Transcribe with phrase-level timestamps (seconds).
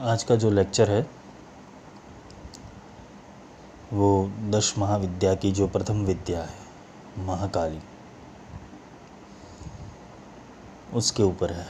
[0.00, 1.10] आज का जो लेक्चर है,
[3.92, 6.54] वो दश महाविद्या की जो प्रथम विद्या है,
[7.18, 7.80] महाकाली,
[10.94, 11.66] उसके ऊपर है।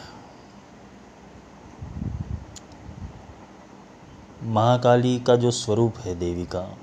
[4.43, 6.77] महाकाली का जो स्वरूप है देवी का,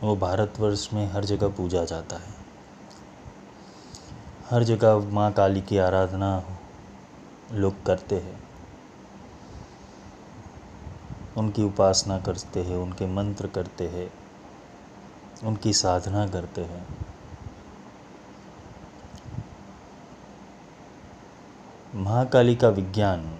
[0.00, 2.34] वो भारतवर्ष में हर जगह पूजा जाता है।
[4.50, 6.44] हर जगह माँ काली की आराधना
[7.52, 8.45] लोग करते हैं।
[11.36, 14.10] उनकी उपासना करते हैं, उनके मंत्र करते हैं,
[15.44, 16.86] उनकी साधना करते हैं।
[21.94, 23.38] महाकाली का विज्ञान,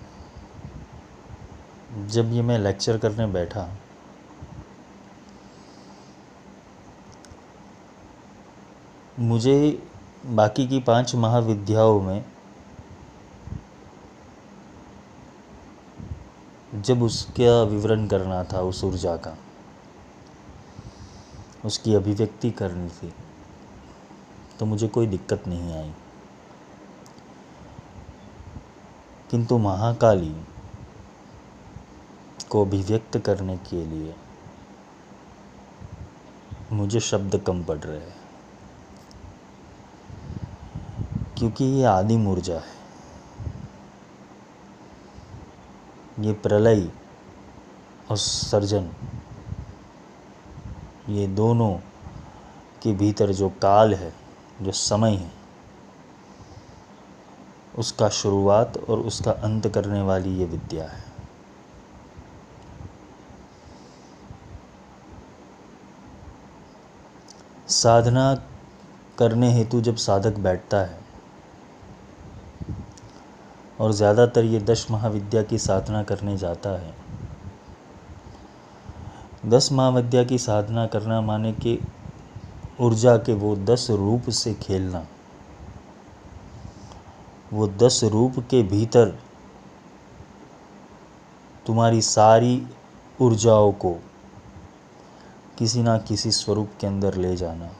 [2.06, 3.68] जब ये मैं लेक्चर करने बैठा,
[9.18, 9.82] मुझे
[10.26, 12.24] बाकी की पाँच महाविद्याओं में
[16.86, 19.36] जब उसका विवरण करना था उस ऊर्जा का,
[21.64, 23.12] उसकी अभिव्यक्ति करनी थी
[24.58, 25.92] तो मुझे कोई दिक्कत नहीं आई।
[29.30, 30.34] किंतु महाकाली
[32.50, 34.14] को अभिव्यक्त करने के लिए
[36.72, 38.14] मुझे शब्द कम पड़ रहे हैं,
[41.36, 42.75] क्योंकि ये आदिम ऊर्जा है।
[46.20, 46.88] ये प्रलय
[48.10, 48.90] और सर्जन,
[51.08, 51.72] ये दोनों
[52.82, 54.12] के भीतर जो काल है,
[54.62, 55.30] जो समय है,
[57.78, 61.04] उसका शुरुआत और उसका अंत करने वाली ये विद्या है।
[67.68, 68.34] साधना
[69.18, 71.05] करने हेतु जब साधक बैठता है
[73.80, 76.94] और ज़्यादातर ये दश महाविद्या की साधना करने जाता है।
[79.46, 81.78] दस महाविद्या की साधना करना माने कि
[82.80, 85.06] ऊर्जा के वो दस रूप से खेलना।
[87.52, 89.18] वो दस रूप के भीतर
[91.66, 92.66] तुम्हारी सारी
[93.20, 93.92] ऊर्जाओं को
[95.58, 97.70] किसी ना किसी स्वरूप के अंदर ले जाना।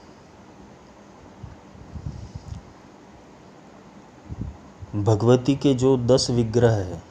[4.97, 7.03] भगवती के जो दस विग्रह है,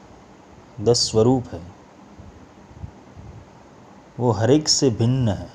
[0.82, 1.62] दस स्वरूप है,
[4.20, 5.50] वो हर एक से भिन्न है।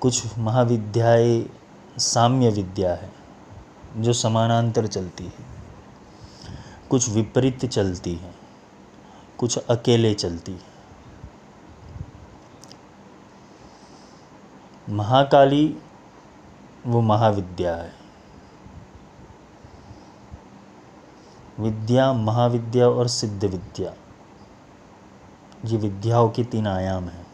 [0.00, 1.50] कुछ महाविद्याएँ
[1.98, 3.12] साम्य विद्या है,
[3.96, 5.44] जो समानांतर चलती है।
[6.90, 8.34] कुछ विपरीत चलती है,
[9.38, 10.76] कुछ अकेले चलती है।
[14.88, 15.76] महाकाली
[16.86, 17.92] वो महाविद्या है।
[21.60, 23.94] विद्या, महाविद्या और सिद्ध विद्या।
[25.64, 27.26] ये विद्याओं के तीन आयाम हैं।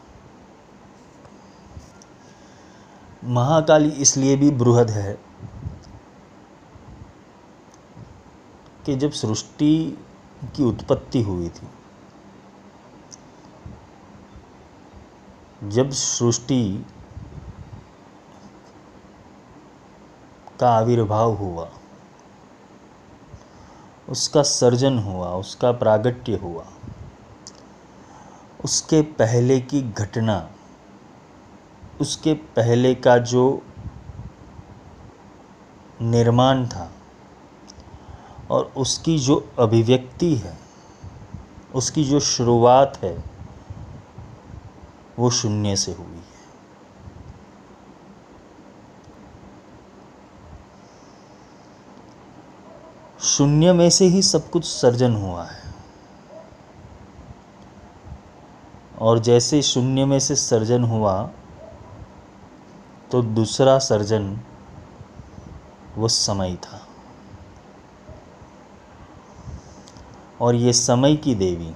[3.23, 5.13] महाकाली इसलिए भी बृहद है
[8.85, 10.05] कि जब सृष्टि
[10.55, 11.67] की उत्पत्ति हुई थी,
[15.69, 16.85] जब सृष्टि
[20.59, 21.69] का आविर्भाव हुआ।
[24.09, 26.65] उसका सर्जन हुआ, उसका प्रागट्य हुआ।
[28.63, 30.49] उसके पहले की घटना,
[32.01, 33.61] उसके पहले का जो
[36.01, 36.91] निर्माण था
[38.51, 40.57] और उसकी जो अभिव्यक्ति है,
[41.75, 43.23] उसकी जो शुरुआत है,
[45.19, 46.12] वो शून्य से हुई।
[53.23, 55.73] शून्य में से ही सब कुछ सर्जन हुआ है।
[58.99, 61.29] और जैसे शून्य में से सर्जन हुआ
[63.11, 64.39] तो दूसरा सर्जन
[65.95, 66.81] वो समय था।
[70.41, 71.73] और ये समय की देवी,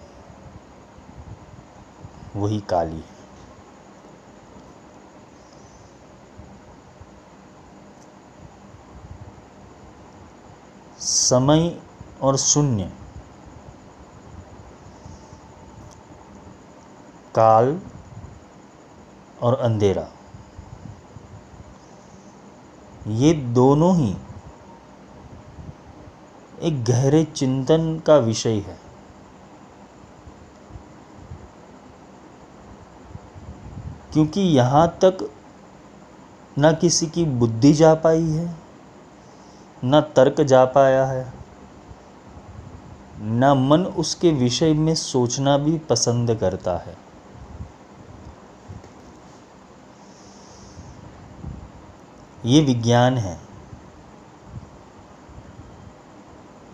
[2.36, 3.17] वही काली है।
[11.08, 11.82] समय
[12.22, 12.92] और शून्य।
[17.36, 17.82] काल
[19.42, 20.08] और अंधेरा।
[23.08, 24.18] ये दोनों ही
[26.62, 28.80] एक गहरे चिंतन का विषय है।
[34.14, 35.32] क्योंकि यहाँ तक
[36.60, 38.67] न किसी की बुद्धि जा पाई है
[39.86, 41.34] न तर्क जा पाया है,
[43.22, 46.98] ना मन उसके विषय में सोचना भी पसंद करता है।
[52.46, 53.40] ये विज्ञान है।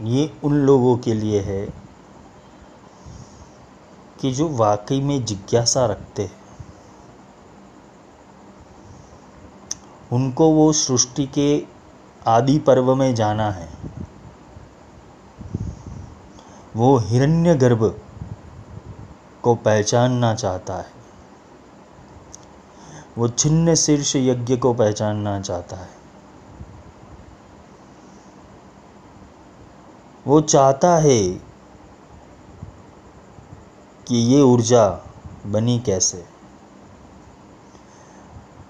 [0.02, 1.66] ये उन लोगों के लिए है
[4.22, 6.44] कि जो वाकई में जिज्ञासा रखते हैं।
[10.12, 11.73] उनको वो सृष्टि के
[12.28, 13.70] आदि पर्व में जाना है।
[16.76, 18.02] वो हिरण्यगर्भ
[19.44, 20.86] को पहचानना चाहता है।
[23.18, 25.90] वो छिन्न शीर्ष यज्ञ को पहचानना चाहता है।
[30.28, 31.30] वो चाहता है
[34.08, 34.90] कि ये ऊर्जा
[35.46, 36.26] बनी कैसे।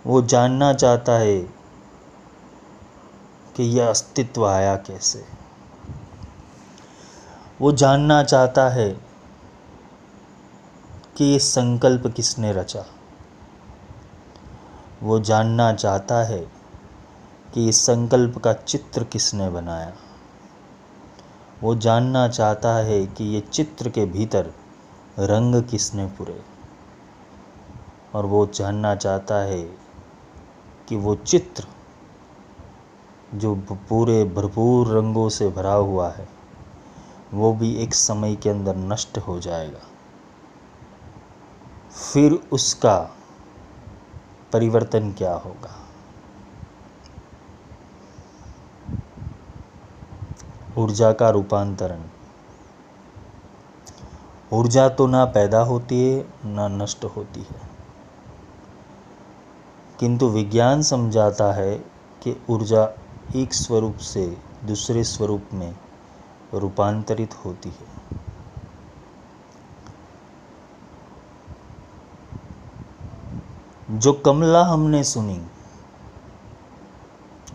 [0.07, 1.62] वो जानना चाहता है
[3.55, 5.25] कि यह अस्तित्व आया कैसे?
[7.61, 8.89] वो जानना चाहता है
[11.17, 12.85] कि ये संकल्प किसने रचा।
[15.03, 16.51] वो जानना चाहता है
[17.53, 19.93] कि इस संकल्प का चित्र किसने बनाया।
[21.63, 24.53] वो जानना चाहता है कि ये चित्र के भीतर
[25.19, 26.41] रंग किसने पूरे।
[28.15, 29.61] और वो जानना चाहता है
[30.87, 31.67] कि वो चित्र
[33.33, 36.29] जो पूरे भरपूर रंगों से भरा हुआ है,
[37.33, 39.79] वो भी एक समय के अंदर नष्ट हो जाएगा।
[42.13, 43.09] फिर उसका
[44.53, 45.79] परिवर्तन क्या होगा?
[50.77, 52.01] ऊर्जा का रूपांतरण।
[54.53, 57.61] ऊर्जा तो ना पैदा होती है, ना नष्ट होती है।
[59.99, 61.77] किंतु विज्ञान समझाता है
[62.21, 62.97] कि ऊर्जा
[63.35, 65.77] एक स्वरूप से दूसरे स्वरूप में
[66.53, 68.03] रूपांतरित होती है।
[73.99, 75.47] जो कमला हमने सुनी,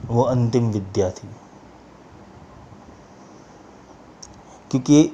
[0.06, 1.28] वो अंतिम विद्या थी।
[4.70, 5.12] क्योंकि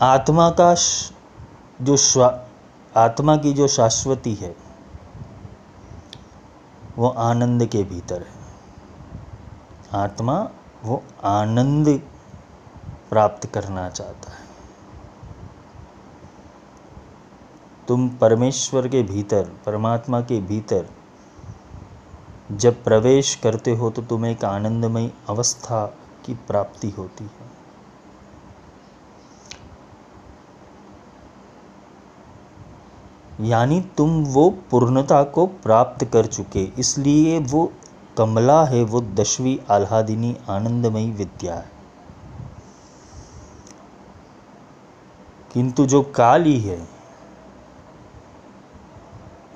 [0.00, 0.74] आत्मा का
[1.84, 2.20] जो
[2.96, 4.56] आत्मा की जो शाश्वती है,
[6.96, 8.39] वो आनंद के भीतर है।
[9.94, 10.34] आत्मा
[10.84, 11.88] वो आनंद
[13.10, 14.48] प्राप्त करना चाहता है।
[17.88, 20.88] तुम परमेश्वर के भीतर, परमात्मा के भीतर
[22.52, 25.84] जब प्रवेश करते हो तो तुम्हें एक आनंदमय अवस्था
[26.24, 27.48] की प्राप्ति होती है।
[33.40, 37.70] यानी तुम वो पूर्णता को प्राप्त कर चुके, इसलिए वो
[38.20, 41.70] कमला है वो दशवी आह्लादिनी आनंदमयी विद्या है।
[45.52, 46.88] किंतु जो काली है,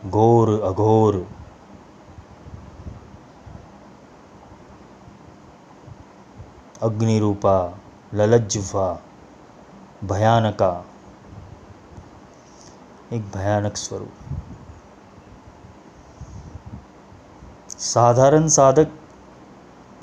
[0.07, 1.29] घोर अघोर,
[6.83, 7.79] अग्निरूपा
[8.15, 9.01] ललज्वा
[10.05, 10.85] भयानका,
[13.13, 14.11] एक भयानक स्वरूप।
[17.79, 18.89] साधारण साधक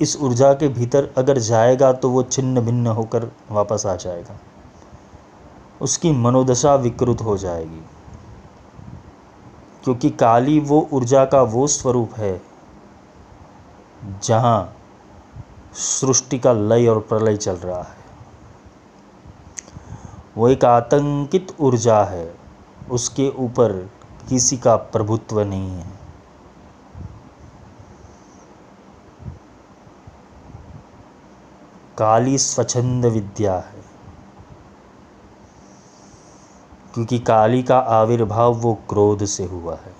[0.00, 4.38] इस ऊर्जा के भीतर अगर जाएगा तो वो छिन्न भिन्न होकर वापस आ जाएगा।
[5.80, 7.82] उसकी मनोदशा विकृत हो जाएगी।
[9.84, 12.42] क्योंकि काली वो ऊर्जा का वो स्वरूप है,
[14.24, 14.74] जहाँ
[15.74, 18.00] सृष्टि का लय और प्रलय चल रहा है।
[20.36, 22.34] वो एक आतंकित ऊर्जा है,
[22.90, 23.72] उसके ऊपर
[24.28, 26.01] किसी का प्रभुत्व नहीं है।
[32.02, 33.82] काली स्वच्छंद विद्या है।
[36.94, 39.94] क्योंकि काली का आविर्भाव वो क्रोध से हुआ है।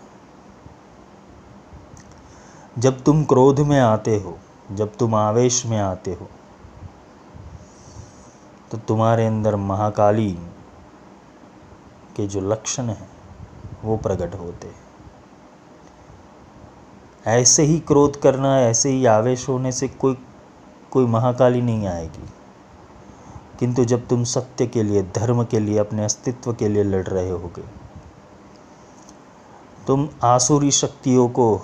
[2.79, 4.39] जब तुम क्रोध में आते हो,
[4.73, 6.29] जब तुम आवेश में आते हो
[8.71, 10.33] तो तुम्हारे अंदर महाकाली
[12.17, 13.11] के जो लक्षण हैं,
[13.85, 14.83] वो प्रकट होते हैं।
[17.27, 20.15] ऐसे ही क्रोध करना, ऐसे ही आवेश होने से कोई
[20.93, 22.29] कोई महाकाली नहीं आएगी।
[23.61, 27.31] किंतु जब तुम सत्य के लिए, धर्म के लिए, अपने अस्तित्व के लिए लड़ रहे
[27.31, 27.65] होगे,
[29.87, 31.61] तुम आसुरी शक्तियों को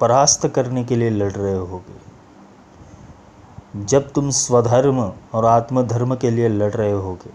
[0.00, 2.04] परास्त करने के लिए लड़ रहे होगे।
[3.84, 7.30] जब तुम स्वधर्म और आत्मधर्म के लिए लड़ रहे होगे,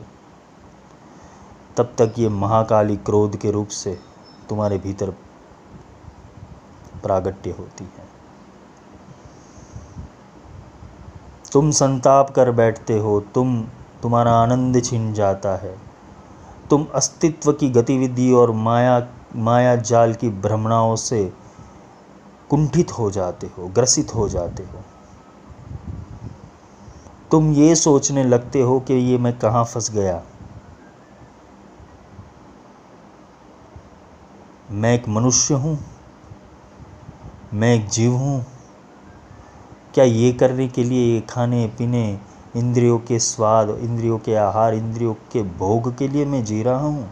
[1.78, 4.00] तब तक ये महाकाली क्रोध के रूप से
[4.50, 5.10] तुम्हारे भीतर
[7.04, 7.99] प्रागट्य होती है।
[11.54, 13.62] तुम संताप कर बैठते हो, तुम,
[14.04, 15.76] तुम्हारा आनंद छिन जाता है।
[16.70, 21.24] तुम अस्तित्व की गतिविधि और माया माया जाल की भ्रमणाओं से
[22.50, 24.84] कुंठित हो जाते हो, ग्रसित हो जाते हो।
[27.32, 30.22] तुम ये सोचने लगते हो कि ये मैं कहाँ फंस गया?
[34.72, 35.78] मैं एक मनुष्य हूँ,
[37.54, 38.46] मैं एक जीव हूँ
[39.94, 42.20] क्या ये करने के लिए ये खाने, पीने,
[42.56, 47.12] इंद्रियों के स्वाद, इंद्रियों के आहार, इंद्रियों के भोग के लिए मैं जी रहा हूँ?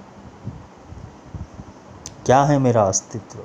[2.26, 3.40] क्या है मेरा अस्तित्व?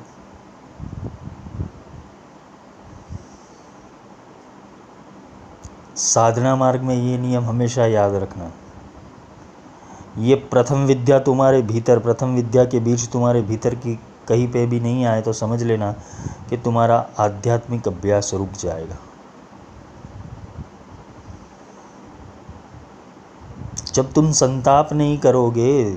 [5.97, 8.53] साधना मार्ग में ये नियम हमेशा याद रखना।
[10.19, 14.81] ये प्रथम विद्या तुम्हारे भीतर, प्रथम विद्या के बीच तुम्हारे भीतर की कहीं पे भी
[14.81, 15.93] नहीं आए तो समझ लेना
[16.51, 18.97] कि तुम्हारा आध्यात्मिक अभ्यास रुक जाएगा।
[23.95, 25.95] जब तुम संताप नहीं करोगे,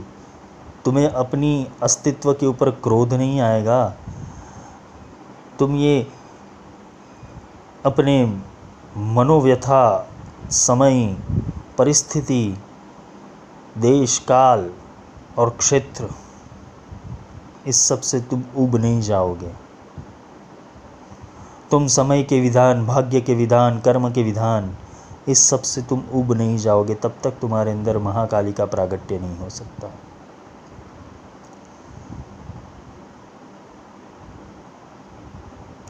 [0.86, 3.94] तुम्हें अपनी अस्तित्व के ऊपर क्रोध नहीं आएगा।
[5.60, 6.08] तुम ये
[7.86, 8.38] अपने
[8.98, 10.10] मनोव्यथा,
[10.50, 11.18] समय,
[11.78, 12.58] परिस्थिति,
[13.78, 14.72] देश, काल
[15.38, 16.10] और क्षेत्र,
[17.68, 19.52] इस सबसे तुम उब नहीं जाओगे।
[21.72, 24.78] तुम समय के विधान, भाग्य के विधान, कर्म के विधान
[25.28, 29.50] इस सबसे तुम उब नहीं जाओगे, तब तक तुम्हारे अंदर महाकाली का प्रागट्य नहीं हो
[29.50, 29.92] सकता।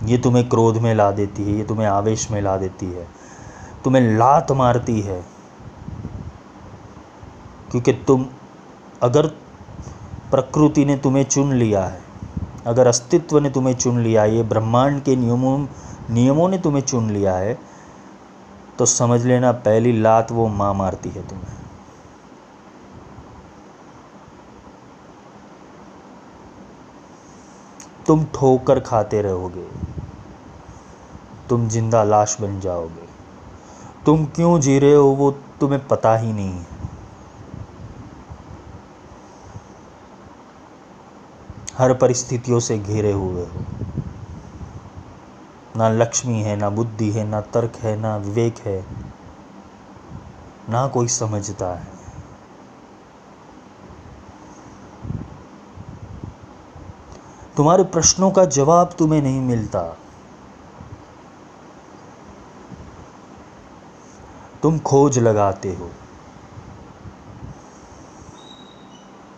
[0.04, 3.08] ये तुम्हें क्रोध में ला देती है, ये तुम्हें आवेश में ला देती है,
[3.84, 5.26] तुम्हें लात मारती है।
[7.72, 8.26] क्योंकि तुम,
[9.02, 9.28] अगर
[10.32, 12.02] प्रकृति ने तुम्हें चुन लिया है,
[12.68, 15.68] अगर अस्तित्व ने तुम्हें चुन लिया ये ब्रह्मांड के नियमों
[16.10, 17.75] नियमों ने तुम्हें चुन लिया है
[18.80, 21.54] तो समझ लेना पहली लात वो माँ मारती है तुम्हें।
[28.08, 29.68] तुम ठोकर खाते रहोगे।
[31.50, 33.08] तुम ज़िंदा लाश बन जाओगे।
[34.06, 36.66] तुम क्यों जी रहे हो वो तुम्हें पता ही नहीं है।
[41.78, 43.64] हर परिस्थितियों से घिरे हुए हो।
[45.76, 48.86] ना लक्ष्मी है, ना बुद्धि है, ना तर्क है, ना विवेक है,
[50.70, 51.96] ना कोई समझता है।
[57.58, 59.98] तुम्हारे प्रश्नों का जवाब तुम्हें नहीं मिलता।
[64.64, 65.92] तुम खोज लगाते हो।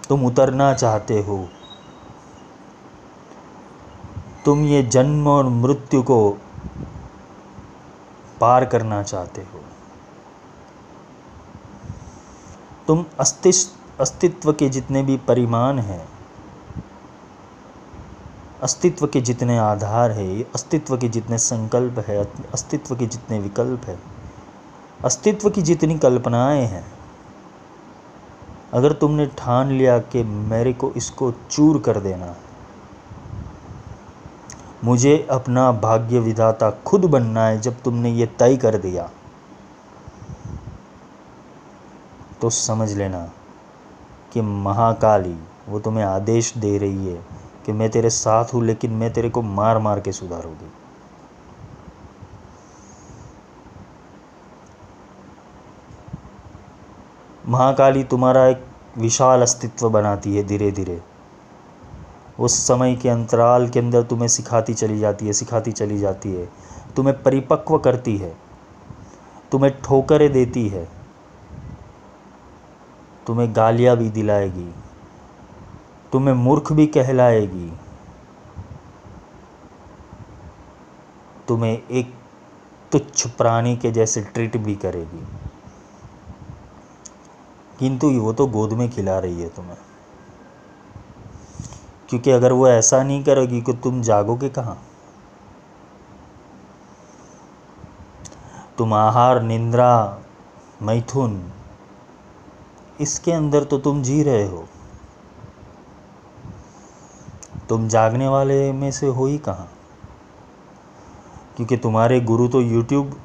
[0.10, 1.50] तुम उतरना चाहते हो।
[4.48, 6.18] तुम ये जन्म और मृत्यु को
[8.42, 9.62] पार करना चाहते हो।
[12.88, 16.08] तुम अस्तित्व अस्तित्व के जितने भी परिमाण हैं,
[18.64, 22.24] अस्तित्व के जितने आधार है अस्तित्व के जितने संकल्प है,
[22.54, 24.00] अस्तित्व के जितने विकल्प है,
[25.06, 26.86] अस्तित्व की जितनी कल्पनाएँ हैं,
[28.74, 32.47] अगर तुमने ठान लिया कि मेरे को इसको चूर कर देना है
[34.84, 39.10] मुझे अपना भाग्य विधाता खुद बनना है जब तुमने ये तय कर दिया।
[42.42, 43.32] तो समझ लेना
[44.34, 45.36] कि महाकाली,
[45.70, 47.22] वो तुम्हें आदेश दे रही है
[47.66, 50.72] कि मैं तेरे साथ हूँ, लेकिन मैं तेरे को मार मार के सुधारूँगी।
[57.48, 58.66] महाकाली तुम्हारा एक
[58.98, 61.02] विशाल अस्तित्व बनाती है धीरे धीरे
[62.40, 66.50] उस समय के अंतराल के अंदर तुम्हें सिखाती चली जाती है, सिखाती चली जाती है।
[66.96, 68.38] तुम्हें परिपक्व करती है।
[69.52, 70.90] तुम्हें ठोकरें देती है।
[73.28, 74.76] तुम्हें गालियाँ भी दिलाएगी।
[76.12, 77.74] तुम्हें मूर्ख भी कहलाएगी।
[81.48, 82.14] तुम्हें एक
[82.92, 85.28] तुच्छ प्राणी के जैसे ट्रीट भी करेगी।
[87.80, 89.87] किंतु वो तो गोद में खिला रही है तुम्हें।
[92.10, 94.84] क्योंकि अगर वो ऐसा नहीं करेगी कि तुम जागोगे कहाँ?
[98.78, 100.20] तुम आहार, निंद्रा,
[100.82, 101.52] मैथुन,
[103.02, 104.68] इसके अंदर तो तुम जी रहे हो।
[107.70, 109.70] तुम जागने वाले में से हो ही कहाँ?
[111.56, 113.22] क्योंकि तुम्हारे गुरु तो यूट्यूब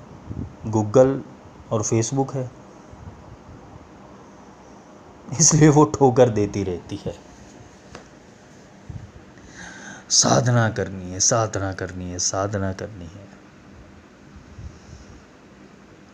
[0.67, 1.23] गूगल
[1.73, 2.51] और फेसबुक है।
[5.41, 7.32] इसलिए वो ठोकर देती रहती है।
[10.13, 13.29] साधना करनी है, साधना करनी है, साधना करनी है।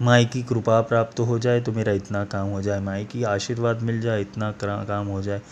[0.03, 3.83] माई की कृपा प्राप्त हो जाए तो मेरा इतना काम हो जाए, माई की आशीर्वाद
[3.83, 5.43] मिल जाए, इतना काम हो जाए।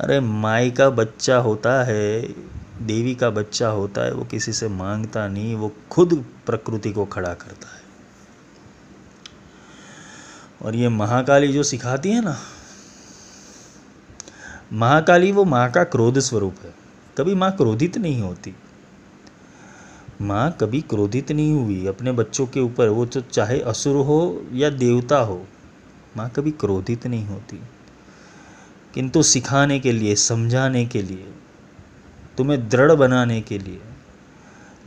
[0.00, 2.22] अरे, माई का बच्चा होता है,
[2.86, 7.34] देवी का बच्चा होता है, वो किसी से माँगता नहीं, वो खुद प्रकृति को खड़ा
[7.34, 7.82] करता है।
[10.62, 12.36] और ये महाकाली जो सिखाती है ना,
[14.72, 16.79] महाकाली वो माँ का क्रोध स्वरूप है।
[17.20, 18.54] कभी माँ क्रोधित नहीं होती।
[20.22, 24.70] माँ कभी क्रोधित नहीं हुई। अपने बच्चों के ऊपर वो तो चाहे असुर हो या
[24.70, 25.46] देवता हो,
[26.16, 27.60] माँ कभी क्रोधित नहीं होती।
[28.94, 31.26] किंतु सिखाने के लिए, समझाने के लिए,
[32.36, 33.80] तुम्हें दृढ़ बनाने के लिए,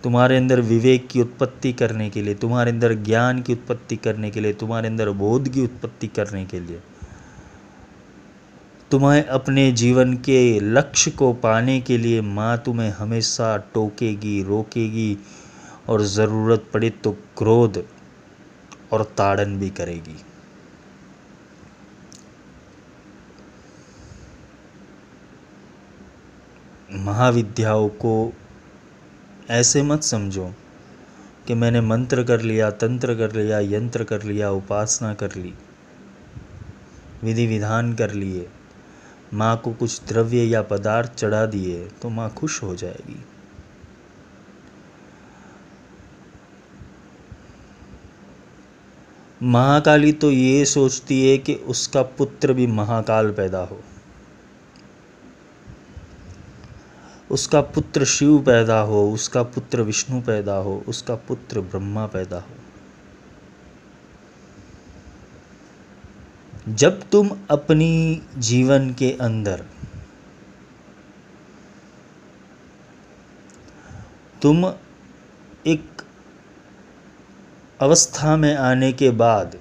[0.04, 4.40] तुम्हारे अंदर विवेक की उत्पत्ति करने के लिए, तुम्हारे अंदर ज्ञान की उत्पत्ति करने के
[4.40, 6.82] लिए, तुम्हारे अंदर बोध की उत्पत्ति करने के लिए
[8.94, 15.18] तुम्हें अपने जीवन के लक्ष्य को पाने के लिए माँ तुम्हें हमेशा टोकेगी, रोकेगी
[15.90, 17.84] और ज़रूरत पड़े तो क्रोध
[18.92, 20.16] और ताड़न भी करेगी।
[27.00, 28.16] महाविद्याओं को
[29.52, 30.54] ऐसे मत समझो
[31.48, 35.54] कि मैंने मंत्र कर लिया, तंत्र कर लिया, यंत्र कर लिया, उपासना कर ली,
[37.24, 38.50] विधि विधान कर लिए।
[39.34, 43.24] माँ को कुछ द्रव्य या पदार्थ चढ़ा दिए तो माँ खुश हो जाएगी।
[49.42, 53.80] महाकाली तो ये सोचती है कि उसका पुत्र भी महाकाल पैदा हो।
[57.32, 62.63] उसका पुत्र शिव पैदा हो, उसका पुत्र विष्णु पैदा हो, उसका पुत्र ब्रह्मा पैदा हो।
[66.70, 69.66] जब तुम अपनी जीवन के अंदर
[74.42, 74.66] तुम
[75.68, 76.02] एक
[77.82, 79.58] अवस्था में आने के बाद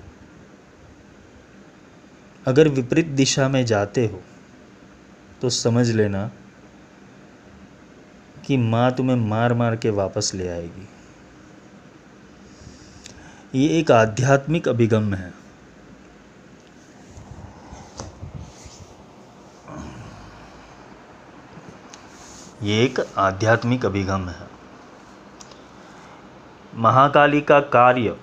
[2.47, 4.23] अगर विपरीत दिशा में जाते हो
[5.43, 6.31] तो समझ लेना
[8.47, 10.89] कि माँ तुम्हें मार मार के वापस ले आएगी।
[13.55, 15.42] ये एक आध्यात्मिक अभिगम है।
[22.63, 24.47] ये एक आध्यात्मिक अभिगम है।
[26.75, 28.17] महाकाली का कार्य,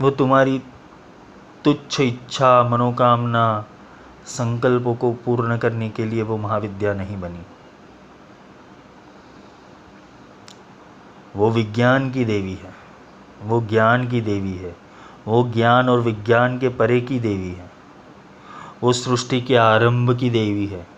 [0.00, 0.62] वो तुम्हारी
[1.64, 3.64] तुच्छ इच्छा, मनोकामना,
[4.26, 7.42] संकल्पों को पूर्ण करने के लिए वो महाविद्या नहीं बनी।
[11.36, 12.74] वो विज्ञान की देवी है,
[13.42, 14.76] वो ज्ञान की देवी है,
[15.28, 17.70] वो ज्ञान और विज्ञान के परे की देवी है,
[18.82, 20.91] वो सृष्टि के आरंभ की देवी है।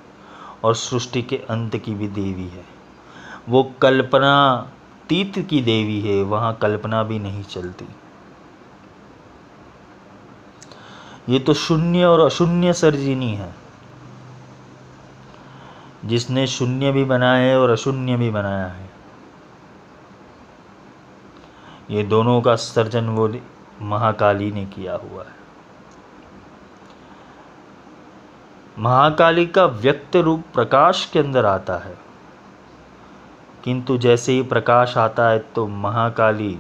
[0.65, 2.65] और सृष्टि के अंत की भी देवी है।
[3.49, 4.67] वो कल्पना
[5.09, 7.85] तीत की देवी है, वहाँ कल्पना भी नहीं चलती।
[11.29, 13.55] ये तो शून्य और अशून्य सर्जिनी है।
[16.05, 18.91] जिसने शून्य भी बनाया है और अशून्य भी बनाया है।
[21.91, 23.35] ये दोनों का सर्जन वो
[23.83, 25.44] महाकाली ने किया हुआ है।
[28.79, 31.99] महाकाली का व्यक्त रूप प्रकाश के अंदर आता है।
[33.65, 36.59] किंतु जैसे ही प्रकाश आता है तो महाकाली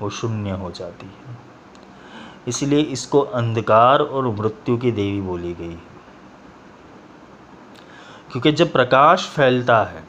[0.00, 1.38] वो शून्य हो जाती है।
[2.48, 5.96] इसलिए इसको अंधकार और मृत्यु की देवी बोली गई है।
[8.32, 10.04] क्योंकि जब प्रकाश फैलता है,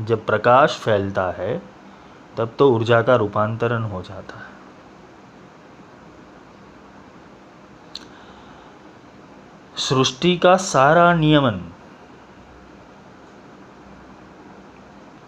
[0.00, 1.62] जब प्रकाश फैलता है,
[2.36, 4.49] तब तो ऊर्जा का रूपांतरण हो जाता है।
[9.88, 11.72] सृष्टि का सारा नियमन।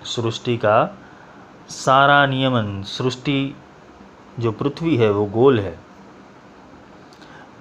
[0.04, 0.98] सृष्टि का
[1.68, 3.56] सारा नियमन, सृष्टि
[4.38, 5.80] जो पृथ्वी है, वो गोल है।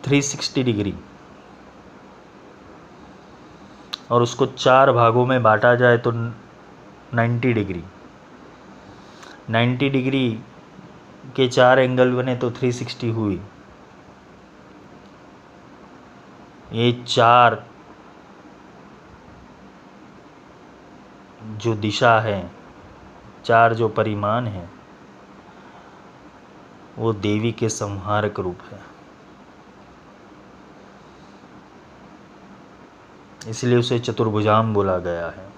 [0.04, 0.94] 360 डिग्री।
[4.12, 6.12] और उसको चार भागों में बांटा जाए तो
[7.14, 7.84] 90 डिग्री।
[9.50, 10.40] 90 डिग्री
[11.36, 13.42] के चार एंगल बने तो 360 हुई।
[16.74, 17.66] ये चार
[21.44, 22.52] जो दिशा है,
[23.46, 24.70] चार जो परिमाण है,
[26.98, 28.92] वो देवी के संहारक रूप है।
[33.48, 35.52] इसलिए उसे चतुर्भुजाम बोला गया है।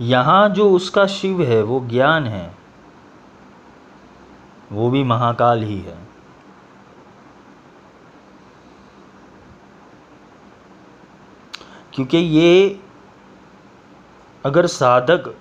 [0.00, 2.57] यहाँ जो उसका शिव है, वो ज्ञान है।
[4.72, 6.08] वो भी महाकाल ही है।
[11.94, 12.80] क्योंकि ये
[14.44, 15.34] अगर साधक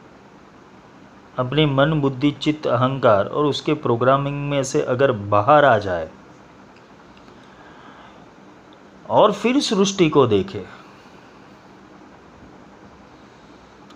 [1.37, 6.09] अपने मन, बुद्धि, चित्त, अहंकार और उसके प्रोग्रामिंग में से अगर बाहर आ जाए
[9.09, 10.65] और फिर सृष्टि को देखे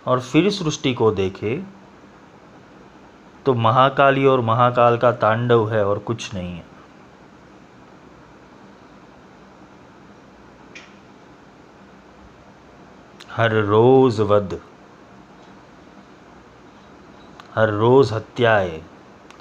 [0.08, 1.81] और फिर सृष्टि को देखे
[3.46, 6.70] तो महाकाली और महाकाल का तांडव है और कुछ नहीं है।
[13.32, 14.60] हर रोज वध,
[17.56, 18.82] हर रोज हत्याएँ,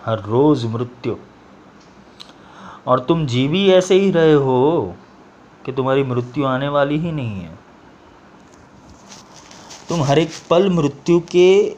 [0.05, 1.17] हर रोज मृत्यु।
[2.87, 4.95] और तुम जी भी ऐसे ही रहे हो
[5.67, 7.59] कि तुम्हारी मृत्यु आने वाली ही नहीं है।
[9.89, 11.77] तुम हर एक पल मृत्यु के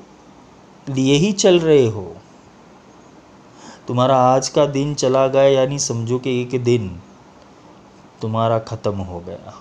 [0.87, 2.17] लिए ही चल रहे हो।
[3.89, 6.89] तुम्हारा आज का दिन चला गया, यानी समझो कि एक दिन
[8.21, 9.55] तुम्हारा ख़त्म हो गया।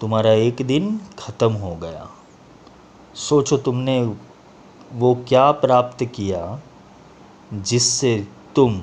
[0.00, 2.08] तुम्हारा एक दिन ख़त्म हो गया।
[3.14, 4.00] सोचो तुमने
[4.92, 6.60] वो क्या प्राप्त किया
[7.52, 8.80] जिससे तुम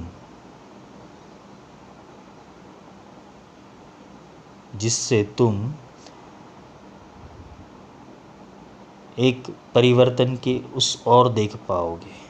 [4.75, 5.73] जिससे तुम
[9.19, 9.43] एक
[9.76, 12.21] परिवर्तन के उस और देख पाओगे।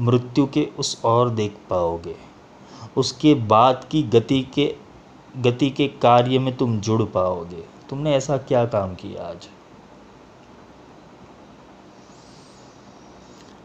[0.00, 2.16] मृत्यु के उस और देख पाओगे।
[2.96, 4.74] उसके बाद की गति के
[5.36, 9.48] गति के कार्य में तुम जुड़ पाओगे। तुमने ऐसा क्या काम किया आज?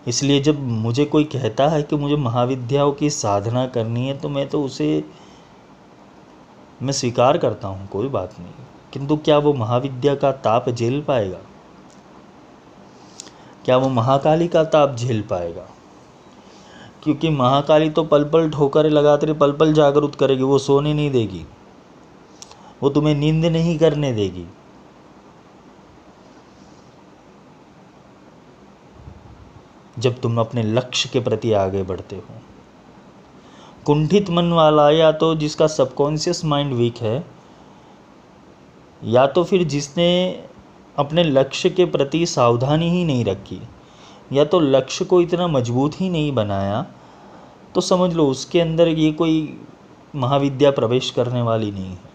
[0.07, 4.49] इसलिए जब मुझे कोई कहता है कि मुझे महाविद्याओं की साधना करनी है तो मैं
[4.49, 5.05] तो उसे,
[6.81, 8.51] मैं स्वीकार करता हूँ, कोई बात नहीं।
[8.93, 11.37] किंतु क्या वो महाविद्या का ताप झेल पाएगा?
[13.65, 15.67] क्या वो महाकाली का ताप झेल पाएगा?
[17.03, 21.45] क्योंकि महाकाली तो पल पल ठोकर लगाते पल पल जागरूक करेगी, वो सोने नहीं देगी।
[22.83, 24.45] वो तुम्हें नींद नहीं करने देगी।
[29.99, 32.41] जब तुम अपने लक्ष्य के प्रति आगे बढ़ते हो।
[33.85, 37.25] कुंठित मन वाला, या तो जिसका सबकॉन्शियस माइंड वीक है,
[39.03, 40.43] या तो फिर जिसने
[40.97, 43.61] अपने लक्ष्य के प्रति सावधानी ही नहीं रखी।
[44.33, 46.85] या तो लक्ष्य को इतना मज़बूत ही नहीं बनाया
[47.75, 49.57] तो समझ लो उसके अंदर ये कोई
[50.15, 52.13] महाविद्या प्रवेश करने वाली नहीं है।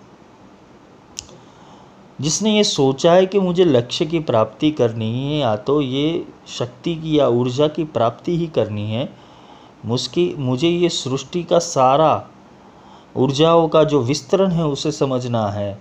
[2.20, 6.94] जिसने ये सोचा है कि मुझे लक्ष्य की प्राप्ति करनी है, या तो ये शक्ति
[6.96, 9.08] की या ऊर्जा की प्राप्ति ही करनी है,
[9.84, 12.26] मुझकी, मुझे ये सृष्टि का सारा,
[13.16, 15.78] ऊर्जाओं का जो विस्तरण है उसे समझना है,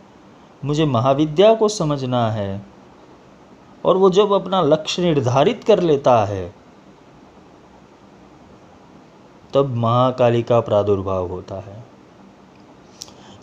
[0.65, 2.62] मुझे महाविद्या को समझना है
[3.85, 6.55] और वो जब अपना लक्ष्य निर्धारित कर लेता है,
[9.53, 11.83] तब महाकाली का प्रादुर्भाव होता है।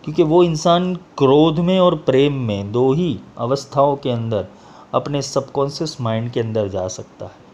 [0.04, 4.46] क्योंकि वो इंसान क्रोध में और प्रेम में दो ही अवस्थाओं के अंदर,
[4.94, 7.46] अपने सबकॉन्शियस माइंड के अंदर जा सकता है।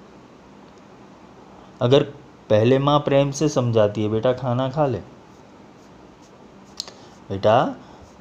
[1.81, 2.03] अगर
[2.51, 4.99] पहले माँ प्रेम से समझाती है, बेटा, खाना खा ले।
[7.29, 7.75] बेटा,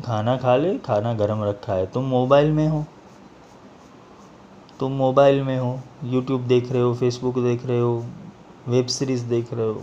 [0.06, 2.86] खाना खा ले, खाना गर्म रखा है, तुम मोबाइल में हो।
[4.82, 8.06] तुम मोबाइल में हो यूट्यूब देख रहे हो फेसबुक देख रहे हो
[8.68, 9.82] वेब सीरीज़ देख रहे हो,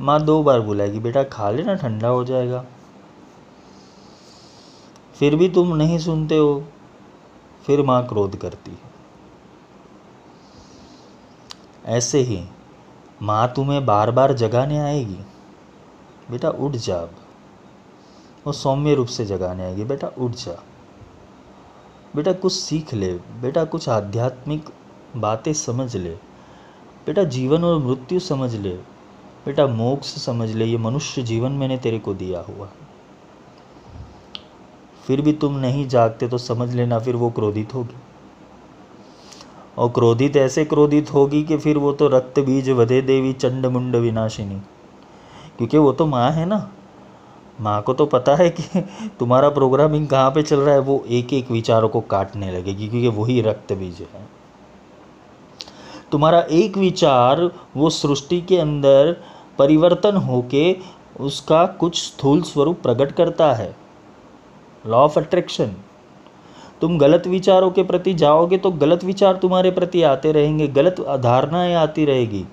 [0.00, 2.64] माँ दो बार बुलाएगी, बेटा खा लेना ठंडा हो जाएगा।
[5.16, 6.62] फिर भी तुम नहीं सुनते हो,
[7.64, 8.94] फिर माँ क्रोध करती है।
[11.96, 12.42] ऐसे ही
[13.22, 15.18] माँ तुम्हें बार बार जगाने आएगी।
[16.30, 17.14] बेटा उठ जा अब।
[18.46, 20.62] वो सौम्य रूप से जगाने आएगी, बेटा उठ जा।
[22.16, 24.64] बेटा कुछ सीख ले, बेटा कुछ आध्यात्मिक
[25.16, 26.10] बातें समझ ले,
[27.06, 28.72] बेटा जीवन और मृत्यु समझ ले,
[29.46, 32.68] बेटा मोक्ष समझ ले, ये मनुष्य जीवन मैंने तेरे को दिया हुआ।
[35.06, 37.96] फिर भी तुम नहीं जागते तो समझ लेना, फिर वो क्रोधित होगी।
[39.78, 43.96] और क्रोधित ऐसे क्रोधित होगी कि फिर वो तो रक्त बीज वधे देवी, चंड मुंड
[43.96, 44.60] विनाशिनी।
[45.58, 46.72] क्योंकि वो तो माँ है ना।
[47.60, 48.80] माँ को तो पता है कि
[49.20, 53.08] तुम्हारा प्रोग्रामिंग कहाँ पे चल रहा है, वो एक एक विचारों को काटने लगेगी, क्योंकि
[53.08, 54.28] वही रक्त बीज है।
[56.12, 57.40] तुम्हारा एक विचार
[57.76, 59.12] वो सृष्टि के अंदर
[59.58, 60.76] परिवर्तन होके
[61.20, 63.74] उसका कुछ स्थूल स्वरूप प्रकट करता है।
[64.84, 65.74] लॉ ऑफ़ अट्रैक्शन
[66.80, 71.74] तुम गलत विचारों के प्रति जाओगे तो गलत विचार तुम्हारे प्रति आते रहेंगे, गलत धारणाएँ
[71.74, 72.44] आती रहेगी।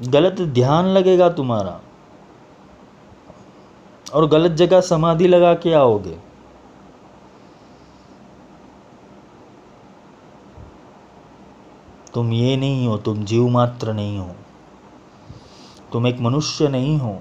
[0.00, 1.80] गलत ध्यान लगेगा तुम्हारा।
[4.14, 6.30] और गलत जगह समाधि लगा के आओगे।
[12.14, 14.30] तुम ये नहीं हो, तुम जीव मात्र नहीं हो।
[15.92, 17.20] तुम एक मनुष्य नहीं हो।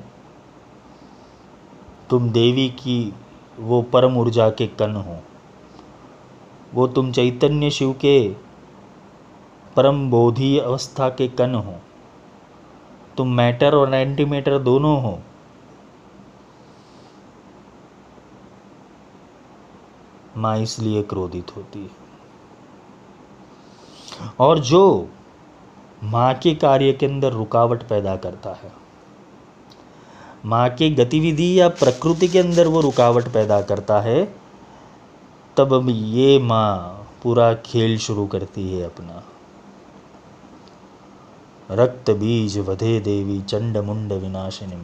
[2.09, 3.13] तुम देवी की
[3.59, 5.17] वो परम ऊर्जा के कण हो।
[6.73, 8.29] वो तुम चैतन्य शिव के
[9.75, 11.75] परम बोधि अवस्था के कण हो।
[13.17, 15.19] तुम मैटर और एंटी मैटर दोनों हो।
[20.39, 22.07] माँ इसलिए क्रोधित होती है।
[24.39, 25.09] और जो
[26.03, 28.71] माँ के कार्य के अंदर रुकावट पैदा करता है,
[30.45, 34.23] माँ की गतिविधि या प्रकृति के अंदर वो रुकावट पैदा करता है,
[35.57, 39.23] तब ये माँ पूरा खेल शुरू करती है अपना।
[41.71, 44.77] रक्त बीज वधे देवी, चंड मुंड विनाशिनी।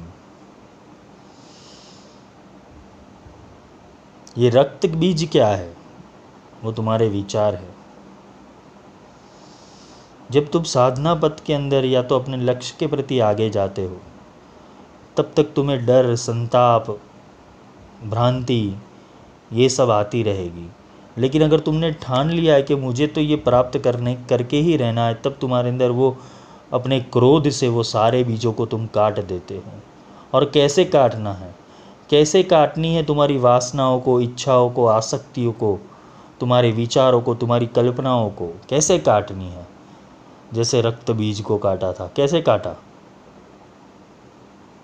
[4.36, 5.74] ये रक्त बीज क्या है?
[6.63, 7.74] वो तुम्हारे विचार है।
[10.30, 13.98] जब तुम साधना पथ के अंदर या तो अपने लक्ष्य के प्रति आगे जाते हो,
[15.17, 16.89] तब तक तुम्हें डर, संताप,
[18.04, 18.76] भ्रांति,
[19.54, 20.69] ये सब आती रहेगी।
[21.17, 25.08] लेकिन अगर तुमने ठान लिया है कि मुझे तो ये प्राप्त करने, करके ही रहना
[25.08, 26.17] है, तब तुम्हारे अंदर वो
[26.74, 29.80] अपने क्रोध से वो सारे बीजों को तुम काट देते हो।
[30.34, 31.64] और कैसे काटना है?
[32.09, 35.79] कैसे काटनी है तुम्हारी वासनाओं को, इच्छाओं को, आसक्तियों को,
[36.39, 38.61] तुम्हारे विचारों को, तुम्हारी कल्पनाओं को?
[38.69, 39.67] कैसे काटनी है?
[40.53, 42.75] जैसे रक्त बीज को काटा था, कैसे काटा?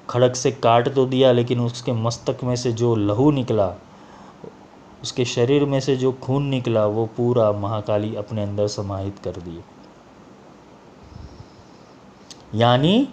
[0.10, 3.73] खड़क से काट तो दिया, लेकिन उसके मस्तक में से जो लहू निकला,
[5.03, 9.63] उसके शरीर में से जो खून निकला, वो पूरा महाकाली अपने अंदर समाहित कर दिए
[12.55, 13.10] यानी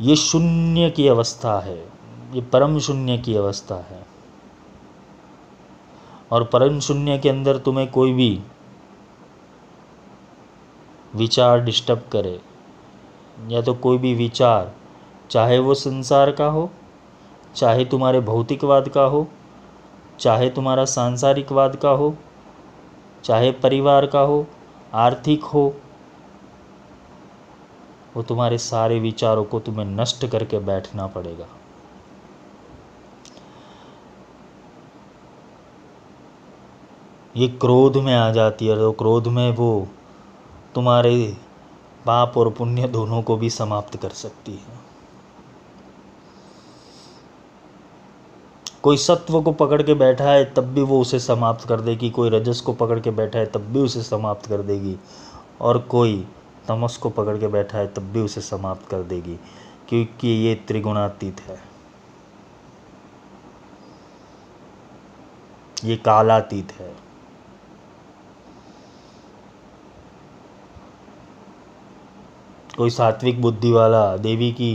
[0.00, 1.93] ये शून्य की अवस्था है।
[2.34, 4.06] ये परम शून्य की अवस्था है।
[6.32, 8.40] और परम शून्य के अंदर तुम्हें कोई भी
[11.14, 12.40] विचार डिस्टर्ब करे,
[13.48, 14.72] या तो कोई भी विचार,
[15.30, 16.70] चाहे वो संसार का हो,
[17.56, 19.26] चाहे तुम्हारे भौतिकवाद का हो,
[20.20, 22.14] चाहे तुम्हारा सांसारिकवाद का हो,
[23.24, 24.46] चाहे परिवार का हो,
[24.94, 25.74] आर्थिक हो,
[28.16, 31.46] वो तुम्हारे सारे विचारों को तुम्हें नष्ट करके बैठना पड़ेगा।
[37.36, 39.88] ये क्रोध में आ जाती है तो क्रोध में वो
[40.74, 41.36] तुम्हारे
[42.06, 44.82] पाप और पुण्य दोनों को भी समाप्त कर सकती है।
[48.82, 52.30] कोई सत्व को पकड़ के बैठा है, तब भी वो उसे समाप्त कर देगी। कोई
[52.30, 54.96] रजस को पकड़ के बैठा है, तब भी उसे समाप्त कर देगी।
[55.60, 56.26] और कोई
[56.68, 59.38] तमस को पकड़ के बैठा है, तब भी उसे समाप्त कर देगी,
[59.88, 61.58] क्योंकि ये त्रिगुणातीत है।
[65.84, 67.03] ये कालातीत है।
[72.76, 74.74] कोई सात्विक बुद्धि वाला देवी की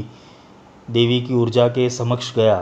[0.92, 2.58] देवी की ऊर्जा के समक्ष गया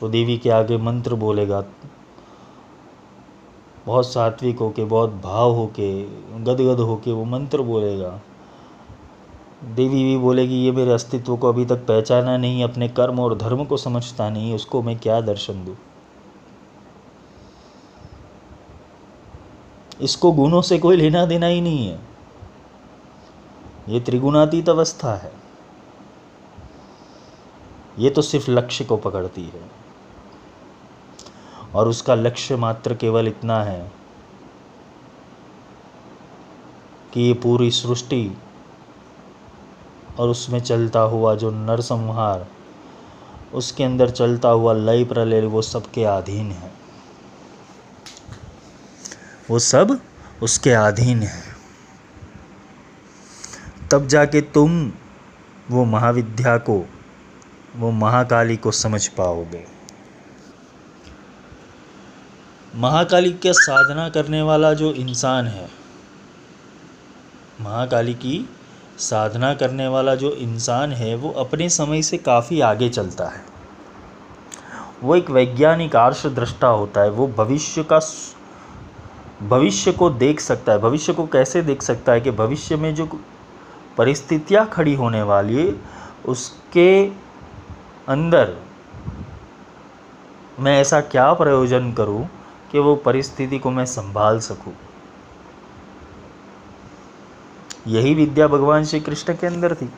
[0.00, 1.64] तो देवी के आगे मंत्र बोलेगा।
[3.86, 6.02] बहुत सात्विक होके, बहुत भाव होके,
[6.44, 8.20] गदगद होके वो मंत्र बोलेगा।
[9.64, 13.64] देवी भी बोलेगी, ये मेरे अस्तित्व को अभी तक पहचाना नहीं, अपने कर्म और धर्म
[13.64, 15.76] को समझता नहीं, उसको मैं क्या दर्शन दूँ?
[20.00, 22.07] इसको गुणों से कोई लेना देना ही नहीं है।
[23.88, 25.32] ये त्रिगुणातीत अवस्था है।
[27.98, 29.70] ये तो सिर्फ़ लक्ष्य को पकड़ती है।
[31.74, 33.92] और उसका लक्ष्य मात्र केवल इतना है
[37.12, 38.38] कि ये पूरी सृष्टि
[40.18, 42.46] और उसमें चलता हुआ जो नरसंहार,
[43.54, 46.72] उसके अंदर चलता हुआ लय प्रलय, वो सबके अधीन है।
[49.50, 50.00] वो सब
[50.42, 51.47] उसके अधीन है।
[53.92, 54.92] तब जाके तुम
[55.70, 56.88] वो महाविद्या को,
[57.76, 59.64] वो महाकाली को समझ पाओगे।
[62.74, 65.68] महाकाली का साधना करने वाला जो इंसान है,
[67.60, 68.48] महाकाली की
[68.98, 73.44] साधना करने वाला जो इंसान है, वो अपने समय से काफ़ी आगे चलता है।
[75.02, 78.00] वो एक वैज्ञानिक आर्ष दृष्टा होता है, वो भविष्य का
[79.42, 83.20] भविष्य को देख सकता है। भविष्य को कैसे देख सकता है कि भविष्य में जो
[83.98, 85.80] परिस्थितियाँ खड़ी होने वाली
[86.26, 87.06] उसके
[88.08, 88.56] अंदर
[90.60, 92.28] मैं ऐसा क्या प्रयोजन करूँ
[92.72, 94.72] कि वो परिस्थिति को मैं संभाल सकूँ?
[97.86, 99.90] यही विद्या भगवान श्री कृष्ण के अंदर थी।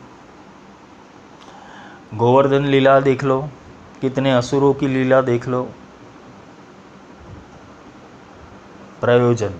[2.14, 3.48] गोवर्धन लीला देख लो,
[4.00, 5.62] कितने असुरों की लीला देख लो।
[9.00, 9.54] प्रयोजन,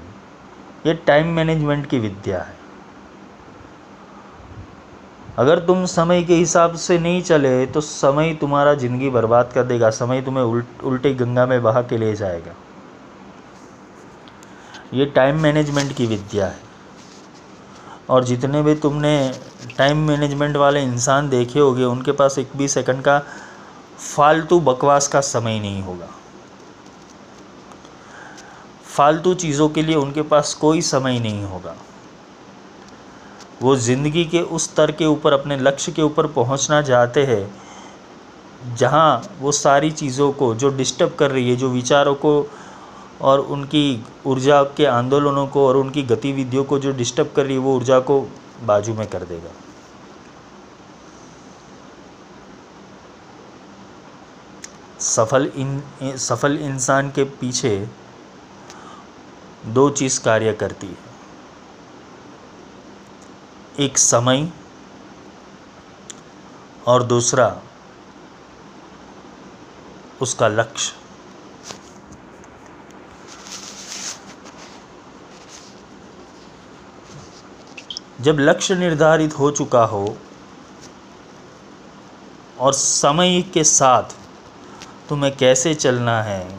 [0.87, 2.60] ये टाइम मैनेजमेंट की विद्या है।
[5.38, 9.90] अगर तुम समय के हिसाब से नहीं चले तो समय तुम्हारा ज़िंदगी बर्बाद कर देगा।
[9.90, 12.55] समय तुम्हें उल्ट उल्टे गंगा में बहा के ले जाएगा।
[14.95, 16.69] ये टाइम मैनेजमेंट की विद्या है।
[18.11, 19.12] और जितने भी तुमने
[19.79, 23.19] टाइम मैनेजमेंट वाले इंसान देखे होंगे, उनके पास एक भी सेकंड का
[23.99, 26.09] फालतू बकवास का समय नहीं होगा।
[28.87, 31.75] फालतू चीज़ों के लिए उनके पास कोई समय नहीं होगा।
[33.61, 39.23] वो ज़िंदगी के उस स्तर के ऊपर, अपने लक्ष्य के ऊपर पहुँचना चाहते हैं, जहाँ
[39.40, 42.46] वो सारी चीज़ों को, जो डिस्टर्ब कर रही है, जो विचारों को
[43.20, 47.59] और उनकी ऊर्जा के आंदोलनों को और उनकी गतिविधियों को जो डिस्टर्ब कर रही है,
[47.59, 48.20] वो ऊर्जा को
[48.62, 49.51] बाजू में कर देगा।
[55.01, 57.88] सफल इन, सफल इंसान के पीछे
[59.66, 61.10] दो चीज़ कार्य करती है।
[63.78, 64.48] एक समय
[66.87, 67.61] और दूसरा
[70.22, 70.94] उसका लक्ष्य।
[78.20, 80.16] जब लक्ष्य निर्धारित हो चुका हो
[82.59, 84.02] और समय के साथ
[85.09, 86.59] तुम्हें कैसे चलना है,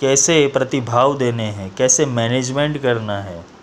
[0.00, 3.53] कैसे प्रतिभाव देने हैं, कैसे मैनेजमेंट करना है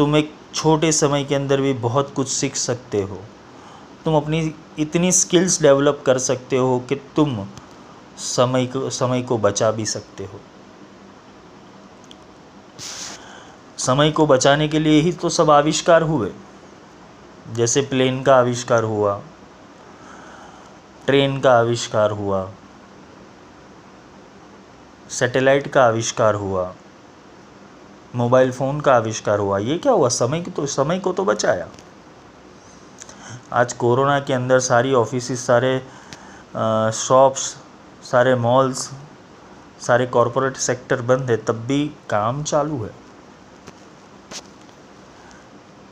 [0.00, 3.18] तुम एक छोटे समय के अंदर भी बहुत कुछ सीख सकते हो।
[4.04, 7.46] तुम अपनी इतनी स्किल्स डेवलप कर सकते हो कि तुम
[8.18, 10.40] समय को समय को बचा भी सकते हो।
[13.78, 16.32] समय को बचाने के लिए ही तो सब आविष्कार हुए।
[17.52, 19.22] जैसे प्लेन का आविष्कार हुआ
[21.06, 22.52] ट्रेन का आविष्कार हुआ
[25.10, 26.74] सैटेलाइट का आविष्कार हुआ।
[28.16, 30.08] मोबाइल फ़ोन का आविष्कार हुआ। ये क्या हुआ?
[30.08, 31.68] समय की तो समय को तो बचाया।
[33.52, 35.78] आज कोरोना के अंदर सारी ऑफ़िस सारे
[36.92, 37.56] शॉप्स,
[38.02, 38.90] सारे मॉल्स,
[39.80, 42.90] सारे कॉरपोरेट सेक्टर बंद है। तब भी काम चालू है।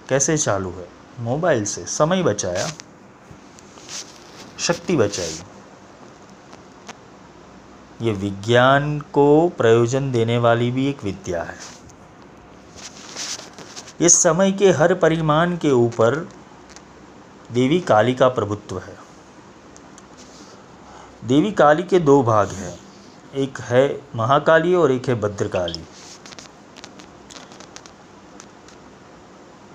[0.08, 0.88] कैसे चालू है?
[1.20, 2.68] मोबाइल से। समय बचाया।
[4.58, 5.38] शक्ति बचाई।
[8.02, 11.77] ये विज्ञान को प्रयोजन देने वाली भी एक विद्या है।
[14.00, 16.14] इस समय के हर परिमाण के ऊपर
[17.52, 18.96] देवी काली का प्रभुत्व है।
[21.24, 22.78] देवी काली के दो भाग हैं,
[23.34, 25.84] एक है महाकाली और एक है भद्रकाली।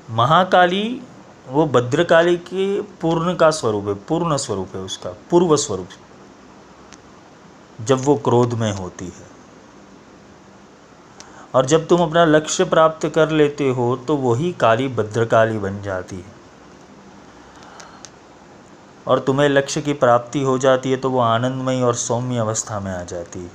[0.09, 1.01] महाकाली,
[1.47, 5.89] वो भद्रकाली के पूर्ण का स्वरूप है, पूर्ण स्वरूप है उसका, पूर्व स्वरूप,
[7.81, 9.32] जब वो क्रोध में होती है।
[11.53, 16.15] और जब तुम अपना लक्ष्य प्राप्त कर लेते हो तो वही काली भद्रकाली बन जाती
[16.15, 16.31] है।
[19.07, 22.91] और तुम्हें लक्ष्य की प्राप्ति हो जाती है तो वो आनंदमय और सौम्य अवस्था में
[22.91, 23.51] आ जाती है।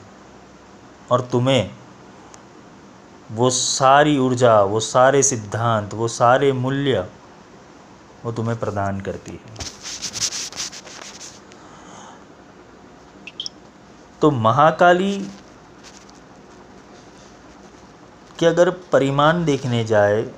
[1.11, 1.71] और तुम्हें
[3.31, 7.07] वो सारी ऊर्जा, वो सारे सिद्धांत, वो सारे मूल्य,
[8.25, 9.67] वो तुम्हें प्रदान करती है।
[14.23, 15.27] तो महाकाली
[18.38, 20.31] के अगर परिमाण देखने जाए,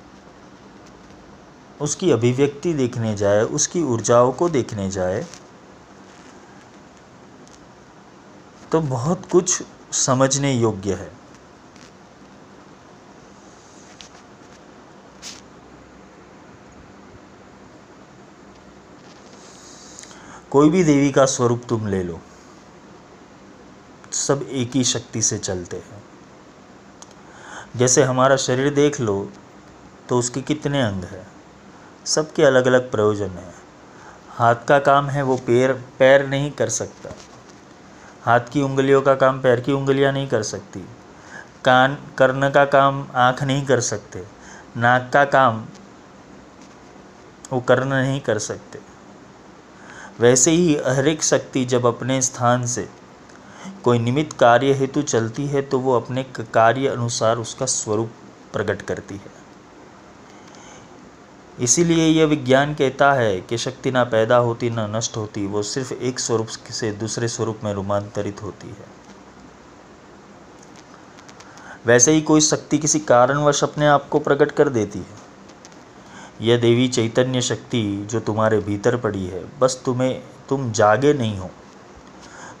[1.81, 5.25] उसकी अभिव्यक्ति देखने जाए, उसकी ऊर्जाओं को देखने जाए
[8.71, 9.61] तो बहुत कुछ
[9.91, 11.11] समझने योग्य है।
[20.51, 22.19] कोई भी देवी का स्वरूप तुम ले लो।
[24.11, 25.90] सब एक ही शक्ति से चलते हैं।
[27.75, 29.31] जैसे हमारा शरीर देख लो
[30.09, 31.27] तो उसके कितने अंग हैं?
[32.05, 33.53] सबके अलग अलग प्रयोजन हैं।
[34.29, 37.09] हाथ का काम है वो पैर पैर नहीं कर सकता।
[38.23, 40.79] हाथ की उंगलियों का काम पैर की उंगलियाँ नहीं कर सकती।
[41.65, 44.23] कान, कर्ण का काम आँख नहीं कर सकते।
[44.77, 45.65] नाक का काम
[47.51, 48.79] वो कर्ण नहीं कर सकते।
[50.19, 52.89] वैसे ही हर एक शक्ति जब अपने स्थान से
[53.83, 58.11] कोई निमित्त कार्य हेतु चलती है तो वो अपने कार्य अनुसार उसका स्वरूप
[58.53, 59.41] प्रकट करती है।
[61.59, 65.93] इसीलिए यह विज्ञान कहता है कि शक्ति ना पैदा होती, ना नष्ट होती, वो सिर्फ़
[65.93, 69.01] एक स्वरूप से दूसरे स्वरूप में रूपांतरित होती है।
[71.85, 75.21] वैसे ही कोई शक्ति किसी कारणवश अपने आप को प्रकट कर देती है।
[76.41, 81.51] यह देवी चैतन्य शक्ति, जो तुम्हारे भीतर पड़ी है, बस तुम्हें, तुम जागे नहीं हो।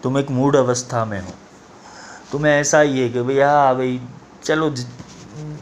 [0.03, 1.33] तुम एक मूड अवस्था में हो।
[2.31, 3.99] तुम्हें ऐसा ही है कि भैया हाँ भाई,
[4.43, 4.69] चलो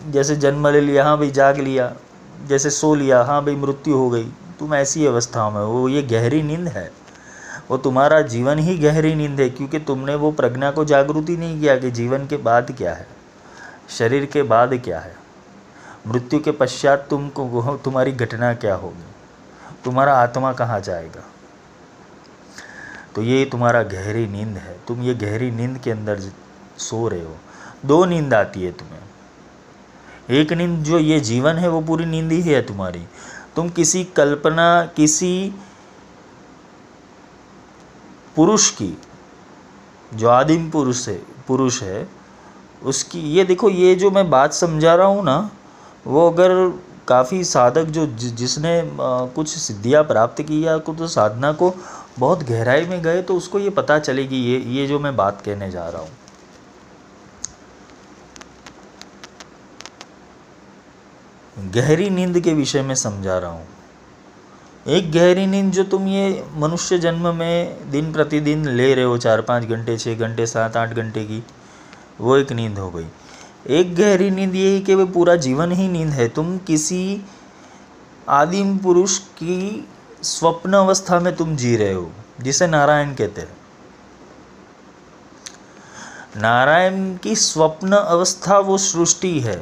[0.07, 1.93] जैसे जन्म ले लिया हाँ भाई, जाग लिया,
[2.47, 6.41] जैसे सो लिया हाँ भाई, मृत्यु हो गई। तुम ऐसी अवस्था में हो, ये गहरी
[6.43, 6.91] नींद है।
[7.69, 11.77] वो तुम्हारा जीवन ही गहरी नींद है, क्योंकि तुमने वो प्रज्ञा को जागृति नहीं किया
[11.77, 13.07] कि जीवन के बाद क्या है,
[13.89, 15.15] शरीर के बाद क्या है।
[16.07, 19.05] मृत्यु के पश्चात तुमको, तुम्हारी घटना क्या होगी?
[19.83, 21.23] तुम्हारा आत्मा कहाँ जाएगा?
[23.19, 26.19] तो ये तुम्हारा गहरी नींद है। तुम ये गहरी नींद के अंदर
[26.77, 27.35] सो रहे हो।
[27.85, 32.41] दो नींद आती है तुम्हें। एक नींद जो ये जीवन है, वो पूरी नींद ही
[32.41, 33.03] है तुम्हारी।
[33.55, 35.53] तुम किसी कल्पना, किसी
[38.35, 38.97] पुरुष की,
[40.13, 42.07] जो आदिम पुरुष है पुरुष है,
[42.83, 45.49] उसकी, ये देखो, ये जो मैं बात समझा रहा हूँ ना,
[46.07, 48.81] वो अगर काफ़ी साधक जो जिसने
[49.35, 51.73] कुछ सिद्धियाँ प्राप्त की या कुछ साधना को
[52.19, 55.69] बहुत गहराई में गए तो उसको ये पता चलेगी ये ये जो मैं बात कहने
[55.71, 56.09] जा रहा हूँ।
[61.73, 63.67] गहरी नींद के विषय में समझा रहा हूँ।
[64.87, 69.41] एक गहरी नींद जो तुम ये मनुष्य जन्म में दिन प्रतिदिन ले रहे हो, चार
[69.41, 71.43] पाँच घंटे छः घंटे, सात आठ घंटे की,
[72.21, 73.07] वो एक नींद हो गई।
[73.69, 77.21] एक गहरी नींद ये है कि वो पूरा जीवन ही नींद है। तुम किसी
[78.29, 79.87] आदिम पुरुष की
[80.23, 82.09] स्वप्न अवस्था में तुम जी रहे हो
[82.41, 83.57] जिसे नारायण कहते हैं।
[86.37, 89.59] नारायण की स्वप्न अवस्था वो सृष्टि है।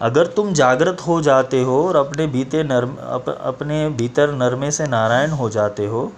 [0.00, 4.86] अगर तुम जागृत हो जाते हो और अपने बीते नर्म अप, अपने भीतर नरमे से
[4.86, 6.12] नारायण हो जाते हो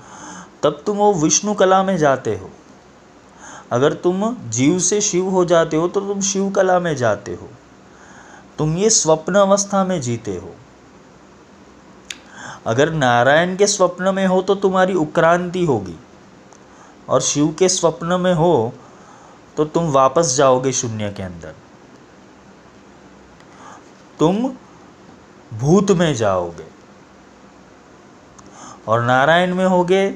[0.62, 2.50] तब तुम वो विष्णु कला में जाते हो।
[3.72, 7.48] अगर तुम जीव से शिव हो जाते हो तो तुम शिव कला में जाते हो।
[8.58, 10.55] तुम ये स्वप्न अवस्था में जीते हो।
[12.66, 15.96] अगर नारायण के स्वप्न में हो तो तुम्हारी उक्रांति होगी।
[17.08, 18.72] और शिव के स्वप्न में हो
[19.56, 21.54] तो तुम वापस जाओगे शून्य के अंदर।
[24.18, 24.50] तुम
[25.54, 26.66] भूत में जाओगे।
[28.88, 30.08] और नारायण में होगे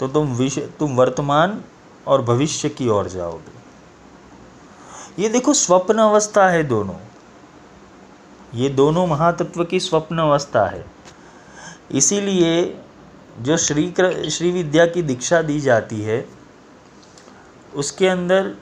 [0.00, 1.62] तो तुम विषय तुम वर्तमान
[2.06, 3.54] और भविष्य की ओर जाओगे।
[5.22, 6.96] ये देखो स्वप्न अवस्था है दोनों।
[8.54, 10.95] ये दोनों महातत्व की स्वप्न अवस्था है।
[11.90, 12.82] इसीलिए
[13.40, 16.28] जो श्री कृ श्री विद्या की दीक्षा दी जाती है,
[17.74, 18.54] उसके अंदर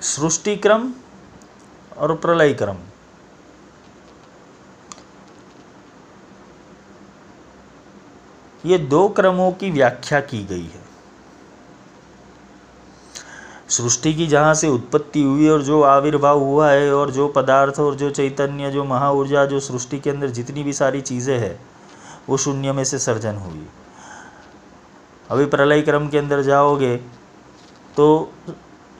[0.00, 0.92] सृष्टि क्रम
[1.96, 2.76] और प्रलय क्रम
[8.64, 10.85] ये दो क्रमों की व्याख्या की गई है।
[13.68, 17.94] सृष्टि की जहाँ से उत्पत्ति हुई और जो आविर्भाव हुआ है और जो पदार्थ और
[17.94, 21.58] जो चैतन्य, जो महा ऊर्जा जो सृष्टि के अंदर जितनी भी सारी चीज़ें हैं,
[22.28, 23.66] वो शून्य में से सर्जन हुई।
[25.30, 26.96] अभी प्रलय क्रम के अंदर जाओगे
[27.96, 28.32] तो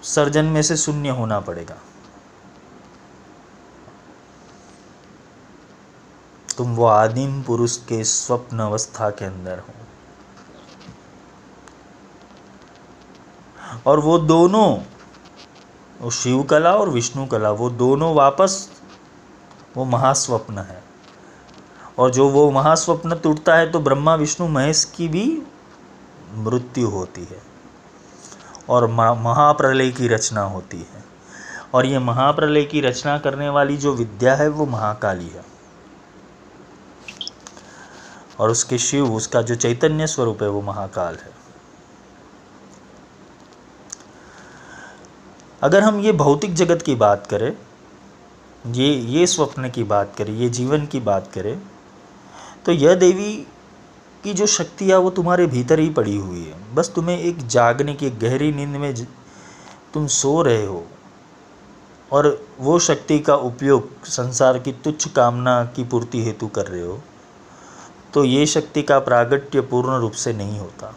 [0.04, 1.76] सर्जन में से शून्य होना पड़ेगा।
[6.48, 9.85] तुम वो आदिम पुरुष के स्वप्न अवस्था के अंदर हो।
[13.86, 14.78] और वो दोनों
[16.10, 18.70] शिव कला और विष्णु कला, वो दोनों वापस,
[19.76, 20.84] वो महास्वप्न है।
[21.98, 25.42] और जो वो महास्वप्न टूटता है तो ब्रह्मा, विष्णु, महेश की भी
[26.34, 27.42] मृत्यु होती है।
[28.68, 31.04] और महाप्रलय की रचना होती है।
[31.74, 35.44] और ये महाप्रलय की रचना करने वाली जो विद्या है, वो महाकाली है।
[38.40, 41.35] और उसके शिव, उसका जो चैतन्य स्वरूप है, वो महाकाल है।
[45.62, 47.52] अगर हम ये भौतिक जगत की बात करें,
[48.66, 51.60] ये ये स्वप्न की बात करें, ये जीवन की बात करें
[52.64, 53.34] तो यह देवी
[54.24, 57.94] की जो शक्ति है, वो तुम्हारे भीतर ही पड़ी हुई है। बस तुम्हें एक जागने
[57.94, 58.94] की गहरी नींद में
[59.94, 60.84] तुम सो रहे हो।
[62.12, 62.26] और
[62.60, 67.00] वो शक्ति का उपयोग संसार की तुच्छ कामना की पूर्ति हेतु कर रहे हो
[68.14, 70.94] तो ये शक्ति का प्रागट्य पूर्ण रूप से नहीं होता।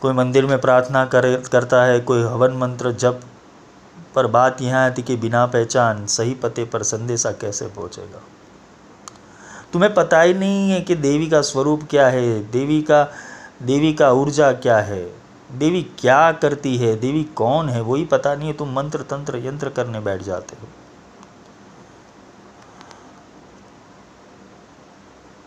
[0.00, 3.20] कोई मंदिर में प्रार्थना करे, करता है, कोई हवन मंत्र जप
[4.14, 8.22] पर बात यहाँ आती कि बिना पहचान, सही पते पर संदेशा कैसे पहुँचेगा?
[9.72, 13.02] तुम्हें पता ही नहीं है कि देवी का स्वरूप क्या है, देवी का
[13.62, 15.04] देवी का ऊर्जा क्या है,
[15.52, 19.68] देवी क्या करती है, देवी कौन है, वही पता नहीं है, तुम मंत्र, तंत्र, यंत्र
[19.68, 20.68] करने बैठ जाते हो।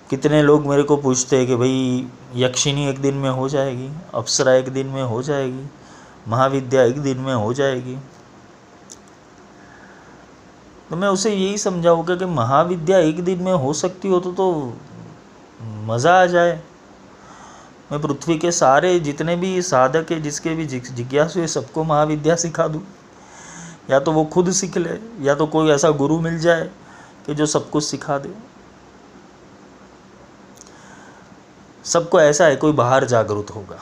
[0.09, 4.53] कितने लोग मेरे को पूछते हैं कि भाई, यक्षिणी एक दिन में हो जाएगी, अप्सरा
[4.53, 5.69] एक दिन में हो जाएगी,
[6.27, 7.97] महाविद्या एक दिन में हो जाएगी।
[10.89, 14.73] तो मैं उसे यही समझाऊँगा कि महाविद्या एक दिन में हो सकती हो तो तो
[15.63, 16.59] मज़ा आ जाए।
[17.91, 22.67] मैं पृथ्वी के सारे जितने भी साधक है, जिसके भी जिज्ञासु है, सबको महाविद्या सिखा
[22.67, 22.81] दूँ।
[23.89, 26.69] या तो वो खुद सीख ले, या तो कोई ऐसा गुरु मिल जाए
[27.25, 28.48] कि जो सब कुछ सिखा दे।
[31.89, 33.79] सबको ऐसा है, कोई बाहर जागरूक होगा।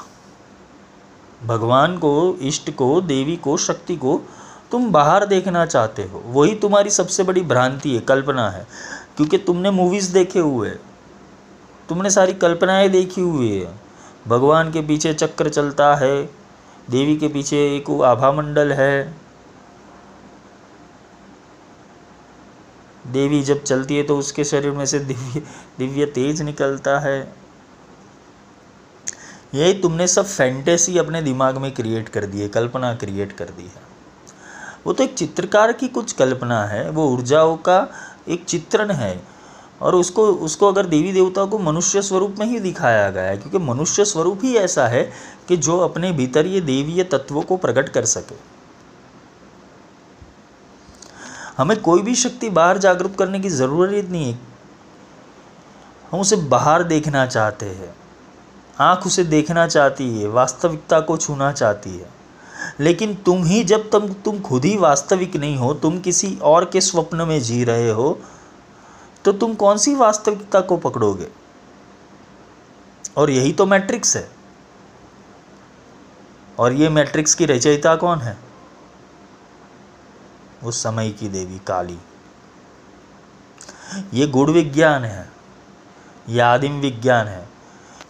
[1.45, 4.21] भगवान को, इष्ट को, देवी को, शक्ति को
[4.71, 8.67] तुम बाहर देखना चाहते हो। वही तुम्हारी सबसे बड़ी भ्रांति है, कल्पना है।
[9.17, 10.69] क्योंकि तुमने मूवीज़ देखे हुए
[11.89, 13.79] तुमने सारी कल्पनाएँ देखी हुई है।
[14.27, 16.23] भगवान के पीछे चक्र चलता है।
[16.89, 19.15] देवी के पीछे एक आभा मंडल है।
[23.07, 25.41] देवी जब चलती है तो उसके शरीर में से दिव्य
[25.79, 27.46] दिव्य तेज निकलता है।
[29.53, 33.63] यही तुमने सब फैंटेसी अपने दिमाग में क्रिएट कर दी है, कल्पना क्रिएट कर दी
[33.63, 33.85] है।
[34.85, 37.87] वो तो एक चित्रकार की कुछ कल्पना है, वो ऊर्जाओं का
[38.27, 39.21] एक चित्रण है
[39.81, 43.57] और उसको उसको अगर देवी देवताओं को मनुष्य स्वरूप में ही दिखाया गया है, क्योंकि
[43.57, 45.03] मनुष्य स्वरूप ही ऐसा है
[45.47, 48.35] कि जो अपने भीतर ये देवीय तत्वों को प्रकट कर सके।
[51.57, 54.39] हमें कोई भी शक्ति बाहर जागरूक करने की ज़रूरत नहीं है।
[56.11, 57.93] हम उसे बाहर देखना चाहते हैं।
[58.79, 62.09] आँख उसे देखना चाहती है, वास्तविकता को छूना चाहती है।
[62.79, 66.81] लेकिन तुम ही जब तुम तुम खुद ही वास्तविक नहीं हो, तुम किसी और के
[66.81, 68.19] स्वप्न में जी रहे हो
[69.25, 71.27] तो तुम कौन सी वास्तविकता को पकड़ोगे?
[73.17, 74.29] और यही तो मैट्रिक्स है।
[76.59, 78.37] और ये मैट्रिक्स की रचयिता कौन है?
[80.63, 81.97] उस समय की देवी काली।
[84.13, 85.29] ये गुड़ विज्ञान है,
[86.29, 87.56] ये आदिम विज्ञान है।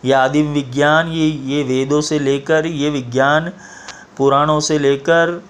[0.03, 3.51] ये आदिम विज्ञान, ये ये वेदों से लेकर, ये विज्ञान
[4.17, 5.41] पुराणों से लेकर,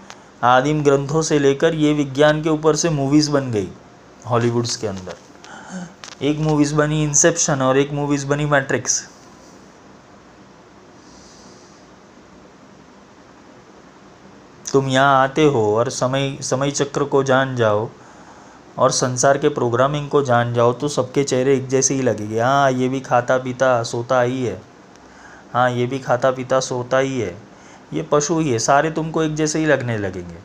[0.43, 3.69] आदिम ग्रंथों से लेकर, ये विज्ञान के ऊपर से मूवीज़ बन गई
[4.27, 9.01] हॉलीवुड्स के अंदर। एक मूवीज़ बनी इंसेप्शन और एक मूवीज़ बनी मैट्रिक्स
[14.71, 17.89] तुम यहाँ आते हो और समय समय चक्र को जान जाओ।
[18.77, 22.71] और संसार के प्रोग्रामिंग को जान जाओ तो सबके चेहरे एक जैसे ही लगेंगे। हाँ
[22.71, 24.61] ये भी खाता पीता सोता ही है।
[25.53, 27.37] हाँ ये भी खाता पीता सोता ही है।
[27.93, 30.35] ये पशु ही है, सारे तुमको एक जैसे ही लगने लगेंगे।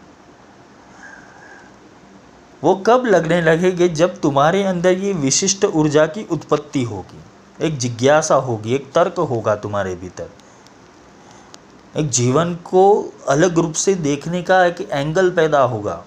[2.65, 3.89] वो कब लगने लगेंगे?
[3.89, 7.21] जब तुम्हारे अंदर ये विशिष्ट ऊर्जा की उत्पत्ति होगी।
[7.67, 10.31] एक जिज्ञासा होगी, एक तर्क होगा तुम्हारे भीतर।
[11.97, 16.05] एक जीवन को अलग रूप से देखने का एक एंगल पैदा होगा।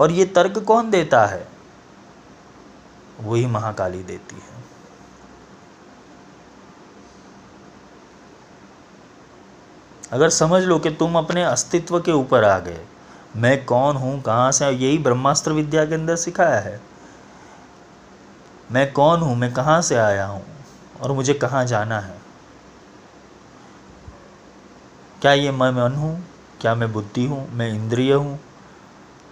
[0.00, 1.48] और ये तर्क कौन देता है?
[3.20, 4.50] वही महाकाली देती है।
[10.12, 12.80] अगर समझ लो कि तुम अपने अस्तित्व के ऊपर आ गए,
[13.36, 16.80] मैं कौन हूँ, कहाँ से यही ब्रह्मास्त्र विद्या के अंदर सिखाया है।
[18.72, 20.44] मैं कौन हूँ, मैं कहाँ से आया हूँ,
[21.00, 22.18] और मुझे कहाँ जाना है?
[25.22, 26.24] क्या ये मैं मन हूँ?
[26.60, 27.50] क्या मैं बुद्धि हूँ?
[27.52, 28.40] मैं इंद्रिय हूँ?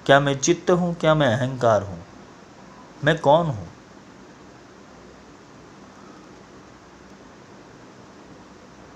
[0.08, 1.98] क्या मैं चित्त हूँ, क्या मैं अहंकार हूँ?
[3.04, 3.66] मैं कौन हूँ?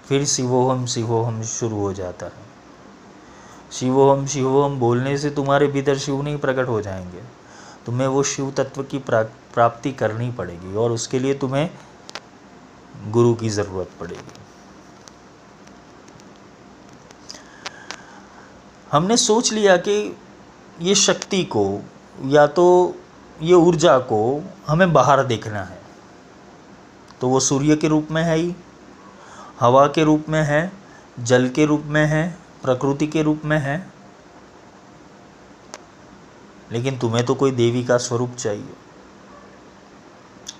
[0.08, 2.32] फिर शिवोहम शिवोहम शुरू हो जाता है।
[3.72, 7.22] शिवोहम शिवोहम बोलने से तुम्हारे भीतर शिव नहीं प्रकट हो जाएँगे।
[7.86, 11.70] तुम्हें वो शिव तत्व की प्राप्ति करनी पड़ेगी और उसके लिए तुम्हें
[13.10, 14.40] गुरु की ज़रूरत पड़ेगी।
[18.92, 20.16] हमने सोच लिया कि
[20.82, 21.80] ये शक्ति को
[22.24, 22.94] या तो
[23.42, 25.82] ये ऊर्जा को हमें बाहर देखना है।
[27.20, 28.54] तो वो सूर्य के रूप में है ही,
[29.60, 30.72] हवा के रूप में है,
[31.20, 33.92] जल के रूप में है, प्रकृति के रूप में है।
[36.72, 38.74] लेकिन तुम्हें तो कोई देवी का स्वरूप चाहिए।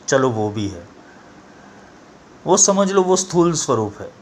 [0.09, 0.89] चलो वो भी है।
[2.47, 4.13] वो समझ लो वो स्थूल स्वरूप है।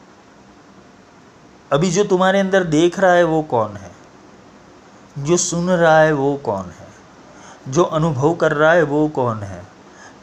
[1.73, 3.90] अभी जो तुम्हारे अंदर देख रहा है वो कौन है?
[5.19, 6.89] जो सुन रहा है वो कौन है?
[7.69, 9.67] जो अनुभव कर रहा है वो कौन है?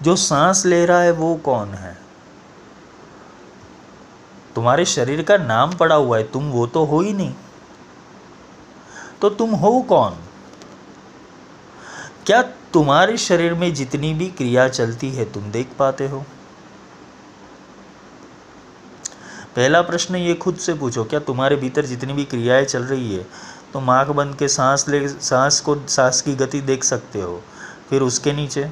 [0.01, 1.97] जो सांस ले रहा है वो कौन है?
[4.55, 7.33] तुम्हारे शरीर का नाम पड़ा हुआ है, तुम वो तो हो ही नहीं।
[9.21, 10.15] तो तुम हो कौन?
[12.25, 12.41] क्या
[12.73, 16.25] तुम्हारे शरीर में जितनी भी क्रिया चलती है, तुम देख पाते हो?
[19.55, 23.27] पहला प्रश्न ये खुद से पूछो, क्या तुम्हारे भीतर जितनी भी क्रियाएँ चल रही है
[23.73, 27.41] तुम आँख बंद के सांस ले, सांस को, सांस की गति देख सकते हो।
[27.89, 28.63] फिर उसके नीचे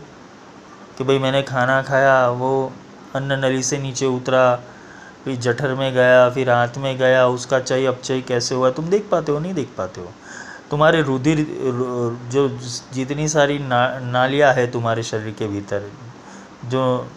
[0.98, 2.72] कि भाई मैंने खाना खाया, वो
[3.16, 4.56] अन्न नली से नीचे उतरा,
[5.24, 9.08] फिर जठर में गया, फिर हाथ में गया, उसका चय अपचय कैसे हुआ, तुम देख
[9.12, 10.12] पाते हो, नहीं देख पाते हो।
[10.72, 11.46] तुम्हारे रुधिर
[12.32, 12.48] जो
[12.94, 15.90] जितनी सारी ना, नालियाँ है तुम्हारे शरीर के भीतर,
[16.66, 17.08] जो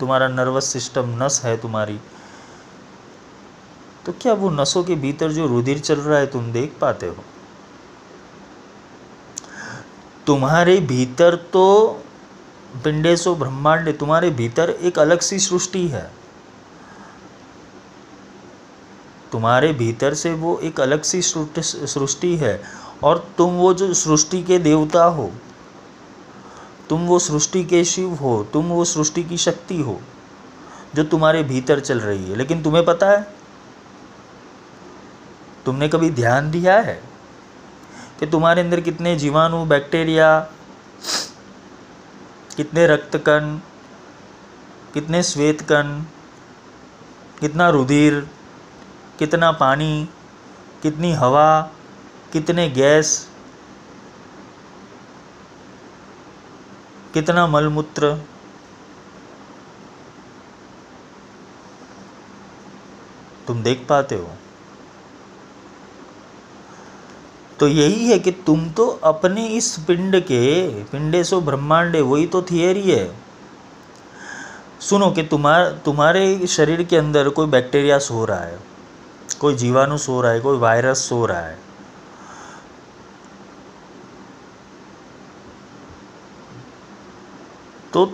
[0.00, 1.98] तुम्हारा नर्वस सिस्टम, नस है तुम्हारी
[4.06, 7.24] तो क्या वो नसों के भीतर जो रुधिर चल रहा है तुम देख पाते हो?
[10.26, 11.64] तुम्हारे भीतर तो
[12.84, 16.10] पिंडेशो ब्रह्मांड, तुम्हारे भीतर एक अलग सी सृष्टि है।
[19.32, 22.60] तुम्हारे भीतर से वो एक अलग सी सृष्टि है
[23.02, 25.30] और तुम वो जो सृष्टि के देवता हो,
[26.88, 30.00] तुम वो सृष्टि के शिव हो, तुम वो सृष्टि की शक्ति हो,
[30.94, 33.41] जो तुम्हारे भीतर चल रही है। लेकिन तुम्हें पता है
[35.66, 37.02] तुमने कभी ध्यान दिया है
[38.20, 40.28] कि तुम्हारे अंदर कितने जीवाणु, बैक्टीरिया,
[42.56, 43.58] कितने रक्त कण
[44.94, 46.00] कितने श्वेत कण
[47.40, 48.20] कितना रुधिर,
[49.18, 50.08] कितना पानी,
[50.82, 51.48] कितनी हवा,
[52.32, 53.14] कितने गैस,
[57.14, 58.14] कितना मलमूत्र।
[63.46, 64.30] तुम देख पाते हो
[67.62, 72.42] तो यही है कि तुम तो अपने इस पिंड के, पिंडे सो ब्रह्मांडे, वही तो
[72.42, 73.16] थियरी है।
[74.80, 78.58] सुनो कि तुम्हार, तुम्हारे शरीर के अंदर कोई बैक्टीरिया सो रहा है,
[79.40, 81.58] कोई जीवाणु सो रहा है, कोई वायरस सो रहा है।
[87.92, 88.12] तो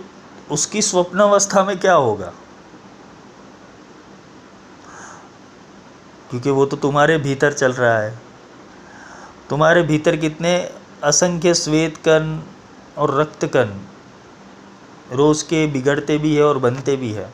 [0.51, 2.33] उसकी स्वप्न अवस्था में क्या होगा?
[6.29, 8.28] क्योंकि वो तो तुम्हारे भीतर चल रहा है।
[9.49, 10.53] तुम्हारे भीतर कितने
[11.03, 12.39] असंख्य श्वेत कण
[12.97, 13.69] और रक्त कण
[15.11, 17.29] रोज के बिगड़ते भी है और बनते भी है।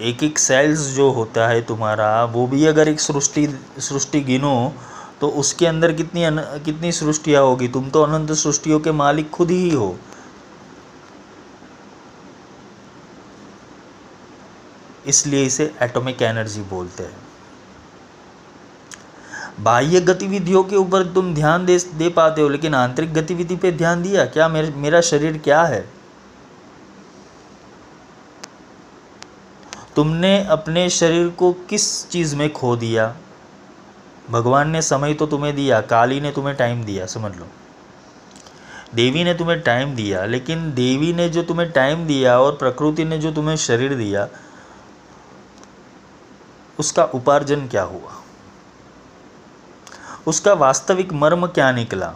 [0.00, 3.46] एक एक सेल्स जो होता है तुम्हारा वो भी अगर एक सृष्टि
[3.78, 4.72] सृष्टि गिनो
[5.20, 7.68] तो उसके अंदर कितनी अन, कितनी सृष्टियाँ होगी?
[7.68, 9.96] तुम तो अनंत सृष्टियों के मालिक खुद ही हो।
[15.06, 17.27] इसलिए इसे एटॉमिक एनर्जी बोलते हैं।
[19.60, 24.02] बाह्य गतिविधियों के ऊपर तुम ध्यान दे दे पाते हो, लेकिन आंतरिक गतिविधि पे ध्यान
[24.02, 24.24] दिया?
[24.24, 25.88] क्या मेरे, मेरा शरीर क्या है?
[29.96, 33.16] तुमने अपने शरीर को किस चीज़ में खो दिया?
[34.30, 37.46] भगवान ने समय तो तुम्हें दिया, काली ने तुम्हें टाइम दिया, समझ लो।
[38.94, 43.18] देवी ने तुम्हें टाइम दिया, लेकिन देवी ने जो तुम्हें टाइम दिया और प्रकृति ने
[43.18, 44.28] जो तुम्हें शरीर दिया,
[46.78, 48.22] उसका उपार्जन क्या हुआ?
[50.26, 52.14] उसका वास्तविक मर्म क्या निकला?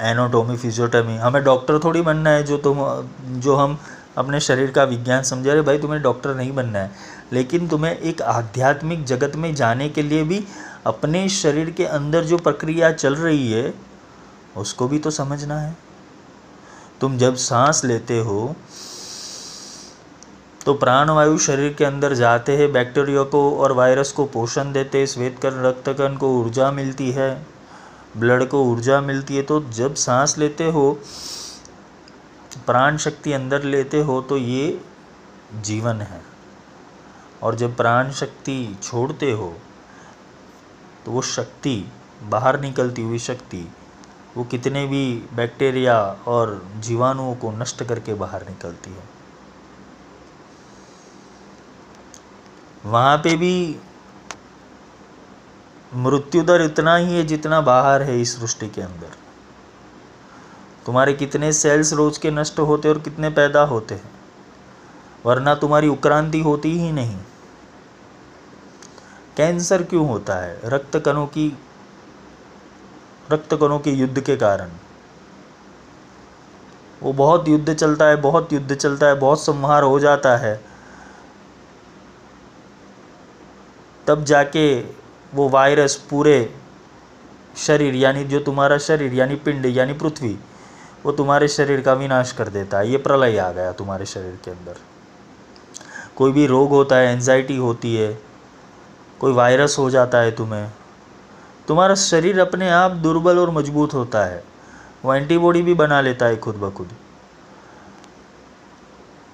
[0.00, 2.78] एनोटोमी फिजियोटोमी हमें डॉक्टर थोड़ी बनना है जो तुम,
[3.40, 3.78] जो हम
[4.18, 6.90] अपने शरीर का विज्ञान समझे रहे भाई तुम्हें डॉक्टर नहीं बनना है।
[7.32, 10.44] लेकिन तुम्हें एक आध्यात्मिक जगत में जाने के लिए भी
[10.86, 13.74] अपने शरीर के अंदर जो प्रक्रिया चल रही है,
[14.56, 15.76] उसको भी तो समझना है।
[17.00, 18.56] तुम जब सांस लेते हो
[20.66, 25.06] तो प्राणवायु शरीर के अंदर जाते हैं बैक्टीरिया को और वायरस को पोषण देते हैं
[25.06, 27.46] श्वेत कण रक्त रक्तकण को ऊर्जा मिलती है,
[28.16, 30.90] ब्लड को ऊर्जा मिलती है। तो जब सांस लेते हो,
[32.66, 34.80] प्राण शक्ति अंदर लेते हो तो ये
[35.62, 36.20] जीवन है।
[37.42, 39.52] और जब प्राण शक्ति छोड़ते हो
[41.04, 41.84] तो वो शक्ति,
[42.22, 43.68] बाहर निकलती हुई शक्ति,
[44.36, 49.15] वो कितने भी बैक्टीरिया और जीवाणुओं को नष्ट करके बाहर निकलती है।
[52.86, 53.54] वहाँ पे भी
[55.94, 59.16] मृत्यु दर इतना ही है जितना बाहर है इस सृष्टि के अंदर।
[60.86, 64.10] तुम्हारे कितने सेल्स रोज के नष्ट होते और कितने पैदा होते हैं,
[65.24, 67.16] वरना तुम्हारी उक्रांति होती ही नहीं।
[69.36, 70.60] कैंसर क्यों होता है?
[70.64, 71.48] रक्त कणों की,
[73.32, 74.70] रक्त कणों के युद्ध के कारण।
[77.02, 80.75] वो बहुत युद्ध चलता है, बहुत युद्ध चलता है, बहुत संहार हो जाता है।
[84.08, 84.80] तब जाके
[85.34, 86.54] वो वायरस पूरे
[87.56, 90.38] शरीर, यानी जो तुम्हारा शरीर, यानी पिंड, यानी पृथ्वी,
[91.04, 94.50] वो तुम्हारे शरीर का विनाश कर देता है। ये प्रलय आ गया तुम्हारे शरीर के
[94.50, 94.76] अंदर।
[96.16, 98.18] कोई भी रोग होता है एनजाइटी होती है,
[99.20, 100.70] कोई वायरस हो जाता है तुम्हें,
[101.68, 104.42] तुम्हारा शरीर अपने आप दुर्बल और मज़बूत होता है।
[105.04, 106.88] वो एंटीबॉडी भी बना लेता है खुद ब खुद।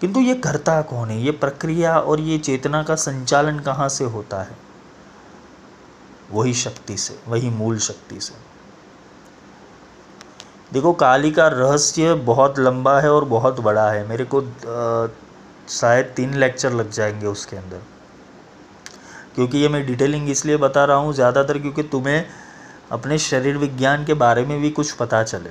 [0.03, 1.21] किंतु ये करता कौन है?
[1.21, 4.57] ये प्रक्रिया और ये चेतना का संचालन कहाँ से होता है?
[6.31, 8.35] वही शक्ति से, वही मूल शक्ति से।
[10.73, 14.43] देखो, काली का रहस्य बहुत लंबा है और बहुत बड़ा है। मेरे को
[15.71, 17.83] शायद तीन लेक्चर लग जाएँगे उसके अंदर।
[19.35, 22.25] क्योंकि ये मैं डिटेलिंग इसलिए बता रहा हूँ ज़्यादातर क्योंकि तुम्हें
[22.93, 25.51] अपने शरीर विज्ञान के बारे में भी कुछ पता चले।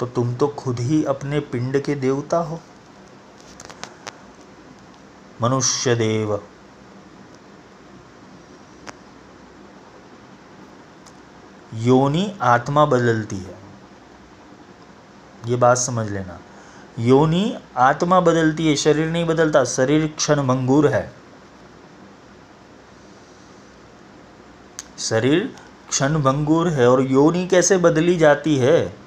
[0.00, 2.60] तो तुम तो खुद ही अपने पिंड के देवता हो।
[5.42, 6.42] मनुष्य देव।
[11.74, 13.58] योनि आत्मा बदलती है।
[15.46, 16.38] ये बात समझ लेना।
[16.98, 21.12] योनि आत्मा बदलती है, शरीर नहीं बदलता, शरीर क्षण मंगूर है।
[24.98, 25.56] शरीर
[25.88, 29.05] क्षण भंगुर है और योनि कैसे बदली जाती है?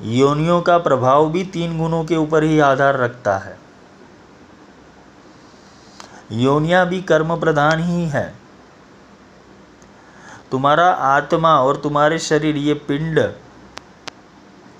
[0.00, 3.58] योनियों का प्रभाव भी तीन गुणों के ऊपर ही आधार रखता है।
[6.32, 8.34] योनिया भी कर्म प्रधान ही है।
[10.50, 13.18] तुम्हारा आत्मा और तुम्हारे शरीर, ये पिंड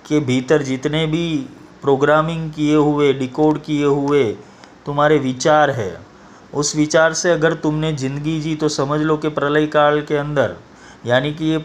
[0.09, 1.37] के भीतर जितने भी
[1.83, 4.25] प्रोग्रामिंग किए हुए, डिकोड किए हुए
[4.87, 5.99] तुम्हारे विचार है,
[6.55, 10.57] उस विचार से अगर तुमने ज़िंदगी जी तो समझ लो कि प्रलय काल के अंदर,
[11.07, 11.59] यानी कि ये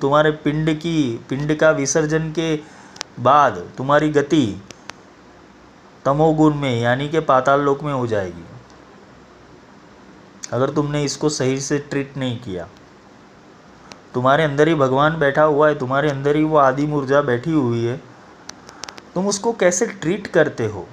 [0.00, 2.77] तुम्हारे पिंड की, पिंड का विसर्जन के
[3.18, 4.60] बाद तुम्हारी गति
[6.04, 8.44] तमोगुण में, यानी कि पाताल लोक में हो जाएगी।
[10.52, 12.68] अगर तुमने इसको सही से ट्रीट नहीं किया,
[14.14, 17.84] तुम्हारे अंदर ही भगवान बैठा हुआ है, तुम्हारे अंदर ही वो आदि ऊर्जा बैठी हुई
[17.84, 17.96] है,
[19.14, 20.86] तुम उसको कैसे ट्रीट करते हो?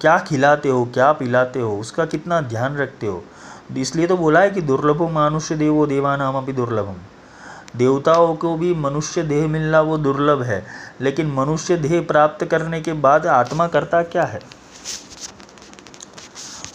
[0.00, 3.22] क्या खिलाते हो, क्या पिलाते हो, उसका कितना ध्यान रखते हो?
[3.76, 6.96] इसलिए तो बोला है कि दुर्लभो मानुष्य देवो देवा नाम अभी दुर्लभम।
[7.78, 10.66] देवताओं को भी मनुष्य देह मिलना वो दुर्लभ है,
[11.00, 14.40] लेकिन मनुष्य देह प्राप्त करने के बाद आत्मा करता क्या है?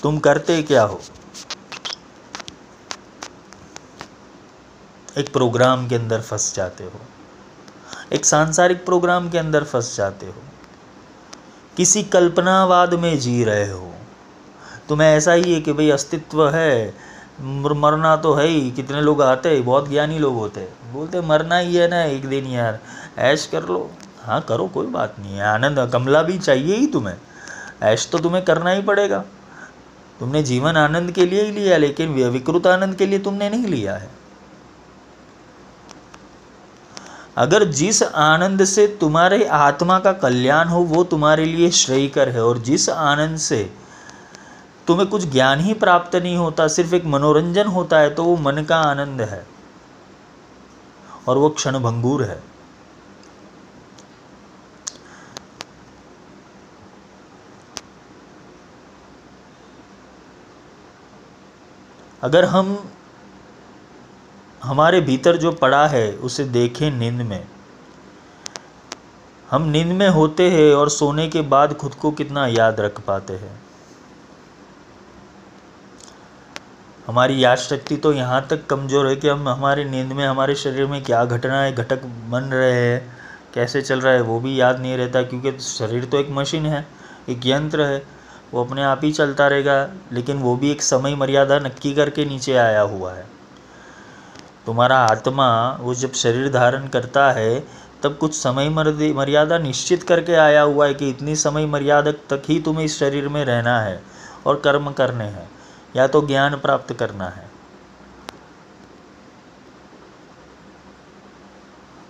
[0.04, 1.02] तुम करते क्या हो?
[5.18, 7.00] एक प्रोग्राम के अंदर फंस जाते हो।
[8.14, 10.42] एक सांसारिक प्रोग्राम के अंदर फंस जाते हो।
[11.78, 13.94] किसी कल्पनावाद में जी रहे हो।
[14.90, 16.94] तुम्हें ऐसा ही है कि भाई अस्तित्व है
[17.44, 19.66] मरना तो है ही। कितने लोग आते हैं?
[19.66, 22.80] बहुत ज्ञानी लोग होते हैं। बोलते मरना ही है ना एक दिन यार।
[23.18, 23.92] ऐश कर लो।
[24.24, 27.16] हाँ करो, कोई बात नहीं है। आनंद, कमला भी चाहिए ही तुम्हें।
[27.84, 29.24] ऐश तो तुम्हें करना ही पड़ेगा।
[30.20, 33.96] तुमने जीवन आनंद के लिए ही लिया, लेकिन विकृत आनंद के लिए तुमने नहीं लिया
[33.96, 34.10] है।
[37.38, 42.58] अगर जिस आनंद से तुम्हारे आत्मा का कल्याण हो, वो तुम्हारे लिए श्रेयकर है, और
[42.58, 43.74] जिस आनंद से
[44.88, 48.64] तुम्हें कुछ ज्ञान ही प्राप्त नहीं होता, सिर्फ़ एक मनोरंजन होता है तो वो मन
[48.64, 49.48] का आनंद है।
[51.28, 52.44] और वो क्षण भंगूर है।
[62.24, 62.86] अगर हम,
[64.64, 67.48] हमारे भीतर जो पड़ा है, उसे देखें नींद में।
[69.52, 73.34] हम नींद में होते हैं और सोने के बाद खुद को कितना याद रख पाते
[73.34, 73.63] हैं।
[77.08, 80.86] हमारी याद शक्ति तो यहाँ तक कमज़ोर है कि हम हमारी नींद में, हमारे शरीर
[80.86, 83.02] में क्या घटनाएँ, घटक बन रहे हैं,
[83.54, 86.86] कैसे चल रहा है, वो भी याद नहीं रहता क्योंकि शरीर तो एक मशीन है,
[87.30, 88.02] एक यंत्र है,
[88.54, 92.56] वो अपने आप ही चलता रहेगा, लेकिन वो भी एक समय मर्यादा नक्की करके नीचे
[92.56, 93.26] आया हुआ है।
[94.66, 97.64] तुम्हारा आत्मा, वो जब शरीर धारण करता है,
[98.04, 102.60] तब कुछ समय मर्यादा निश्चित करके आया हुआ है कि इतनी समय मर्यादा तक ही
[102.60, 104.02] तुम्हें इस शरीर में रहना है
[104.46, 105.50] और कर्म करने हैं।
[105.96, 107.52] या तो ज्ञान प्राप्त करना है।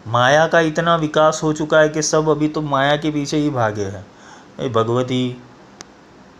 [0.08, 3.50] माया का इतना विकास हो चुका है कि सब अभी तो माया के पीछे ही
[3.50, 5.42] भागे हैं। भगवती,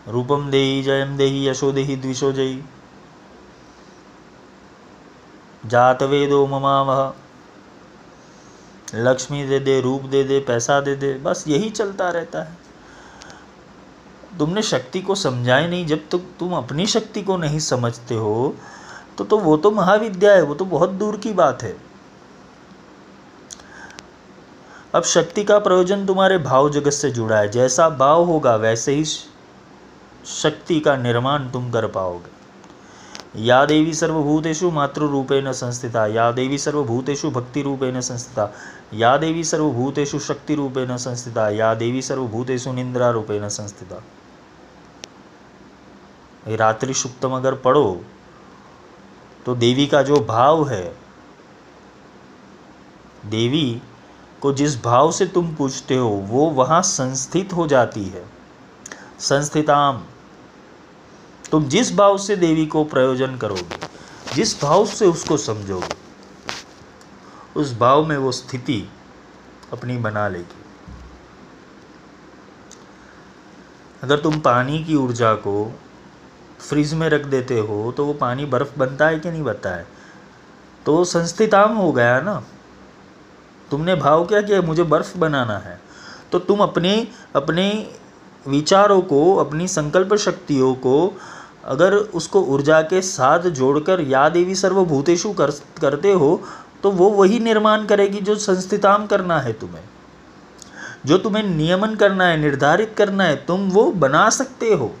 [0.08, 2.64] रूपम देही, जयम देही, यशो देही द्विशो जयी।
[5.66, 7.14] जात वेदो ममावह,
[8.94, 12.63] लक्ष्मी दे दे, रूप दे दे, पैसा दे दे, बस यही चलता रहता है।
[14.38, 18.54] तुमने शक्ति को समझा ही नहीं, जब तक तुम अपनी शक्ति को नहीं समझते हो
[19.18, 21.76] तो तो वो तो महाविद्या है, वो तो बहुत दूर की बात है।
[24.94, 29.04] अब शक्ति का प्रयोजन तुम्हारे भाव जगत से जुड़ा है, जैसा भाव होगा, वैसे ही
[29.04, 32.32] शक्ति का निर्माण तुम कर पाओगे।
[33.36, 38.52] या देवी सर्वभूतेषु मातृरूपेण संस्थिता, या देवी सर्वभूतेषु भक्तिरूपेण संस्थिता,
[38.94, 44.02] या देवी सर्वभूतेषु शक्तिरूपेण संस्थिता, या देवी सर्वभूतेषु निंद्रारूपेण संस्थिता।
[46.46, 48.04] रात्रि सुक्तम अगर पढ़ो
[49.46, 50.96] तो देवी का जो भाव है,
[53.26, 53.82] देवी
[54.40, 58.24] को जिस भाव से तुम पूछते हो, वो वहाँ संस्थित हो जाती है।
[59.20, 60.02] संस्थिताम।
[61.50, 63.78] तुम जिस भाव से देवी को प्रयोजन करोगे,
[64.34, 65.94] जिस भाव से उसको समझोगे,
[67.56, 68.88] उस भाव में वो स्थिति
[69.72, 70.62] अपनी बना लेगी।
[74.02, 75.80] अगर तुम पानी की ऊर्जा को
[76.68, 79.86] फ्रिज में रख देते हो तो वो पानी बर्फ़ बनता है कि नहीं बनता है?
[80.86, 82.42] तो संस्थिताम हो गया ना।
[83.70, 84.60] तुमने भाव क्या किया?
[84.62, 85.80] मुझे बर्फ़ बनाना है।
[86.32, 87.90] तो तुम अपने अपने
[88.48, 91.18] विचारों को, अपनी संकल्प शक्तियों को
[91.64, 95.50] अगर उसको ऊर्जा के साथ जोड़कर या देवी सर्वभूतेषु कर,
[95.80, 96.40] करते हो
[96.82, 99.84] तो वो वही निर्माण करेगी जो संस्थिताम करना है तुम्हें।
[101.06, 104.94] जो तुम्हें नियमन करना है, निर्धारित करना है, तुम वो बना सकते हो।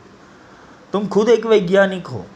[0.94, 2.26] तुम खुद एक वैज्ञानिक हो।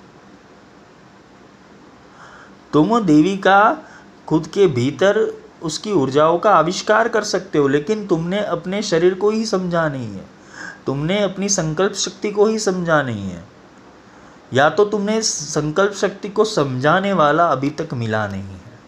[2.72, 3.78] तुम देवी का
[4.26, 9.30] खुद के भीतर उसकी ऊर्जाओं का आविष्कार कर सकते हो, लेकिन तुमने अपने शरीर को
[9.30, 10.26] ही समझा नहीं है।
[10.86, 13.44] तुमने अपनी संकल्प शक्ति को ही समझा नहीं है।
[14.52, 18.78] या तो तुमने संकल्प शक्ति को समझाने वाला अभी तक मिला नहीं है।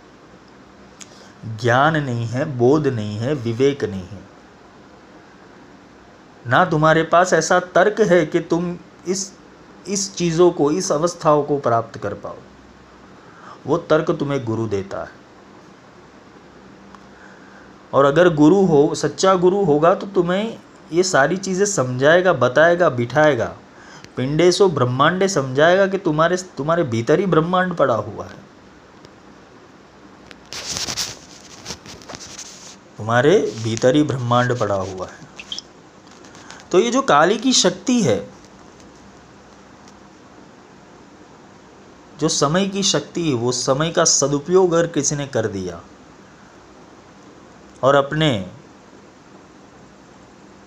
[1.56, 4.20] ज्ञान नहीं है, बोध नहीं है, विवेक नहीं है।
[6.46, 9.39] ना तुम्हारे पास ऐसा तर्क है कि तुम इस
[9.88, 12.36] इस चीज़ों को, इस अवस्थाओं को प्राप्त कर पाओ।
[13.66, 15.18] वो तर्क तुम्हें गुरु देता है।
[17.92, 20.58] और अगर गुरु हो, सच्चा गुरु होगा तो तुम्हें
[20.92, 23.56] ये सारी चीज़ें समझाएगा, बताएगा, बिठाएगा।
[24.16, 28.38] पिंडे सो ब्रह्मांडे समझाएगा कि तुम्हारे तुम्हारे भीतर ही ब्रह्मांड पड़ा हुआ है।
[32.98, 35.28] तुम्हारे भीतर ही ब्रह्मांड पड़ा हुआ है।
[36.70, 38.39] तो ये जो काली की शक्ति है
[42.20, 45.80] जो समय की शक्ति है वो समय का सदुपयोग अगर किसी ने कर दिया
[47.82, 48.46] और अपने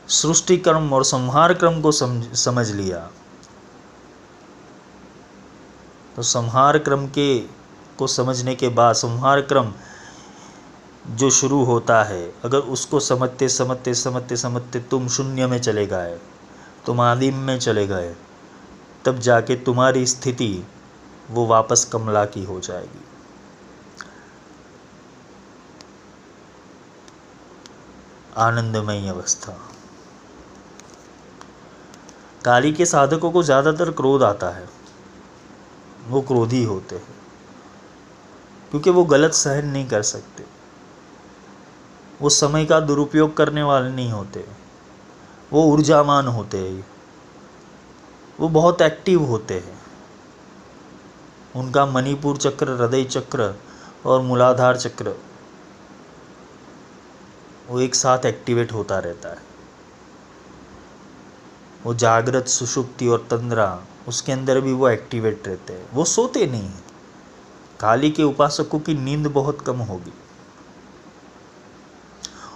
[0.09, 3.09] सृष्टि क्रम और संहार क्रम को समझ समझ लिया
[6.15, 7.39] तो संहार क्रम के,
[7.97, 9.73] को समझने के बाद, संहार क्रम
[11.07, 16.19] जो शुरू होता है, अगर उसको समझते समझते समझते समझते तुम शून्य में चले गए,
[16.85, 18.15] तुम आदिम में चले गए,
[19.05, 20.63] तब जाके तुम्हारी स्थिति
[21.31, 23.03] वो वापस कमला की हो जाएगी।
[28.37, 29.57] आनंदमयी अवस्था।
[32.45, 34.67] काली के साधकों को ज़्यादातर क्रोध आता है।
[36.07, 37.15] वो क्रोधी होते हैं,
[38.71, 40.45] क्योंकि वो गलत सहन नहीं कर सकते।
[42.21, 44.45] वो समय का दुरुपयोग करने वाले नहीं होते।
[45.51, 46.85] वो ऊर्जावान होते हैं।
[48.39, 49.81] वो बहुत एक्टिव होते हैं।
[51.55, 53.55] उनका मणिपुर चक्र, हृदय चक्र
[54.05, 55.19] और मूलाधार चक्र,
[57.67, 59.53] वो एक साथ एक्टिवेट होता रहता है।
[61.83, 66.63] वो जागृत, सुषुप्ति और तंद्रा, उसके अंदर भी वो एक्टिवेट रहते हैं। वो सोते नहीं
[66.63, 66.83] हैं।
[67.79, 70.13] काली के उपासकों की नींद बहुत कम होगी।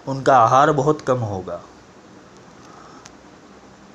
[0.07, 1.61] उनका आहार बहुत कम होगा।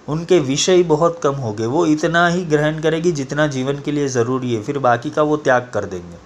[0.08, 4.08] उनके विषय बहुत कम हो गए। वो इतना ही ग्रहण करेगी जितना जीवन के लिए
[4.08, 6.16] ज़रूरी है, फिर बाकी का वो त्याग कर देंगे।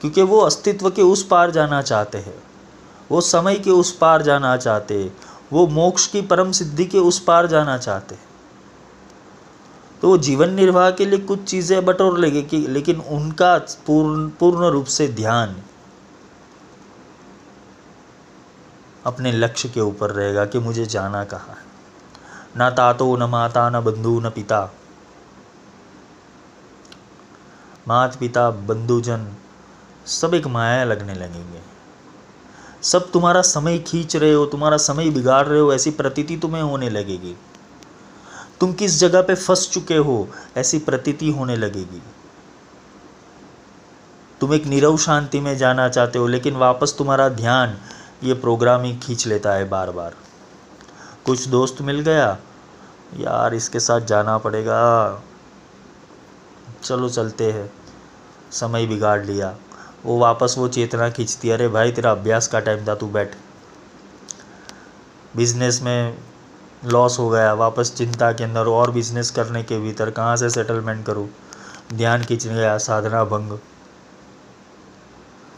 [0.00, 2.34] क्योंकि वो अस्तित्व के उस पार जाना चाहते हैं।
[3.10, 5.10] वो समय के उस पार जाना चाहते
[5.52, 8.16] वो मोक्ष की परम सिद्धि के उस पार जाना चाहते
[10.02, 14.68] तो वो जीवन निर्वाह के लिए कुछ चीज़ें बटोर लेंगे कि, लेकिन उनका पूर्ण पूर्ण
[14.68, 15.56] रूप से ध्यान
[19.06, 21.69] अपने लक्ष्य के ऊपर रहेगा कि मुझे जाना कहाँ है।
[22.56, 24.72] न तातो न माता न बंधु न पिता।
[27.88, 29.36] मात पिता बंधुजन,
[30.06, 31.60] सब एक माया लगने लगेंगे।
[32.82, 36.90] सब तुम्हारा समय खींच रहे हो, तुम्हारा समय बिगाड़ रहे हो, ऐसी प्रतीति तुम्हें होने
[36.90, 37.36] लगेगी।
[38.60, 42.02] तुम किस जगह पे फंस चुके हो, ऐसी प्रतीति होने लगेगी।
[44.40, 47.76] तुम एक निरव शांति में जाना चाहते हो, लेकिन वापस तुम्हारा ध्यान
[48.24, 50.14] ये प्रोग्राम ही खींच लेता है बार बार
[51.26, 52.38] कुछ दोस्त मिल गया।
[53.16, 55.22] यार, इसके साथ जाना पड़ेगा।
[56.82, 57.72] चलो, चलते हैं।
[58.50, 59.56] समय बिगाड़ लिया।
[60.04, 63.34] वो वापस वो चेतना खींचती, अरे भाई, तेरा अभ्यास का टाइम था, तू बैठ।
[65.36, 66.18] बिज़नेस में
[66.84, 71.06] लॉस हो गया। वापस चिंता के अंदर और बिज़नेस करने के भीतर कहाँ से सेटलमेंट
[71.06, 71.30] करूँ?
[71.92, 73.58] ध्यान खींच गया, साधना भंग।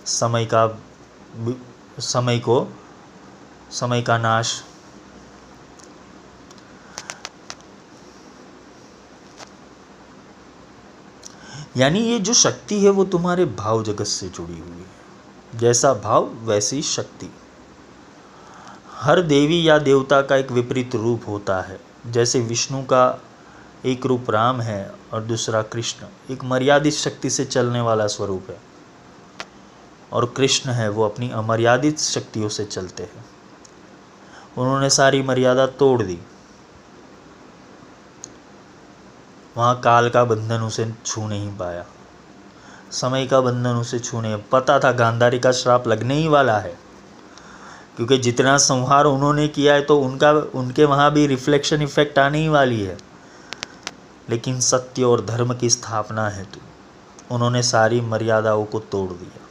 [0.06, 0.78] समय का,
[1.98, 2.68] समय को,
[3.70, 4.64] समय का नाश।
[11.76, 15.02] यानी ये जो शक्ति है वो तुम्हारे भाव जगत से जुड़ी हुई है।
[15.58, 17.34] जैसा भाव, वैसी शक्ति।
[18.90, 23.22] हर देवी या देवता का एक विपरीत रूप होता है। जैसे विष्णु का
[23.84, 28.60] एक रूप राम है और दूसरा कृष्ण। एक मर्यादित शक्ति से चलने वाला स्वरूप है।
[30.12, 33.24] और कृष्ण है, वो अपनी अमर्यादित शक्तियों से चलते हैं।
[34.58, 36.18] उन्होंने सारी मर्यादा तोड़ दी।
[39.56, 41.84] वहाँ काल का बंधन उसे छू नहीं पाया।
[42.92, 46.74] समय का बंधन उसे छूने पता था गांधारी का श्राप लगने ही वाला है।
[47.96, 52.48] क्योंकि जितना संहार उन्होंने किया है तो उनका, उनके वहाँ भी रिफ्लेक्शन इफ़ेक्ट आने ही
[52.48, 52.98] वाली है।
[54.30, 56.60] लेकिन सत्य और धर्म की स्थापना है तो
[57.34, 59.41] उन्होंने सारी मर्यादाओं को तोड़ दिया।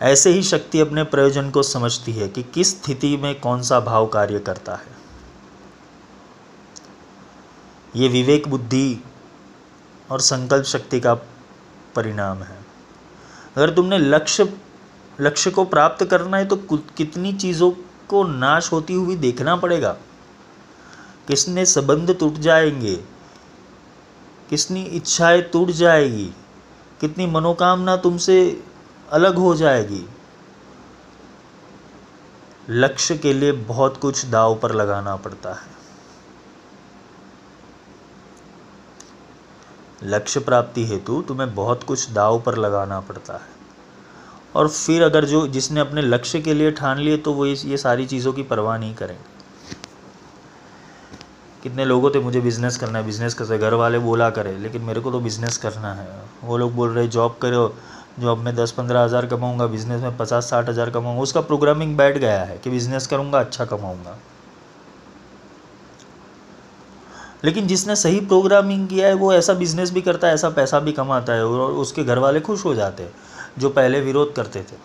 [0.00, 4.06] ऐसे ही शक्ति अपने प्रयोजन को समझती है कि किस स्थिति में कौन सा भाव
[4.06, 4.98] कार्य करता है।
[7.94, 9.02] ये विवेक बुद्धि
[10.10, 11.14] और संकल्प शक्ति का
[11.96, 12.58] परिणाम है।
[13.56, 14.52] अगर तुमने लक्ष्य
[15.18, 16.56] लक्ष्य को प्राप्त करना है तो
[16.96, 17.70] कितनी चीज़ों
[18.08, 19.92] को नाश होती हुई देखना पड़ेगा।
[21.28, 22.94] किसने संबंध टूट जाएँगे
[24.50, 26.24] किसनी इच्छाएँ टूट जाएगी,
[27.00, 28.40] कितनी मनोकामना तुमसे
[29.10, 30.04] अलग हो जाएगी।
[32.70, 35.78] लक्ष्य के लिए बहुत कुछ दाव पर लगाना पड़ता है।
[40.02, 43.58] लक्ष्य प्राप्ति हेतु तुम्हें बहुत कुछ दाव पर लगाना पड़ता है।
[44.56, 48.06] और फिर अगर जो जिसने अपने लक्ष्य के लिए ठान लिए तो वो ये सारी
[48.06, 49.38] चीज़ों की परवाह नहीं करेंगे।
[51.62, 55.00] कितने लोगों थे, मुझे बिज़नेस करना है बिज़नेस कर घर वाले बोला करे, लेकिन मेरे
[55.00, 56.08] को तो बिज़नेस करना है।
[56.44, 57.74] वो लोग बोल रहे जॉब करो
[58.20, 62.18] जॉब में दस पंद्रह हज़ार कमाऊँगा बिज़नेस में पचास साठ हज़ार कमाऊँगा, उसका प्रोग्रामिंग बैठ
[62.18, 64.16] गया है कि बिज़नेस करूँगा अच्छा कमाऊँगा।
[67.44, 70.92] लेकिन जिसने सही प्रोग्रामिंग किया है, वो ऐसा बिज़नेस भी करता है, ऐसा पैसा भी
[70.92, 73.12] कमाता है और उसके घर वाले खुश हो जाते हैं,
[73.58, 74.76] जो पहले विरोध करते थे।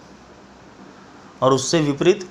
[1.41, 2.27] और उससे विपरीत,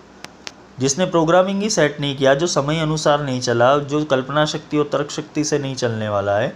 [0.81, 4.89] जिसने प्रोग्रामिंग ही सेट नहीं किया, जो समय अनुसार नहीं चला, जो कल्पना शक्ति और
[4.93, 6.55] तर्क शक्ति से नहीं चलने वाला है,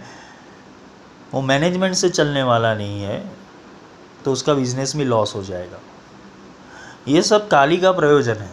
[1.33, 3.23] वो मैनेजमेंट से चलने वाला नहीं है
[4.25, 5.79] तो उसका बिज़नेस भी लॉस हो जाएगा।
[7.07, 8.51] ये सब काली का प्रयोजन है।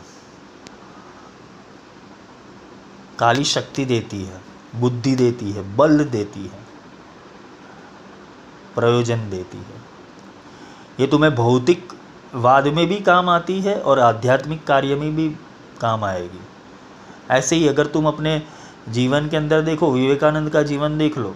[3.18, 4.40] काली शक्ति देती है,
[4.76, 6.64] बुद्धि देती है, बल देती है,
[8.74, 9.84] प्रयोजन देती है।
[11.00, 11.92] ये तुम्हें भौतिक
[12.34, 15.28] वाद में भी काम आती है और आध्यात्मिक कार्य में भी
[15.80, 16.40] काम आएगी।
[17.30, 18.42] ऐसे ही अगर तुम अपने
[18.88, 21.34] जीवन के अंदर देखो, विवेकानंद का जीवन देख लो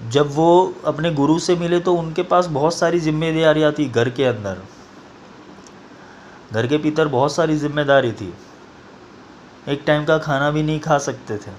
[0.00, 4.24] जब वो अपने गुरु से मिले तो उनके पास बहुत सारी जिम्मेदारियाँ थी घर के
[4.24, 4.62] अंदर।
[6.52, 8.32] घर के भीतर बहुत सारी ज़िम्मेदारी थी।
[9.68, 11.50] एक टाइम का खाना भी नहीं खा सकते थे।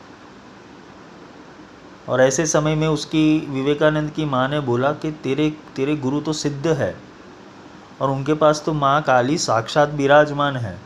[2.09, 6.33] और ऐसे समय में उसकी विवेकानंद की माँ ने बोला कि तेरे तेरे गुरु तो
[6.33, 6.95] सिद्ध है
[8.01, 10.79] और उनके पास तो माँ काली साक्षात विराजमान है।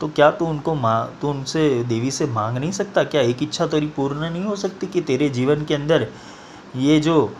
[0.00, 3.04] तो क्या तू उनको माँ, तू उनसे, देवी से मांग नहीं सकता?
[3.04, 6.06] क्या एक इच्छा तेरी पूर्ण नहीं हो सकती कि तेरे जीवन के अंदर
[6.76, 7.34] ये जो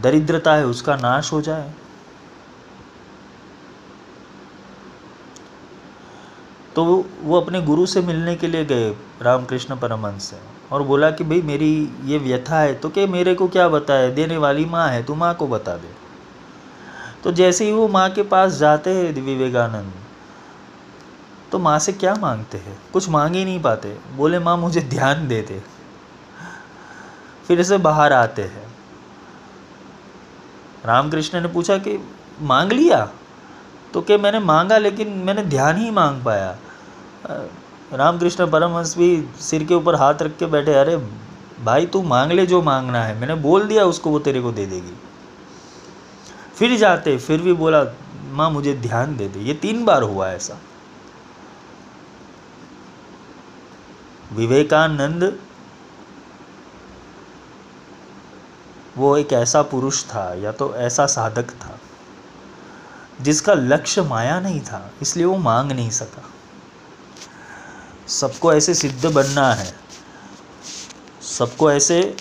[0.00, 1.70] दरिद्रता है, उसका नाश हो जाए।
[6.76, 6.84] तो
[7.22, 8.90] वो अपने गुरु से मिलने के लिए गए,
[9.22, 10.36] रामकृष्ण परमहंस से,
[10.72, 14.36] और बोला कि भाई, मेरी ये व्यथा है तो क्या मेरे को क्या बताए देने
[14.36, 15.88] वाली माँ है, तू माँ को बता दे।
[17.24, 19.92] तो जैसे ही वो माँ के पास जाते हैं, विवेकानंद
[21.52, 22.78] तो माँ से क्या मांगते हैं?
[22.92, 25.62] कुछ मांग ही नहीं पाते। बोले, माँ, मुझे ध्यान दे दे।
[27.48, 28.68] फिर से बाहर आते हैं।
[30.84, 32.08] रामकृष्ण ने पूछा कि,
[32.40, 33.10] मांग लिया?
[33.94, 36.56] तो क्या मैंने मांगा, लेकिन मैंने ध्यान ही मांग पाया।
[37.92, 40.96] रामकृष्ण परमहंस भी सिर के ऊपर हाथ रख के बैठे, अरे
[41.64, 44.66] भाई, तू मांग ले जो मांगना है। मैंने बोल दिया, उसको वो तेरे को दे
[44.66, 45.00] देगी।
[46.54, 47.84] फिर जाते, फिर भी बोला,
[48.30, 50.58] माँ, मुझे ध्यान दे दे। ये तीन बार हुआ ऐसा।
[54.32, 55.38] विवेकानंद
[58.98, 61.78] वो एक ऐसा पुरुष था या तो ऐसा साधक था,
[63.20, 66.22] जिसका लक्ष्य माया नहीं था, इसलिए वो मांग नहीं सका।
[68.10, 69.72] सबको ऐसे सिद्ध बनना है।
[71.28, 72.16] सबको ऐसे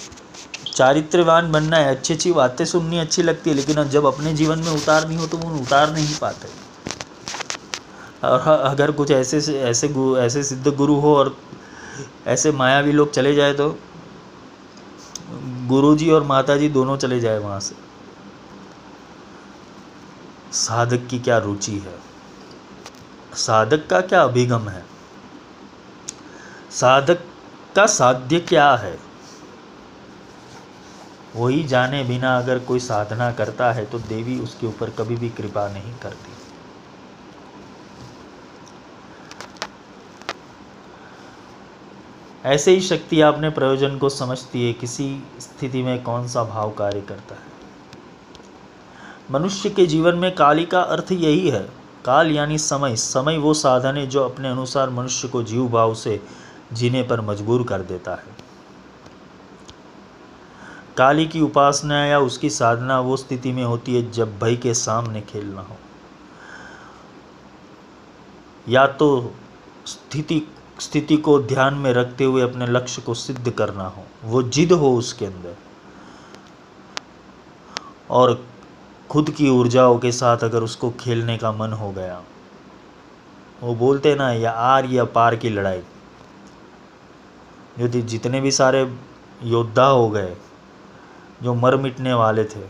[0.67, 4.71] चारित्रवान बनना है। अच्छी अच्छी बातें सुननी अच्छी लगती है, लेकिन जब अपने जीवन में
[4.71, 6.47] उतारनी हो तो वो उतार नहीं पाते।
[8.23, 9.87] और अगर कुछ ऐसे ऐसे
[10.19, 11.35] ऐसे सिद्ध गुरु हो और
[12.27, 13.67] ऐसे मायावी लोग चले जाए तो
[15.67, 17.75] गुरुजी और माताजी दोनों चले जाए वहाँ से।
[20.51, 21.95] साधक की क्या रुचि है?
[23.35, 24.85] साधक का क्या अभिगम है?
[26.71, 27.19] साधक
[27.75, 28.97] का साध्य क्या है?
[31.35, 35.67] वही जाने बिना अगर कोई साधना करता है तो देवी उसके ऊपर कभी भी कृपा
[35.67, 36.36] नहीं करती।
[42.45, 47.01] ऐसे ही शक्ति अपने प्रयोजन को समझती है, किसी स्थिति में कौन सा भाव कार्य
[47.01, 47.57] करता है?
[49.31, 51.69] मनुष्य के जीवन में काली का अर्थ यही है।
[52.05, 56.23] काल यानी समय। समय वो साधन है जो अपने अनुसार मनुष्य को जीव भाव से
[56.73, 58.47] जीने पर मजबूर कर देता है।
[60.97, 65.21] काली की उपासना या उसकी साधना वो स्थिति में होती है जब भय के सामने
[65.21, 65.75] खेलना हो।
[68.69, 69.33] या तो
[69.85, 70.41] स्थिति
[70.79, 74.97] स्थिति को ध्यान में रखते हुए अपने लक्ष्य को सिद्ध करना हो, वो जिद हो
[74.97, 75.55] उसके अंदर।
[78.09, 78.45] और
[79.09, 82.23] खुद की ऊर्जाओं के साथ अगर उसको खेलने का मन हो गया,
[83.63, 85.81] वो बोलते ना, या आर या पार की लड़ाई।
[87.79, 88.95] यदि जितने भी सारे
[89.43, 90.35] योद्धा हो गए,
[91.43, 92.67] जो मर मिटने वाले थे,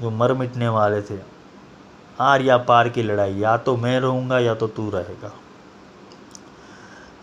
[0.00, 1.29] जो मर मिटने वाले थे
[2.20, 5.32] आर या पार की लड़ाई, या तो मैं रहूँगा या तो तू रहेगा।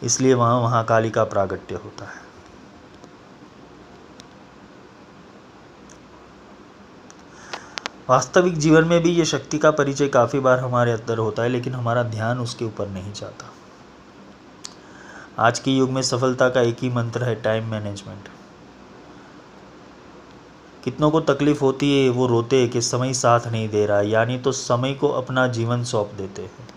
[0.04, 2.26] इसलिए वहाँ महाकाली का प्रागट्य होता है।
[8.10, 11.74] वास्तविक जीवन में भी ये शक्ति का परिचय काफ़ी बार हमारे अंदर होता है, लेकिन
[11.74, 13.52] हमारा ध्यान उसके ऊपर नहीं जाता।
[15.40, 18.30] आज के युग में सफलता का एक ही मंत्र है टाइम मैनेजमेंट
[20.88, 24.38] कितनों को तकलीफ़ होती है, वो रोते हैं कि समय साथ नहीं दे रहा, यानी
[24.38, 26.68] तो समय को अपना जीवन सौंप देते हैं।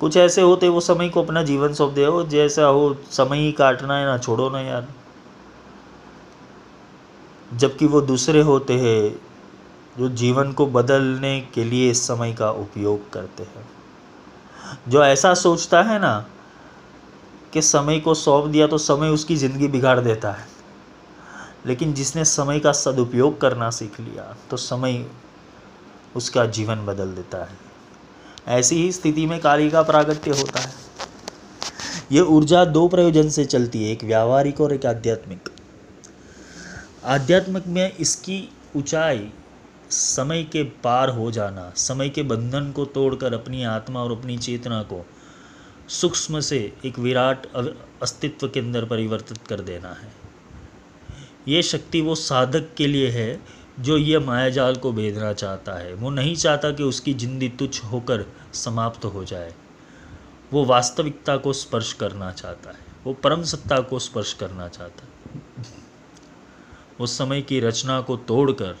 [0.00, 3.52] कुछ ऐसे होते वो समय को अपना जीवन सौंप दे हो जैसा हो, समय ही
[3.52, 4.88] काटना है, ना छोड़ो ना यार।
[7.54, 9.20] जबकि वो दूसरे होते हैं,
[9.98, 13.68] जो जीवन को बदलने के लिए समय का उपयोग करते हैं।
[14.88, 16.26] जो ऐसा सोचता है ना,
[17.52, 20.57] कि समय को सौंप दिया तो समय उसकी ज़िंदगी बिगाड़ देता है।
[21.66, 25.04] लेकिन जिसने समय का सदुपयोग करना सीख लिया तो समय
[26.16, 27.56] उसका जीवन बदल देता है।
[28.48, 30.72] ऐसी ही स्थिति में कार्य का प्रागट्य होता है।
[32.12, 35.48] ये ऊर्जा दो प्रयोजन से चलती है, एक व्यावहारिक और एक आध्यात्मिक।
[37.06, 39.28] आध्यात्मिक में इसकी ऊंचाई
[39.90, 44.82] समय के पार हो जाना, समय के बंधन को तोड़कर अपनी आत्मा और अपनी चेतना
[44.82, 45.04] को
[45.90, 47.46] सूक्ष्म से एक विराट
[48.02, 50.12] अस्तित्व के अंदर परिवर्तित कर देना है।
[51.48, 53.40] ये शक्ति वो साधक के लिए है,
[53.80, 58.24] जो ये मायाजाल को भेदना चाहता है। वो नहीं चाहता कि उसकी ज़िंदगी तुच्छ होकर
[58.54, 59.54] समाप्त हो जाए।
[60.52, 65.64] वो वास्तविकता को स्पर्श करना चाहता है। वो परम सत्ता को स्पर्श करना चाहता है।
[67.00, 68.76] उस समय की रचना को तोड़कर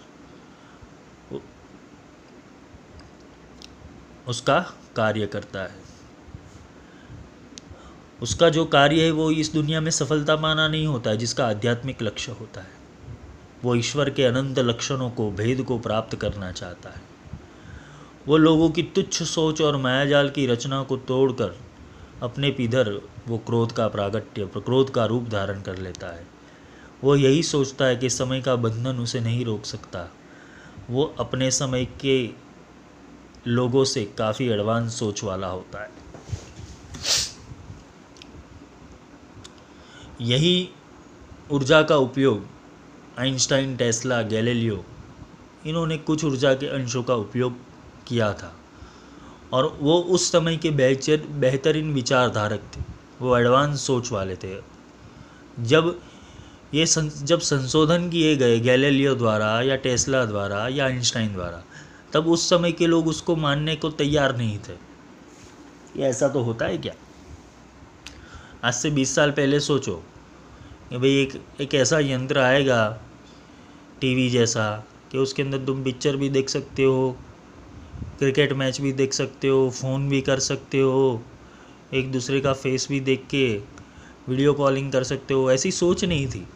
[4.28, 4.60] उसका
[4.96, 5.87] कार्य करता है।
[8.22, 12.02] उसका जो कार्य है वो इस दुनिया में सफलता पाना नहीं होता है, जिसका आध्यात्मिक
[12.02, 12.78] लक्ष्य होता है।
[13.64, 17.00] वो ईश्वर के अनंत लक्षणों को, भेद को प्राप्त करना चाहता है।
[18.28, 21.58] वो लोगों की तुच्छ सोच और मायाजाल की रचना को तोड़कर
[22.22, 26.26] अपने पिधर वो क्रोध का प्रागट्य, क्रोध का रूप धारण कर लेता है।
[27.04, 30.12] वो यही सोचता है कि समय का बंधन उसे नहीं रोक सकता।
[30.90, 32.30] वो अपने समय के
[33.46, 35.97] लोगों से काफ़ी एडवांस सोच वाला होता है।
[40.20, 40.68] यही
[41.50, 42.46] ऊर्जा का उपयोग
[43.18, 44.84] आइंस्टाइन टेस्ला गैलीलियो
[45.66, 47.56] इन्होंने कुछ ऊर्जा के अंशों का उपयोग
[48.06, 48.54] किया था।
[49.52, 52.80] और वो उस समय के बेहतर बेहतरीन विचारधारक थे।
[53.20, 54.56] वो एडवांस सोच वाले थे।
[55.60, 56.00] जब
[56.74, 61.62] ये सं, जब संशोधन किए गए गैलीलियो द्वारा या टेस्ला द्वारा या आइंस्टाइन द्वारा
[62.12, 64.72] तब उस समय के लोग उसको मानने को तैयार नहीं थे।
[65.96, 66.94] ये ऐसा तो होता है क्या?
[68.64, 69.94] आज से बीस साल पहले सोचो
[70.90, 73.00] कि भाई एक एक ऐसा यंत्र आएगा
[74.00, 77.16] टीवी जैसा कि उसके अंदर तुम पिक्चर भी देख सकते हो,
[78.18, 81.22] क्रिकेट मैच भी देख सकते हो, फ़ोन भी कर सकते हो,
[81.94, 83.62] एक दूसरे का फेस भी देख के
[84.28, 86.48] वीडियो कॉलिंग कर सकते हो, ऐसी सोच नहीं थी।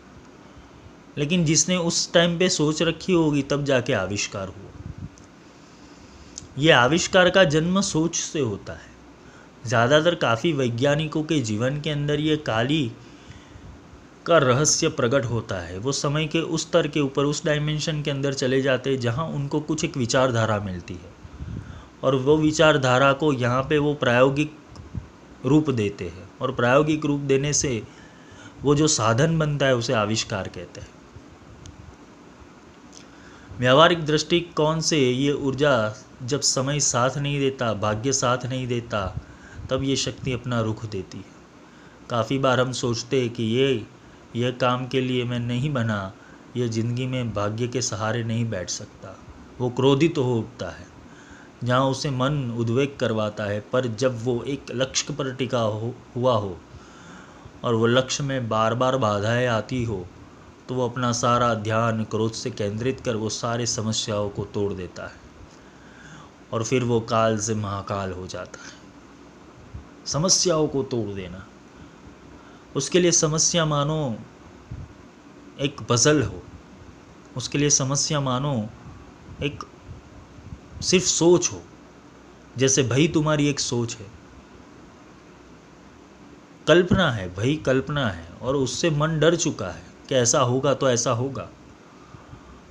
[1.19, 5.07] लेकिन जिसने उस टाइम पे सोच रखी होगी, तब जाके आविष्कार हुआ।
[6.59, 8.92] ये आविष्कार का जन्म सोच से होता है।
[9.67, 12.91] ज़्यादातर काफ़ी वैज्ञानिकों के जीवन के अंदर ये काली
[14.27, 18.11] का रहस्य प्रकट होता है। वो समय के उस स्तर के ऊपर, उस डायमेंशन के
[18.11, 21.11] अंदर चले जाते हैं जहाँ उनको कुछ एक विचारधारा मिलती है।
[22.05, 24.57] और वो विचारधारा को यहाँ पे वो प्रायोगिक
[25.47, 27.83] रूप देते हैं। और प्रायोगिक रूप देने से
[28.63, 30.89] वो जो साधन बनता है, उसे आविष्कार कहते हैं।
[33.59, 39.15] व्यावहारिक दृष्टिकोण से ये ऊर्जा जब समय साथ नहीं देता, भाग्य साथ नहीं देता
[39.71, 41.41] तब ये शक्ति अपना रुख देती है।
[42.11, 43.87] काफ़ी बार हम सोचते हैं कि ये
[44.37, 46.13] यह काम के लिए मैं नहीं बना
[46.57, 49.17] यह ज़िंदगी में भाग्य के सहारे नहीं बैठ सकता।
[49.61, 50.87] वो क्रोधित तो हो उठता है।
[51.65, 56.35] जहाँ उसे मन उद्वेग करवाता है, पर जब वो एक लक्ष्य पर टिका हो, हुआ
[56.35, 56.57] हो,
[57.65, 60.05] और वो लक्ष्य में बार बार बाधाएँ आती हो
[60.69, 65.07] तो वो अपना सारा ध्यान क्रोध से केंद्रित कर वो सारे समस्याओं को तोड़ देता
[65.07, 65.21] है।
[66.53, 68.82] और फिर वो काल से महाकाल हो जाता है।
[70.07, 71.47] समस्याओं को तोड़ देना।
[72.77, 74.19] उसके लिए समस्या मानो
[75.61, 76.43] एक बज़ल हो।
[77.37, 78.69] उसके लिए समस्या मानो
[79.43, 79.65] एक
[80.83, 81.63] सिर्फ़ सोच हो।
[82.59, 84.07] जैसे भई तुम्हारी एक सोच है।
[86.69, 90.91] कल्पना है, भई कल्पना है और उससे मन डर चुका है कि ऐसा होगा तो
[90.91, 91.49] ऐसा होगा।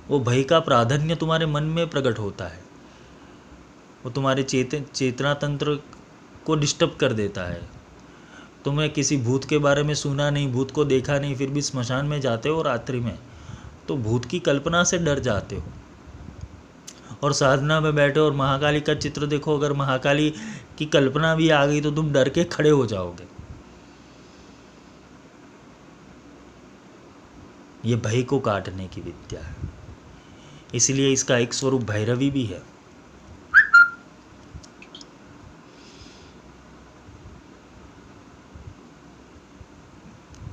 [0.08, 2.64] वो भय का प्राधान्य तुम्हारे मन में प्रकट होता है।
[4.04, 5.82] वो तुम्हारे चेत चेतना तंत्र
[6.46, 7.60] को डिस्टर्ब कर देता है।
[8.64, 12.06] तुम्हें किसी भूत के बारे में सुना नहीं, भूत को देखा नहीं, फिर भी स्मशान
[12.06, 13.18] में जाते हो रात्रि में
[13.88, 15.62] तो भूत की कल्पना से डर जाते हो।
[17.22, 20.32] और साधना में बैठे और महाकाली का चित्र देखो, अगर महाकाली
[20.78, 23.30] की कल्पना भी आ गई तो तुम डर के खड़े हो जाओगे।
[27.84, 29.70] ये भय को काटने की विद्या है।
[30.74, 32.62] इसलिए इसका एक स्वरूप भैरवी भी है।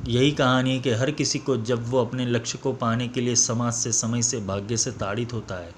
[0.08, 3.36] यही कहानी है कि हर किसी को जब वो अपने लक्ष्य को पाने के लिए
[3.36, 5.76] समाज से, समय से, भाग्य से ताड़ित होता है।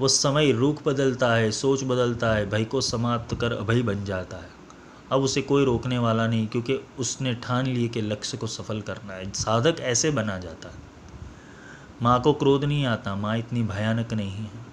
[0.00, 4.36] वो समय रूख बदलता है, सोच बदलता है, भय को समाप्त कर अभय बन जाता
[4.36, 4.50] है।
[5.12, 9.12] अब उसे कोई रोकने वाला नहीं, क्योंकि उसने ठान लिए कि लक्ष्य को सफल करना
[9.12, 10.74] है। साधक ऐसे बना जाता है।
[12.02, 14.66] माँ को क्रोध नहीं आता, माँ इतनी भयानक नहीं है।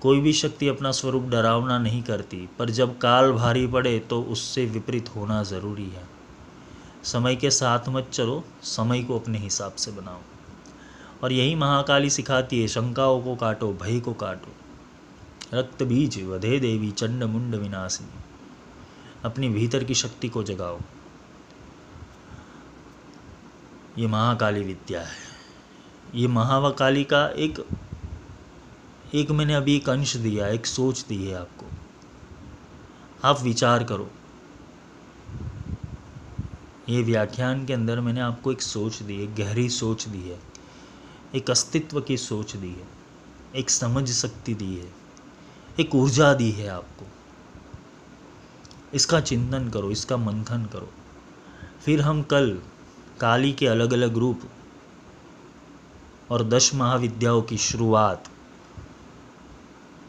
[0.00, 4.66] कोई भी शक्ति अपना स्वरूप डरावना नहीं करती, पर जब काल भारी पड़े तो उससे
[4.66, 6.09] विपरीत होना ज़रूरी है।
[7.04, 10.20] समय के साथ मत चलो, समय को अपने हिसाब से बनाओ।
[11.24, 14.48] और यही महाकाली सिखाती है, शंकाओं को काटो, भय को काटो।
[15.56, 18.10] रक्त बीज, वधे देवी, चंड मुंड विनाशिनी
[19.24, 20.78] अपनी भीतर की शक्ति को जगाओ।
[23.98, 25.16] ये महाकाली विद्या है।
[26.14, 27.68] ये महाकाली का एक
[29.14, 31.66] एक मैंने अभी एक अंश दिया, एक सोच दी है आपको।
[33.24, 34.10] आप विचार करो।
[36.90, 40.38] ये व्याख्यान के अंदर मैंने आपको एक सोच दी है, गहरी सोच दी है,
[41.34, 42.86] एक अस्तित्व की सोच दी है,
[43.56, 44.88] एक समझ शक्ति दी है,
[45.80, 47.06] एक ऊर्जा दी है आपको।
[48.94, 50.88] इसका चिंतन करो, इसका मंथन करो।
[51.84, 52.50] फिर हम कल
[53.20, 54.40] काली के अलग अलग रूप
[56.30, 58.28] और दश महाविद्याओं की शुरुआत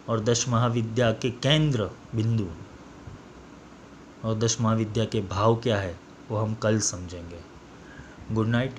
[0.10, 2.48] और दश महाविद्या के केंद्र बिंदु
[4.26, 6.00] और दश महाविद्या के भाव क्या है
[6.32, 7.40] वो हम कल समझेंगे।
[8.32, 8.76] गुड नाइट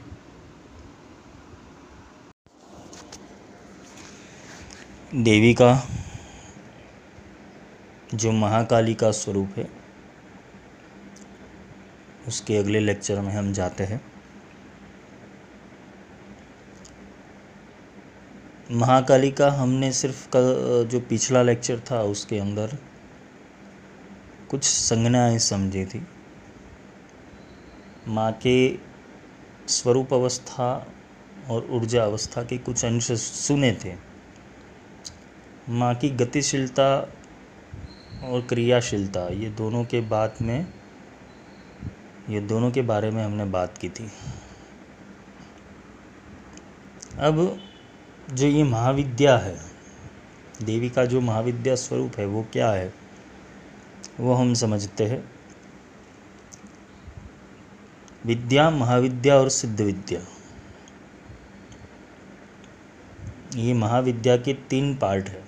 [5.14, 5.72] देवी का
[8.14, 9.68] जो महाकाली का स्वरूप है,
[12.28, 14.00] उसके अगले लेक्चर में हम जाते हैं।
[18.70, 22.76] महाकाली का हमने सिर्फ़ कल, जो पिछला लेक्चर था, उसके अंदर
[24.50, 26.06] कुछ संज्ञाएँ समझी थी।
[28.08, 28.78] माँ के
[29.68, 30.86] स्वरूप अवस्था
[31.50, 33.94] और ऊर्जा अवस्था के कुछ अंश सुने थे।
[35.68, 37.12] माँ की गतिशीलता
[38.24, 40.66] और क्रियाशीलता, ये दोनों के बाद में,
[42.30, 44.10] ये दोनों के बारे में हमने बात की थी।
[47.18, 47.60] अब
[48.32, 49.56] जो ये महाविद्या है,
[50.62, 52.94] देवी का जो महाविद्या स्वरूप है, वो क्या है,
[54.20, 55.31] वो हम समझते हैं।
[58.26, 60.20] विद्या, महाविद्या और सिद्ध विद्या
[63.54, 65.44] ये महाविद्या के तीन पार्ट है,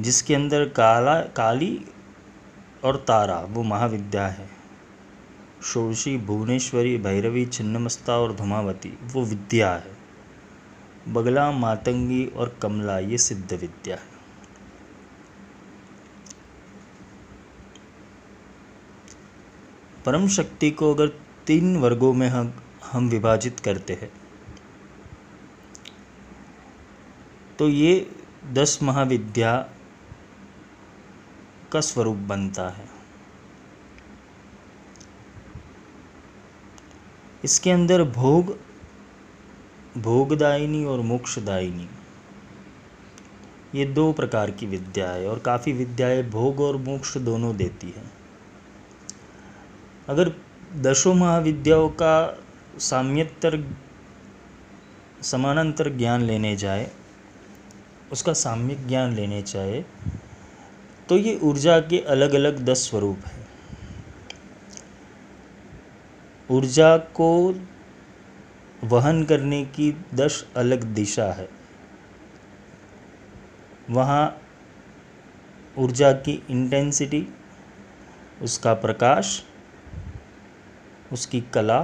[0.00, 1.84] जिसके अंदर काला, काली
[2.84, 4.48] और तारा, वो महाविद्या है।
[5.62, 9.96] षोडशी भुवनेश्वरी, भैरवी, छिन्नमस्ता और धुमावती, वो विद्या है।
[11.08, 14.17] बगला, मातंगी और कमला, ये सिद्ध विद्या है।
[20.06, 21.06] परम शक्ति को अगर
[21.46, 22.52] तीन वर्गों में हम
[22.92, 24.10] हम विभाजित करते हैं
[27.58, 28.10] तो ये
[28.52, 29.54] दस महाविद्या
[31.72, 32.86] का स्वरूप बनता है।
[37.44, 38.56] इसके अंदर भोग,
[39.98, 41.88] भोगदायिनी और मोक्षदायिनी,
[43.74, 48.10] ये दो प्रकार की विद्या है और काफ़ी विद्याएँ भोग और मोक्ष दोनों देती हैं।
[50.08, 50.32] अगर
[50.76, 52.38] दशों महाविद्याओं का
[52.78, 53.56] साम्यतर
[55.22, 56.90] समानांतर ज्ञान लेने जाए,
[58.12, 59.84] उसका साम्यक ज्ञान लेने जाए
[61.08, 63.46] तो ये ऊर्जा के अलग अलग दस स्वरूप हैं।
[66.50, 67.54] ऊर्जा को
[68.84, 71.48] वहन करने की दस अलग दिशा है।
[73.90, 74.40] वहाँ
[75.78, 77.26] ऊर्जा की इंटेंसिटी
[78.42, 79.42] उसका प्रकाश
[81.12, 81.80] उसकी कला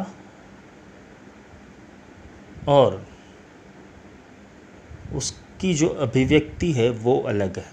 [2.68, 3.06] और
[5.14, 7.72] उसकी जो अभिव्यक्ति है वो अलग है।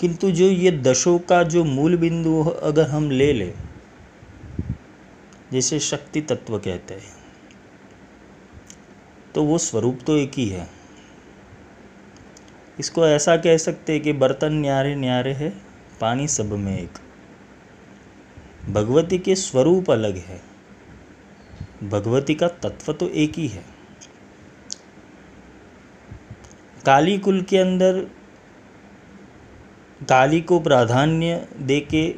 [0.00, 3.52] किंतु जो ये दशों का जो मूल बिंदु अगर हम ले लें,
[5.52, 7.20] जैसे शक्ति तत्व कहते हैं
[9.34, 10.68] तो वो स्वरूप तो एक ही है।
[12.80, 15.50] इसको ऐसा कह सकते हैं कि बर्तन न्यारे न्यारे है,
[16.00, 16.98] पानी सब में एक।
[18.70, 20.40] भगवती के स्वरूप अलग है।
[21.82, 23.64] भगवती का तत्व तो एक ही है।
[26.86, 28.00] काली कुल के अंदर
[30.08, 32.14] काली को प्राधान्य दे के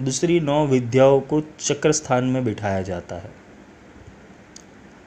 [0.00, 3.32] दूसरी नौ विद्याओं को चक्र स्थान में बिठाया जाता है।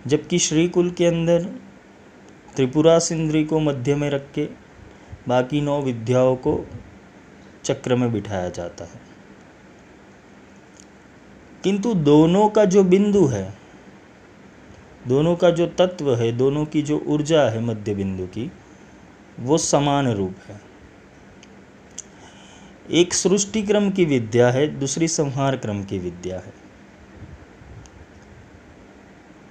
[0.07, 1.43] जबकि श्री कुल के अंदर
[2.55, 4.49] त्रिपुरा सिंद्री को मध्य में रख के
[5.27, 6.67] बाकी नौ विद्याओं को
[7.63, 9.06] चक्र में बिठाया जाता है।
[11.67, 13.53] किंतु दोनों का जो बिंदु है,
[15.07, 18.51] दोनों का जो तत्व है, दोनों की जो ऊर्जा है मध्य बिंदु की,
[19.39, 20.61] वो समान रूप है।
[22.91, 26.53] एक सृष्टि क्रम की विद्या है, दूसरी संहार क्रम की विद्या है।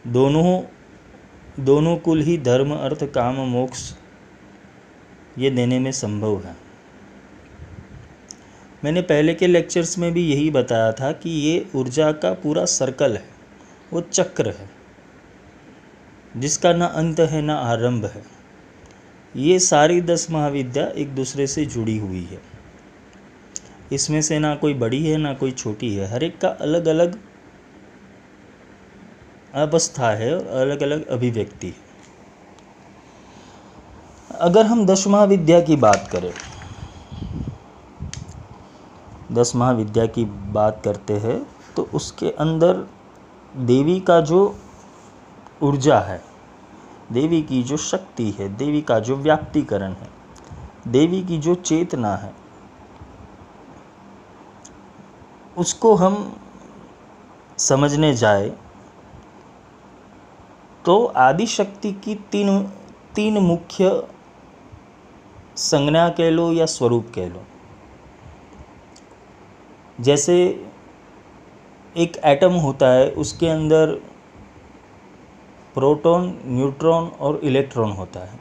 [0.07, 0.63] दोनों
[1.65, 3.95] दोनों कुल ही धर्म, अर्थ, काम, मोक्ष
[5.39, 6.66] ये देने में संभव है।
[8.85, 13.13] मैंने पहले के लेक्चर्स में भी यही बताया था कि ये ऊर्जा का पूरा सर्कल
[13.13, 13.25] है,
[13.93, 14.69] वो चक्र है,
[16.37, 18.23] जिसका ना अंत है, ना आरंभ है।
[19.37, 22.41] ये सारी दस महाविद्या एक दूसरे से जुड़ी हुई है।
[23.93, 27.19] इसमें से ना कोई बड़ी है, ना कोई छोटी है। हर एक का अलग अलग
[29.55, 31.85] अवस्था है और अलग अलग अभिव्यक्ति है।
[34.41, 36.33] अगर हम दस महाविद्या की बात करें
[39.33, 41.39] दस महाविद्या की बात करते हैं
[41.77, 42.87] तो उसके अंदर
[43.67, 44.39] देवी का जो
[45.63, 46.21] ऊर्जा है,
[47.13, 50.09] देवी की जो शक्ति है, देवी का जो व्याप्तिकरण है,
[50.89, 52.33] देवी की जो चेतना है,
[55.57, 56.37] उसको हम
[57.59, 58.49] समझने जाए
[60.85, 62.61] तो आदि शक्ति की तीन
[63.15, 63.91] तीन मुख्य
[65.59, 67.43] संज्ञा कह लो या स्वरूप कह लो।
[70.01, 70.35] जैसे
[71.97, 73.95] एक एटम होता है, उसके अंदर
[75.75, 78.39] प्रोटॉन न्यूट्रॉन और इलेक्ट्रॉन होता है।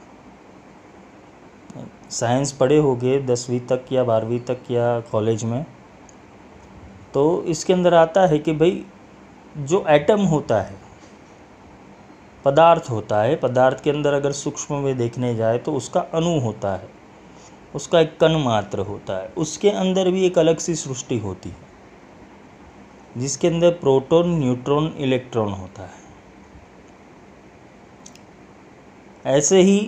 [2.09, 5.65] साइंस पढ़े होंगे दसवीं तक या बारहवीं तक या कॉलेज में।
[7.13, 8.85] तो इसके अंदर आता है कि भाई,
[9.57, 10.75] जो एटम होता है,
[12.45, 16.75] पदार्थ होता है, पदार्थ के अंदर अगर सूक्ष्म में देखने जाए तो उसका अणु होता
[16.75, 16.94] है।
[17.75, 21.55] उसका एक कण मात्र होता है। उसके अंदर भी एक अलग सी सृष्टि होती है,
[23.17, 26.03] जिसके अंदर प्रोटॉन, न्यूट्रॉन, इलेक्ट्रॉन होता है।
[29.25, 29.79] ऐसे ही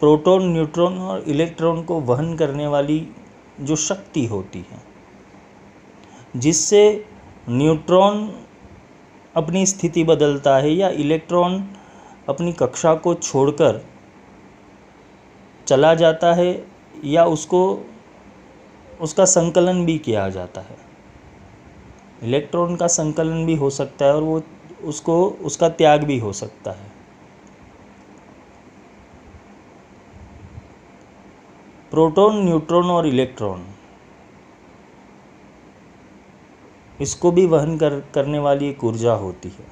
[0.00, 3.06] प्रोटॉन, न्यूट्रॉन और इलेक्ट्रॉन को वहन करने वाली
[3.60, 4.82] जो शक्ति होती है,
[6.36, 6.82] जिससे
[7.48, 8.28] न्यूट्रॉन
[9.36, 11.62] अपनी स्थिति बदलता है या इलेक्ट्रॉन
[12.28, 13.80] अपनी कक्षा को छोड़कर
[15.72, 16.66] चला जाता है
[17.04, 17.86] या उसको,
[19.00, 20.76] उसका संकलन भी किया जाता है।
[22.22, 24.42] इलेक्ट्रॉन का संकलन भी हो सकता है और वो
[24.84, 26.92] उसको, उसका त्याग भी हो सकता है।
[31.90, 33.66] प्रोटॉन, न्यूट्रॉन और इलेक्ट्रॉन
[37.00, 39.71] इसको भी वहन कर, करने वाली एक ऊर्जा होती है।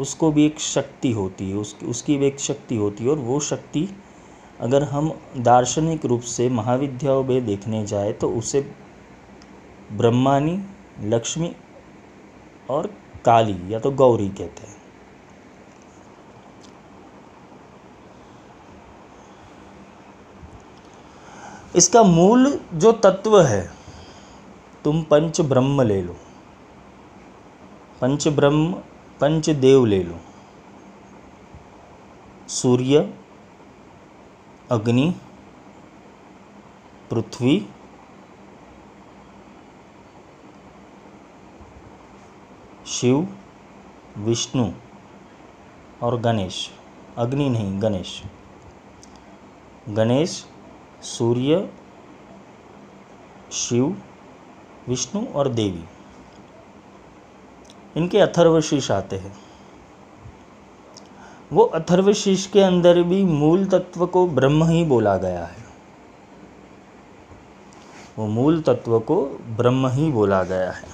[0.00, 3.38] उसको भी एक शक्ति होती है उसकी उसकी भी एक शक्ति होती है और वो
[3.40, 3.88] शक्ति
[4.60, 8.60] अगर हम दार्शनिक रूप से महाविद्याओं में देखने जाए तो उसे
[9.92, 10.58] ब्रह्मानी,
[11.00, 11.54] लक्ष्मी
[12.70, 12.86] और
[13.24, 14.76] काली या तो गौरी कहते हैं।
[21.76, 23.70] इसका मूल जो तत्व है,
[24.84, 26.16] तुम पंच ब्रह्म ले लो।
[28.00, 28.74] पंच ब्रह्म
[29.20, 30.16] पंचदेव ले लो।
[32.48, 33.14] सूर्य,
[34.70, 35.14] अग्नि,
[37.10, 37.68] पृथ्वी,
[42.86, 43.28] शिव,
[44.16, 44.72] विष्णु
[46.02, 46.70] और गणेश।
[47.16, 48.22] अग्नि नहीं, गणेश।
[49.88, 50.46] गणेश,
[51.02, 51.72] सूर्य,
[53.52, 54.02] शिव,
[54.88, 55.84] विष्णु और देवी।
[57.96, 59.36] इनके अथर्वशीष आते हैं।
[61.52, 65.66] वो अथर्वशीष के अंदर भी मूल तत्व को ब्रह्म ही बोला गया है।
[68.18, 69.24] वो मूल तत्व को
[69.56, 70.88] ब्रह्म ही बोला गया है।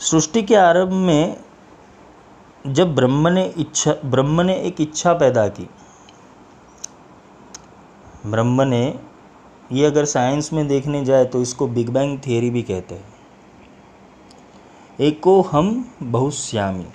[0.00, 1.36] सृष्टि के आरंभ में
[2.66, 5.68] जब ब्रह्म ने इच्छा, ब्रह्म ने एक इच्छा पैदा की,
[8.26, 9.00] ब्रह्म ने
[9.72, 13.08] ये अगर साइंस में देखने जाए तो इसको बिग बैंग थियरी भी कहते हैं।
[15.00, 16.86] एक हम बहुश्यामी।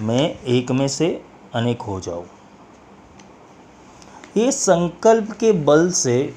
[0.00, 1.24] मैं एक में से
[1.54, 2.26] अनेक हो जाऊँ।
[4.36, 6.34] ये संकल्प के बल से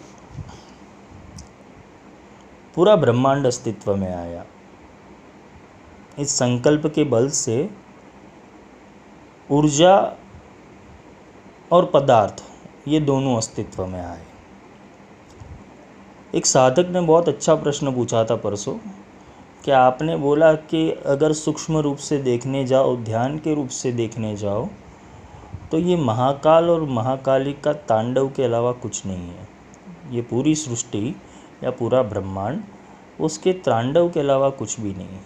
[2.75, 4.45] पूरा ब्रह्मांड अस्तित्व में आया।
[6.19, 7.69] इस संकल्प के बल से
[9.49, 9.95] ऊर्जा
[11.71, 12.43] और पदार्थ,
[12.87, 14.25] ये दोनों अस्तित्व में आए।
[16.33, 18.73] एक साधक ने बहुत अच्छा प्रश्न पूछा था परसों,
[19.63, 24.35] कि आपने बोला कि अगर सूक्ष्म रूप से देखने जाओ, ध्यान के रूप से देखने
[24.35, 24.67] जाओ
[25.71, 29.47] तो ये महाकाल और महाकाली का तांडव के अलावा कुछ नहीं है।
[30.11, 31.15] ये पूरी सृष्टि
[31.63, 32.61] या पूरा ब्रह्मांड,
[33.19, 35.19] उसके तांडव के अलावा कुछ भी नहीं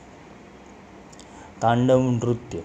[1.62, 2.64] तांडव नृत्य।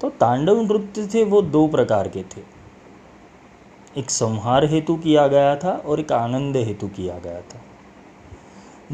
[0.00, 2.42] तो तांडव नृत्य थे, वो दो प्रकार के थे।
[3.98, 7.60] एक संहार हेतु किया गया था और एक आनंद हेतु किया गया था।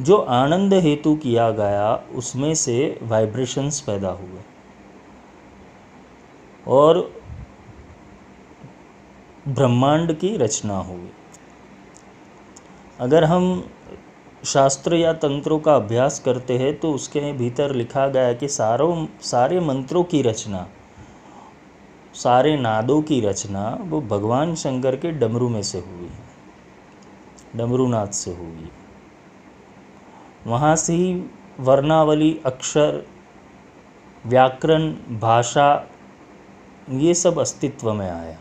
[0.02, 4.40] जो आनंद हेतु किया गया, उसमें से वाइब्रेशंस पैदा हुए।
[6.68, 7.22] और
[9.48, 11.10] ब्रह्मांड की रचना हुई।
[13.00, 13.70] अगर हम
[14.44, 19.06] शास्त्र या तंत्रों का अभ्यास करते हैं तो उसके भीतर लिखा गया है कि सारों,
[19.20, 20.68] सारे मंत्रों की रचना
[22.14, 26.10] सारे नादों की रचना वो भगवान शंकर के डमरू में से हुई।
[27.56, 28.70] डमरूनाथ से हुई।
[30.46, 31.24] वहाँ से ही
[31.60, 33.06] वर्णावली, अक्षर,
[34.26, 35.90] व्याकरण, भाषा,
[36.90, 38.38] ये सब अस्तित्व में आया।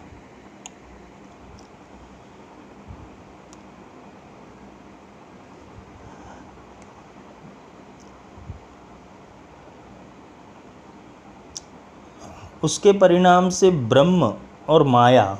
[12.64, 14.34] उसके परिणाम से ब्रह्म
[14.70, 15.40] और माया,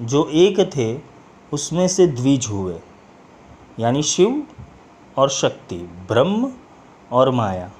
[0.00, 1.00] जो एक थे,
[1.52, 2.80] उसमें से द्विज हुए।
[3.80, 4.42] यानी शिव
[5.16, 6.52] और शक्ति, ब्रह्म
[7.12, 7.70] और माया।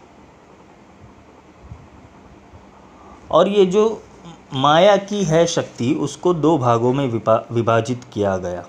[3.30, 4.02] और ये जो
[4.54, 7.06] माया की है शक्ति, उसको दो भागों में
[7.52, 8.64] विभाजित किया गया।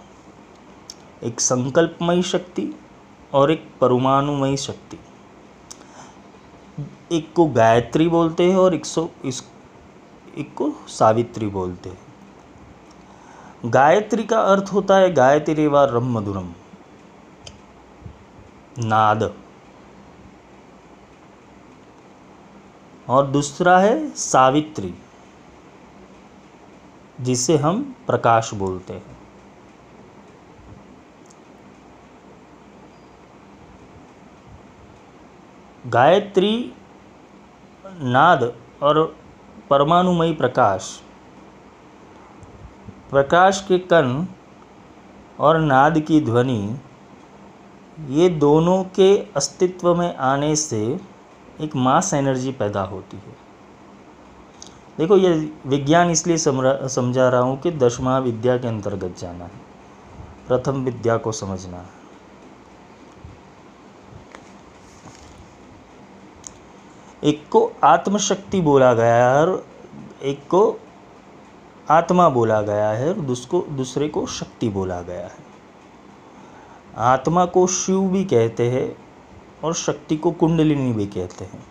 [1.23, 2.75] एक संकल्पमयी शक्ति
[3.33, 4.99] और एक परमाणुमयी शक्ति।
[7.11, 9.43] एक को गायत्री बोलते हैं और एक सौ, इस
[10.37, 11.99] एक को सावित्री बोलते हैं।
[13.65, 16.49] गायत्री का अर्थ होता है गायत्री व रम मधुरम।
[18.79, 19.33] नाद।
[23.09, 24.93] और दूसरा है सावित्री,
[27.21, 29.17] जिसे हम प्रकाश बोलते हैं।
[35.87, 36.73] गायत्री,
[37.85, 39.18] नाद और
[39.69, 41.01] परमाणुमयी प्रकाश।
[43.09, 44.25] प्रकाश के कण
[45.39, 46.77] और नाद की ध्वनि,
[48.09, 50.99] ये दोनों के अस्तित्व में आने से
[51.61, 53.37] एक मास एनर्जी पैदा होती है।
[54.97, 59.61] देखो, ये विज्ञान इसलिए समझा रहा हूँ कि दशमा विद्या के अंतर्गत जाना है।
[60.47, 61.98] प्रथम विद्या को समझना है।
[67.23, 69.65] एक को आत्मशक्ति बोला गया है और
[70.23, 70.79] एक को
[71.89, 75.47] आत्मा बोला गया है और दूसको दूसरे को शक्ति बोला गया है।
[76.97, 78.95] आत्मा को शिव भी कहते हैं
[79.63, 81.63] और शक्ति को कुंडलिनी भी कहते हैं।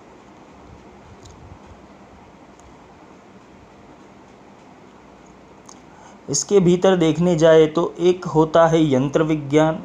[6.29, 9.83] इसके भीतर देखने जाए तो एक होता है यंत्र विज्ञान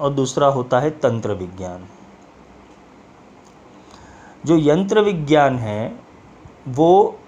[0.00, 1.86] और दूसरा होता है तंत्र विज्ञान।
[4.46, 5.98] जो यंत्र विज्ञान है,
[6.68, 7.18] वो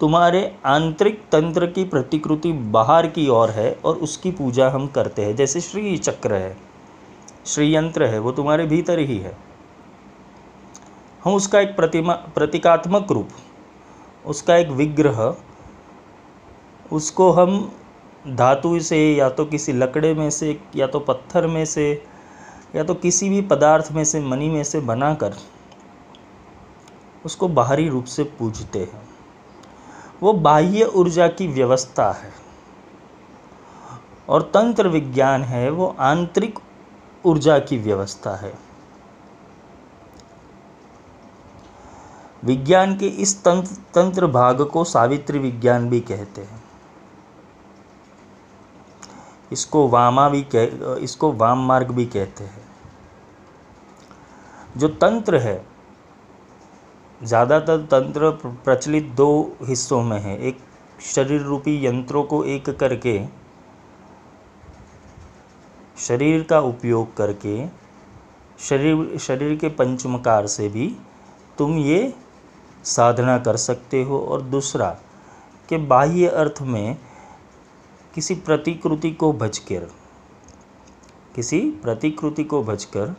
[0.00, 5.36] तुम्हारे आंतरिक तंत्र की प्रतिकृति बाहर की ओर है और उसकी पूजा हम करते हैं।
[5.36, 6.56] जैसे श्री चक्र है,
[7.46, 9.36] श्री यंत्र है, वो तुम्हारे भीतर ही है।
[11.24, 13.28] हम उसका एक प्रतिमा, प्रतीकात्मक रूप,
[14.26, 15.34] उसका एक विग्रह,
[16.92, 17.72] उसको हम
[18.28, 22.04] धातु से या तो किसी लकड़े में से, या तो पत्थर में से,
[22.76, 25.34] या तो किसी भी पदार्थ में से मनी में से बनाकर
[27.24, 29.08] उसको बाहरी रूप से पूजते हैं।
[30.22, 32.32] वो बाह्य ऊर्जा की व्यवस्था है।
[34.28, 36.58] और तंत्र विज्ञान है, वो आंतरिक
[37.24, 38.58] ऊर्जा की व्यवस्था है।
[42.44, 46.64] विज्ञान के इस तंत्र तंत्र भाग को सावित्री विज्ञान भी कहते हैं।
[49.52, 52.66] इसको वामा भी कह, इसको वाम मार्ग भी कहते हैं।
[54.76, 55.73] जो तंत्र है
[57.24, 58.30] ज़्यादातर तंत्र
[58.64, 60.58] प्रचलित दो हिस्सों में है। एक
[61.14, 63.18] शरीर रूपी यंत्रों को एक करके,
[65.98, 67.66] शरीर का उपयोग करके,
[68.58, 70.94] शरीर शरीर के पंचमकार से भी
[71.58, 72.12] तुम ये
[72.86, 74.88] साधना कर सकते हो। और दूसरा,
[75.68, 76.96] कि बाह्य अर्थ में
[78.14, 79.88] किसी प्रतिकृति को भजकर,
[81.34, 83.14] किसी प्रतिकृति को भजकर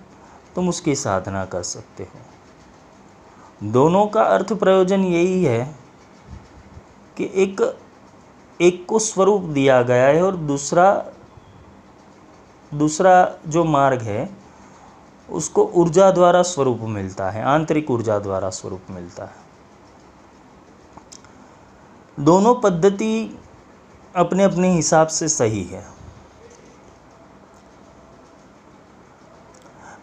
[0.56, 2.20] तुम उसकी साधना कर सकते हो।
[3.64, 5.76] दोनों का अर्थ प्रयोजन यही है
[7.18, 7.80] कि एक
[8.62, 11.06] एक को स्वरूप दिया गया है और दूसरा
[12.74, 14.30] दूसरा जो मार्ग है,
[15.30, 19.46] उसको ऊर्जा द्वारा स्वरूप मिलता है, आंतरिक ऊर्जा द्वारा स्वरूप मिलता है।
[22.20, 23.40] दोनों पद्धति
[24.16, 25.86] अपने अपने हिसाब से सही है।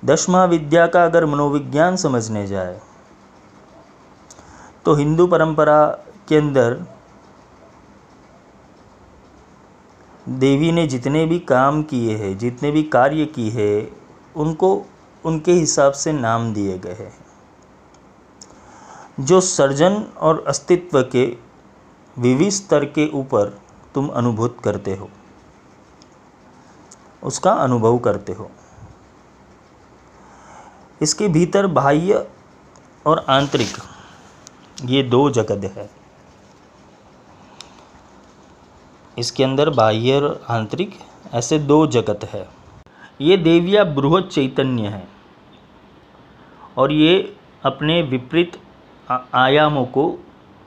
[0.05, 2.81] दशमा विद्या का अगर मनोविज्ञान समझने जाए
[4.85, 5.87] तो हिंदू परंपरा
[6.29, 6.87] के अंदर
[10.29, 13.97] देवी ने जितने भी काम किए हैं, जितने भी कार्य किए हैं,
[14.37, 14.87] उनको,
[15.25, 17.13] उनके हिसाब से नाम दिए गए हैं।
[19.21, 21.37] जो सर्जन और अस्तित्व के
[22.19, 23.59] विविध स्तर के ऊपर
[23.95, 25.11] तुम अनुभूत करते हो,
[27.23, 28.51] उसका अनुभव करते हो।
[31.03, 32.27] इसके भीतर बाह्य
[33.07, 33.77] और आंतरिक
[34.85, 35.91] ये दो जगत है।
[39.19, 40.91] इसके अंदर बाह्य और आंतरिक,
[41.33, 42.49] ऐसे दो जगत है।
[43.21, 45.09] ये देविया बृहद चैतन्य है।
[46.77, 48.61] और ये अपने विपरीत
[49.35, 50.19] आयामों को,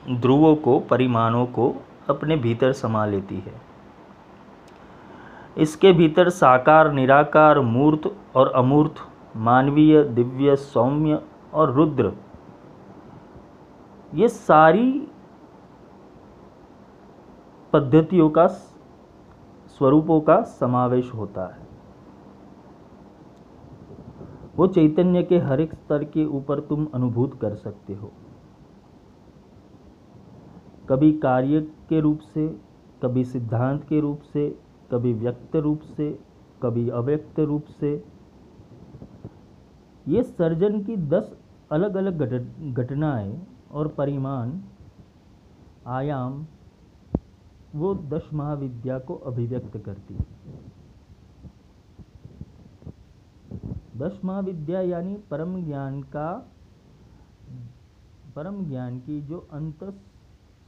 [0.10, 1.76] ध्रुवों को, परिमाणों को
[2.10, 3.62] अपने भीतर समा लेती है।
[5.58, 8.96] इसके भीतर साकार, निराकार, मूर्त और अमूर्त,
[9.38, 11.22] मानवीय, दिव्य, सौम्य
[11.54, 12.12] और रुद्र
[14.16, 15.08] ये सारी
[17.74, 18.48] पद्धतियों का
[19.68, 21.68] स्वरूपों का समावेश होता है।
[24.56, 28.12] वो चैतन्य के हर एक स्तर के ऊपर तुम अनुभूत कर सकते हो।
[30.90, 32.48] कभी कार्य के रूप से,
[33.04, 34.60] कभी सिद्धांत के रूप से,
[34.92, 36.20] कभी व्यक्त रूप से,
[36.64, 38.04] कभी अव्यक्त रूप से।
[40.08, 41.38] ये सर्जन की दस
[41.72, 42.24] अलग अलग
[42.74, 44.62] घटनाएँ और परिमाण,
[45.88, 46.46] आयाम,
[47.76, 50.26] वो दश महाविद्या को अभिव्यक्त करती है।
[53.98, 56.52] दश महाविद्या यानी परम ज्ञान का,
[58.36, 59.84] परम ज्ञान की जो अंत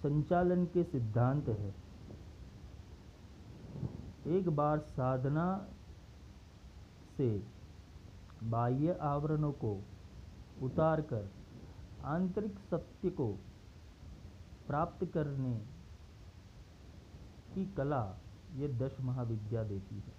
[0.03, 1.75] संचालन के सिद्धांत है।
[4.27, 5.65] एक बार साधना
[7.17, 7.43] से
[8.43, 9.81] बाह्य आवरणों को
[10.61, 11.36] उतार कर
[12.07, 13.33] आंतरिक सत्य को
[14.67, 15.57] प्राप्त करने
[17.55, 18.19] की कला
[18.55, 20.15] ये दश महाविद्या देती है।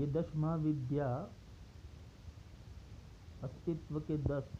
[0.00, 1.06] ये दश महाविद्या
[3.42, 4.52] अस्तित्व के दस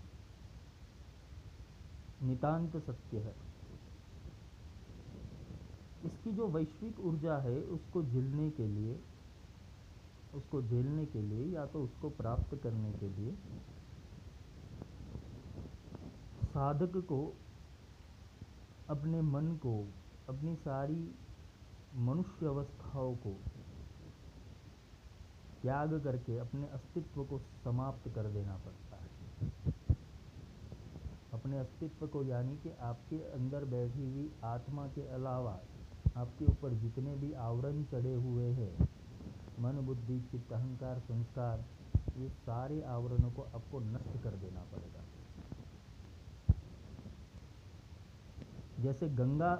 [2.22, 3.34] नितांत सत्य है।
[6.04, 9.00] इसकी जो वैश्विक ऊर्जा है, उसको झेलने के लिए,
[10.34, 13.36] उसको झेलने के लिए या तो उसको प्राप्त करने के लिए
[16.60, 17.36] साधक को,
[18.88, 19.88] अपने मन को,
[20.28, 21.14] अपनी सारी
[21.94, 23.30] मनुष्य अवस्थाओं को
[25.62, 29.08] त्याग करके अपने अस्तित्व को समाप्त कर देना पड़ता है।
[31.32, 35.60] अपने अस्तित्व को यानी कि आपके अंदर बैठी हुई आत्मा के अलावा
[36.16, 38.88] आपके ऊपर जितने भी आवरण चढ़े हुए हैं,
[39.60, 41.64] मन, बुद्धि, चित्त, अहंकार, संस्कार,
[42.18, 44.89] ये सारे आवरणों को आपको नष्ट कर देना पड़ेगा।
[48.80, 49.52] जैसे गंगा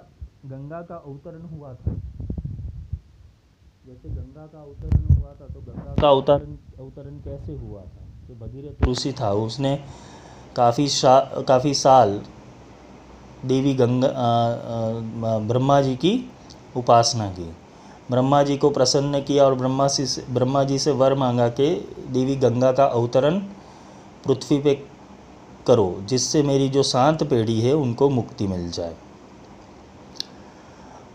[0.45, 1.93] गंगा का अवतरण हुआ था।
[3.85, 8.05] जैसे गंगा का अवतरण हुआ था तो गंगा का अवतरण अवतरण कैसे हुआ था?
[8.27, 9.75] जो भगीरथ ऋषि था उसने
[10.55, 12.21] काफ़ी शा काफ़ी साल
[13.45, 14.07] देवी गंगा
[15.47, 16.13] ब्रह्मा जी की
[16.77, 17.49] उपासना की।
[18.09, 21.69] ब्रह्मा जी को प्रसन्न किया और ब्रह्मा जी से ब्रह्मा जी से वर मांगा के
[22.13, 23.39] देवी गंगा का अवतरण
[24.25, 24.75] पृथ्वी पे
[25.67, 28.95] करो जिससे मेरी जो शांत पीढ़ी है उनको मुक्ति मिल जाए।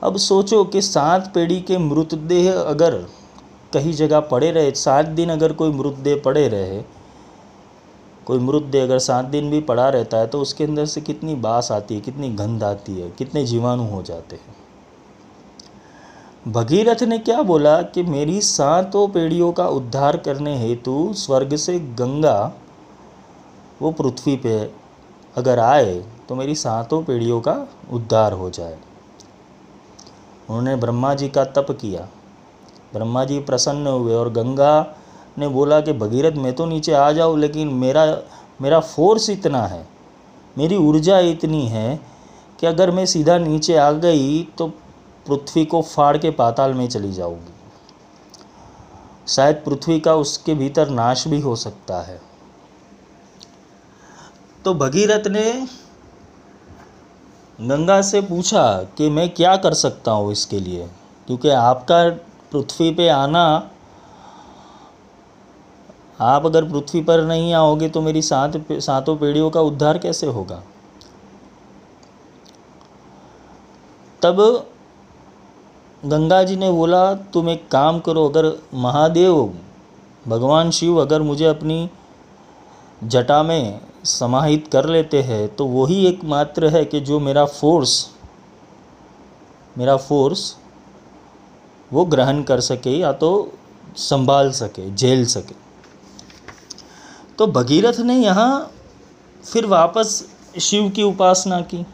[0.07, 2.95] अब सोचो कि सात पीढ़ी के मृतदेह अगर
[3.73, 6.83] कहीं जगह पड़े रहे, सात दिन अगर कोई मृतदेह पड़े रहे,
[8.27, 11.73] कोई मृतदेह अगर सात दिन भी पड़ा रहता है तो उसके अंदर से कितनी बास
[11.73, 14.55] आती है, कितनी गंध आती है, कितने जीवाणु हो जाते हैं।
[16.53, 22.53] भगीरथ ने क्या बोला कि मेरी सातों पीढ़ियों का उद्धार करने हेतु स्वर्ग से गंगा,
[23.83, 24.59] वो पृथ्वी पे
[25.37, 25.95] अगर आए
[26.29, 28.79] तो मेरी सातों पीढ़ियों का उद्धार हो जाए।
[30.49, 32.09] उन्होंने ब्रह्मा जी का तप किया।
[32.93, 34.97] ब्रह्मा जी प्रसन्न हुए और गंगा
[35.39, 38.07] ने बोला कि, भगीरथ, मैं तो नीचे आ जाऊँ, लेकिन मेरा
[38.61, 39.87] मेरा फोर्स इतना है,
[40.57, 42.01] मेरी ऊर्जा इतनी है
[42.61, 44.67] कि अगर मैं सीधा नीचे आ गई तो
[45.27, 47.53] पृथ्वी को फाड़ के पाताल में चली जाऊँगी।
[49.29, 52.21] शायद पृथ्वी का उसके भीतर नाश भी हो सकता है।
[54.65, 55.67] तो भगीरथ ने
[57.59, 58.63] गंगा से पूछा
[58.97, 60.87] कि मैं क्या कर सकता हूँ इसके लिए,
[61.29, 62.09] क्योंकि आपका
[62.53, 63.71] पृथ्वी पे आना,
[66.21, 70.63] आप अगर पृथ्वी पर नहीं आओगे तो मेरी सात सातों पीढ़ियों का उद्धार कैसे होगा?
[74.23, 74.41] तब
[76.03, 79.55] गंगा जी ने बोला, तुम एक काम करो, अगर महादेव,
[80.29, 81.89] भगवान शिव अगर मुझे अपनी
[83.05, 88.11] जटा में समाहित कर लेते हैं तो वही एकमात्र है कि जो मेरा फोर्स
[89.79, 90.57] मेरा फोर्स
[91.93, 93.53] वो ग्रहण कर सके या तो
[93.97, 95.55] संभाल सके, झेल सके।
[97.39, 98.73] तो भगीरथ ने यहाँ
[99.45, 100.23] फिर वापस
[100.61, 101.85] शिव की उपासना की।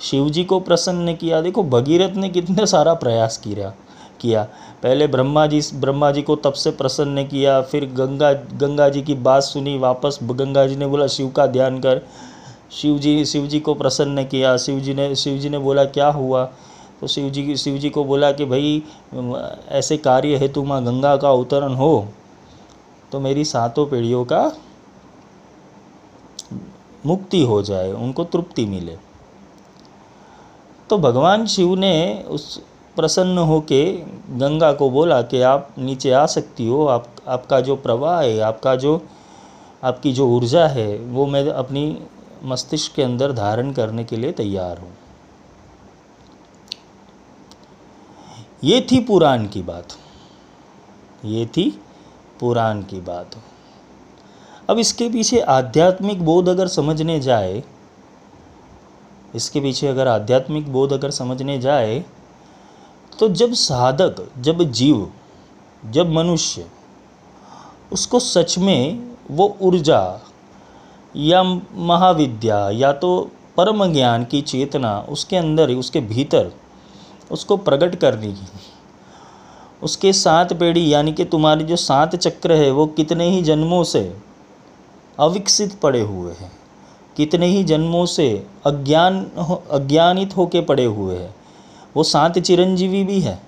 [0.00, 3.72] शिव जी को प्रसन्न किया। देखो, भगीरथ ने कितने सारा प्रयास किया
[4.20, 4.46] किया।
[4.82, 9.14] पहले ब्रह्मा जी ब्रह्मा जी को तब से प्रसन्न किया, फिर गंगा गंगा जी की
[9.14, 12.00] बात सुनी, वापस गंगा जी ने बोला, शिव का ध्यान कर।
[12.72, 16.08] शिव जी शिव जी को प्रसन्न किया। शिव जी ने शिव जी ने बोला, क्या
[16.08, 16.44] हुआ?
[17.00, 18.82] तो शिव जी शिव जी को बोला कि, भाई,
[19.68, 22.08] ऐसे कार्य हेतु माँ गंगा का अवतरण हो
[23.12, 24.52] तो मेरी सातों पीढ़ियों का
[27.06, 28.96] मुक्ति हो जाए, उनको तृप्ति मिले।
[30.90, 32.60] तो भगवान शिव ने उस
[32.96, 33.92] प्रसन्न होके
[34.30, 38.76] गंगा को बोला कि आप नीचे आ सकती हो, आप, आपका जो प्रवाह है, आपका
[38.76, 39.02] जो,
[39.84, 42.02] आपकी जो ऊर्जा है, वो मैं अपनी
[42.44, 44.92] मस्तिष्क के अंदर धारण करने के लिए तैयार हूँ।
[48.64, 49.88] ये थी पुराण की बात।
[51.24, 51.80] ये थी
[52.40, 53.30] पुराण की बात।
[54.70, 57.62] अब इसके पीछे आध्यात्मिक बोध अगर समझने जाए,
[59.34, 62.04] इसके पीछे अगर आध्यात्मिक बोध अगर समझने जाए
[63.18, 65.10] तो जब साधक, जब जीव,
[65.84, 66.66] जब मनुष्य
[67.92, 70.20] उसको सच में वो ऊर्जा
[71.16, 76.52] या महाविद्या या तो परम ज्ञान की चेतना उसके अंदर ही उसके भीतर
[77.30, 78.46] उसको प्रकट करने की
[79.82, 84.00] उसके सात पेड़ी, यानी कि तुम्हारी जो सात चक्र है, वो कितने ही जन्मों से
[85.18, 86.52] अविकसित पड़े हुए हैं,
[87.16, 88.28] कितने ही जन्मों से
[88.66, 89.24] अज्ञान
[89.70, 91.34] अज्ञानित होके पड़े हुए हैं।
[91.96, 93.42] वो सात चिरंजीवी भी है।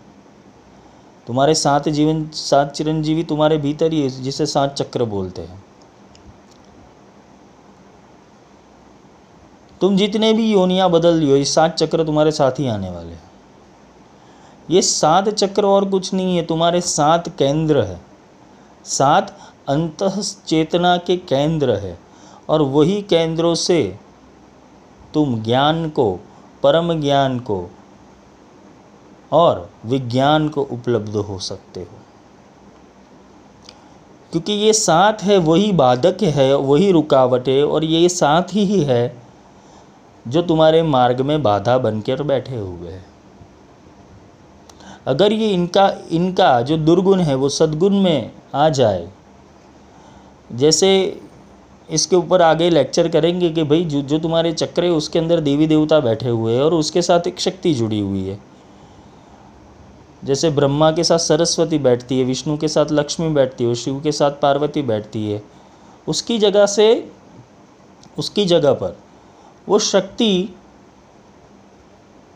[1.27, 5.65] तुम्हारे सात जीवन, सात चिरंजीवी तुम्हारे भीतर ही है, जिसे सात चक्र बोलते हैं।
[9.81, 13.23] तुम जितने भी योनियाँ बदल लियो, ये सात चक्र तुम्हारे साथ ही आने वाले हैं।
[14.71, 18.01] ये सात चक्र और कुछ नहीं है, तुम्हारे सात केंद्र है।
[18.85, 19.39] सात
[19.69, 20.03] अंत
[20.47, 21.99] चेतना के केंद्र है,
[22.49, 23.99] और वही केंद्रों से
[25.15, 26.21] तुम ज्ञान को,
[26.63, 27.71] परम ज्ञान को
[29.35, 31.99] और विज्ञान को उपलब्ध हो सकते हो।
[34.33, 39.17] क्योंकि ये साथ है, वही बाधक है, वही रुकावट है और ये साथ ही है
[40.29, 43.05] जो तुम्हारे मार्ग में बाधा बनकर बैठे हुए हैं।
[45.07, 49.09] अगर ये इनका इनका जो दुर्गुण है, वो सद्गुण में आ जाए,
[50.53, 51.21] जैसे
[51.91, 55.67] इसके ऊपर आगे लेक्चर करेंगे कि भाई, जो जो तुम्हारे चक्र है, उसके अंदर देवी
[55.67, 58.39] देवता बैठे हुए हैं और उसके साथ एक शक्ति जुड़ी हुई है।
[60.25, 64.13] जैसे ब्रह्मा के साथ सरस्वती बैठती है, विष्णु के साथ लक्ष्मी बैठती है शिव के
[64.13, 65.43] साथ पार्वती बैठती है,
[66.09, 67.11] उसकी जगह से,
[68.19, 68.97] उसकी जगह पर
[69.69, 70.55] वो शक्ति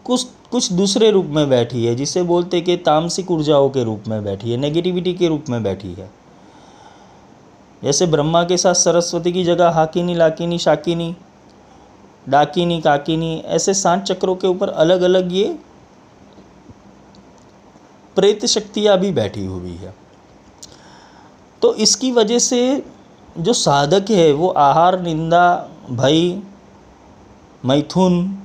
[0.04, 4.24] कुछ कुछ दूसरे रूप में बैठी है, जिसे बोलते कि तामसिक ऊर्जाओं के रूप में
[4.24, 6.10] बैठी है नेगेटिविटी के रूप में बैठी है।
[7.84, 11.16] जैसे ब्रह्मा के साथ सरस्वती की जगह हाकिनी, लाकिनी, शाकिनी,
[12.28, 15.58] डाकिनी, काकिनी, ऐसे सात चक्रों के ऊपर अलग अलग ये
[18.18, 19.94] प्रेत शक्तियाँ भी बैठी हुई है।
[21.62, 22.84] तो इसकी वजह से
[23.38, 26.42] जो साधक है, वो आहार, निंदा, भय,
[27.64, 28.38] मैथुन,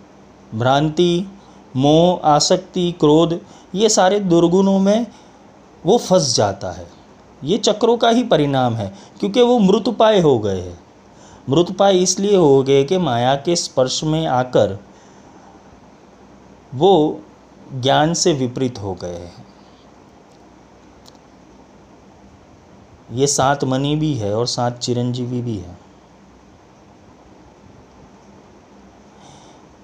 [0.56, 1.28] भ्रांति,
[1.76, 3.40] मोह, आसक्ति, क्रोध,
[3.76, 5.08] ये सारे दुर्गुणों में
[5.86, 6.88] वो फंस जाता है।
[7.44, 10.80] ये चक्रों का ही परिणाम है, क्योंकि वो मृतपाय हो गए हैं।
[11.50, 14.80] मृतपाय इसलिए हो गए कि माया के स्पर्श में आकर
[16.76, 17.20] वो
[17.74, 19.53] ज्ञान से विपरीत हो गए हैं।
[23.10, 25.78] ये सात मनी भी है और सात चिरंजीवी भी है।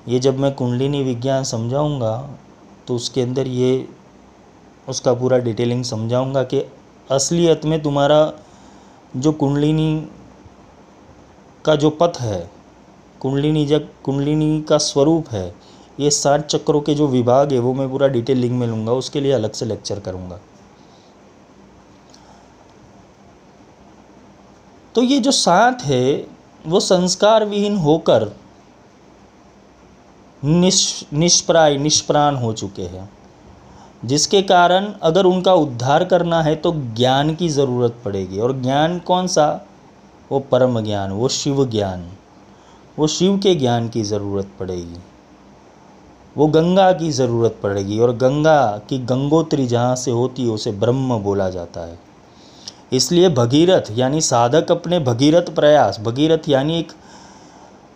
[0.07, 2.15] ये जब मैं कुंडलिनी विज्ञान समझाऊँगा
[2.87, 3.87] तो उसके अंदर ये,
[4.87, 6.63] उसका पूरा डिटेलिंग समझाऊँगा कि
[7.09, 8.31] असलियत में तुम्हारा
[9.17, 10.07] जो कुंडलिनी
[11.65, 12.49] का जो पथ है,
[13.21, 15.53] कुंडलिनी जब कुंडलिनी का स्वरूप है,
[15.99, 19.31] ये सात चक्रों के जो विभाग है, वो मैं पूरा डिटेलिंग में लूँगा, उसके लिए
[19.31, 20.39] अलग से लेक्चर करूँगा।
[24.95, 26.27] तो ये जो सात है,
[26.67, 28.35] वो संस्कार विहीन होकर
[30.43, 33.09] निष निष्प्राय, निष्प्राण हो चुके हैं।
[34.05, 39.27] जिसके कारण अगर उनका उद्धार करना है तो ज्ञान की ज़रूरत पड़ेगी। और ज्ञान कौन
[39.27, 39.65] सा?
[40.31, 42.09] वो परम ज्ञान, वो शिव ज्ञान।
[42.99, 44.97] वो शिव के ज्ञान की ज़रूरत पड़ेगी।
[46.37, 51.17] वो गंगा की ज़रूरत पड़ेगी। और गंगा की गंगोत्री जहाँ से होती है, उसे ब्रह्म
[51.19, 52.08] बोला जाता है।
[52.91, 56.91] इसलिए भगीरथ यानी साधक अपने भगीरथ प्रयास, भगीरथ यानी एक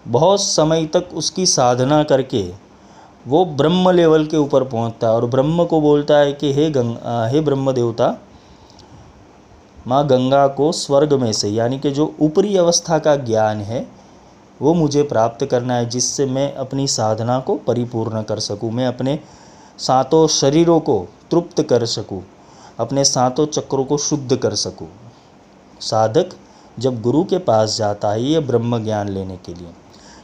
[0.06, 2.44] बहुत समय तक उसकी साधना करके
[3.26, 6.96] वो ब्रह्म लेवल के ऊपर पहुँचता है और ब्रह्म को बोलता है कि हे गंग
[7.32, 8.16] हे ब्रह्म देवता,
[9.88, 13.86] माँ गंगा को स्वर्ग में से, यानी कि जो ऊपरी अवस्था का ज्ञान है,
[14.60, 19.20] वो मुझे प्राप्त करना है जिससे मैं अपनी साधना को परिपूर्ण कर सकूँ, मैं अपने
[19.80, 21.00] सातों शरीरों को
[21.32, 22.22] तृप्त कर सकूँ।
[22.84, 24.90] अपने सातों चक्रों को शुद्ध कर सकूँ।
[25.82, 26.30] साधक
[26.80, 29.68] जब गुरु के पास जाता है, ये ब्रह्म ज्ञान लेने के लिए।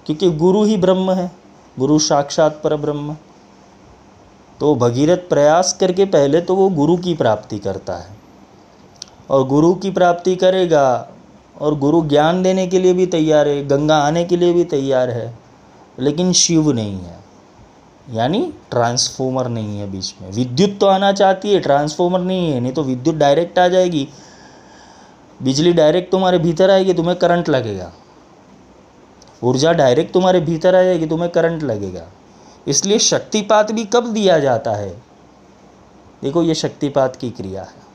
[0.06, 1.32] क्योंकि गुरु ही ब्रह्म है,
[1.80, 3.16] गुरु साक्षात पर ब्रह्म
[4.60, 8.18] तो भगीरथ प्रयास करके पहले तो वो गुरु की प्राप्ति करता है।
[9.30, 11.10] और गुरु की प्राप्ति करेगा,
[11.62, 15.10] और गुरु ज्ञान देने के लिए भी तैयार है, गंगा आने के लिए भी तैयार
[15.10, 15.38] है,
[16.00, 17.20] लेकिन शिव नहीं है।
[18.10, 22.74] यानी ट्रांसफॉर्मर नहीं है बीच में। विद्युत तो आना चाहती है, ट्रांसफॉर्मर नहीं है, नहीं
[22.74, 24.10] तो विद्युत डायरेक्ट आ जाएगी।
[25.44, 27.94] बिजली डायरेक्ट तुम्हारे भीतर आएगी, तुम्हें करंट लगेगा।
[29.44, 32.08] ऊर्जा डायरेक्ट तुम्हारे भीतर आ जाएगी, तुम्हें करंट लगेगा।
[32.68, 35.02] इसलिए शक्तिपात भी कब दिया जाता है?
[36.22, 37.90] देखो, ये शक्तिपात की क्रिया है।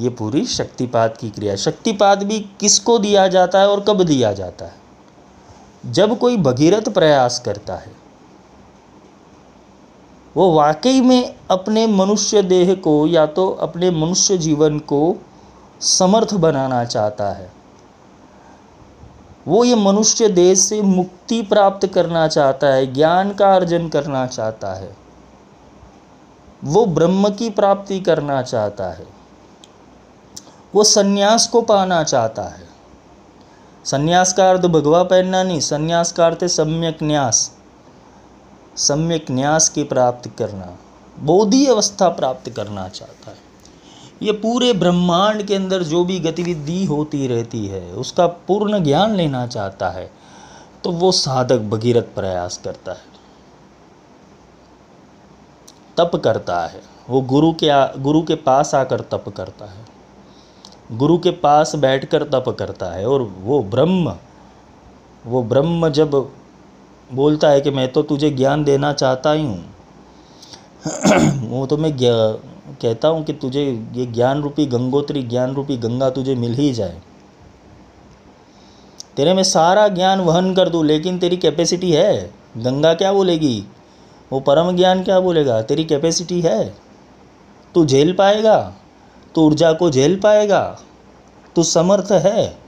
[0.00, 4.64] ये पूरी शक्तिपात की क्रिया शक्तिपात भी किसको दिया जाता है और कब दिया जाता
[4.64, 4.87] है?
[5.86, 7.92] जब कोई भगीरथ प्रयास करता है,
[10.36, 15.16] वो वाकई में अपने मनुष्य देह को या तो अपने मनुष्य जीवन को
[15.80, 17.52] समर्थ बनाना चाहता है।
[19.48, 24.74] वो ये मनुष्य देह से मुक्ति प्राप्त करना चाहता है, ज्ञान का अर्जन करना चाहता
[24.74, 24.96] है।
[26.64, 29.06] वो ब्रह्म की प्राप्ति करना चाहता है।
[30.74, 32.67] वो सन्यास को पाना चाहता है।
[33.84, 37.50] सन्यास का अर्थ भगवा पहनना नहीं सन्यास का अर्थ सम्यक न्यास।
[38.76, 40.76] सम्यक न्यास की प्राप्त करना,
[41.20, 43.36] बोधि अवस्था प्राप्त करना चाहता है।
[44.22, 49.46] ये पूरे ब्रह्मांड के अंदर जो भी गतिविधि होती रहती है, उसका पूर्ण ज्ञान लेना
[49.46, 50.10] चाहता है
[50.84, 53.06] तो वो साधक भगीरथ प्रयास करता है।
[55.96, 56.80] तप करता है।
[57.10, 59.87] वो गुरु के गुरु के पास आकर तप करता है।
[60.92, 64.16] गुरु के पास बैठकर तप करता है और वो ब्रह्म
[65.26, 66.32] वो ब्रह्म जब
[67.12, 69.74] बोलता है कि मैं तो तुझे ज्ञान देना चाहता ही हूँ।
[71.50, 71.96] वो तो मैं
[72.82, 77.02] कहता हूँ कि तुझे ये ज्ञान रूपी गंगोत्री, ज्ञान रूपी गंगा तुझे मिल ही जाए।
[79.16, 83.64] तेरे में सारा ज्ञान वहन कर दूँ, लेकिन तेरी कैपेसिटी है। गंगा क्या बोलेगी?
[84.32, 85.62] वो परम ज्ञान क्या बोलेगा?
[85.62, 86.74] तेरी कैपेसिटी है।
[87.74, 88.74] तू झेल पाएगा।
[89.34, 90.80] तू ऊर्जा को झेल पाएगा?
[91.56, 92.58] तू समर्थ है।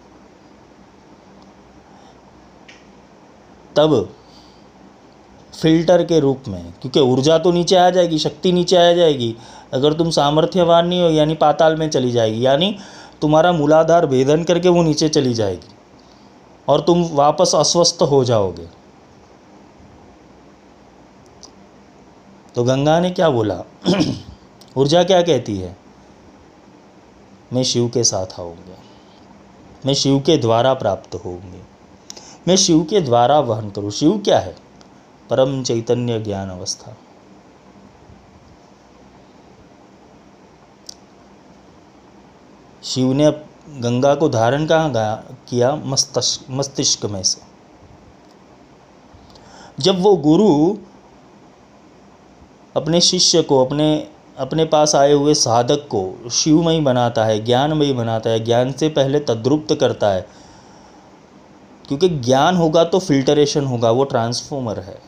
[3.77, 4.15] तब
[5.63, 9.37] फ़िल्टर के रूप में, क्योंकि ऊर्जा तो नीचे आ जाएगी, शक्ति नीचे आ जाएगी,
[9.73, 12.79] अगर तुम सामर्थ्यवान नहीं हो, यानी पाताल में चली जाएगी, यानी
[13.21, 15.75] तुम्हारा मूलाधार भेदन करके वो नीचे चली जाएगी,
[16.69, 18.67] और तुम वापस अस्वस्थ हो जाओगे।
[22.55, 23.65] तो गंगा ने क्या बोला?
[24.77, 25.77] ऊर्जा क्या कहती है?
[27.53, 28.79] मैं शिव के साथ आऊँगा।
[29.87, 31.63] मैं शिव के द्वारा प्राप्त होंगे
[32.49, 34.57] मैं शिव के द्वारा वहन करूँ। शिव क्या है?
[35.31, 36.97] परम चैतन्य ज्ञान अवस्था।
[42.85, 43.31] शिव ने
[43.69, 45.75] गंगा को धारण कहाँ किया?
[45.75, 47.43] मस्तिष्क मस्तिष्क में से।
[49.81, 50.77] जब वो गुरु
[52.77, 54.11] अपने शिष्य को, अपने
[54.41, 59.21] अपने पास आए हुए साधक को शिवमयी बनाता है, ज्ञानमयी बनाता है, ज्ञान से पहले
[59.21, 60.27] तद्रुप्त करता है।
[61.89, 65.03] क्योंकि ज्ञान होगा तो फिल्टरेशन होगा, वो ट्रांसफॉर्मर है।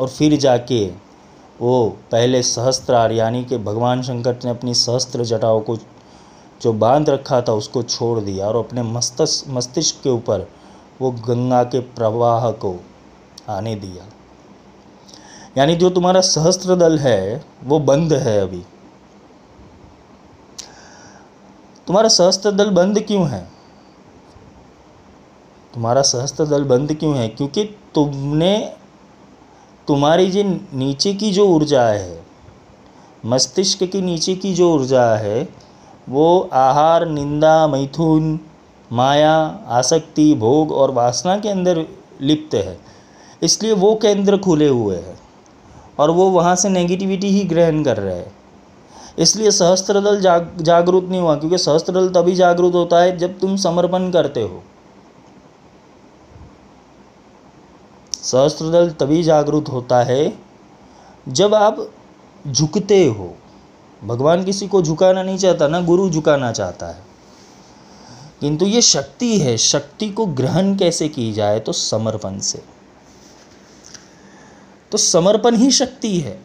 [0.00, 0.86] और फिर जाके
[1.60, 5.76] वो पहले सहस्त्रार, यानी कि भगवान शंकर ने अपनी सहस्त्र जटाओं को
[6.62, 10.48] जो बाँध रखा था, उसको छोड़ दिया और अपने मस्तिष्क मस्तिष्क के ऊपर
[11.00, 12.84] वो गंगा के प्रवाह को
[13.48, 14.21] आने दिया।
[15.58, 18.62] यानी जो तुम्हारा सहस्त्र दल है, वो बंद है अभी।
[21.86, 23.48] तुम्हारा सहस्त्र दल बंद क्यों है?
[25.74, 27.28] तुम्हारा सहस्त्र दल बंद क्यों है?
[27.28, 27.64] क्योंकि
[27.94, 28.72] तुमने,
[29.88, 32.24] तुम्हारी जो नीचे की जो ऊर्जा है,
[33.26, 35.48] मस्तिष्क की नीचे की जो ऊर्जा है,
[36.08, 38.40] वो आहार, निंदा, मैथुन,
[38.92, 41.86] माया, आसक्ति, भोग और वासना के अंदर
[42.20, 42.80] लिप्त है।
[43.42, 45.21] इसलिए वो केंद्र खुले हुए हैं।
[45.98, 48.32] और वो वहाँ से नेगेटिविटी ही ग्रहण कर रहे हैं।
[49.18, 53.38] इसलिए सहस्त्र दल जाग, जागरूक नहीं हुआ, क्योंकि सहस्त्र दल तभी जागरूक होता है जब
[53.38, 54.62] तुम समर्पण करते हो।
[58.22, 60.38] सहस्त्र दल तभी जागरूक होता है
[61.28, 61.88] जब आप
[62.48, 63.34] झुकते हो।
[64.04, 67.02] भगवान किसी को झुकाना नहीं चाहता, ना गुरु झुकाना चाहता है।
[68.40, 72.62] किंतु ये शक्ति है, शक्ति को ग्रहण कैसे की जाए तो समर्पण से।
[74.92, 76.42] तो समर्पण ही शक्ति है।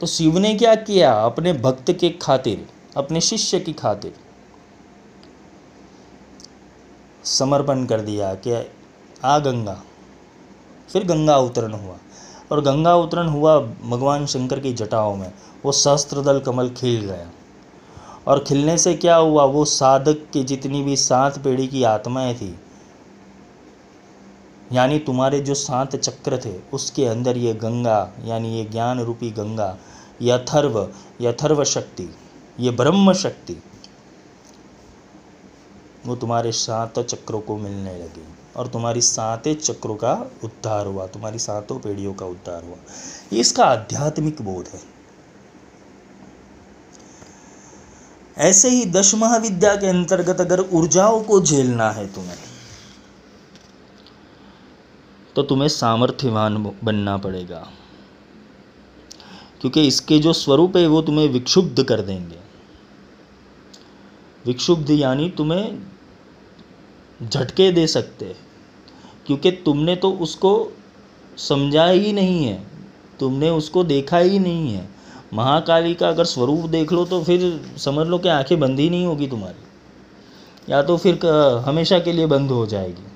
[0.00, 1.12] तो शिव ने क्या किया?
[1.12, 4.14] अपने भक्त के खातिर, अपने शिष्य की खातिर
[7.24, 8.70] समर्पण कर दिया कि
[9.24, 9.82] आ गंगा।
[10.92, 11.96] फिर गंगा अवतरण हुआ।
[12.52, 15.32] और गंगा अवतरण हुआ भगवान शंकर की जटाओं में।
[15.64, 17.30] वो सहस्त्रदल कमल खिल गया।
[18.26, 19.44] और खिलने से क्या हुआ?
[19.44, 22.58] वो साधक की जितनी भी सात पीढ़ी की आत्माएँ थी
[24.72, 29.78] यानी तुम्हारे जो सात चक्र थे, उसके अंदर ये गंगा, यानी ये ज्ञान रूपी गंगा,
[30.22, 32.14] यथर्व यथर्व शक्ति,
[32.60, 33.62] ये ब्रह्म शक्ति,
[36.06, 38.24] वो तुम्हारे सात चक्रों को मिलने लगी।
[38.56, 42.76] और तुम्हारी सातों चक्रों का उद्धार हुआ, तुम्हारी सातों पीढ़ियों का उद्धार हुआ।
[43.32, 44.80] ये इसका आध्यात्मिक बोध है।
[48.38, 52.55] ऐसे ही दश महाविद्या के अंतर्गत अगर ऊर्जाओं को झेलना है तुम्हें
[55.36, 57.68] तो तुम्हें सामर्थ्यवान बनना पड़ेगा।
[59.60, 62.36] क्योंकि इसके जो स्वरूप है, वो तुम्हें विक्षुब्ध कर देंगे।
[64.46, 65.78] विक्षुब्ध यानी तुम्हें
[67.28, 68.36] झटके दे सकते।
[69.26, 70.72] क्योंकि तुमने तो उसको
[71.36, 72.66] समझा ही नहीं है।
[73.20, 74.88] तुमने उसको देखा ही नहीं है।
[75.34, 79.06] महाकाली का अगर स्वरूप देख लो तो फिर समझ लो कि आँखें बंद ही नहीं
[79.06, 79.64] होगी तुम्हारी।
[80.72, 81.26] या तो फिर
[81.66, 83.15] हमेशा के लिए बंद हो जाएगी।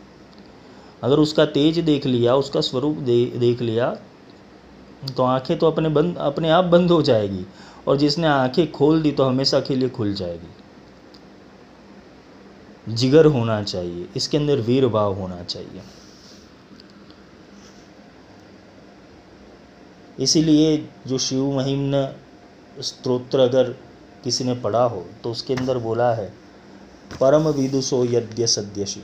[1.03, 3.95] अगर उसका तेज देख लिया, उसका स्वरूप दे, देख लिया
[5.17, 7.45] तो आँखें तो अपने बंद, अपने आप बंद हो जाएगी।
[7.89, 10.49] और जिसने आँखें खोल दी तो हमेशा के लिए खुल जाएगी।
[12.91, 15.83] जिगर होना चाहिए, इसके अंदर वीर भाव होना चाहिए।
[20.19, 22.15] इसीलिए जो शिव महिमन
[22.81, 23.71] स्त्रोत्र अगर
[24.25, 26.27] किसी ने पढ़ा हो तो उसके अंदर बोला है
[27.21, 29.03] परम विदुषो यद्य सद्यशी।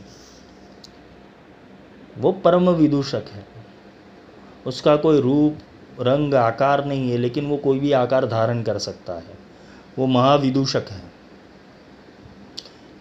[2.18, 3.46] वो परम विदूषक है।
[4.66, 5.58] उसका कोई रूप,
[6.00, 9.38] रंग, आकार नहीं है, लेकिन वो कोई भी आकार धारण कर सकता है।
[9.98, 11.02] वो महाविदूषक है।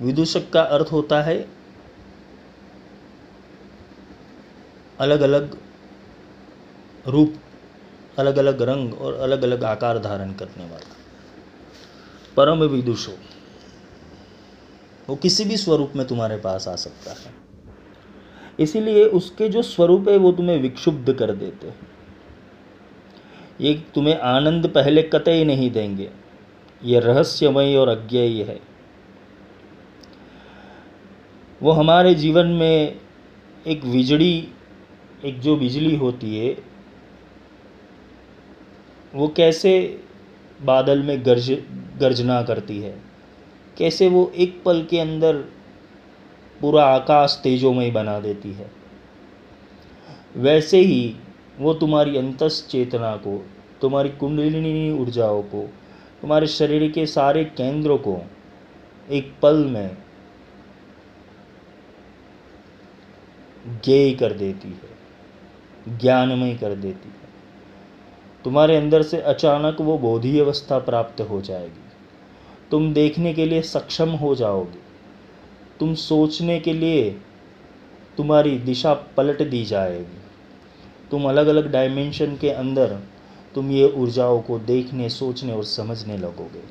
[0.01, 1.47] विदूषक का अर्थ होता है
[4.99, 5.57] अलग अलग
[7.07, 7.35] रूप
[8.19, 10.95] अलग अलग रंग और अलग अलग आकार धारण करने वाला।
[12.37, 13.17] परम विदुषो,
[15.09, 17.44] वो किसी भी स्वरूप में तुम्हारे पास आ सकता है।
[18.59, 21.95] इसीलिए उसके जो स्वरूप है, वो तुम्हें विक्षुब्ध कर देते
[23.61, 26.09] ये तुम्हें आनंद पहले कतई नहीं देंगे।
[26.83, 28.59] ये रहस्यमय और अज्ञेय है।
[31.63, 32.99] वो हमारे जीवन में
[33.67, 34.47] एक बिजली,
[35.25, 36.57] एक जो बिजली होती है,
[39.15, 40.01] वो कैसे
[40.61, 41.57] बादल में गर्ज,
[41.97, 43.01] गर्जना करती है?
[43.77, 45.54] कैसे वो एक पल के अंदर
[46.61, 48.71] पूरा आकाश तेजोमय बना देती है।
[50.35, 51.15] वैसे ही
[51.59, 53.45] वो तुम्हारी अंतस चेतना को,
[53.81, 55.69] तुम्हारी कुंडलिनी ऊर्जाओं को,
[56.21, 58.21] तुम्हारे शरीर के सारे केंद्रों को
[59.09, 59.97] एक पल में
[63.85, 67.25] ज्ञेय कर देती है, ज्ञानमय कर देती है।
[68.43, 71.83] तुम्हारे अंदर से अचानक वो बोधि अवस्था प्राप्त हो जाएगी।
[72.71, 74.84] तुम देखने के लिए सक्षम हो जाओगे।
[75.79, 77.09] तुम सोचने के लिए
[78.17, 80.21] तुम्हारी दिशा पलट दी जाएगी।
[81.11, 82.99] तुम अलग अलग डायमेंशन के अंदर
[83.55, 86.63] तुम ये ऊर्जाओं को देखने, सोचने और समझने लगोगे।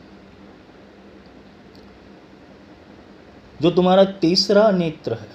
[3.62, 5.28] जो तुम्हारा तीसरा नेत्र है,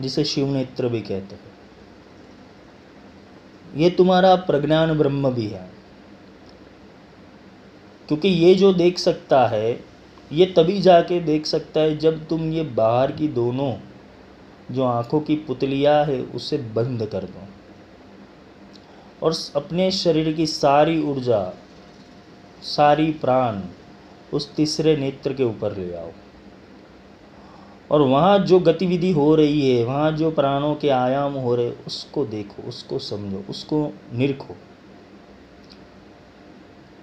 [0.00, 1.48] जिसे शिव नेत्र भी कहते हैं,
[3.76, 5.70] ये तुम्हारा प्रज्ञान ब्रह्म भी है।
[8.08, 9.84] क्योंकि ये जो देख सकता है
[10.32, 13.74] ये तभी जाके देख सकता है जब तुम ये बाहर की दोनों
[14.74, 17.42] जो आँखों की पुतलियाँ है, उसे बंद कर दो।
[19.22, 21.52] और अपने शरीर की सारी ऊर्जा,
[22.62, 23.60] सारी प्राण
[24.32, 26.10] उस तीसरे नेत्र के ऊपर ले आओ।
[27.90, 32.26] और वहाँ जो गतिविधि हो रही है, वहाँ जो प्राणों के आयाम हो रहे, उसको
[32.26, 34.56] देखो, उसको समझो, उसको निरखो।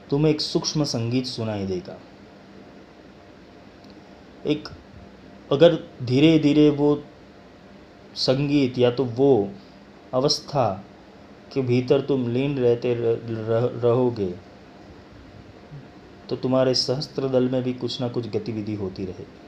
[0.10, 2.00] तुम्हें एक सूक्ष्म संगीत सुनाई देगा।
[4.46, 4.68] एक
[5.52, 7.04] अगर धीरे धीरे वो
[8.16, 9.50] संगीत या तो वो
[10.14, 10.68] अवस्था
[11.54, 14.34] के भीतर तुम लीन रहते रहोगे
[16.30, 19.44] तो तुम्हारे सहस्त्र दल में भी कुछ ना कुछ गतिविधि होती रहेगी।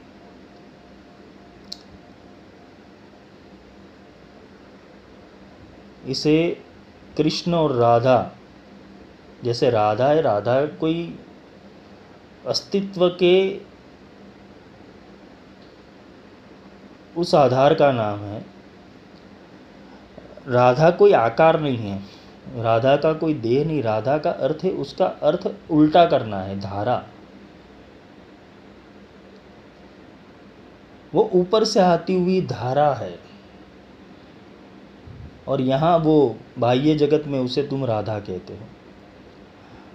[6.10, 6.62] इसे
[7.16, 8.32] कृष्ण और राधा,
[9.44, 11.18] जैसे राधा है, राधा कोई
[12.46, 13.34] अस्तित्व के
[17.18, 18.46] उस आधार का नाम है।
[20.46, 22.02] राधा कोई आकार नहीं है।
[22.56, 27.04] राधा का कोई देह नहीं, राधा का अर्थ है, उसका अर्थ उल्टा करना है, धारा।
[31.14, 33.18] वो ऊपर से आती हुई धारा है।
[35.48, 38.60] और यहाँ वो बाह्य जगत में उसे तुम राधा कहते हो।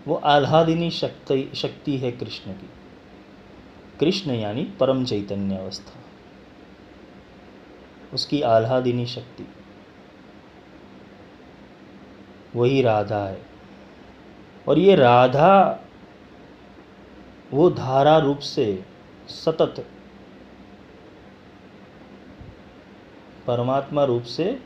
[0.07, 2.69] वो आह्लादिनी शक्ति शक्ति है कृष्ण की।
[3.99, 6.02] कृष्ण यानी परम चैतन्य अवस्था।
[8.13, 9.47] उसकी आह्लादिनी शक्ति।
[12.55, 13.45] वही राधा है।
[14.67, 15.79] और ये राधा
[17.51, 18.85] वो धारा रूप से
[19.27, 19.87] सतत
[23.47, 24.59] परमात्मा रूप से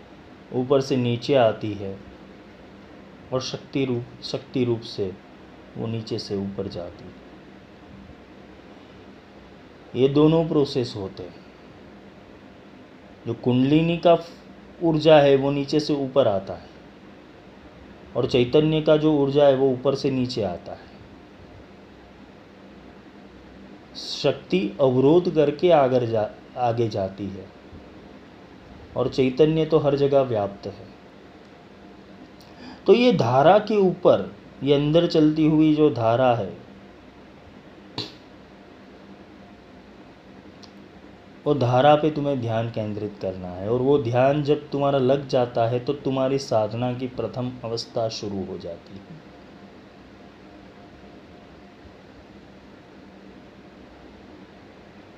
[0.54, 2.00] ऊपर से नीचे आती है
[3.34, 5.14] और शक्ति रूप शक्ति रूप से
[5.78, 7.28] वो नीचे से ऊपर जाती है।
[10.02, 11.37] ये दोनों प्रोसेस होते हैं।
[13.28, 14.18] जो कुंडलिनी का
[14.84, 16.70] ऊर्जा है, वो नीचे से ऊपर आता है।
[18.16, 20.88] और चैतन्य का जो ऊर्जा है, वो ऊपर से नीचे आता है।
[23.96, 27.46] शक्ति अवरोध करके आगर जा, आगे जाती है।
[28.98, 30.88] और चैतन्य तो हर जगह व्याप्त है।
[32.86, 36.67] तो ये धारा के ऊपर, ये अंदर चलती हुई जो धारा है
[41.48, 45.68] वो धारा पे तुम्हें ध्यान केंद्रित करना है। और वो ध्यान जब तुम्हारा लग जाता
[45.68, 49.16] है तो तुम्हारी साधना की प्रथम अवस्था शुरू हो जाती है।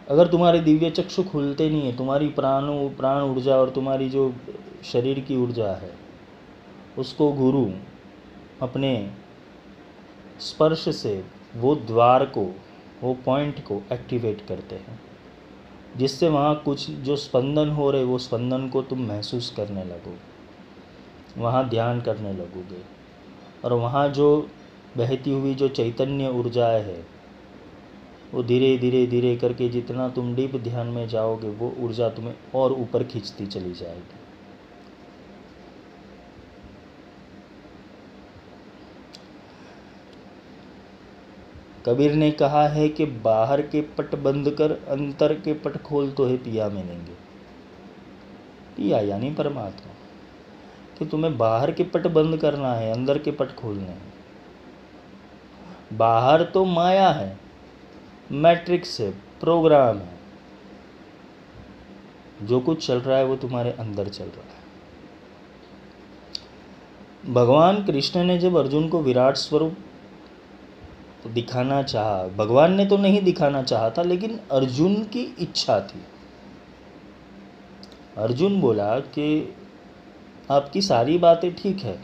[0.08, 4.34] अगर तुम्हारे दिव्य चक्षु खुलते नहीं है, तुम्हारी प्राण प्राण ऊर्जा और तुम्हारी जो
[4.84, 5.92] शरीर की ऊर्जा है,
[6.98, 7.68] उसको गुरु
[8.62, 9.12] अपने
[10.40, 11.24] स्पर्श से
[11.56, 12.50] वो द्वार को,
[13.04, 15.09] वो पॉइंट को एक्टिवेट करते हैं।
[15.98, 20.18] जिससे वहाँ कुछ जो स्पंदन हो रहे, वो स्पंदन को तुम महसूस करने लगो।
[21.38, 22.82] वहाँ ध्यान करने लगोगे।
[23.66, 24.50] और वहाँ जो
[24.98, 27.06] बहती हुई जो चैतन्य ऊर्जा है,
[28.34, 32.72] वो धीरे धीरे धीरे करके जितना तुम डीप ध्यान में जाओगे, वो ऊर्जा तुम्हें और
[32.72, 34.29] ऊपर खींचती चली जाएगी।
[41.86, 46.26] कबीर ने कहा है कि बाहर के पट बंद कर अंतर के पट खोल तो
[46.26, 47.12] है पिया मिलेंगे।
[48.78, 49.94] पिया यानी परमात्मा।
[51.00, 54.14] कि तुम्हें बाहर के पट बंद करना है, अंदर के पट खोलने हैं।
[55.94, 57.40] बाहर तो माया है,
[58.32, 60.20] मैट्रिक्स है, प्रोग्राम है।
[62.44, 64.60] जो कुछ चल रहा है वो तुम्हारे अंदर चल रहा है।
[67.34, 69.78] भगवान कृष्ण ने जब अर्जुन को विराट स्वरूप
[71.26, 76.02] दिखाना चाहा। भगवान ने तो नहीं दिखाना चाहा था, लेकिन अर्जुन की इच्छा थी।
[78.18, 79.56] अर्जुन बोला कि
[80.50, 81.98] आपकी सारी बातें ठीक है,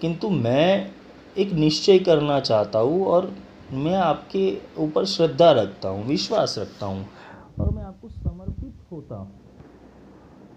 [0.00, 0.90] किंतु मैं
[1.36, 3.34] एक निश्चय करना चाहता हूँ और
[3.74, 4.46] मैं आपके
[4.78, 7.06] ऊपर श्रद्धा रखता हूँ, विश्वास रखता हूँ
[7.58, 9.32] और मैं आपको समर्पित होता हूँ।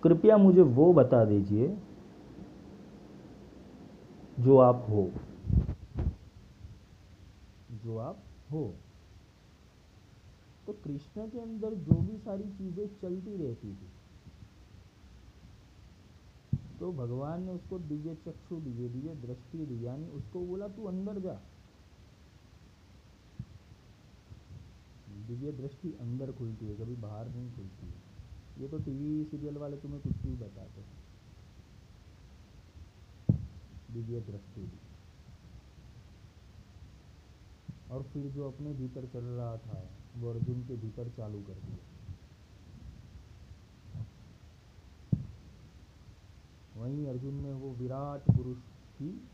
[0.04, 1.68] कृपया मुझे वो बता दीजिए
[4.38, 5.10] जो आप हो।
[7.84, 8.64] जो आप हो।
[10.68, 13.90] तो कृष्ण के अंदर जो भी सारी चीज़ें चलती रहती थी
[16.80, 21.20] तो भगवान ने उसको दिव्य चक्षु दिए दिव्य दृष्टि दी, यानी उसको बोला, तू अंदर
[21.20, 21.34] जा।
[25.28, 29.78] दिव्य दृष्टि अंदर खुलती है, कभी बाहर नहीं खुलती है। ये तो टीवी सीरियल वाले
[29.78, 30.98] तुम्हें कुछ भी बताते। हैं
[33.94, 34.89] दिव्य दृष्टि दी।
[37.92, 41.78] और फिर जो अपने भीतर चल रहा था, वो अर्जुन के भीतर चालू कर दिया।
[46.82, 48.58] वहीं अर्जुन ने वो विराट पुरुष
[49.02, 49.28] की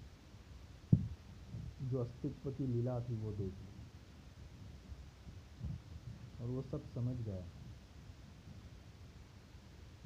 [1.81, 3.75] जो अस्तित्व की लीला थी, वो देख ली।
[6.41, 7.45] और वो सब समझ गया।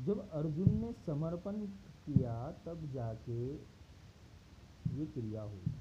[0.05, 1.65] जब अर्जुन ने समर्पण
[2.05, 3.53] किया, तब जाके
[4.95, 5.78] ये क्रिया हुई।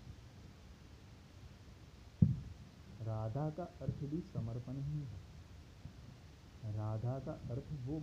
[3.01, 8.03] राधा का अर्थ भी समर्पण ही है। राधा का अर्थ वो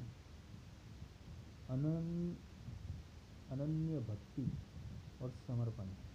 [1.69, 2.35] अनन्य
[3.51, 4.51] अनन्य भक्ति
[5.21, 6.05] और समर्पण है।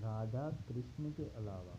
[0.00, 1.76] राधा कृष्ण के अलावा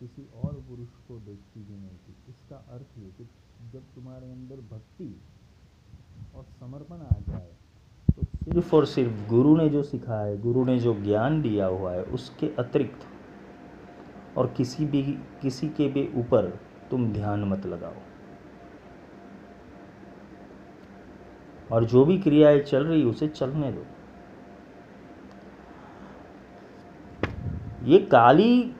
[0.00, 3.24] किसी और पुरुष को देखती भी नहीं थी। इसका अर्थ ये कि
[3.72, 5.20] जब तुम्हारे अंदर भक्ति
[6.34, 7.56] और समर्पण आ जाए
[8.16, 11.92] तो सिर्फ़ और सिर्फ़ गुरु ने जो सिखाया है, गुरु ने जो ज्ञान दिया हुआ
[11.92, 13.06] है, उसके अतिरिक्त
[14.38, 15.02] और किसी भी,
[15.42, 16.58] किसी के भी ऊपर
[16.90, 17.94] तुम ध्यान मत लगाओ।
[21.72, 23.84] और जो भी क्रियाएँ चल रही उसे चलने दो।
[27.84, 28.74] ये काली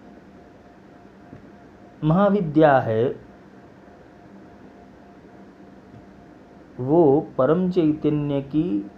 [2.05, 3.33] महाविद्या है,
[6.81, 8.91] वो परम चैतन्य की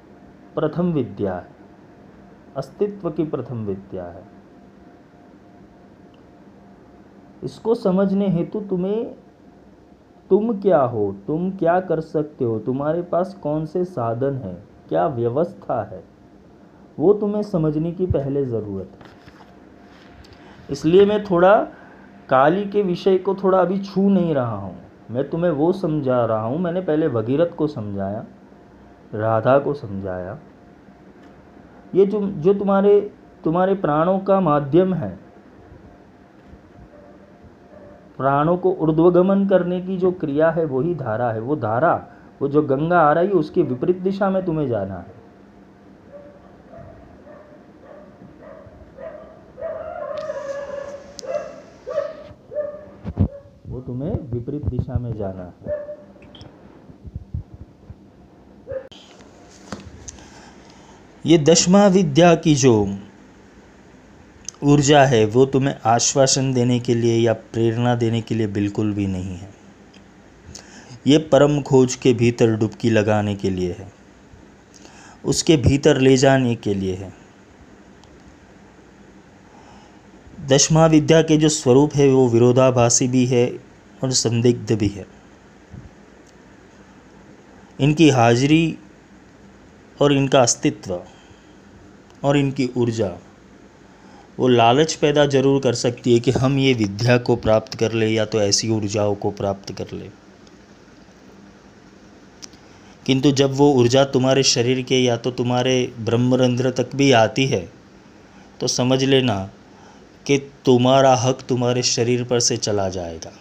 [0.55, 1.53] प्रथम विद्या है।
[2.57, 4.23] अस्तित्व की प्रथम विद्या है।
[7.43, 9.15] इसको समझने हेतु तुम्हें,
[10.31, 14.55] तुम क्या हो, तुम क्या कर सकते हो, तुम्हारे पास कौन से साधन है,
[14.89, 16.03] क्या व्यवस्था है,
[16.99, 19.13] वो तुम्हें समझने की पहले ज़रूरत है।
[20.71, 21.57] इसलिए मैं थोड़ा
[22.29, 24.75] काली के विषय को थोड़ा अभी छू नहीं रहा हूँ।
[25.11, 28.25] मैं तुम्हें वो समझा रहा हूँ, मैंने पहले भगीरथ को समझाया।
[29.15, 30.39] राधा को समझाया,
[31.95, 33.01] ये जो जो तुम्हारे
[33.45, 35.19] तुम्हारे प्राणों का माध्यम है,
[38.17, 41.95] प्राणों को ऊर्ध्वगमन करने की जो क्रिया है, वही धारा है। वो धारा,
[42.43, 45.23] वो जो गंगा आ रही है, उसके विपरीत दिशा में तुम्हें जाना है।
[53.69, 55.94] वो तुम्हें विपरीत दिशा में जाना है।
[61.27, 62.99] ये दशमा विद्या की जो
[64.63, 69.07] ऊर्जा है, वो तुम्हें आश्वासन देने के लिए या प्रेरणा देने के लिए बिल्कुल भी
[69.07, 69.55] नहीं है।
[71.07, 73.93] ये परम खोज के भीतर डुबकी लगाने के लिए है।
[75.25, 77.15] उसके भीतर ले जाने के लिए है।
[80.47, 83.59] दशमा विद्या के जो स्वरूप है, वो विरोधाभासी भी है
[84.05, 85.07] और संदिग्ध भी है।
[87.81, 88.79] इनकी हाजिरी
[90.01, 91.03] और इनका अस्तित्व
[92.25, 93.11] और इनकी ऊर्जा।
[94.39, 98.09] वो लालच पैदा ज़रूर कर सकती है कि हम ये विद्या को प्राप्त कर ले
[98.09, 100.09] या तो ऐसी ऊर्जाओं को प्राप्त कर ले।
[103.07, 107.69] किंतु जब वो ऊर्जा तुम्हारे शरीर के या तो तुम्हारे ब्रह्मरंध्र तक भी आती है
[108.61, 109.39] तो समझ लेना
[110.27, 113.33] कि तुम्हारा हक तुम्हारे शरीर पर से चला जाएगा।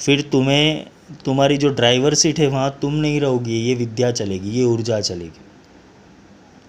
[0.00, 0.86] फिर तुम्हें,
[1.24, 5.41] तुम्हारी जो ड्राइवर सीट है वहाँ तुम नहीं रहोगी, ये विद्या चलेगी, ये ऊर्जा चलेगी।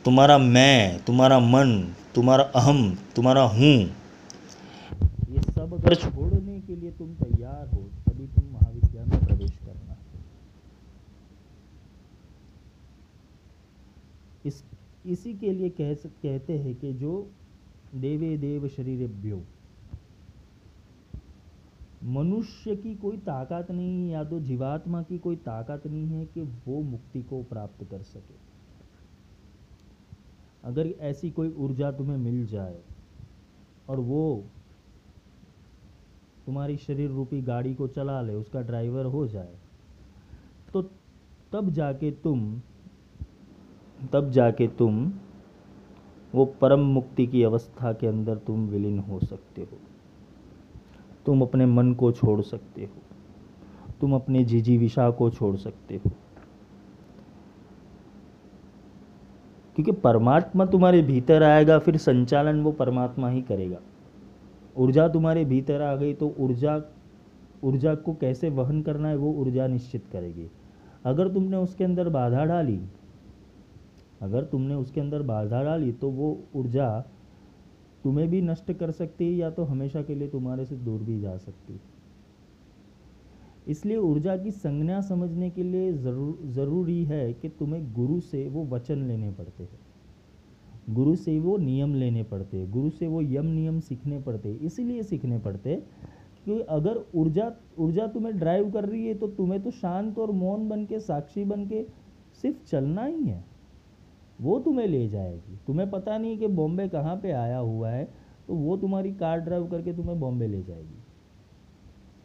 [0.05, 3.95] तुम्हारा मैं, तुम्हारा मन, तुम्हारा अहम, तुम्हारा हूँ।
[5.29, 9.97] ये सब अगर छोड़ने के लिए तुम तैयार हो, तभी तुम महाविद्या में प्रवेश करना।
[14.45, 14.63] इस,
[15.05, 17.31] इसी के लिए कह कहते हैं कि जो
[17.95, 19.43] देवे देव शरीर शरीरेभ्यो,
[22.03, 26.81] मनुष्य की कोई ताकत नहीं या तो जीवात्मा की कोई ताकत नहीं है कि वो
[26.81, 28.52] मुक्ति को प्राप्त कर सके।
[30.63, 32.79] अगर ऐसी कोई ऊर्जा तुम्हें मिल जाए
[33.89, 34.43] और वो
[36.45, 39.55] तुम्हारी शरीर रूपी गाड़ी को चला ले, उसका ड्राइवर हो जाए
[40.73, 40.81] तो
[41.51, 42.61] तब जाके तुम,
[44.13, 45.13] तब जाके तुम
[46.35, 49.77] वो परम मुक्ति की अवस्था के अंदर तुम विलीन हो सकते हो।
[51.25, 53.01] तुम अपने मन को छोड़ सकते हो।
[54.01, 54.43] तुम अपने
[54.77, 56.11] विशा को छोड़ सकते हो।
[59.75, 63.77] क्योंकि परमात्मा तुम्हारे भीतर आएगा, फिर संचालन वो परमात्मा ही करेगा।
[64.77, 66.81] ऊर्जा तुम्हारे भीतर आ गई तो ऊर्जा
[67.63, 70.49] ऊर्जा को कैसे वहन करना है वो ऊर्जा निश्चित करेगी।
[71.05, 72.79] अगर तुमने उसके अंदर बाधा डाली,
[74.21, 76.89] अगर तुमने उसके अंदर बाधा डाली तो वो ऊर्जा
[78.03, 81.19] तुम्हें भी नष्ट कर सकती है या तो हमेशा के लिए तुम्हारे से दूर भी
[81.19, 81.79] जा सकती है।
[83.67, 88.65] इसलिए ऊर्जा की संज्ञा समझने के लिए ज़रूर ज़रूरी है कि तुम्हें गुरु से वो
[88.67, 89.79] वचन लेने पड़ते हैं।
[90.89, 94.59] गुरु से वो नियम लेने पड़ते हैं, गुरु से वो यम नियम सीखने पड़ते हैं।
[94.61, 95.75] इसीलिए सीखने पड़ते
[96.45, 100.67] कि अगर ऊर्जा ऊर्जा तुम्हें ड्राइव कर रही है तो तुम्हें तो शांत और मौन
[100.69, 101.83] बन के साक्षी बन के
[102.41, 103.43] सिर्फ़ चलना ही है।
[104.39, 108.03] वो तुम्हें ले जाएगी। तुम्हें पता नहीं कि बॉम्बे कहाँ पे आया हुआ है
[108.47, 111.01] तो वो तुम्हारी कार ड्राइव करके तुम्हें बॉम्बे ले जाएगी।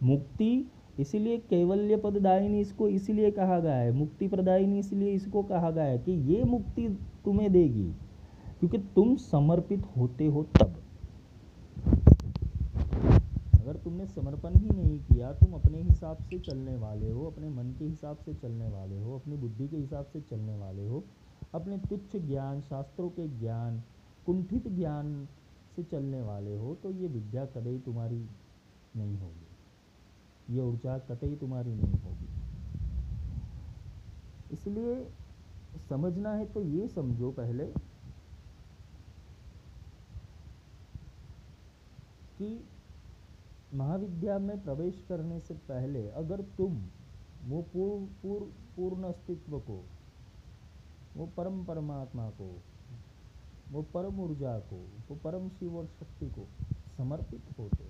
[0.04, 0.66] मुक्ति
[0.98, 5.98] इसीलिए कैवल्य पददायिनी इसको इसीलिए कहा गया है, मुक्ति प्रदायिनी इसलिए इसको कहा गया है
[5.98, 6.88] कि ये मुक्ति
[7.24, 7.84] तुम्हें देगी,
[8.60, 10.74] क्योंकि तुम समर्पित होते हो तब।
[13.54, 17.74] अगर तुमने समर्पण ही नहीं किया, तुम अपने हिसाब से चलने वाले हो, अपने मन
[17.78, 21.04] के हिसाब से चलने वाले हो, अपनी बुद्धि के हिसाब से चलने वाले हो,
[21.54, 23.82] अपने तुच्छ ज्ञान, शास्त्रों के ज्ञान,
[24.26, 25.26] कुंठित ज्ञान
[25.76, 28.24] से चलने वाले हो तो ये विद्या कदई तुम्हारी
[28.96, 29.47] नहीं होगी।
[30.50, 32.26] ये ऊर्जा कतई तुम्हारी नहीं होगी।
[34.52, 34.94] इसलिए
[35.88, 37.64] समझना है तो ये समझो पहले
[42.38, 42.48] कि
[43.74, 46.76] महाविद्या में प्रवेश करने से पहले अगर तुम
[47.44, 48.46] वो पूर्ण पूर्ण
[48.76, 49.84] पूर्ण अस्तित्व को,
[51.16, 52.50] वो परम परमात्मा को,
[53.70, 54.76] वो परम ऊर्जा को,
[55.08, 56.46] वो परम शिव और शक्ति को
[56.96, 57.84] समर्पित होते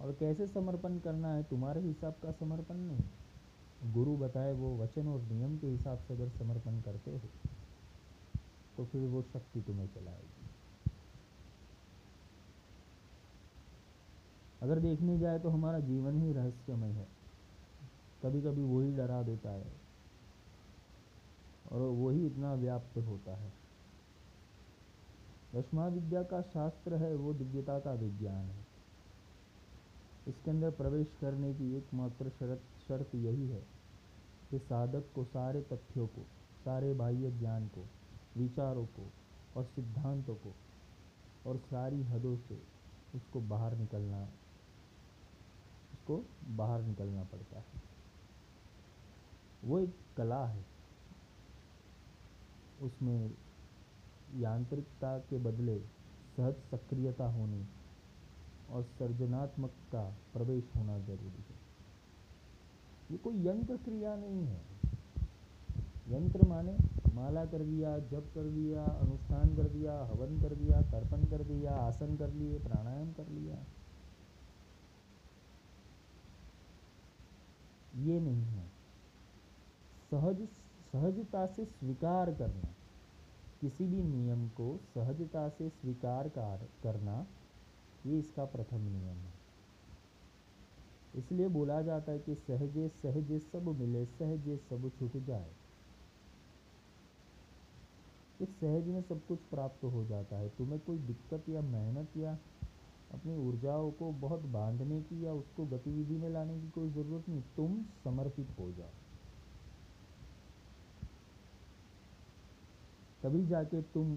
[0.00, 1.42] और कैसे समर्पण करना है?
[1.42, 6.28] तुम्हारे हिसाब का समर्पण नहीं। गुरु बताए वो वचन और नियम के हिसाब से अगर
[6.28, 7.28] समर्पण करते हो
[8.76, 10.48] तो फिर वो शक्ति तुम्हें चलाएगी।
[14.62, 17.06] अगर देखने जाए तो हमारा जीवन ही रहस्यमय है।
[18.22, 19.72] कभी कभी वही डरा देता है
[21.72, 23.52] और वही इतना व्याप्त होता है।
[25.54, 28.65] दशमा विद्या का शास्त्र है, वो दिव्यता का विज्ञान है।
[30.26, 33.66] इसके अंदर प्रवेश करने की एकमात्र शर्त शर्त यही है
[34.50, 36.22] कि साधक को सारे तथ्यों को,
[36.64, 37.86] सारे बाह्य ज्ञान को,
[38.36, 39.10] विचारों को
[39.56, 40.54] और सिद्धांतों को
[41.46, 42.62] और सारी हदों से
[43.14, 44.24] उसको बाहर निकलना,
[45.92, 47.82] उसको बाहर निकलना पड़ता है।
[49.64, 50.64] वो एक कला है।
[52.82, 53.34] उसमें
[54.34, 55.78] यांत्रिकता के बदले
[56.36, 57.66] सहज सक्रियता होनी
[58.70, 60.02] और सृजनात्मक का
[60.32, 61.54] प्रवेश होना ज़रूरी है।
[63.10, 64.60] ये कोई यंत्र क्रिया नहीं है।
[66.08, 66.76] यंत्र माने
[67.14, 71.72] माला कर दिया, जप कर दिया, अनुष्ठान कर दिया, हवन कर दिया, तर्पण कर दिया,
[71.72, 73.56] आसन कर लिए, प्राणायाम कर लिया।
[78.02, 78.64] ये नहीं है।
[80.10, 80.42] सहज,
[80.92, 82.68] सहजता से स्वीकार करना,
[83.60, 86.28] किसी भी नियम को सहजता से स्वीकार
[86.82, 87.26] करना
[88.06, 89.32] ये इसका प्रथम नियम है।
[91.14, 95.50] इसलिए बोला जाता है कि सहजे सहजे सब मिले, सहजे सब छूट जाए।
[98.40, 102.36] इस सहज में सब कुछ प्राप्त हो जाता है। तुम्हें कोई दिक्कत या मेहनत या
[103.10, 107.42] अपनी ऊर्जाओं को बहुत बांधने की या उसको गतिविधि में लाने की कोई ज़रूरत नहीं,
[107.56, 108.92] तुम समर्पित हो जाओ।
[113.22, 114.16] तभी जाके तुम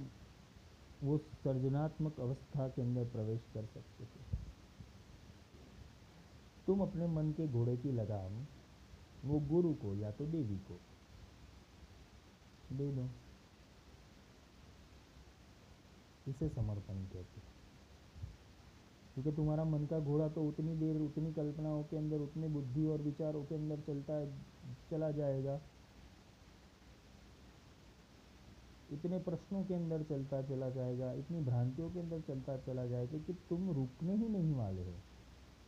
[1.03, 4.38] वो सृजनात्मक अवस्था के अंदर प्रवेश कर सकते हो
[6.67, 8.34] तुम अपने मन के घोड़े की लगाम,
[9.26, 10.80] वो गुरु को या तो देवी को
[12.71, 13.07] दे दो।
[16.27, 17.41] इसे समर्पण कहते
[19.13, 23.01] क्योंकि तुम्हारा मन का घोड़ा तो उतनी देर, उतनी कल्पनाओं के अंदर, उतनी बुद्धि और
[23.01, 24.26] विचारों के अंदर चलता
[24.91, 25.59] चला जाएगा।
[28.91, 33.34] इतने प्रश्नों के अंदर चलता चला जाएगा, इतनी भ्रांतियों के अंदर चलता चला जाएगा कि
[33.34, 34.94] तुम रुकने ही नहीं वाले हो।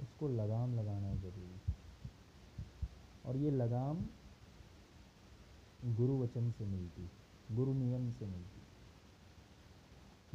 [0.02, 1.82] इसको लगाम लगाना ज़रूरी है।
[3.26, 4.06] और ये लगाम
[5.86, 7.10] गुरु वचन से मिलती,
[7.56, 8.62] गुरु नियम से मिलती।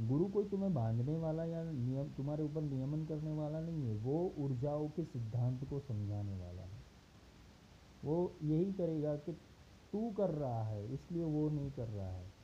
[0.09, 4.33] गुरु कोई तुम्हें बांधने वाला या नियम, तुम्हारे ऊपर नियमन करने वाला नहीं है, वो
[4.39, 6.83] ऊर्जाओं के सिद्धांत को समझाने वाला है।
[8.05, 9.33] वो यही करेगा कि
[9.93, 12.36] तू कर रहा है, इसलिए वो नहीं कर रहा है।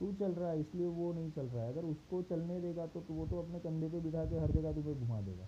[0.00, 3.00] तू चल रहा है इसलिए वो नहीं चल रहा है। अगर उसको चलने देगा तो,
[3.10, 5.46] वो तो अपने कंधे पे बिठा के हर जगह तुम्हें घुमा देगा।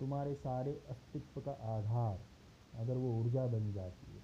[0.00, 2.18] तुम्हारे सारे अस्तित्व का आधार
[2.80, 4.22] अगर वो ऊर्जा बन जाती है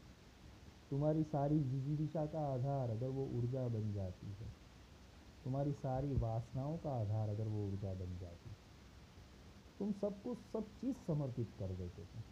[0.90, 1.58] तुम्हारी सारी
[1.96, 4.48] दिशा का आधार अगर वो ऊर्जा बन जाती है
[5.44, 8.56] तुम्हारी सारी वासनाओं का आधार अगर वो ऊर्जा बन जाती है
[9.78, 12.22] तुम सबको सब चीज़ समर्पित कर देते थे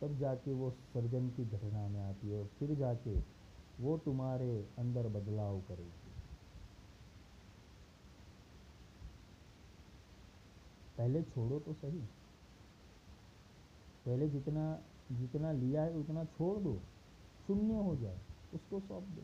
[0.00, 3.33] तब जाके वो सर्जन की घटना में आती है और फिर जाके
[3.80, 5.90] वो तुम्हारे अंदर बदलाव करेगी।
[10.98, 12.00] पहले छोड़ो तो सही।
[14.06, 14.82] पहले जितना
[15.12, 16.80] जितना लिया है उतना छोड़ दो।
[17.46, 18.20] शून्य हो जाए,
[18.54, 19.22] उसको सौंप दो।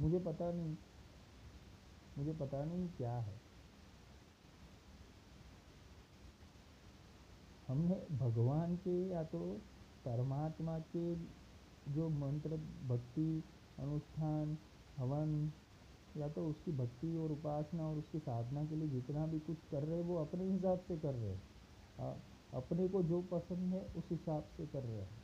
[0.00, 0.76] मुझे पता नहीं,
[2.18, 3.40] मुझे पता नहीं क्या है।
[7.68, 9.60] हमने भगवान के या तो
[10.04, 11.16] परमात्मा के
[11.92, 12.56] जो मंत्र,
[12.88, 13.44] भक्ति
[13.82, 14.58] अनुष्ठान,
[14.96, 15.52] हवन,
[16.16, 19.82] या तो उसकी भक्ति और उपासना और उसकी साधना के लिए जितना भी कुछ कर
[19.82, 21.42] रहे वो अपने हिसाब से कर रहे हैं।
[22.54, 25.22] अपने को जो पसंद है, उस हिसाब से कर रहे हैं।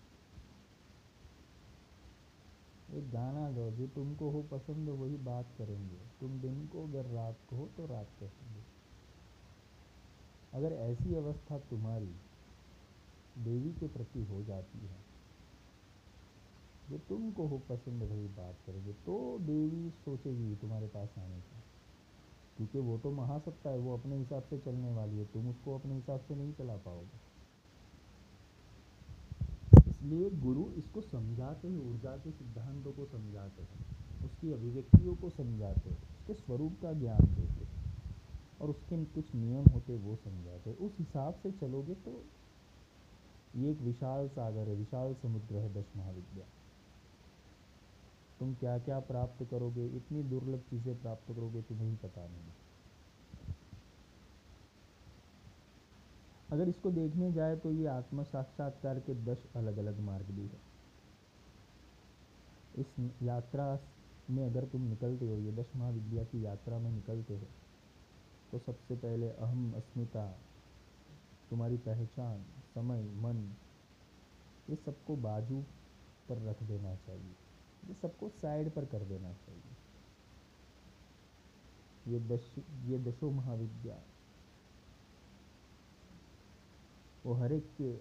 [2.90, 7.05] एक गाना दो जो तुमको हो पसंद हो, वही बात करेंगे। तुम दिन को, अगर
[7.06, 8.62] रात को हो तो रात कहेंगे।
[10.55, 12.14] अगर ऐसी अवस्था तुम्हारी,
[13.39, 15.07] देवी के प्रति हो जाती है
[16.90, 21.62] जो तुमको हो पसंद वही बात करेंगे। तो देवी सोचेगी, तुम्हारे पास आने का।
[22.56, 25.94] क्योंकि वो तो महासत्ता है, वो अपने हिसाब से चलने वाली है। तुम उसको अपने
[25.94, 27.28] हिसाब से नहीं चला पाओगे।
[29.90, 33.86] इसलिए गुरु इसको समझाते हैं, ऊर्जा के सिद्धांतों को समझाते हैं,
[34.24, 37.66] उसकी अभिव्यक्तियों को समझाते हैं, उसके स्वरूप का ज्ञान देते
[38.60, 42.24] और उसके कुछ नियम होते वो समझाते उस हिसाब से चलोगे तो
[43.56, 46.44] ये एक विशाल सागर है, विशाल समुद्र है दस महाविद्या।
[48.40, 52.51] तुम क्या क्या प्राप्त करोगे, इतनी दुर्लभ चीज़ें प्राप्त करोगे तुम्हें ही पता नहीं।
[56.48, 60.60] अगर इसको देखने जाए तो ये आत्म साक्षात्कार के दस अलग अलग मार्ग भी है।
[62.77, 62.86] इस
[63.23, 63.66] यात्रा
[64.31, 67.47] में अगर तुम निकलते हो, ये दस महाविद्या की यात्रा में निकलते हो
[68.52, 70.27] तो सबसे पहले अहम अस्मिता,
[71.51, 72.44] तुम्हारी पहचान,
[72.74, 73.44] समय, मन,
[74.70, 75.60] ये सबको बाजू
[76.28, 77.35] पर रख देना चाहिए।
[77.87, 79.63] ये सबको साइड पर कर देना चाहिए।
[82.09, 84.03] ये दश, ये दशो महाविद्या।
[87.27, 87.99] वो हर एक के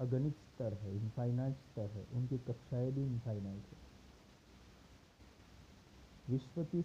[0.00, 3.78] अगणित स्तर है इनफाइनाइट स्तर है, उनकी कक्षाएँ भी इनफाइनाइट है।
[6.28, 6.84] विश्व की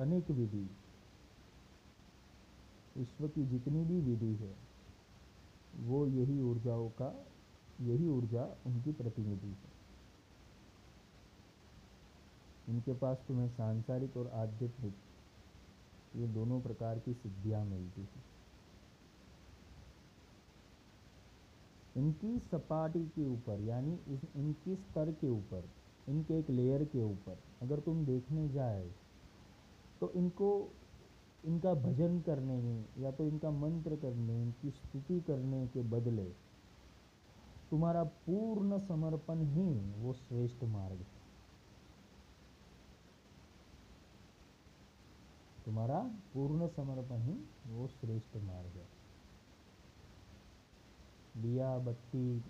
[0.00, 0.70] अनेक विधि।
[2.96, 4.56] विश्व की जितनी भी विधि है,
[5.76, 7.26] वो यही ऊर्जाओं का
[7.82, 9.70] यही ऊर्जा उनकी प्रतिनिधि है।
[12.68, 14.94] इनके पास तुम्हें सांसारिक और आध्यात्मिक,
[16.16, 18.24] ये दोनों प्रकार की सिद्धियाँ मिलती हैं।
[21.96, 25.68] इनकी सपाटी के ऊपर, यानी इस, इनकी स्तर के ऊपर,
[26.08, 28.90] इनके एक लेयर के ऊपर, अगर तुम देखने जाए
[30.00, 30.68] तो इनको,
[31.44, 36.30] इनका भजन करने में या तो इनका मंत्र करने, इनकी स्तुति करने के बदले
[37.72, 41.22] तुम्हारा पूर्ण समर्पण ही वो श्रेष्ठ मार्ग है।
[45.64, 48.88] तुम्हारा पूर्ण समर्पण ही वो श्रेष्ठ मार्ग है।
[51.42, 52.44] दिया, बत्ती,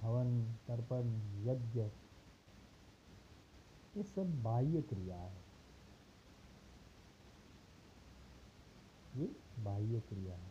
[0.00, 1.06] हवन, तर्पण,
[1.44, 1.80] यज्ञ,
[3.96, 5.42] ये सब बाह्य क्रिया है।
[9.16, 10.49] ये बाह्य क्रिया है।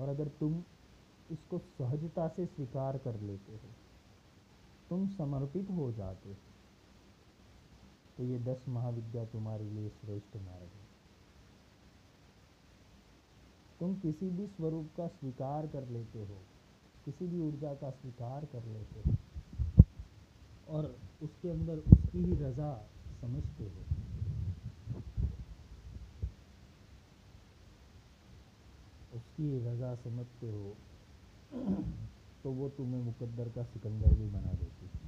[0.00, 0.62] और अगर तुम
[1.30, 3.68] इसको सहजता से स्वीकार कर लेते हो,
[4.90, 6.36] तुम समर्पित हो जाते हो
[8.18, 10.88] तो ये दस महाविद्या तुम्हारे लिए श्रेष्ठ मार्ग है।
[13.80, 16.38] तुम किसी भी स्वरूप का स्वीकार कर लेते हो,
[17.06, 19.14] किसी भी ऊर्जा का स्वीकार कर लेते हो,
[20.68, 22.72] और उसके अंदर उसकी ही रजा
[23.22, 23.89] समझते हो।
[29.40, 30.74] उसकी रजा समझते हो
[32.42, 34.98] तो वो तुम्हें मुकद्दर का सिकंदर भी बना देती है।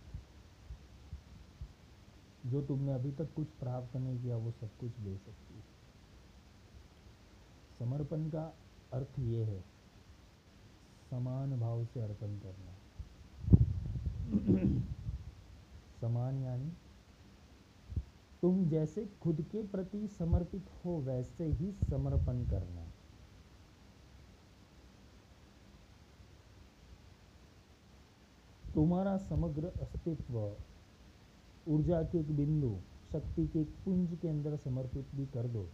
[2.45, 5.63] जो तुमने अभी तक कुछ प्राप्त नहीं किया, वो सब कुछ दे सकती है।
[7.79, 8.45] समर्पण का
[8.93, 9.61] अर्थ ये है,
[11.11, 12.73] समान भाव से अर्पण करना।
[16.01, 16.71] समान यानी,
[18.43, 22.92] तुम जैसे खुद के प्रति समर्पित हो, वैसे ही समर्पण करना।
[28.75, 30.57] तुम्हारा समग्र अस्तित्व,
[31.69, 32.79] ऊर्जा के एक बिंदु,
[33.13, 35.67] शक्ति के एक पुंज के अंदर समर्पित भी कर दो।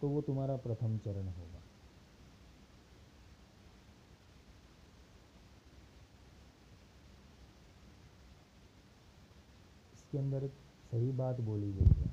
[0.00, 1.62] तो वो तुम्हारा प्रथम चरण होगा।
[9.94, 10.52] इसके अंदर एक
[10.90, 12.11] सही बात बोली गई है।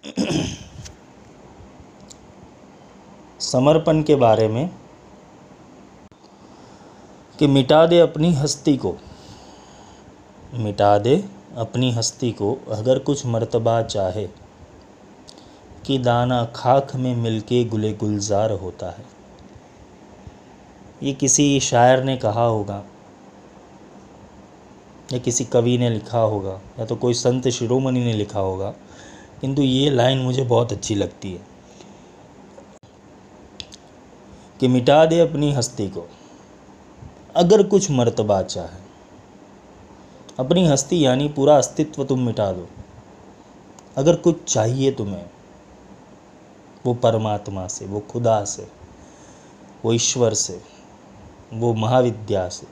[3.40, 4.70] समर्पण के बारे में
[7.38, 8.94] कि मिटा दे अपनी हस्ती को।
[10.54, 11.24] मिटा दे
[11.56, 14.28] अपनी हस्ती को, अगर कुछ मर्तबा चाहे,
[15.86, 19.04] कि दाना खाक में मिलके गुले गुलजार होता है।
[21.02, 22.84] ये किसी शायर ने कहा होगा,
[25.12, 28.74] या किसी कवि ने लिखा होगा, या तो कोई संत शिरोमणि ने लिखा होगा
[29.40, 31.46] किंतु ये लाइन मुझे बहुत अच्छी लगती है
[34.60, 36.08] कि मिटा दे अपनी हस्ती को।
[37.36, 38.90] अगर कुछ मर्तबा चाहे।
[40.38, 42.68] अपनी हस्ती यानी पूरा अस्तित्व तुम मिटा दो।
[43.96, 45.30] अगर कुछ चाहिए तुम्हें,
[46.86, 48.68] वो परमात्मा से, वो खुदा से,
[49.84, 50.62] वो ईश्वर से,
[51.52, 52.66] वो महाविद्या से,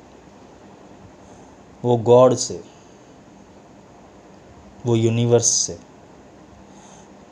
[1.85, 2.65] वो गॉड से,
[4.86, 5.88] वो यूनिवर्स से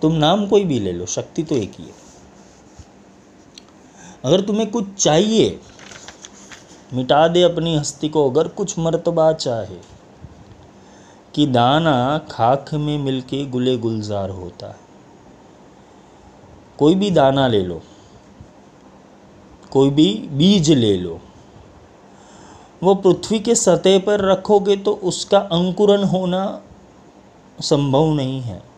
[0.07, 1.95] तुम नाम कोई भी ले लो, शक्ति तो एक ही है।
[4.25, 5.61] अगर तुम्हें कुछ चाहिए,
[6.95, 9.79] मिटा दे अपनी हस्ती को, अगर कुछ मर्तबा चाहे,
[11.35, 14.77] कि दाना खाक में मिलके गुले गुलजार होता है।
[16.79, 17.83] कोई भी दाना ले लो,
[19.71, 21.21] कोई भी बीज ले लो,
[22.83, 26.63] वो पृथ्वी के सतह पर रखोगे तो उसका अंकुरन होना
[27.61, 28.76] संभव नहीं है।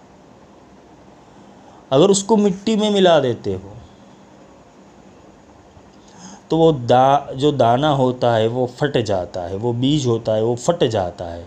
[1.90, 3.73] अगर उसको मिट्टी में मिला देते हो
[6.51, 10.43] तो वो दा, जो दाना होता है, वो फट जाता है, वो बीज होता है,
[10.43, 11.47] वो फट जाता है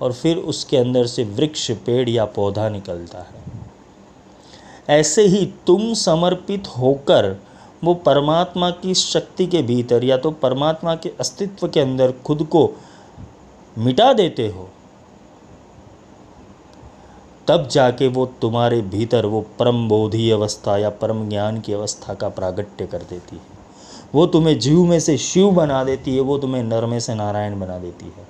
[0.00, 3.46] और फिर उसके अंदर से वृक्ष, पेड़ या पौधा निकलता है।
[4.90, 7.36] ऐसे ही तुम समर्पित होकर
[7.84, 12.70] वो परमात्मा की शक्ति के भीतर या तो परमात्मा के अस्तित्व के अंदर खुद को
[13.78, 14.68] मिटा देते हो
[17.48, 22.28] तब जाके वो तुम्हारे भीतर वो परम बोधि अवस्था या परम ज्ञान की अवस्था का
[22.28, 23.58] प्रागट्य कर देती है।
[24.14, 27.60] वो तुम्हें जीव में से शिव बना देती है, वो तुम्हें नर में से नारायण
[27.60, 28.28] बना देती है।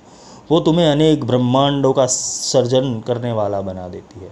[0.51, 4.31] वो तुम्हें अनेक ब्रह्मांडों का सर्जन करने वाला बना देती है।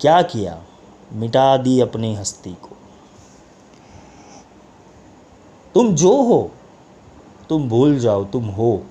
[0.00, 0.62] क्या किया?
[1.12, 2.76] मिटा दी अपनी हस्ती को।
[5.74, 6.50] तुम जो हो,
[7.48, 8.82] तुम भूल जाओ, तुम हो।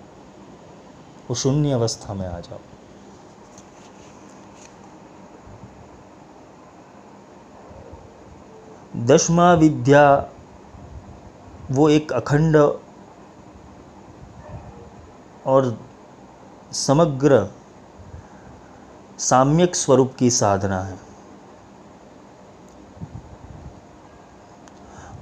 [1.34, 2.60] शून्य अवस्था में आ जाओ।
[9.06, 10.30] दशमा विद्या
[11.72, 12.56] वो एक अखंड
[15.46, 15.78] और
[16.72, 17.48] समग्र
[19.20, 20.98] साम्यक स्वरूप की साधना है।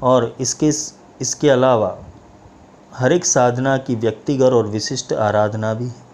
[0.04, 0.70] और इसके
[1.22, 1.98] इसके अलावा
[2.92, 6.10] हर एक साधना की व्यक्तिगत और विशिष्ट आराधना भी है।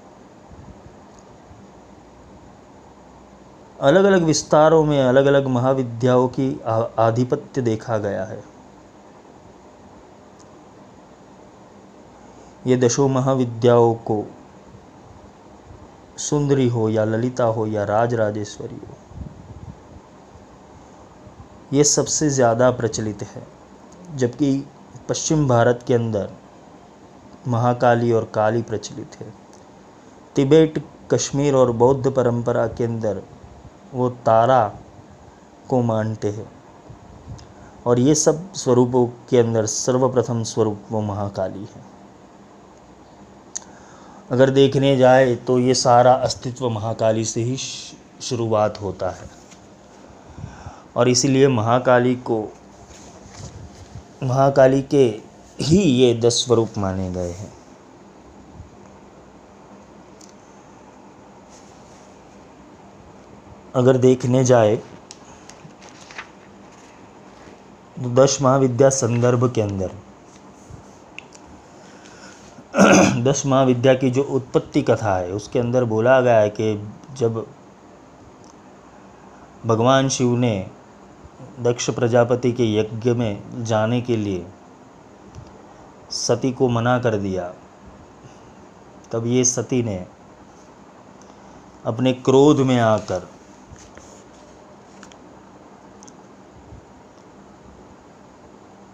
[3.79, 6.49] अलग अलग विस्तारों में अलग अलग महाविद्याओं की
[6.99, 8.43] आधिपत्य देखा गया है।
[12.65, 14.23] ये दशो महाविद्याओं को
[16.19, 18.97] सुंदरी हो या ललिता हो या राज राजेश्वरी हो,
[21.73, 23.43] ये सबसे ज़्यादा प्रचलित है,
[24.15, 24.65] जबकि
[25.09, 26.29] पश्चिम भारत के अंदर
[27.47, 29.33] महाकाली और काली प्रचलित है।
[30.35, 33.21] तिबेट कश्मीर और बौद्ध परंपरा के अंदर
[33.93, 34.63] वो तारा
[35.69, 36.51] को मानते हैं।
[37.85, 41.85] और ये सब स्वरूपों के अंदर सर्वप्रथम स्वरूप वो महाकाली है।
[44.31, 47.57] अगर देखने जाए तो ये सारा अस्तित्व महाकाली से ही
[48.21, 49.29] शुरुआत होता है।
[50.95, 52.43] और इसीलिए महाकाली को,
[54.23, 55.07] महाकाली के
[55.59, 57.51] ही ये दस स्वरूप माने गए हैं।
[63.75, 64.75] अगर देखने जाए
[67.97, 69.91] तो दश महाविद्या संदर्भ के अंदर
[73.23, 76.73] दस महाविद्या की जो उत्पत्ति कथा है, उसके अंदर बोला गया है कि
[77.17, 77.45] जब
[79.65, 80.55] भगवान शिव ने
[81.59, 84.45] दक्ष प्रजापति के यज्ञ में जाने के लिए
[86.09, 87.53] सती को मना कर दिया।
[89.11, 90.05] तब ये सती ने
[91.85, 93.27] अपने क्रोध में आकर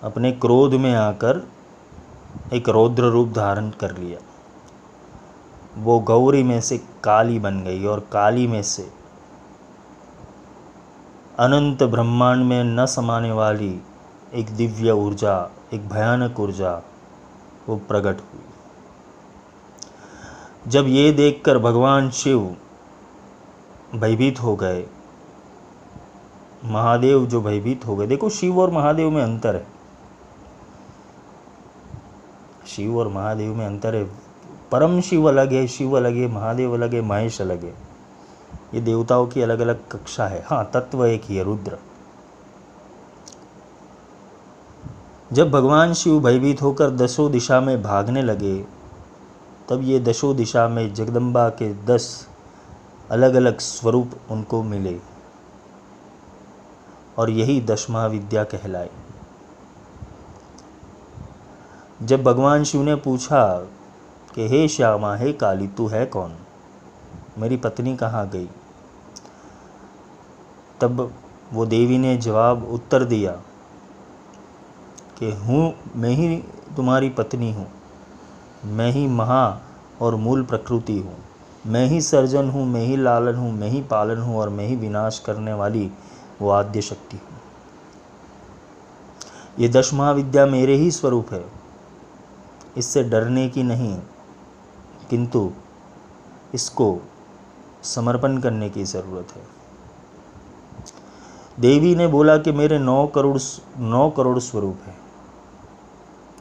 [0.03, 1.48] अपने क्रोध में आकर
[2.53, 4.19] एक रौद्र रूप धारण कर लिया।
[5.77, 8.91] वो गौरी में से काली बन गई और काली में से
[11.40, 13.81] अनंत ब्रह्मांड में न समाने वाली
[14.34, 16.81] एक दिव्य ऊर्जा, एक भयानक ऊर्जा
[17.69, 18.41] वो प्रकट हुई।
[20.68, 22.56] जब ये देखकर भगवान शिव
[23.95, 24.85] भयभीत हो गए,
[26.65, 29.68] महादेव जो भयभीत हो गए, देखो शिव और महादेव में अंतर है।
[32.68, 34.03] शिव और महादेव में अंतर है।
[34.72, 37.73] परम शिव अलग है, शिव अलग है, महादेव अलग है, महेश अलग है।
[38.73, 41.77] ये देवताओं की अलग अलग कक्षा है। हाँ तत्व एक ही है, रुद्र।
[45.34, 48.65] जब भगवान शिव भयभीत होकर दसों दिशा में भागने लगे,
[49.69, 52.27] तब ये दसों दिशा में जगदम्बा के दस
[53.11, 54.99] अलग अलग स्वरूप उनको मिले
[57.18, 58.89] और यही दश महाविद्या कहलाए।
[62.03, 63.68] जब भगवान शिव ने पूछा
[64.35, 66.35] कि, हे श्यामा, हे काली, तू है कौन?
[67.38, 68.49] मेरी पत्नी कहाँ गई?
[70.81, 71.14] तब
[71.53, 73.41] वो देवी ने जवाब उत्तर दिया
[75.19, 76.38] कि हूँ, मैं ही
[76.76, 77.68] तुम्हारी पत्नी हूँ।
[78.65, 79.61] मैं ही महा
[80.02, 81.18] और मूल प्रकृति हूँ।
[81.65, 84.76] मैं ही सर्जन हूँ, मैं ही लालन हूँ, मैं ही पालन हूँ और मैं ही
[84.76, 85.91] विनाश करने वाली
[86.41, 87.40] वो आद्य शक्ति हूँ।
[89.60, 91.44] ये दश महाविद्या मेरे ही स्वरूप है।
[92.77, 93.98] इससे डरने की नहीं,
[95.10, 95.52] किंतु
[96.53, 96.98] इसको
[97.84, 99.41] समर्पण करने की ज़रूरत है।
[101.60, 103.38] देवी ने बोला कि मेरे नौ करोड़
[103.77, 105.03] नौ करोड़ स्वरूप है।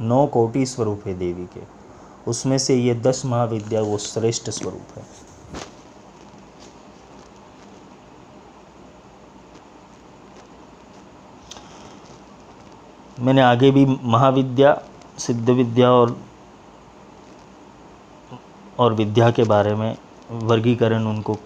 [0.01, 1.61] नौ कोटि स्वरूप है देवी के।
[2.27, 5.05] उसमें से ये दस महाविद्या वो श्रेष्ठ स्वरूप है।
[13.21, 14.81] मैंने आगे भी महाविद्या
[15.19, 16.17] सिद्ध विद्या और
[18.79, 19.97] और विद्या के बारे में
[20.31, 21.37] वर्गीकरण उनको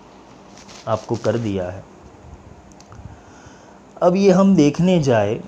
[0.88, 1.84] आपको कर दिया है।
[4.02, 5.40] अब ये हम देखने जाए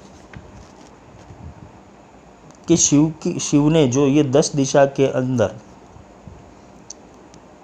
[2.68, 5.54] कि शिव की, शिव ने जो ये दस दिशा के अंदर,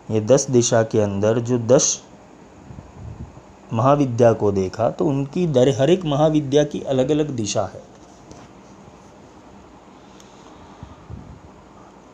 [0.09, 2.03] ये दस दिशा के अंदर जो दस
[3.73, 7.83] महाविद्या को देखा तो उनकी दर, हर एक महाविद्या की अलग अलग दिशा है।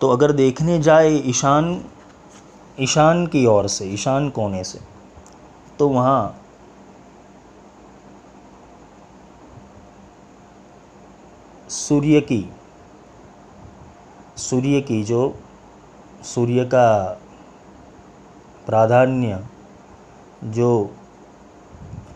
[0.00, 1.84] तो अगर देखने जाए ईशान
[2.80, 4.78] ईशान की ओर से, ईशान कोने से
[5.78, 6.36] तो वहाँ
[11.70, 12.48] सूर्य की
[14.40, 15.34] सूर्य की जो
[16.24, 16.86] सूर्य का
[18.66, 19.44] प्राधान्य,
[20.44, 20.84] जो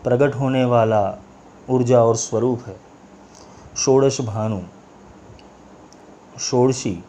[0.03, 1.03] प्रकट होने वाला
[1.69, 2.75] ऊर्जा और स्वरूप है,
[3.77, 4.61] षोड़श भानु,
[6.39, 7.03] षोड़शी,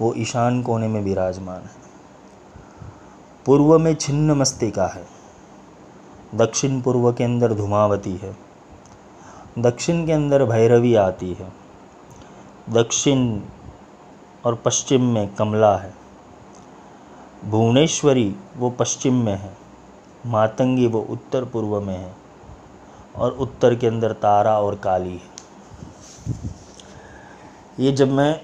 [0.00, 1.80] वो ईशान कोने में विराजमान है।
[3.46, 5.04] पूर्व में छिन्न मस्तिका है,
[6.34, 8.36] दक्षिण पूर्व के अंदर धुमावती है,
[9.58, 11.52] दक्षिण के अंदर भैरवी आती है,
[12.70, 13.40] दक्षिण
[14.44, 15.92] और पश्चिम में कमला है।
[17.44, 19.52] भुवनेश्वरी वो पश्चिम में है,
[20.26, 22.14] मातंगी वो उत्तर पूर्व में है
[23.16, 25.30] और उत्तर के अंदर तारा और काली है।
[27.80, 28.40] ये जब मैं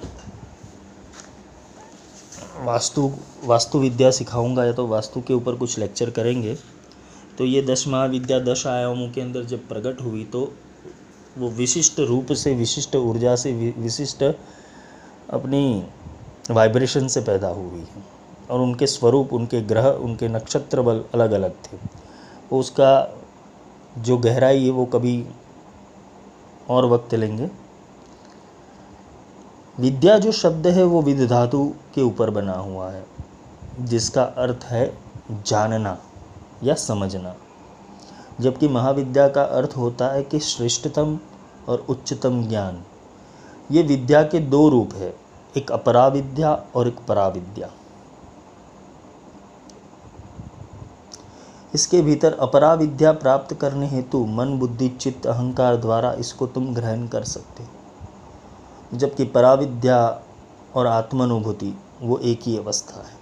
[2.58, 3.10] वास्तु
[3.44, 6.54] वास्तु विद्या सिखाऊँगा या तो वास्तु के ऊपर कुछ लेक्चर करेंगे
[7.38, 10.40] तो ये दस महाविद्या, दस आयामों के अंदर जब प्रकट हुई तो
[11.38, 14.24] वो विशिष्ट रूप से, विशिष्ट ऊर्जा से विशिष्ट
[15.30, 15.88] अपनी
[16.50, 18.18] वाइब्रेशन से पैदा हुई है।
[18.50, 21.78] और उनके स्वरूप, उनके ग्रह, उनके नक्षत्र बल अलग अलग थे।
[22.52, 23.18] उसका
[23.98, 25.26] जो गहराई है वो कभी
[26.70, 27.50] और वक्त लेंगे।
[29.80, 33.06] विद्या जो शब्द है वो विध धातु के ऊपर बना हुआ है,
[33.80, 34.98] जिसका अर्थ है
[35.30, 35.98] जानना
[36.62, 37.34] या समझना।
[38.40, 41.18] जबकि महाविद्या का अर्थ होता है कि श्रेष्ठतम
[41.68, 42.82] और उच्चतम ज्ञान।
[43.70, 45.16] ये विद्या के दो रूप है,
[45.56, 47.70] एक अपरा विद्या और एक पराविद्या।
[51.74, 57.08] इसके भीतर अपरा विद्या प्राप्त करने हेतु मन, बुद्धि, चित्त, अहंकार द्वारा इसको तुम ग्रहण
[57.08, 57.68] कर सकते हो।
[58.96, 60.22] जबकि पराविद्या
[60.74, 63.18] और आत्मानुभूति, वो एक ही अवस्था है।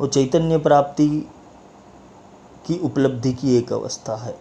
[0.00, 1.30] वो चैतन्य प्राप्ति
[2.66, 4.38] की उपलब्धि की एक अवस्था है।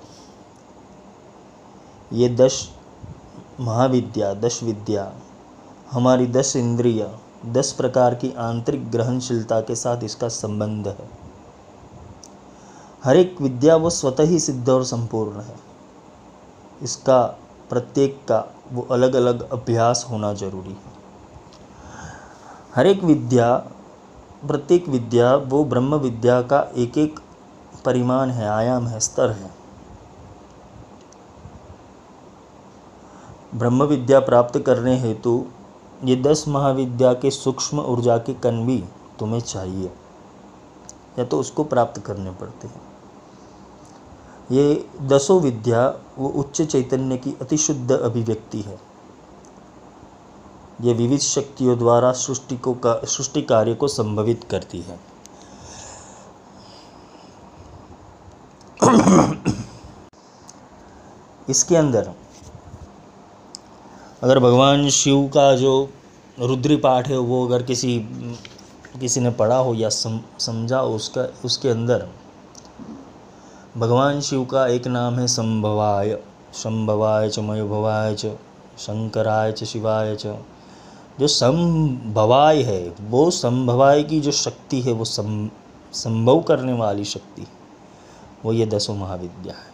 [2.13, 2.69] ये दश
[3.61, 5.13] महाविद्या दश विद्या
[5.91, 7.11] हमारी दस इंद्रिय,
[7.45, 11.09] दस प्रकार की आंतरिक ग्रहणशीलता के साथ इसका संबंध है।
[13.03, 15.55] हर एक विद्या वो स्वतः ही सिद्ध और संपूर्ण है।
[16.81, 17.21] इसका
[17.69, 20.93] प्रत्येक का वो अलग अलग अभ्यास होना ज़रूरी है।
[22.75, 23.55] हर एक विद्या,
[24.47, 27.19] प्रत्येक विद्या वो ब्रह्म विद्या का एक एक
[27.85, 29.60] परिमाण है, आयाम है, स्तर है।
[33.55, 35.45] ब्रह्म विद्या प्राप्त करने हेतु
[36.03, 38.83] ये दस महाविद्या के सूक्ष्म ऊर्जा के कण भी
[39.19, 39.93] तुम्हें चाहिए।
[41.19, 42.81] या तो उसको प्राप्त करने पड़ते हैं।
[44.51, 48.79] ये दसों विद्या, वो उच्च चैतन्य की अतिशुद्ध अभिव्यक्ति है।
[50.81, 54.99] ये विविध शक्तियों द्वारा सृष्टि को का, सृष्टि कार्य को संभवित करती है।
[61.49, 62.11] इसके अंदर
[64.21, 65.89] अगर भगवान शिव का जो
[66.39, 67.97] रुद्री पाठ है वो अगर किसी
[68.99, 72.07] किसी ने पढ़ा हो या सम, समझा हो उसका उसके अंदर
[73.77, 76.17] भगवान शिव का एक नाम है संभवाय।
[76.53, 78.25] संभवाय च मयुभवाय च
[78.77, 80.35] शंकराय च शिवाय च।
[81.19, 85.49] जो संभवाय है वो संभवाय की जो शक्ति है वो सम
[85.93, 87.47] संभव करने वाली शक्ति
[88.45, 89.69] वो ये दसों महाविद्या है।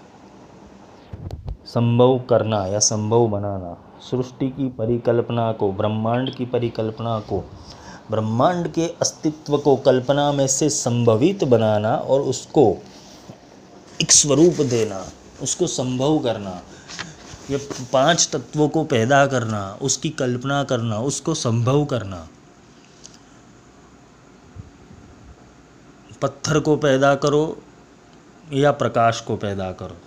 [1.65, 7.39] संभव करना या संभव बनाना। सृष्टि की परिकल्पना को, ब्रह्मांड की परिकल्पना को,
[8.11, 12.77] ब्रह्मांड के अस्तित्व को कल्पना में से संभवित बनाना और उसको
[14.01, 15.05] एक स्वरूप देना,
[15.41, 16.61] उसको संभव करना,
[17.51, 17.57] ये
[17.93, 22.27] पाँच तत्वों को पैदा करना, उसकी कल्पना करना, उसको संभव करना।
[26.21, 27.57] पत्थर को पैदा करो
[28.53, 29.97] या प्रकाश को पैदा करो।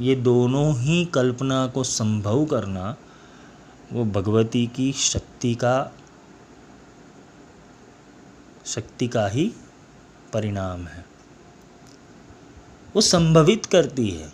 [0.00, 2.96] ये दोनों ही कल्पना को संभव करना
[3.92, 5.92] वो भगवती की शक्ति का
[8.66, 9.52] शक्ति का ही
[10.32, 11.06] परिणाम है।
[12.96, 14.32] वो संभवित करती है।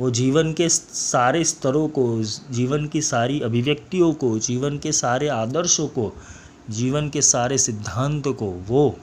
[0.00, 5.88] वो जीवन के सारे स्तरों को, जीवन की सारी अभिव्यक्तियों को, जीवन के सारे आदर्शों
[5.88, 6.12] को,
[6.70, 8.98] जीवन के सारे सिद्धांत को वो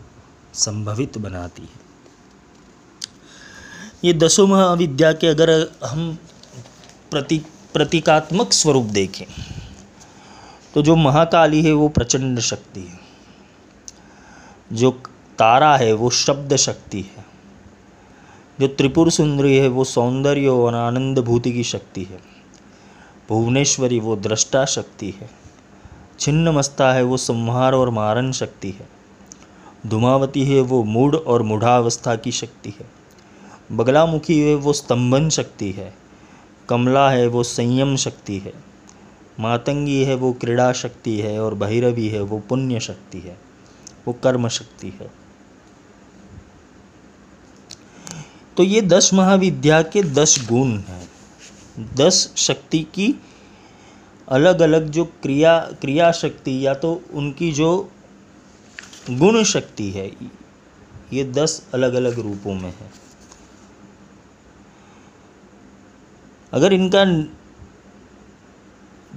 [0.53, 1.80] संभवित बनाती है।
[4.03, 5.49] ये दसों महाविद्या के अगर
[5.85, 6.17] हम
[7.11, 9.25] प्रतीक प्रतीकात्मक स्वरूप देखें
[10.73, 12.99] तो जो महाकाली है वो प्रचंड शक्ति है।
[14.77, 14.91] जो
[15.39, 17.25] तारा है वो शब्द शक्ति है।
[18.59, 22.19] जो त्रिपुर सुंदरी है वो सौंदर्य और आनंद भूति की शक्ति है।
[23.29, 25.29] भुवनेश्वरी वो दृष्टा शक्ति है।
[26.19, 28.87] छिन्न मस्ता है वो संहार और मारन शक्ति है।
[29.87, 33.00] धुमावती है वो मूड और मूढ़ावस्था की शक्ति है।
[33.71, 35.95] बगलामुखी है, वो स्तंभन शक्ति है।
[36.69, 38.53] कमला है, वो संयम शक्ति है।
[39.39, 43.37] मातंगी है, वो क्रीड़ा शक्ति है और भैरवी है, वो पुण्य शक्ति है।
[44.07, 45.11] वो कर्म शक्ति है।
[48.57, 51.09] तो ये दस महाविद्या के दस गुण हैं।
[51.95, 53.15] दस शक्ति की
[54.29, 57.91] अलग अलग जो क्रिया क्रिया शक्ति या तो उनकी जो
[59.09, 60.11] गुण शक्ति है,
[61.13, 63.00] ये दस अलग अलग रूपों में है।
[66.53, 67.05] अगर इनका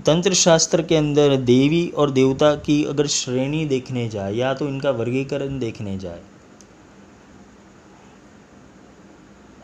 [0.07, 4.91] तंत्र शास्त्र के अंदर देवी और देवता की अगर श्रेणी देखने जाए, या तो इनका
[4.91, 6.21] वर्गीकरण देखने जाए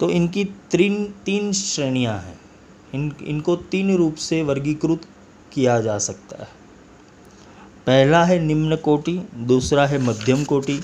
[0.01, 2.39] तो इनकी तीन तीन श्रेणियाँ हैं।
[2.95, 5.07] इन, इनको तीन रूप से वर्गीकृत
[5.53, 6.49] किया जा सकता है।
[7.87, 10.81] पहला है निम्न कोटि, दूसरा है मध्यम कोटि,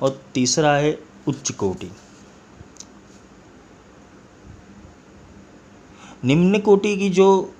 [0.00, 1.90] और तीसरा है उच्च कोटि।
[6.24, 7.54] निम्न कोटि की जो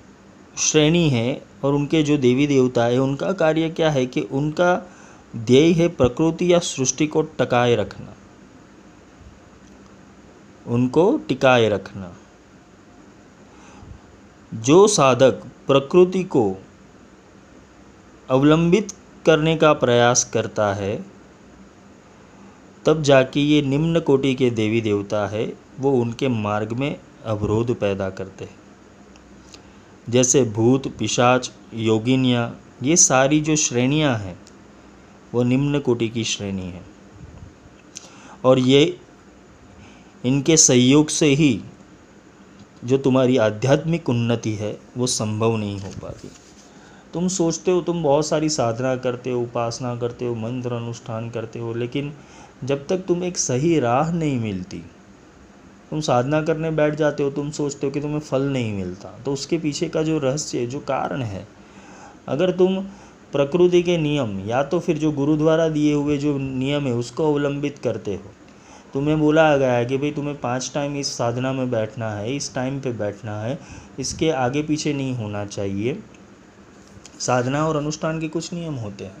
[0.57, 4.89] श्रेणी है और उनके जो देवी देवता है, उनका कार्य क्या है कि उनका
[5.35, 8.13] ध्येय है प्रकृति या सृष्टि को टकाए रखना।
[10.67, 12.13] उनको टिकाए रखना।
[14.53, 15.31] जो साधक
[15.67, 16.55] प्रकृति को
[18.29, 18.91] अवलंबित
[19.25, 21.05] करने का प्रयास करता है,
[22.85, 28.09] तब जाके ये निम्न कोटि के देवी देवता है, वो उनके मार्ग में अवरोध पैदा
[28.09, 28.55] करते हैं।
[30.09, 34.39] जैसे भूत, पिशाच, योगिनियाँ, ये सारी जो श्रेणियाँ हैं,
[35.33, 36.83] वो निम्न कोटि की श्रेणी है।
[38.45, 38.99] और ये
[40.25, 41.61] इनके सहयोग से ही
[42.85, 46.27] जो तुम्हारी आध्यात्मिक उन्नति है, वो संभव नहीं हो पाती।
[47.13, 51.59] तुम सोचते हो, तुम बहुत सारी साधना करते हो, उपासना करते हो, मंत्र अनुष्ठान करते
[51.59, 52.13] हो, लेकिन
[52.63, 54.83] जब तक तुम एक सही राह नहीं मिलती
[55.89, 59.33] तुम साधना करने बैठ जाते हो, तुम सोचते हो कि तुम्हें फल नहीं मिलता। तो
[59.33, 61.47] उसके पीछे का जो रहस्य है जो कारण है,
[62.27, 62.77] अगर तुम
[63.31, 67.31] प्रकृति के नियम, या तो फिर जो गुरु द्वारा दिए हुए जो नियम है, उसको
[67.33, 68.31] अवलंबित करते हो।
[68.93, 72.53] तुम्हें बोला गया है कि भाई तुम्हें पाँच टाइम इस साधना में बैठना है, इस
[72.55, 73.59] टाइम पे बैठना है,
[73.99, 75.99] इसके आगे पीछे नहीं होना चाहिए।
[77.19, 79.13] साधना और अनुष्ठान के कुछ नियम होते हैं।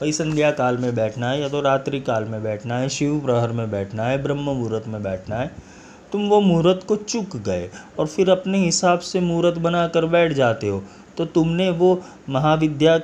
[0.00, 3.52] भाई संध्या काल में बैठना है, या तो रात्रि काल में बैठना है, शिव प्रहर
[3.52, 5.73] में बैठना है, ब्रह्म मुहूर्त में बैठना है।
[6.14, 10.32] तुम वो मुहूर्त को चुक गए और फिर अपने हिसाब से मुहूर्त बना कर बैठ
[10.32, 10.82] जाते हो
[11.18, 12.98] तो तुमने वो महाविद्या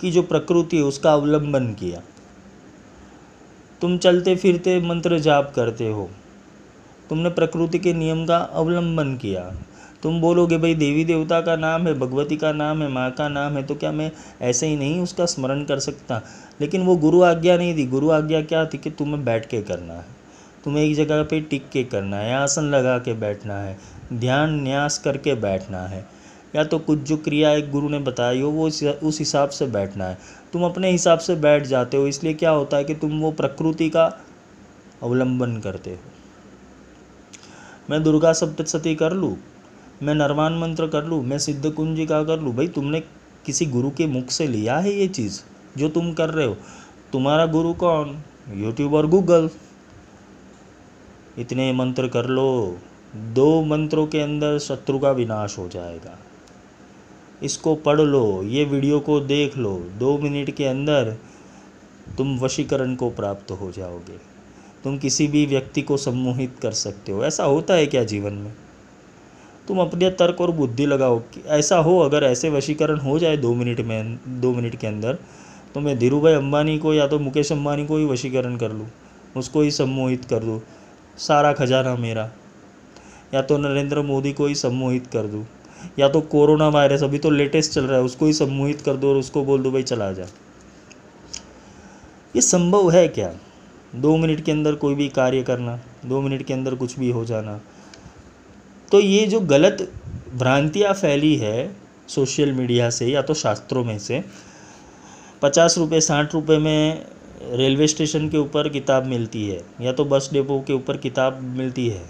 [0.00, 2.00] की जो प्रकृति है, उसका अवलंबन किया।
[3.80, 6.08] तुम चलते फिरते मंत्र जाप करते हो।
[7.08, 9.40] तुमने प्रकृति के नियम का अवलंबन किया।
[10.02, 13.52] तुम बोलोगे, भाई देवी देवता का नाम है, भगवती का नाम है, माँ का नाम
[13.52, 14.10] है तो क्या मैं
[14.42, 16.20] ऐसे ही नहीं उसका स्मरण कर सकता?
[16.60, 19.94] लेकिन वो गुरु आज्ञा नहीं थी गुरु आज्ञा क्या थी कि तुम्हें बैठ के करना
[19.94, 20.23] है।
[20.64, 23.76] तुम्हें एक जगह पे टिक के करना है, आसन लगा के बैठना है,
[24.12, 26.06] ध्यान न्यास करके बैठना है।
[26.56, 30.04] या तो कुछ जो क्रिया एक गुरु ने बताई हो, वो उस हिसाब से बैठना
[30.04, 30.18] है।
[30.52, 33.88] तुम अपने हिसाब से बैठ जाते हो, इसलिए क्या होता है कि तुम वो प्रकृति
[33.90, 34.04] का
[35.02, 35.96] अवलंबन करते हो।
[37.90, 39.36] मैं दुर्गा सप्तशती कर लूँ?
[40.02, 41.22] मैं नरवान मंत्र कर लूँ?
[41.24, 42.54] मैं सिद्ध कुंजी का कर लूँ?
[42.56, 43.00] भाई, तुमने
[43.46, 45.40] किसी गुरु के मुख से लिया है ये चीज़
[45.78, 46.56] जो तुम कर रहे हो?
[47.12, 48.18] तुम्हारा गुरु कौन?
[48.54, 49.48] यूट्यूब और गूगल।
[51.38, 52.78] इतने मंत्र कर लो,
[53.14, 56.18] दो मंत्रों के अंदर शत्रु का विनाश हो जाएगा।
[57.42, 61.16] इसको पढ़ लो, ये वीडियो को देख लो, दो मिनट के अंदर
[62.18, 64.18] तुम वशीकरण को प्राप्त हो जाओगे।
[64.84, 68.52] तुम किसी भी व्यक्ति को सम्मोहित कर सकते हो। ऐसा होता है क्या जीवन में?
[69.68, 73.54] तुम अपने तर्क और बुद्धि लगाओ कि ऐसा हो, अगर ऐसे वशीकरण हो जाए दो
[73.54, 75.18] मिनट में, दो मिनट के अंदर
[75.74, 78.86] तो मैं धीरू भाई अम्बानी को या तो मुकेश अम्बानी को ही वशीकरण कर लूँ,
[79.36, 80.60] उसको ही सम्मोहित कर दूँ।
[81.18, 82.30] सारा खजाना मेरा।
[83.34, 85.46] या तो नरेंद्र मोदी को ही सम्मोहित कर दूँ,
[85.98, 89.10] या तो कोरोना वायरस, अभी तो लेटेस्ट चल रहा है, उसको ही सम्मोहित कर दो
[89.10, 90.26] और उसको बोल दो, भाई, चला जा।
[92.36, 93.32] ये संभव है क्या?
[93.94, 97.24] दो मिनट के अंदर कोई भी कार्य करना, दो मिनट के अंदर कुछ भी हो
[97.24, 97.60] जाना।
[98.92, 99.92] तो ये जो गलत
[100.34, 101.76] भ्रांतियाँ फैली है
[102.08, 104.24] सोशल मीडिया से या तो शास्त्रों में से,
[105.42, 107.06] पचास रुपये साठ रुपये में
[107.50, 111.88] रेलवे स्टेशन के ऊपर किताब मिलती है, या तो बस डिपो के ऊपर किताब मिलती
[111.88, 112.04] है।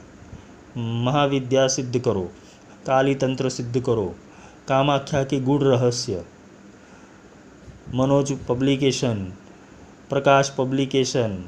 [0.76, 2.22] महाविद्या सिद्ध करो
[2.86, 4.06] काली तंत्र सिद्ध करो,
[4.68, 6.24] कामाख्या के गुड़ रहस्य,
[7.94, 9.24] मनोज पब्लिकेशन,
[10.10, 11.44] प्रकाश पब्लिकेशन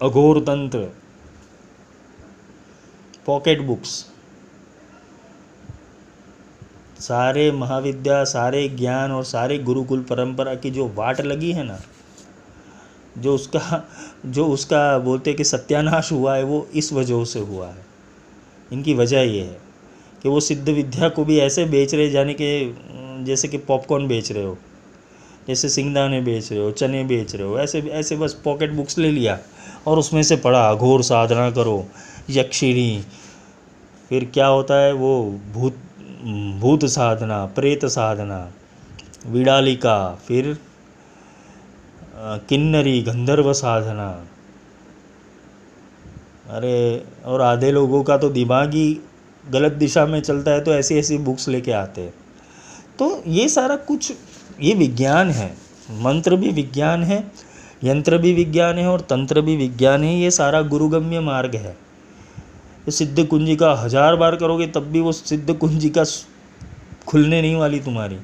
[0.00, 0.88] अघोर तंत्र
[3.26, 4.04] पॉकेट बुक्स।
[7.00, 11.78] सारे महाविद्या, सारे ज्ञान और सारे गुरुकुल परंपरा की जो वाट लगी है ना,
[13.18, 13.82] जो उसका
[14.26, 17.84] जो उसका बोलते कि सत्यानाश हुआ है, वो इस वजह से हुआ है।
[18.72, 19.58] इनकी वजह ये है
[20.22, 24.32] कि वो सिद्ध विद्या को भी ऐसे बेच रहे जाने के जैसे कि पॉपकॉर्न बेच
[24.32, 24.56] रहे हो,
[25.48, 29.10] जैसे सिंगदाने बेच रहे हो, चने बेच रहे हो, ऐसे ऐसे बस पॉकेट बुक्स ले
[29.10, 29.38] लिया
[29.86, 31.84] और उसमें से पढ़ा, घोर साधना करो,
[32.30, 33.02] यक्षिणी,
[34.08, 35.78] फिर क्या होता है, वो भूत
[36.60, 38.52] भूत साधना, प्रेत साधना,
[39.26, 40.58] विड़ालिका, फिर
[42.48, 44.08] किन्नरी, गंधर्व साधना।
[46.50, 49.00] अरे, और आधे लोगों का तो दिमाग ही
[49.50, 52.14] गलत दिशा में चलता है तो ऐसी ऐसी बुक्स लेके आते हैं।
[52.98, 54.12] तो ये सारा कुछ,
[54.60, 55.56] ये विज्ञान है।
[55.90, 57.32] मंत्र भी विज्ञान है,
[57.84, 61.85] यंत्र भी विज्ञान है और तंत्र भी विज्ञान है, ये सारा गुरुगम्य मार्ग है।
[62.88, 66.04] सिद्ध कुंजी का हज़ार बार करोगे, तब भी वो सिद्ध कुंजी का
[67.08, 68.16] खुलने नहीं वाली तुम्हारी।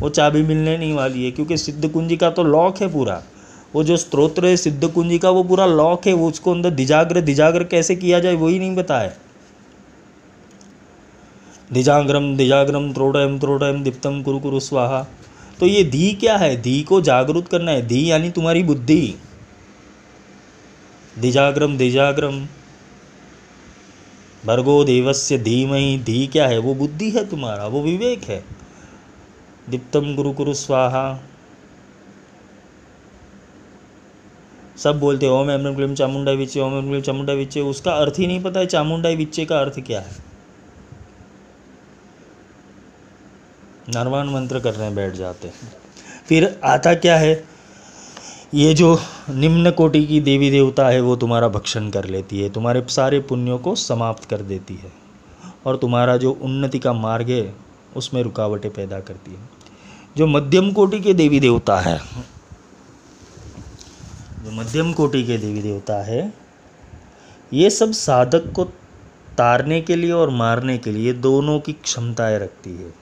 [0.00, 3.22] वो चाबी मिलने नहीं वाली है, क्योंकि सिद्ध कुंजी का तो लॉक है पूरा।
[3.74, 7.20] वो जो स्त्रोत्र है सिद्ध कुंजी का, वो पूरा लॉक है, वो उसको अंदर दिजाग्र
[7.20, 9.12] दिजाग्र कैसे किया जाए वही नहीं बताया
[11.72, 15.06] दिजाग्रम दिजाग्रम त्रोडयम त्रोडयम दीप्तम कुरु कुरु, स्वाहा।
[15.60, 16.56] तो ये धी क्या है?
[16.56, 19.14] धी को जागरूक करना है। धी यानी तुम्हारी बुद्धि।
[21.20, 22.40] दिजाग्रम दिजाग्रम
[24.46, 26.58] भर्गो देवस्य धीमहि, धी क्या है?
[26.58, 28.44] वो बुद्धि है तुम्हारा, वो विवेक है।
[29.70, 31.20] दीप्तम गुरु गुरु स्वाहा।
[34.76, 38.14] सब बोलते, ओम एम एम क्लीम चामुंडा विच्चे, ओम एम क्लीम चामुंडा विच्चे। उसका अर्थ
[38.18, 40.24] ही नहीं पता है चामुंडा विच्चे का अर्थ क्या है।
[43.88, 45.72] नरवान मंत्र करने बैठ जाते हैं।
[46.28, 47.53] फिर आता क्या है?
[48.54, 48.98] ये जो
[49.30, 53.58] निम्न कोटि की देवी देवता है, वो तुम्हारा भक्षण कर लेती है, तुम्हारे सारे पुण्यों
[53.58, 54.92] को समाप्त कर देती है
[55.66, 57.54] और तुम्हारा जो उन्नति का मार्ग है,
[57.96, 59.48] उसमें रुकावटें पैदा करती है।
[60.16, 61.98] जो मध्यम कोटि के देवी देवता है,
[64.44, 66.34] जो मध्यम कोटि के देवी देवता है,
[67.52, 68.64] ये सब साधक को
[69.38, 72.94] तारने के लिए और मारने के लिए दोनों की क्षमताएँ रखती है।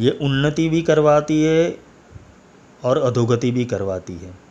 [0.00, 1.78] ये उन्नति भी करवाती है
[2.84, 4.45] और अधोगति भी करवाती है।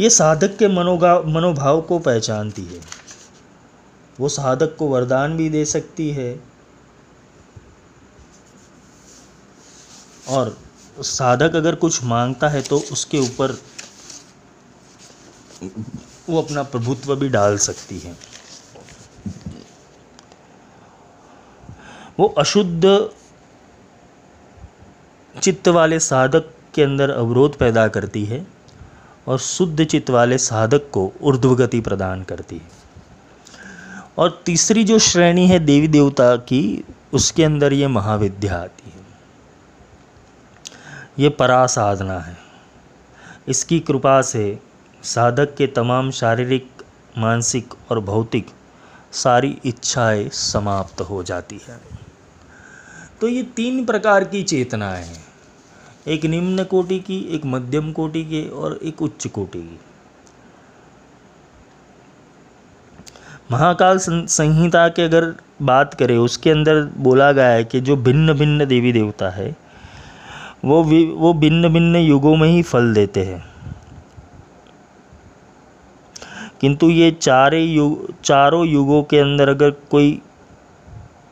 [0.00, 2.80] ये साधक के मनोगा, मनोभाव को पहचानती है।
[4.18, 6.30] वो साधक को वरदान भी दे सकती है
[10.28, 10.56] और
[11.00, 13.58] साधक अगर कुछ माँगता है तो उसके ऊपर
[16.28, 18.16] वो अपना प्रभुत्व भी डाल सकती है।
[22.18, 23.10] वो अशुद्ध
[25.34, 28.46] चित्त वाले साधक के अंदर अवरोध पैदा करती है।
[29.28, 32.80] और शुद्ध चित्त वाले साधक को ऊर्ध्वगति प्रदान करती है।
[34.18, 39.00] और तीसरी जो श्रेणी है देवी देवता की, उसके अंदर ये महाविद्या आती है।
[41.18, 42.36] ये परा साधना है।
[43.48, 44.58] इसकी कृपा से
[45.02, 46.70] साधक के तमाम शारीरिक,
[47.18, 48.46] मानसिक और भौतिक
[49.12, 51.80] सारी इच्छाएँ समाप्त हो जाती है।
[53.20, 55.29] तो ये तीन प्रकार की चेतनाएँ हैं।
[56.08, 59.80] एक निम्न कोटि की, एक मध्यम कोटि की और एक उच्च कोटि की।
[63.50, 68.66] महाकाल संहिता के अगर बात करें, उसके अंदर बोला गया है कि जो भिन्न भिन्न
[68.66, 69.56] देवी देवता है,
[70.64, 70.82] वो
[71.16, 73.44] वो भिन्न भिन्न युगों में ही फल देते हैं।
[76.60, 80.20] किंतु ये चारे युग, चारों युगों के अंदर अगर कोई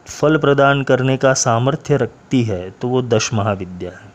[0.07, 4.08] फल प्रदान करने का सामर्थ्य रखती है तो वो दश महाविद्या है।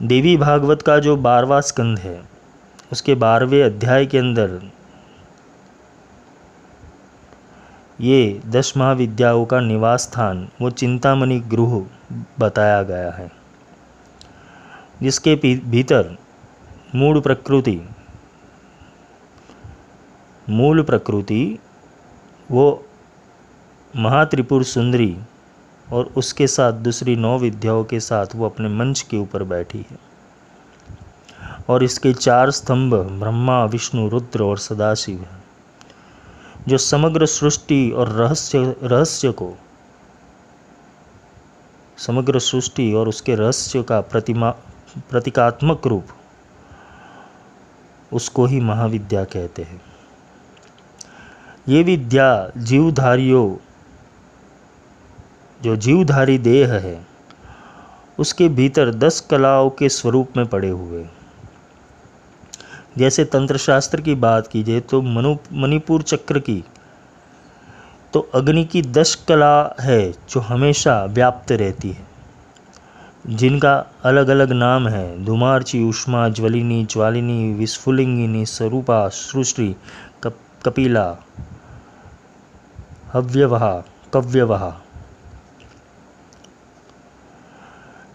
[0.00, 2.20] देवी भागवत का जो बारवा स्कंद है,
[2.92, 4.60] उसके बारहवें अध्याय के अंदर,
[8.00, 11.74] ये दस महाविद्याओं का निवास स्थान वो चिंतामणि गृह
[12.40, 13.30] बताया गया है,
[15.02, 15.34] जिसके
[15.66, 16.16] भीतर
[16.94, 17.80] मूल प्रकृति
[20.50, 21.58] मूल प्रकृति,
[22.50, 22.84] वो
[23.94, 25.16] महात्रिपुर सुंदरी
[25.92, 29.98] और उसके साथ दूसरी नौ विद्याओं के साथ वो अपने मंच के ऊपर बैठी है।
[31.68, 35.44] और इसके चार स्तंभ ब्रह्मा, विष्णु, रुद्र और सदाशिव हैं,
[36.68, 39.52] जो समग्र सृष्टि और रहस्य रहस्य को,
[41.98, 44.50] समग्र सृष्टि और उसके रहस्य का प्रतिमा,
[45.10, 46.06] प्रतीकात्मक रूप,
[48.12, 49.82] उसको ही महाविद्या कहते हैं।
[51.68, 53.56] ये विद्या जीवधारियों
[55.62, 56.98] जो जीवधारी देह है
[58.18, 61.04] उसके भीतर दस कलाओं के स्वरूप में पड़े हुए।
[62.98, 66.62] जैसे तंत्र शास्त्र की बात कीजिए तो मनु मणिपुर चक्र की
[68.12, 72.08] तो अग्नि की दस कला है जो हमेशा व्याप्त रहती है।
[73.26, 73.74] जिनका
[74.04, 79.74] अलग अलग नाम है धुमार्ची उष्मा ज्वलिनी ज्वालिनी विस्फुलिंगिनी स्वरूपा सृष्टि
[80.22, 81.16] कप, कपिला
[83.14, 83.72] हव्यवहा
[84.14, 84.72] कव्यवहा।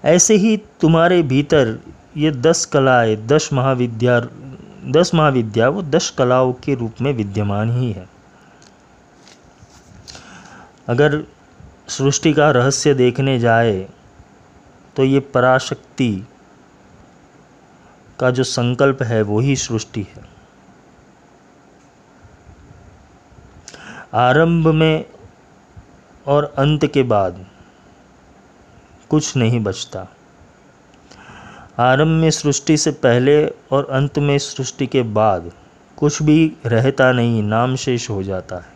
[0.06, 1.80] ऐसे ही तुम्हारे भीतर
[2.18, 4.20] ये दस कलाएँ, दस महाविद्या
[4.92, 8.08] दस महाविद्या, वो दस कलाओं के रूप में विद्यमान ही है।
[10.88, 11.24] अगर
[11.88, 13.88] सृष्टि का रहस्य देखने जाए
[14.96, 16.12] तो ये पराशक्ति
[18.20, 20.24] का जो संकल्प है, वो ही सृष्टि है।
[24.14, 25.06] आरंभ में
[26.28, 27.46] और अंत के बाद
[29.10, 30.08] कुछ नहीं बचता।
[31.80, 33.36] आरंभ में सृष्टि से पहले
[33.72, 35.52] और अंत में सृष्टि के बाद
[35.98, 38.74] कुछ भी रहता नहीं नाम शेष हो जाता है।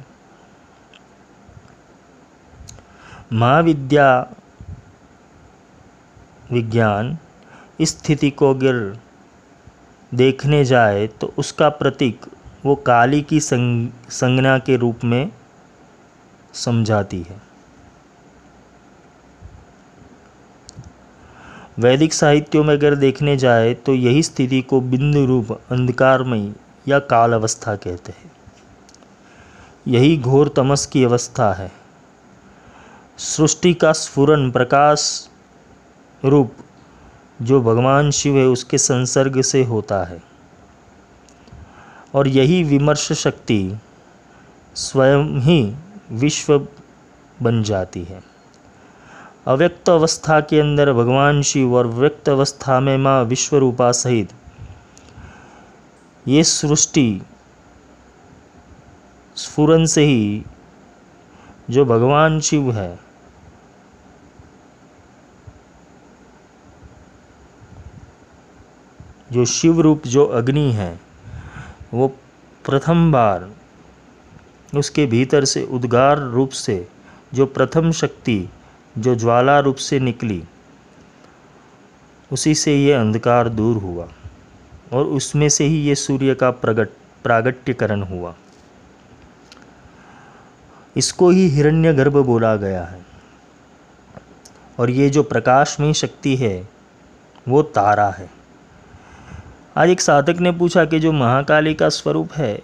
[3.33, 4.09] महाविद्या
[6.51, 7.17] विज्ञान
[7.79, 8.97] इस स्थिति को अगर
[10.11, 12.25] देखने जाए तो उसका प्रतीक
[12.65, 15.31] वो काली की संज्ञा के रूप में
[16.53, 17.48] समझाती है।
[21.79, 26.53] वैदिक साहित्यों में अगर देखने जाए तो यही स्थिति को बिंदु रूप अंधकारमयी
[26.87, 28.31] या काल अवस्था कहते हैं।
[29.87, 31.71] यही घोर तमस की अवस्था है।
[33.17, 35.29] सृष्टि का स्फुरन प्रकाश
[36.25, 36.53] रूप
[37.41, 40.23] जो भगवान शिव है उसके संसर्ग से होता है।
[42.15, 43.77] और यही विमर्श शक्ति
[44.75, 45.75] स्वयं ही
[46.11, 46.67] विश्व
[47.41, 48.28] बन जाती है।
[49.45, 54.33] अव्यक्त अवस्था के अंदर भगवान शिव और व्यक्त अवस्था में माँ विश्वरूपा सहित।
[56.25, 57.21] ये सृष्टि
[59.37, 60.43] स्फुरन से ही
[61.69, 62.99] जो भगवान शिव है,
[69.31, 70.99] जो शिव रूप जो अग्नि है,
[71.93, 72.07] वो
[72.65, 73.49] प्रथम बार
[74.73, 76.87] उसके भीतर से उद्गार रूप से
[77.33, 78.39] जो प्रथम शक्ति
[78.97, 80.43] जो ज्वाला रूप से निकली,
[82.31, 84.07] उसी से ये अंधकार दूर हुआ
[84.93, 86.89] और उसमें से ही ये सूर्य का प्रगट,
[87.23, 88.33] प्रागट्यकरण हुआ।
[90.95, 93.05] इसको ही हिरण्यगर्भ बोला गया है
[94.79, 96.69] और ये जो प्रकाशमयी शक्ति है,
[97.47, 98.29] वो तारा है।
[99.77, 102.61] आज एक साधक ने पूछा कि जो महाकाली का स्वरूप है,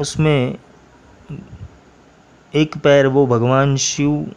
[0.00, 0.58] उसमें
[2.54, 4.34] एक पैर वो भगवान शिव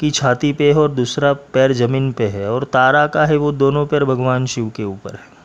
[0.00, 3.52] की छाती पे है और दूसरा पैर ज़मीन पे है और तारा का है वो
[3.52, 5.36] दोनों पैर भगवान शिव के ऊपर है।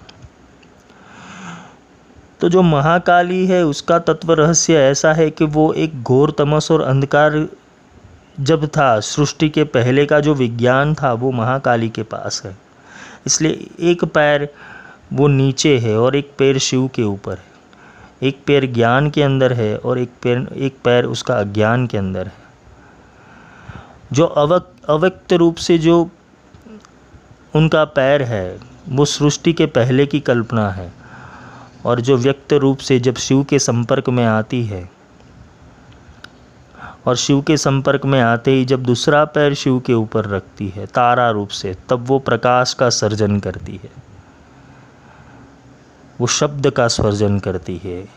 [2.40, 6.82] तो जो महाकाली है, उसका तत्व रहस्य ऐसा है कि वो एक घोर तमस और
[6.82, 7.48] अंधकार
[8.40, 12.58] जब था, सृष्टि के पहले का जो विज्ञान था, वो महाकाली के पास है।
[13.26, 14.50] इसलिए एक पैर
[15.14, 17.52] वो नीचे है और एक पैर शिव के ऊपर है।
[18.24, 22.28] एक पैर ज्ञान के अंदर है और एक पैर एक पैर उसका अज्ञान के अंदर
[22.28, 22.43] है।
[24.14, 26.10] जो अवक्त अव्यक्त रूप से जो
[27.56, 28.60] उनका पैर है,
[28.90, 30.94] वो सृष्टि के पहले की कल्पना है।
[31.86, 34.90] और जो व्यक्त रूप से जब शिव के संपर्क में आती है,
[37.08, 40.86] और शिव के संपर्क में आते ही जब दूसरा पैर शिव के ऊपर रखती है,
[40.86, 43.92] तारा रूप से, तब वो प्रकाश का सर्जन करती है।
[46.22, 48.10] वो शब्द का सर्जन करती है,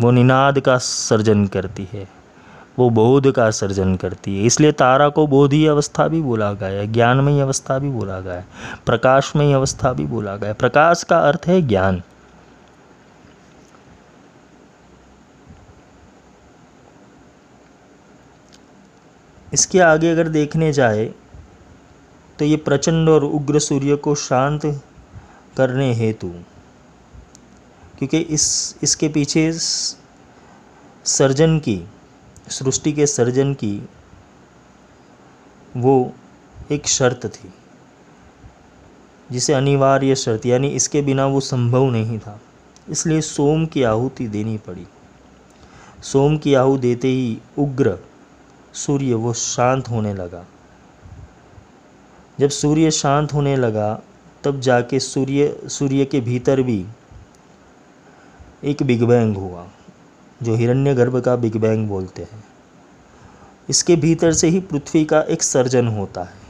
[0.00, 2.15] वो निनाद का सर्जन करती है।
[2.78, 6.86] वो बोध का सर्जन करती है। इसलिए तारा को बोधि अवस्था भी बोला गया है,
[6.92, 8.46] ज्ञानमयी अवस्था भी बोला गया है,
[8.86, 12.02] प्रकाशमयी अवस्था भी बोला गया है। प्रकाश का अर्थ है ज्ञान।
[19.52, 21.04] इसके आगे अगर देखने जाए
[22.38, 24.64] तो ये प्रचंड और उग्र सूर्य को शांत
[25.56, 26.28] करने हेतु,
[27.98, 29.52] क्योंकि इस, इसके पीछे
[31.06, 31.76] सर्जन की
[32.48, 33.88] सृष्टि के सर्जन की
[35.76, 36.12] वो
[36.72, 37.52] एक शर्त थी,
[39.32, 42.40] जिसे अनिवार्य शर्त, यानी इसके बिना वो संभव नहीं था।
[42.88, 44.86] इसलिए सोम की आहुति देनी पड़ी।
[46.02, 47.96] सोम की आहु देते ही उग्र
[48.74, 50.44] सूर्य वो शांत होने लगा।
[52.40, 54.02] जब सूर्य शांत होने लगा,
[54.44, 56.84] तब जाके सूर्य सूर्य के भीतर भी
[58.64, 59.66] एक बिग बैंग हुआ।
[60.42, 62.44] जो हिरण्यगर्भ का बिग बैंग बोलते हैं।
[63.68, 66.46] इसके भीतर से ही पृथ्वी का एक सर्जन होता है।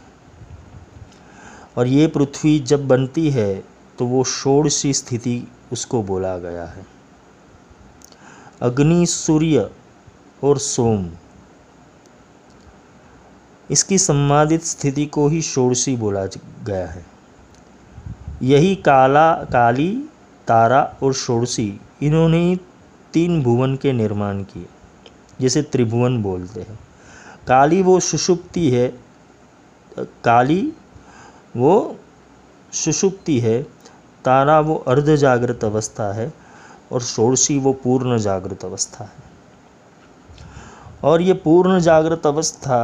[1.77, 3.65] और ये पृथ्वी जब बनती है
[3.99, 6.87] तो वो षोड़शी स्थिति उसको बोला गया है।
[8.63, 9.71] अग्नि, सूर्य
[10.45, 11.11] और सोम।
[13.71, 16.27] इसकी संवादित स्थिति को ही षोड़शी बोला
[16.67, 17.07] गया है।
[18.43, 20.05] यही काला, काली,
[20.47, 22.59] तारा और षोड़शी, इन्होंने
[23.13, 24.67] तीन भुवन के निर्माण किए,
[25.41, 26.79] जिसे त्रिभुवन बोलते हैं।
[27.47, 28.89] काली वो सुषुप्ति है,
[30.25, 30.73] काली
[31.57, 31.97] वो
[32.73, 33.63] सुषुप्ति है,
[34.25, 36.33] तारा वो अर्ध जागृत अवस्था है,
[36.93, 39.25] और षोड़शी वो पूर्ण जागृत अवस्था है।
[41.05, 42.79] और ये पूर्ण जागृत अवस्था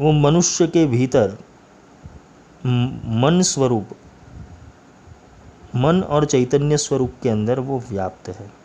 [0.00, 1.38] वो मनुष्य के भीतर
[2.66, 3.88] मन स्वरूप,
[5.76, 8.57] मन और चैतन्य स्वरूप के अंदर वो व्याप्त है।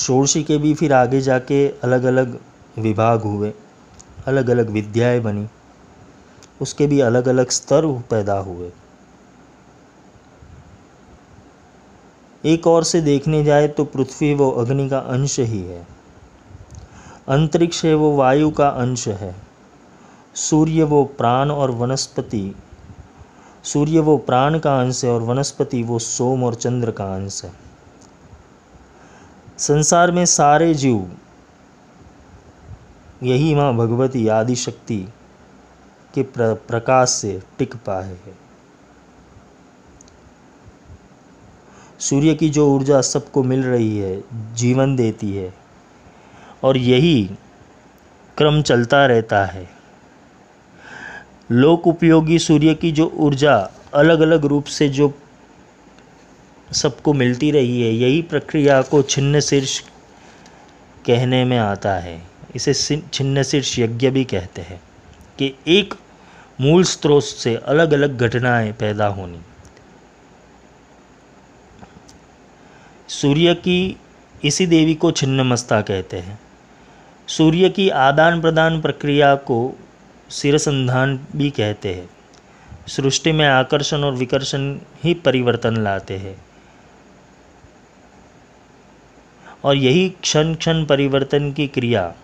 [0.00, 2.38] षोड़शी के भी फिर आगे जाके अलग अलग
[2.78, 3.52] विभाग हुए
[4.26, 5.46] अलग अलग विद्याएँ बनी,
[6.60, 8.70] उसके भी अलग अलग स्तर पैदा हुए।
[12.44, 15.86] एक और से देखने जाए तो पृथ्वी वो अग्नि का अंश ही है।
[17.28, 19.34] अंतरिक्ष है वो वायु का अंश है।
[20.34, 22.54] सूर्य वो प्राण और वनस्पति,
[23.64, 27.69] सूर्य वो प्राण का अंश है और वनस्पति वो सोम और चंद्र का अंश है।
[29.60, 31.10] संसार में सारे जीव
[33.22, 35.08] यही माँ भगवती आदि शक्ति
[36.14, 38.38] के प्र, प्रकाश से टिक पाए हैं।
[41.98, 44.24] सूर्य की जो ऊर्जा सबको मिल रही है
[44.54, 45.54] जीवन देती है
[46.64, 47.30] और यही
[48.38, 49.70] क्रम चलता रहता है।
[51.50, 55.08] लोक उपयोगी सूर्य की जो ऊर्जा अलग अलग रूप से जो
[56.72, 59.78] सबको मिलती रही है। यही प्रक्रिया को छिन्न शीर्ष
[61.06, 62.22] कहने में आता है।
[62.54, 62.74] इसे
[63.12, 64.80] छिन्न शीर्ष यज्ञ भी कहते हैं
[65.38, 65.94] कि एक
[66.60, 69.40] मूल स्रोत से अलग अलग घटनाएँ पैदा होनी।
[73.08, 73.96] सूर्य की
[74.44, 76.38] इसी देवी को छिन्नमस्ता कहते हैं।
[77.28, 79.78] सूर्य की आदान प्रदान प्रक्रिया को
[80.30, 82.10] सिरसंधान भी कहते हैं।
[82.88, 86.49] सृष्टि में आकर्षण और विकर्षण ही परिवर्तन लाते हैं।
[89.64, 92.14] और यही क्षण क्षण परिवर्तन की क्रिया,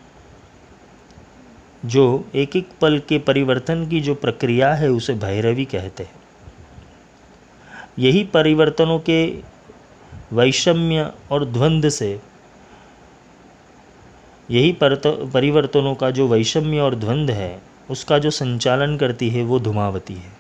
[1.84, 6.14] जो एक एक पल के परिवर्तन की जो प्रक्रिया है, उसे भैरवी कहते हैं।
[7.98, 9.24] यही परिवर्तनों के
[10.32, 12.20] वैषम्य और द्वंद्व से,
[14.50, 20.14] यही परिवर्तनों का जो वैषम्य और द्वंद्व है, उसका जो संचालन करती है, वो धुमावती
[20.14, 20.32] है।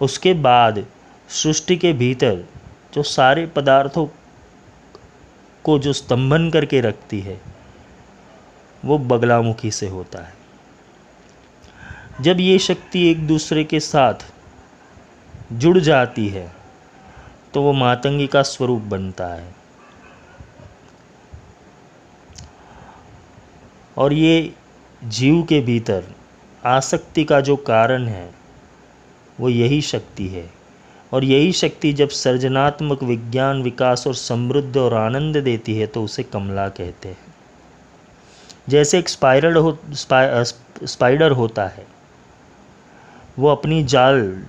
[0.00, 0.84] उसके बाद
[1.28, 2.44] सृष्टि के भीतर
[2.94, 4.06] जो सारे पदार्थों
[5.64, 7.40] को जो स्तंभन करके रखती है,
[8.84, 10.34] वो बगलामुखी से होता है।
[12.20, 14.14] जब ये शक्ति एक दूसरे के साथ
[15.52, 16.50] जुड़ जाती है
[17.54, 19.54] तो वो मातंगी का स्वरूप बनता है।
[23.96, 24.52] और ये
[25.04, 26.04] जीव के भीतर
[26.66, 28.30] आसक्ति का जो कारण है,
[29.40, 30.50] वो यही शक्ति है।
[31.12, 36.22] और यही शक्ति जब सर्जनात्मक विज्ञान विकास और समृद्ध और आनंद देती है तो उसे
[36.22, 37.34] कमला कहते हैं।
[38.68, 41.86] जैसे एक स्पाइरल हो स्पा, स्पाइडर होता है
[43.38, 44.42] वो अपनी जाल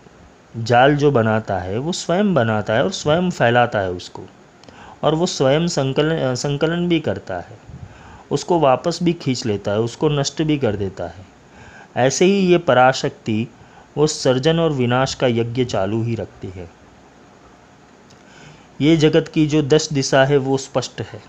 [0.56, 4.26] जाल जो बनाता है वो स्वयं बनाता है और स्वयं फैलाता है उसको
[5.04, 7.58] और वो स्वयं संकलन संकलन भी करता है।
[8.32, 11.26] उसको वापस भी खींच लेता है उसको नष्ट भी कर देता है।
[11.98, 13.48] ऐसे ही ये पराशक्ति
[13.98, 16.70] वो सर्जन और विनाश का यज्ञ चालू ही रखती है।
[18.82, 21.22] ये जगत की जो दस दिशा है, वो स्पष्ट है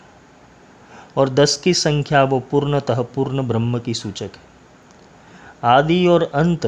[1.16, 4.52] और दस की संख्या वो पूर्णतः पूर्ण ब्रह्म की सूचक है।
[5.64, 6.66] आदि और अंत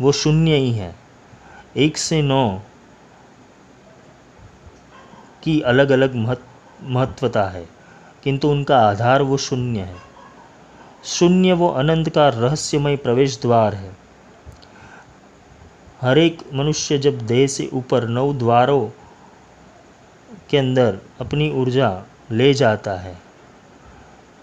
[0.00, 0.94] वो शून्य ही है।
[1.76, 2.60] एक से नौ
[5.42, 6.14] की अलग अलग
[6.82, 7.68] महत्वता है,
[8.24, 9.96] किंतु उनका आधार वो शून्य है।
[11.04, 13.99] शून्य वो अनंत का रहस्यमय प्रवेश द्वार है।
[16.00, 18.88] हर एक मनुष्य जब देह से ऊपर नौ द्वारों
[20.50, 21.90] के अंदर अपनी ऊर्जा
[22.32, 23.16] ले जाता है,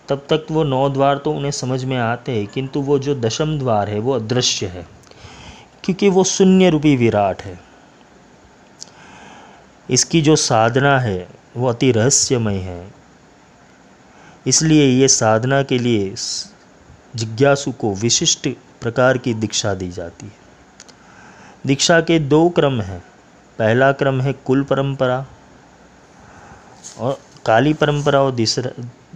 [0.09, 3.57] तब तक वो नौ द्वार तो उन्हें समझ में आते हैं, किंतु वो जो दशम
[3.59, 4.85] द्वार है वो अदृश्य है,
[5.83, 7.59] क्योंकि वो शून्य रूपी विराट है।
[9.89, 11.27] इसकी जो साधना है
[11.57, 12.93] वो अति रहस्यमय है।
[14.47, 16.13] इसलिए ये साधना के लिए
[17.15, 18.47] जिज्ञासु को विशिष्ट
[18.81, 20.46] प्रकार की दीक्षा दी जाती है।
[21.67, 22.99] दीक्षा के दो क्रम हैं।
[23.59, 25.25] पहला क्रम है कुल परंपरा
[26.99, 28.71] और काली परंपरा और दूसरा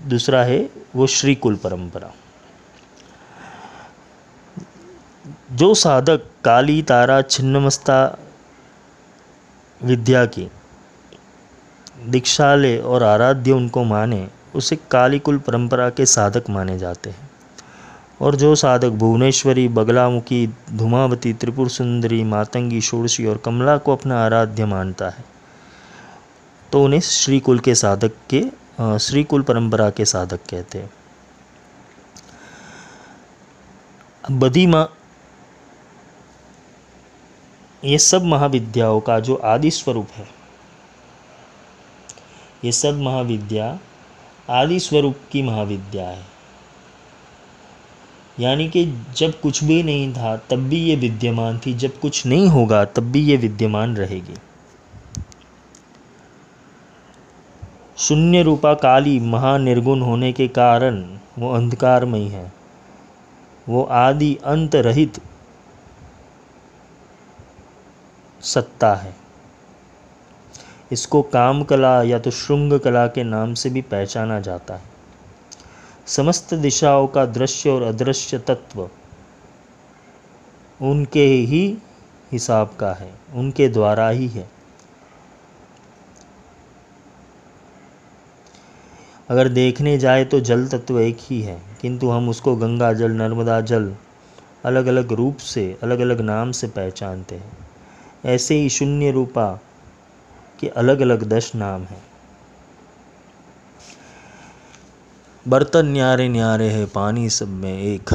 [0.07, 2.11] दूसरा है वो श्री कुल परंपरा।
[5.51, 8.17] जो साधक काली, तारा, छिन्नमस्ता
[9.83, 10.51] विद्या की
[12.05, 17.30] दीक्षालय और आराध्य उनको माने, उसे काली कुल परंपरा के साधक माने जाते हैं।
[18.21, 24.65] और जो साधक भुवनेश्वरी, बगलामुखी, धुमावती त्रिपुर सुंदरी मातंगी, षोड़शी और कमला को अपना आराध्य
[24.67, 25.23] मानता है
[26.71, 28.41] तो उन्हें श्रीकुल के साधक के
[28.99, 30.89] श्रीकुल परंपरा के साधक कहते हैं।
[34.31, 34.87] बदी माँ,
[37.83, 40.27] ये सब महाविद्याओं का जो आदि स्वरूप है,
[42.63, 43.77] ये सब महाविद्या
[44.49, 46.30] आदि स्वरूप की महाविद्या है।
[48.39, 52.47] यानी कि जब कुछ भी नहीं था, तब भी ये विद्यमान थी। जब कुछ नहीं
[52.47, 54.35] होगा, तब भी ये विद्यमान रहेगी।
[57.97, 62.53] शून्य रूपा काली, महानिर्गुण होने के कारण वो अंधकारमय है।
[63.69, 65.21] वो आदि अंत रहित
[68.41, 69.15] सत्ता है।
[70.91, 74.90] इसको काम कला या तो श्रृंग कला के नाम से भी पहचाना जाता है।
[76.15, 78.89] समस्त दिशाओं का दृश्य और अदृश्य तत्व
[80.79, 81.77] उनके ही
[82.31, 84.49] हिसाब का है, उनके द्वारा ही है।
[89.29, 93.61] अगर देखने जाए तो जल तत्व एक ही है, किंतु हम उसको गंगा जल, नर्मदा
[93.61, 93.93] जल
[94.65, 97.57] अलग अलग रूप से अलग अलग नाम से पहचानते हैं।
[98.25, 99.51] ऐसे ही शून्य रूपा
[100.59, 102.10] के अलग अलग दश नाम हैं।
[105.47, 108.09] बर्तन न्यारे न्यारे है, पानी सब में एक।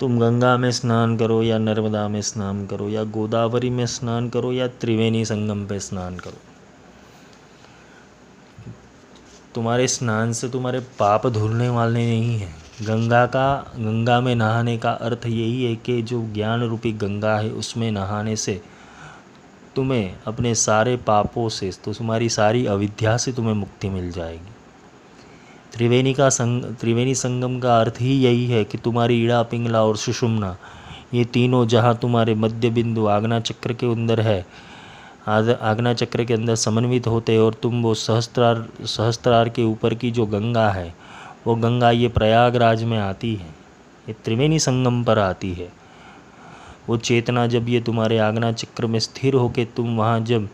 [0.00, 4.52] तुम गंगा में स्नान करो या नर्मदा में स्नान करो या गोदावरी में स्नान करो
[4.52, 6.38] या त्रिवेणी संगम पे स्नान करो।
[9.54, 14.90] तुम्हारे स्नान से तुम्हारे पाप धुलने वाले नहीं हैं। गंगा का, गंगा में नहाने का
[14.90, 18.62] अर्थ यही है कि जो ज्ञान रूपी गंगा है, उसमें नहाने से
[19.76, 24.52] तुम्हें अपने सारे पापों से तो तुम्हारी सारी अविद्या से तुम्हें मुक्ति मिल जाएगी।
[25.72, 29.96] त्रिवेणी का संग, त्रिवेणी संगम का अर्थ ही यही है कि तुम्हारी ईड़ा, पिंगला और
[29.96, 30.56] सुषुम्ना,
[31.14, 34.44] ये तीनों जहाँ तुम्हारे मध्य बिंदु आग्ना चक्र के अंदर है
[35.26, 40.26] आग्ना चक्र के अंदर समन्वित होते और तुम वो सहस्त्रार सहस्त्रार के ऊपर की जो
[40.26, 40.94] गंगा है,
[41.46, 43.54] वो गंगा ये प्रयागराज में आती है,
[44.06, 45.68] ये त्रिवेणी संगम पर आती है।
[46.88, 50.48] वो चेतना जब ये तुम्हारे आगना चक्र में स्थिर होके तुम वहाँ जब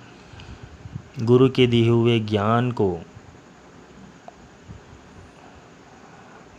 [1.23, 2.99] गुरु के दिए हुए ज्ञान को,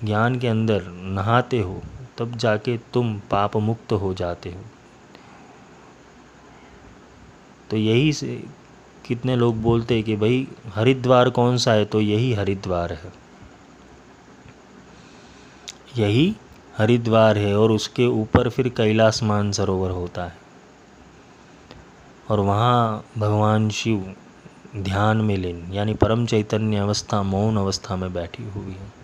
[0.03, 1.81] ज्ञान के अंदर नहाते हो,
[2.17, 4.61] तब जाके तुम पाप मुक्त हो जाते हो।
[7.69, 8.43] तो यही से
[9.05, 11.85] कितने लोग बोलते हैं कि भाई, हरिद्वार कौन सा है?
[11.85, 13.13] तो यही हरिद्वार है।
[15.97, 16.35] यही
[16.77, 20.37] हरिद्वार है और उसके ऊपर फिर कैलाश मानसरोवर होता है।
[22.29, 24.15] और वहाँ भगवान शिव
[24.77, 29.01] ध्यान में लीन, यानी परम चैतन्य अवस्था, मौन अवस्था में बैठी हुई है।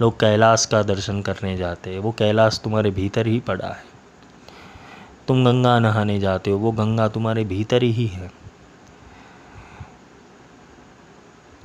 [0.00, 3.84] लोग कैलाश का दर्शन करने जाते हैं। वो कैलाश तुम्हारे भीतर ही पड़ा है।
[5.28, 8.32] तुम गंगा नहाने जाते हो, वो गंगा तुम्हारे भीतर ही है।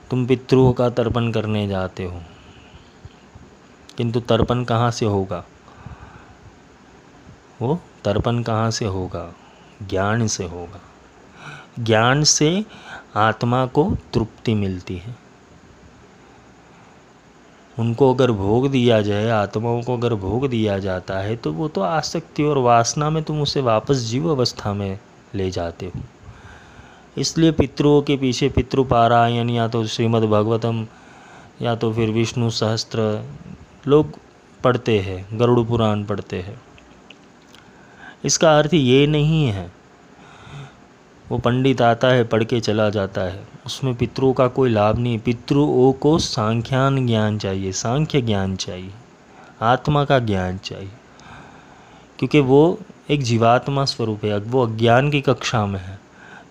[0.09, 2.21] तुम पितरों का तर्पण करने जाते हो।
[3.97, 5.43] किंतु तर्पण कहाँ से होगा?
[7.61, 9.33] वो तर्पण कहाँ से होगा?
[9.89, 10.79] ज्ञान से होगा।
[11.79, 12.65] ज्ञान से
[13.15, 15.15] आत्मा को तृप्ति मिलती है।
[17.79, 21.81] उनको अगर भोग दिया जाए, आत्माओं को अगर भोग दिया जाता है तो वो तो
[21.81, 24.99] आसक्ति और वासना में तुम उसे वापस जीव अवस्था में
[25.35, 26.01] ले जाते हो।
[27.17, 30.87] इसलिए पितरों के पीछे पितृपारायण, या तो श्रीमद् भागवतम
[31.61, 32.99] या तो फिर विष्णु सहस्त्र
[33.87, 34.13] लोग
[34.63, 36.61] पढ़ते हैं, गरुड़ पुराण पढ़ते हैं।
[38.25, 39.71] इसका अर्थ ये नहीं है,
[41.29, 45.19] वो पंडित आता है, पढ़ के चला जाता है। उसमें पितरों का कोई लाभ नहीं
[45.19, 48.91] पितरों को सांख्यान ज्ञान चाहिए, सांख्य ज्ञान चाहिए,
[49.61, 50.91] आत्मा का ज्ञान चाहिए।
[52.19, 52.79] क्योंकि वो
[53.09, 55.99] एक जीवात्मा स्वरूप है, वो अज्ञान की कक्षा में है।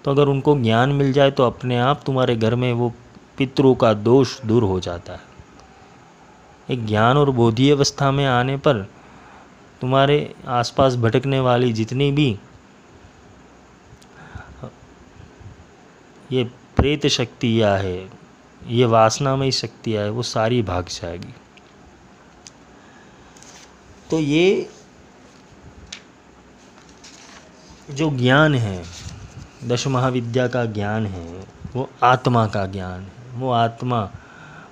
[0.05, 2.93] तो अगर उनको ज्ञान मिल जाए तो अपने आप तुम्हारे घर में वो
[3.39, 5.32] पितरों का दोष दूर हो जाता है।
[6.71, 8.83] एक ज्ञान और बोधि अवस्था में आने पर
[9.81, 12.39] तुम्हारे आसपास भटकने वाली जितनी भी
[16.33, 16.45] ये
[16.77, 18.11] प्रेत शक्तियाँ है,
[18.67, 21.35] ये वासनामय शक्तियाँ है, वो सारी भाग जाएगी।
[24.11, 24.69] तो ये
[27.91, 28.83] जो ज्ञान है
[29.65, 34.11] दश महाविद्या का ज्ञान है, वो आत्मा का ज्ञान है, वो आत्मा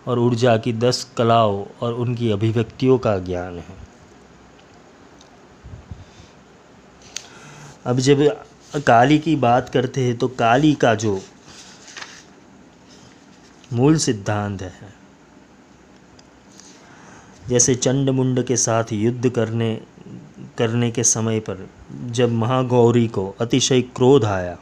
[0.07, 3.79] और ऊर्जा की दस कलाओं और उनकी अभिव्यक्तियों का ज्ञान है।
[7.87, 8.23] अब जब
[8.87, 11.21] काली की बात करते हैं तो काली का जो
[13.73, 14.95] मूल सिद्धांत है,
[17.49, 19.75] जैसे चंड मुंड के साथ युद्ध करने
[20.59, 21.69] करने के समय पर
[22.11, 24.57] जब महागौरी को अतिशय क्रोध आया,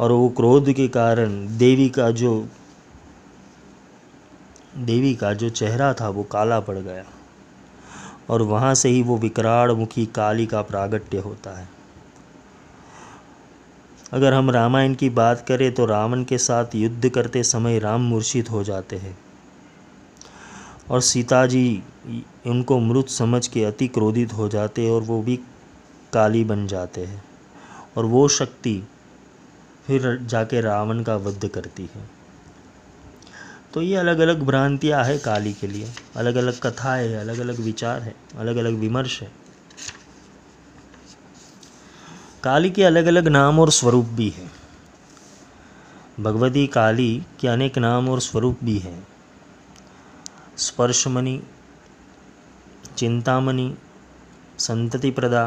[0.00, 2.32] और वो क्रोध के कारण देवी का जो
[4.76, 7.04] देवी का जो चेहरा था वो काला पड़ गया
[8.30, 11.68] और वहाँ से ही वो विकराड़ मुखी काली का प्रागट्य होता है।
[14.12, 18.50] अगर हम रामायण की बात करें तो रावण के साथ युद्ध करते समय राम मूर्छित
[18.50, 19.16] हो जाते हैं
[20.90, 21.82] और सीता जी
[22.46, 25.36] उनको मृत समझ के अति क्रोधित हो जाते हैं और वो भी
[26.12, 27.22] काली बन जाते हैं
[27.96, 28.82] और वो शक्ति
[29.86, 32.15] फिर जाके रावण का वध करती है।
[33.76, 37.58] तो ये अलग अलग भ्रांतियाँ है काली के लिए। अलग अलग कथाएँ है अलग अलग
[37.60, 39.30] विचार है अलग अलग विमर्श है।
[42.42, 44.50] काली के अलग अलग नाम और स्वरूप भी हैं।
[46.20, 49.06] भगवती काली के अनेक नाम और स्वरूप भी हैं।
[50.58, 51.40] स्पर्शमणि,
[52.96, 53.74] चिंतामणि
[54.58, 55.44] संतति प्रदा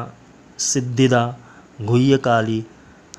[0.60, 1.38] सिद्धिदा
[1.82, 2.66] गुह्य काली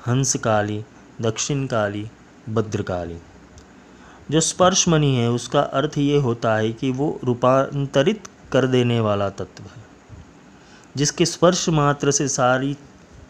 [0.07, 0.83] हंस काली
[1.21, 2.07] दक्षिण काली
[2.49, 3.17] भद्रकाली।
[4.31, 9.29] जो स्पर्श मणि है, उसका अर्थ ये होता है कि वो रूपांतरित कर देने वाला
[9.29, 9.83] तत्व है,
[10.97, 12.77] जिसके स्पर्श मात्र से सारी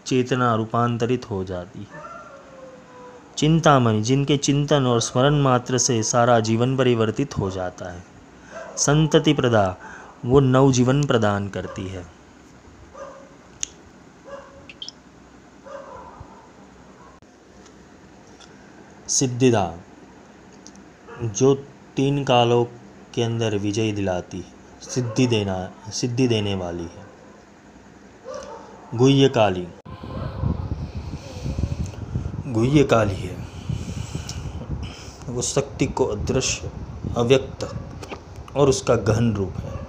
[0.05, 2.09] चेतना रूपांतरित हो जाती है।
[3.38, 8.03] चिंतामणि, जिनके चिंतन और स्मरण मात्र से सारा जीवन परिवर्तित हो जाता है,
[8.77, 9.77] संतति प्रदा,
[10.25, 12.05] वो नवजीवन प्रदान करती है।
[19.07, 19.71] सिद्धिदा
[21.22, 21.56] जो
[21.95, 22.66] तीन कालों
[23.14, 24.45] के अंदर विजय दिलाती
[24.82, 27.06] सिद्धि देना, सिद्धि देने वाली है।
[28.95, 29.67] गुह्य काली
[32.48, 33.38] गुह्य काली है।
[35.30, 36.72] वो शक्ति को अदृश्य,
[37.17, 37.75] अव्यक्त
[38.56, 39.80] और उसका गहन रूप है।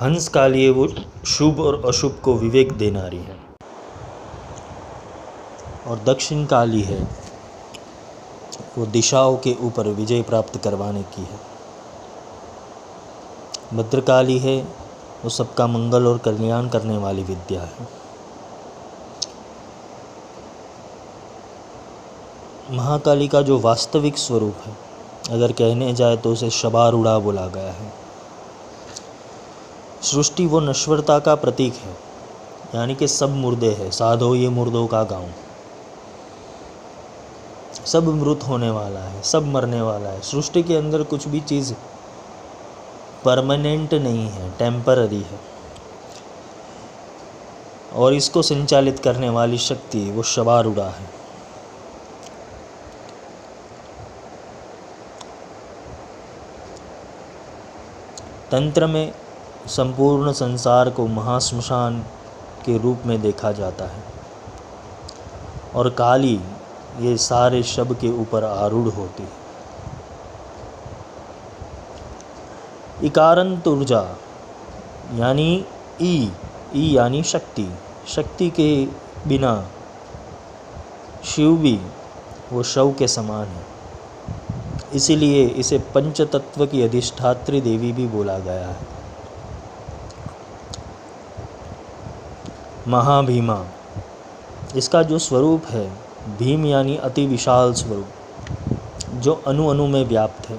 [0.00, 0.88] हंस काली है वो
[1.26, 3.36] शुभ और अशुभ को विवेक देनारी है।
[5.86, 7.27] और दक्षिण काली है
[8.78, 11.38] वो दिशाओं के ऊपर विजय प्राप्त करवाने की है।
[13.74, 14.58] भद्रकाली है,
[15.24, 17.88] वो सबका मंगल और कल्याण करने वाली विद्या है।
[22.70, 24.76] महाकाली का जो वास्तविक स्वरूप है,
[25.30, 27.92] अगर कहने जाए तो उसे शबारूढ़ा बोला गया है।
[30.02, 31.96] सृष्टि वो नश्वरता का प्रतीक है,
[32.74, 35.28] यानी कि सब मुर्दे हैं, साधो ये मुर्दों का गाँव।
[37.92, 41.74] सब मृत होने वाला है, सब मरने वाला है। सृष्टि के अंदर कुछ भी चीज़
[43.24, 45.40] परमानेंट नहीं है टेम्पररी है।
[47.94, 51.06] और इसको संचालित करने वाली शक्ति, वो शबारूढ़ा है।
[58.50, 59.12] तंत्र में
[59.66, 62.00] संपूर्ण संसार को महाश्मशान
[62.66, 64.02] के रूप में देखा जाता है।
[65.74, 66.40] और काली
[67.00, 69.36] ये सारे शब के ऊपर आरूढ़ होती। है
[73.04, 74.02] इकारंत ऊर्जा
[75.14, 75.64] यानी
[76.02, 76.32] ई
[76.74, 77.68] ई यानी शक्ति
[78.08, 78.86] शक्ति के
[79.26, 79.68] बिना
[81.24, 81.78] शिव भी
[82.52, 83.64] वो शव के समान है।
[84.94, 88.86] इसीलिए इसे पंच तत्व की अधिष्ठात्री देवी भी बोला गया है।
[92.88, 93.64] महाभीमा,
[94.76, 98.08] इसका जो स्वरूप है भीम यानी अति विशाल स्वरूप,
[99.14, 100.58] जो अनु अनु में व्याप्त है।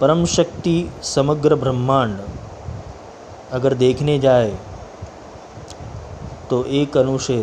[0.00, 2.18] परम शक्ति समग्र ब्रह्मांड
[3.52, 4.50] अगर देखने जाए
[6.50, 7.36] तो एक अनु से,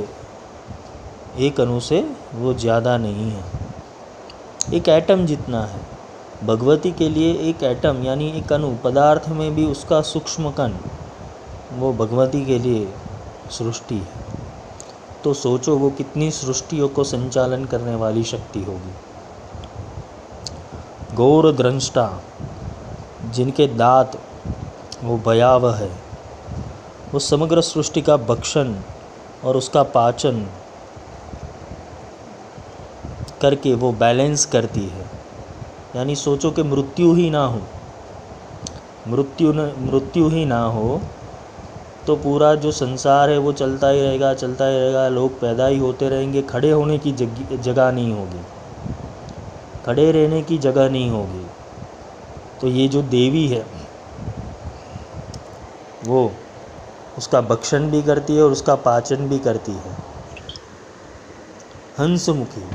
[1.40, 2.02] एक अनु से
[2.34, 3.44] वो ज़्यादा नहीं है।
[4.74, 5.80] एक एटम जितना है,
[6.44, 10.74] भगवती के लिए एक एटम यानी एक अणु पदार्थ में भी उसका सूक्ष्म कण,
[11.74, 12.88] वो भगवती के लिए
[13.52, 14.23] सृष्टि है।
[15.24, 18.94] तो सोचो वो कितनी सृष्टियों को संचालन करने वाली शक्ति होगी।
[21.16, 22.08] गौर द्रंष्टा
[23.26, 24.20] जिनके दांत
[25.04, 25.90] वो भयावह है,
[27.14, 28.74] वो समग्र सृष्टि का भक्षण
[29.44, 30.46] और उसका पाचन
[33.42, 35.06] करके वो बैलेंस करती है।
[35.96, 37.62] यानी सोचो कि मृत्यु ही ना हो,
[39.08, 41.02] मृत्यु न, मृत्यु ही ना हो
[42.08, 45.78] तो पूरा जो संसार है वो चलता ही रहेगा, चलता ही रहेगा। लोग पैदा ही
[45.80, 48.42] होते रहेंगे। खड़े होने की जगह नहीं होगी।
[49.86, 51.46] खड़े रहने की जगह नहीं होगी।
[52.62, 53.66] तो ये जो देवी है,
[56.06, 56.32] वो
[57.18, 59.92] उसका भक्षण भी करती है और उसका पाचन भी करती है।
[62.00, 62.66] हंसमुखी,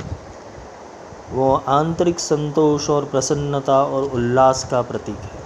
[1.33, 5.38] वो आंतरिक संतोष और प्रसन्नता और उल्लास का प्रतीक है।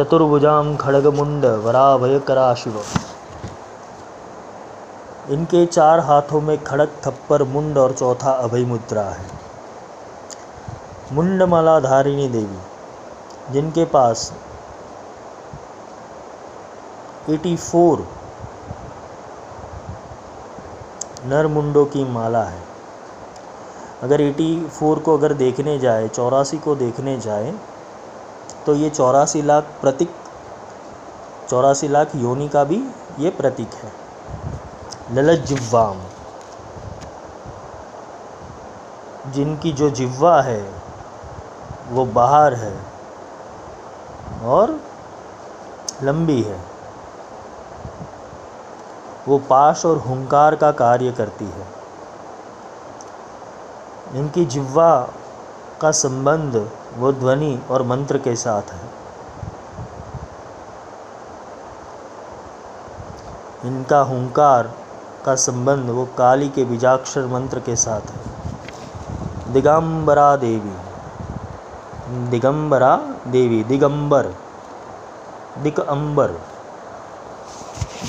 [0.00, 2.82] चतुर्भुजाम खड़ग खड़गमुंड वराभयकरा शिव।
[5.30, 9.26] इनके चार हाथों में खड़ग, थप्पर, मुंड और चौथा अभय मुद्रा है।
[11.12, 12.58] मुंडमाला धारिणी देवी,
[13.52, 14.32] जिनके पास
[17.28, 18.06] 84
[21.26, 22.62] नर मुंडों की माला है।
[24.02, 27.54] अगर एटी फोर को अगर देखने जाए, चौरासी को देखने जाए
[28.66, 30.14] तो ये चौरासी लाख प्रतीक,
[31.48, 32.82] चौरासी लाख योनि का भी
[33.18, 33.92] ये प्रतीक है।
[35.12, 36.00] ललत जिव्वाम
[39.26, 40.72] जिनकी जो जिव्वा है,
[41.88, 42.74] वो बाहर है
[44.44, 44.80] और
[46.02, 46.60] लंबी है।
[49.28, 51.66] वो पाश और हुंकार का कार्य करती है।
[54.14, 55.08] इनकी जिह्वा
[55.80, 58.90] का संबंध वो ध्वनि और मंत्र के साथ है।
[63.64, 64.74] इनका हुंकार
[65.24, 68.20] का संबंध वो काली के बीजाक्षर मंत्र के साथ है।
[69.52, 70.76] दिगंबरा देवी।
[72.30, 72.96] दिगंबरा
[73.26, 74.26] देवी, दिगंबर।
[75.58, 76.30] दिक अंबर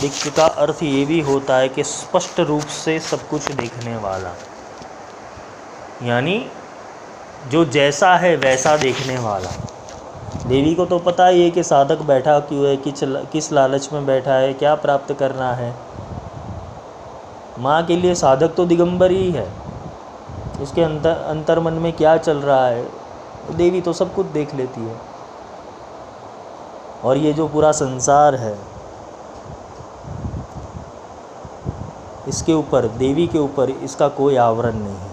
[0.01, 4.33] दिक का अर्थ ये भी होता है कि स्पष्ट रूप से सब कुछ देखने वाला।
[6.03, 6.51] यानी
[7.49, 9.49] जो जैसा है वैसा देखने वाला।
[10.47, 12.99] देवी को तो पता ही है कि साधक बैठा क्यों है किस
[13.31, 15.73] किस लालच में बैठा है, क्या प्राप्त करना है।
[17.59, 19.47] माँ के लिए साधक तो दिगंबर ही है।
[20.61, 22.87] उसके अंतर अंतर मन में क्या चल रहा है,
[23.51, 24.95] देवी तो सब कुछ देख लेती है।
[27.03, 28.57] और ये जो पूरा संसार है,
[32.27, 35.10] इसके ऊपर, देवी के ऊपर इसका कोई आवरण नहीं है।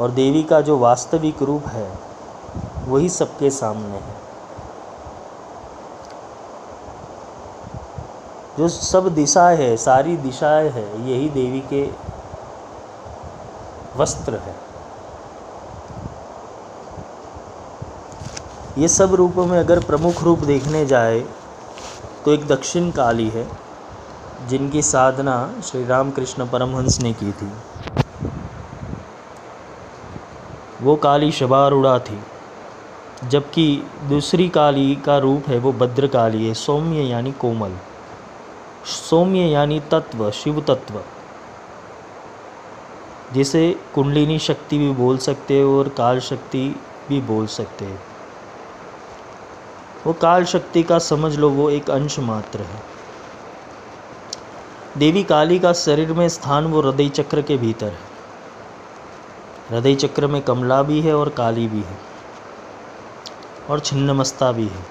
[0.00, 1.88] और देवी का जो वास्तविक रूप है,
[2.86, 4.22] वही सबके सामने है।
[8.58, 11.88] जो सब दिशाएँ है, सारी दिशाएँ है, यही देवी के
[13.96, 14.54] वस्त्र है।
[18.78, 21.20] ये सब रूपों में अगर प्रमुख रूप देखने जाए
[22.24, 23.46] तो एक दक्षिण काली है,
[24.48, 27.50] जिनकी साधना श्री राम कृष्ण परमहंस ने की थी।
[30.84, 32.18] वो काली शबारूढ़ा थी,
[33.24, 33.66] जबकि
[34.04, 37.76] दूसरी काली का रूप है वो भद्रकाली है सौम्य यानी कोमल।
[38.86, 41.00] सौम्य यानी तत्व, शिव तत्व,
[43.32, 43.64] जिसे
[43.94, 46.68] कुंडलिनी शक्ति भी बोल सकते हो और काल शक्ति
[47.08, 48.00] भी बोल सकते हैं।
[50.06, 52.82] वो काल शक्ति का समझ लो, वो एक अंश मात्र है।
[54.98, 58.13] देवी काली का शरीर में स्थान वो हृदय चक्र के भीतर है।
[59.70, 61.98] हृदय चक्र में कमला भी है और काली भी है
[63.70, 64.86] और छिन्नमस्ता भी है।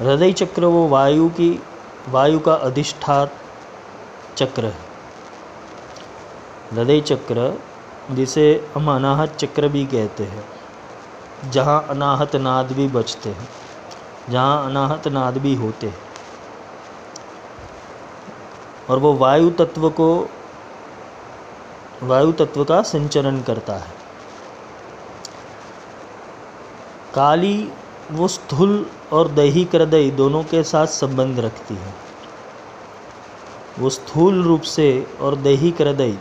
[0.00, 1.62] हृदय चक्र वो वायु की,
[2.08, 3.32] वायु का अधिष्ठात
[4.36, 4.78] चक्र है।
[6.72, 7.58] हृदय चक्र,
[8.10, 10.44] जिसे हम अनाहत चक्र भी कहते हैं,
[11.50, 13.48] जहाँ अनाहत नाद भी बचते हैं,
[14.30, 15.98] जहाँ अनाहत नाद भी होते हैं।
[18.90, 20.28] और वो वायु तत्व को
[22.02, 23.92] वायु तत्व का संचरण करता है।
[27.14, 27.72] काली
[28.10, 31.94] वो स्थूल और दैहिक हृदय दोनों के साथ संबंध रखती है।
[33.78, 36.18] वो स्थूल रूप से और दैहिक हृदय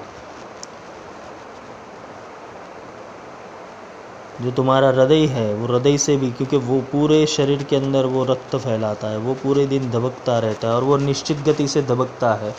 [4.41, 8.23] जो तुम्हारा हृदय है, वो हृदय से भी, क्योंकि वो पूरे शरीर के अंदर वो
[8.23, 12.33] रक्त फैलाता है, वो पूरे दिन धबकता रहता है और वो निश्चित गति से धबकता
[12.33, 12.55] है।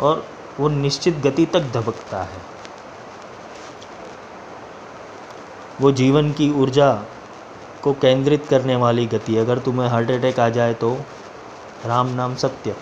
[0.00, 2.40] और वो निश्चित गति तक धबकता है।
[5.80, 6.92] वो जीवन की ऊर्जा
[7.82, 10.96] को केंद्रित करने वाली गति अगर तुम्हें हार्ट अटैक आ जाए तो
[11.86, 12.74] राम नाम सत्य।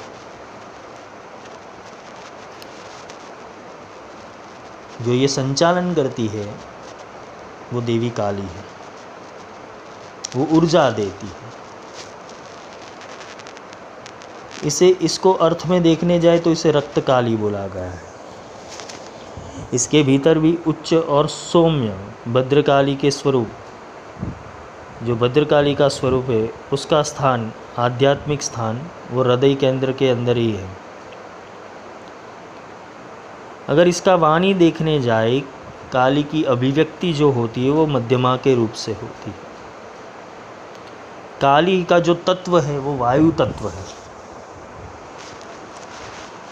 [5.03, 6.55] जो ये संचालन करती है,
[7.73, 8.65] वो देवी काली है।
[10.37, 11.54] वो ऊर्जा देती है।
[14.65, 18.03] इसे इसको अर्थ में देखने जाए तो इसे रक्त काली बोला गया है।
[19.75, 23.49] इसके भीतर भी उच्च और सौम्य भद्रकाली के स्वरूप।
[25.03, 30.53] जो भद्रकाली का स्वरूप है, उसका स्थान, आध्यात्मिक स्थान, वो हृदय केंद्र के अंदर ही
[30.53, 30.69] है।
[33.69, 35.41] अगर इसका वाणी देखने जाए,
[35.93, 39.37] काली की अभिव्यक्ति जो होती है, वो मध्यमा के रूप से होती है।
[41.41, 44.04] काली का जो तत्व है, वो वायु तत्व है।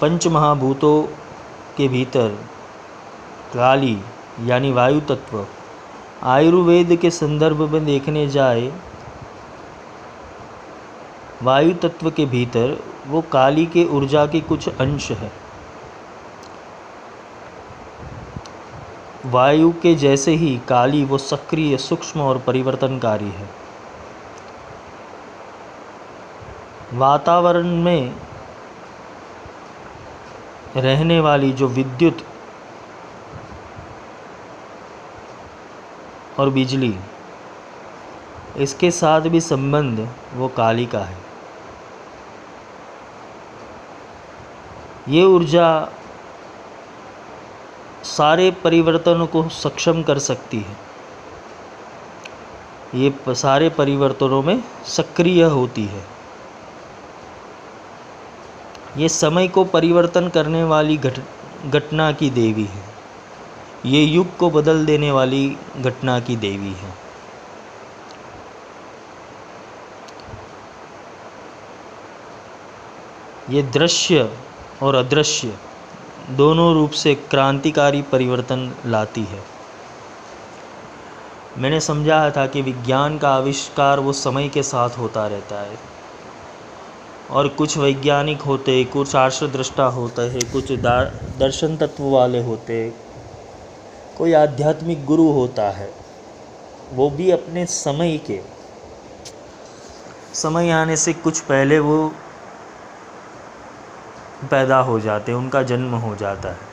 [0.02, 1.02] पंच महाभूतों
[1.76, 2.28] के भीतर
[3.54, 3.98] काली,
[4.40, 5.46] यानी वायु तत्व
[6.22, 8.72] आयुर्वेद के संदर्भ में देखने जाए
[11.42, 15.30] वायु तत्व के भीतर वो काली के ऊर्जा के कुछ अंश है।
[19.26, 23.48] वायु के जैसे ही काली वो सक्रिय, सूक्ष्म और परिवर्तनकारी है।
[26.92, 28.14] वातावरण में
[30.76, 32.24] रहने वाली जो विद्युत
[36.38, 36.94] और बिजली,
[38.56, 41.16] इसके साथ भी संबंध वो काली का है।
[45.08, 45.68] ये ऊर्जा
[48.04, 50.76] सारे परिवर्तनों को सक्षम कर सकती है।
[52.94, 56.11] ये सारे परिवर्तनों में सक्रिय होती है।
[58.96, 61.18] ये समय को परिवर्तन करने वाली घट,
[61.70, 62.82] घटना की देवी है।
[63.86, 66.94] ये युग को बदल देने वाली घटना की देवी है।
[73.50, 74.36] ये दृश्य
[74.82, 75.56] और अदृश्य
[76.30, 79.42] दोनों रूप से क्रांतिकारी परिवर्तन लाती है।
[81.58, 85.91] मैंने समझा था कि विज्ञान का आविष्कार वो समय के साथ होता रहता है।
[87.32, 92.92] और कुछ वैज्ञानिक होते, कुछ दृष्टा होते हैं, कुछ दर्शन तत्व वाले होते।
[94.18, 95.90] कोई आध्यात्मिक गुरु होता है,
[96.92, 98.40] वो भी अपने समय के।
[100.34, 101.96] समय आने से कुछ पहले वो
[104.50, 106.70] पैदा हो जाते हैं, उनका जन्म हो जाता है।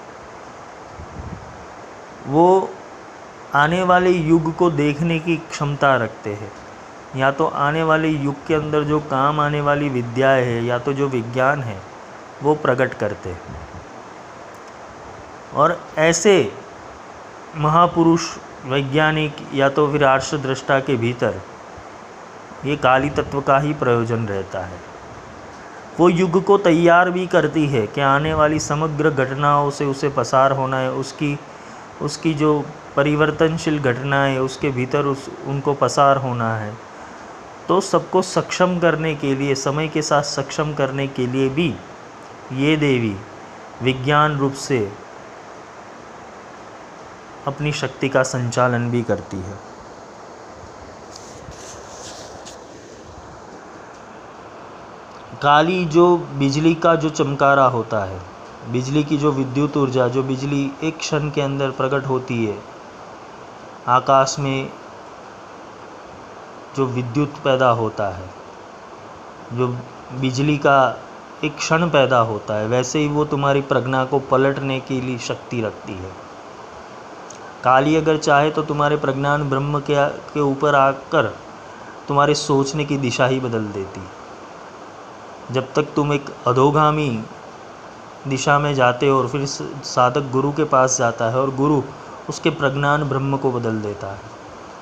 [2.28, 2.70] वो
[3.56, 6.52] आने वाले युग को देखने की क्षमता रखते हैं।
[7.16, 10.94] या तो आने वाले युग के अंदर जो काम आने वाली विद्याएँ है, या तो
[10.94, 11.78] जो विज्ञान है,
[12.44, 13.36] वो प्रकट करते
[15.56, 16.52] और ऐसे
[17.58, 18.26] महापुरुष,
[18.66, 21.42] वैज्ञानिक या तो फिर आर्ष दृष्टा के भीतर
[22.66, 24.80] ये काली तत्व का ही प्रयोजन रहता है।
[26.00, 30.52] वो युग को तैयार भी करती है कि आने वाली समग्र घटनाओं से उसे पसार
[30.52, 31.38] होना है, उसकी
[32.02, 32.64] उसकी जो
[32.96, 36.74] परिवर्तनशील घटनाएँ उसके भीतर उस, उनको पसार होना है।
[37.70, 41.68] तो सबको सक्षम करने के लिए, समय के साथ सक्षम करने के लिए भी
[42.54, 43.16] ये देवी
[43.82, 44.80] विज्ञान रूप से
[47.48, 49.58] अपनी शक्ति का संचालन भी करती है।
[55.42, 58.20] काली जो बिजली का जो चमकारा होता है,
[58.72, 62.60] बिजली की जो विद्युत ऊर्जा, जो बिजली एक क्षण के अंदर प्रकट होती है,
[63.88, 64.70] आकाश में
[66.80, 68.30] जो विद्युत पैदा होता है,
[69.54, 69.68] जो
[70.20, 70.80] बिजली का
[71.44, 75.62] एक क्षण पैदा होता है, वैसे ही वो तुम्हारी प्रज्ञा को पलटने के लिए शक्ति
[75.62, 76.12] रखती है।
[77.64, 81.26] काली अगर चाहे तो तुम्हारे प्रज्ञान ब्रह्म के के ऊपर आकर
[82.08, 84.02] तुम्हारे सोचने की दिशा ही बदल देती।
[85.54, 87.10] जब तक तुम एक अधोगामी
[88.28, 91.82] दिशा में जाते हो और फिर साधक गुरु के पास जाता है और गुरु
[92.30, 94.22] उसके प्रज्ञान ब्रह्म को बदल देता है,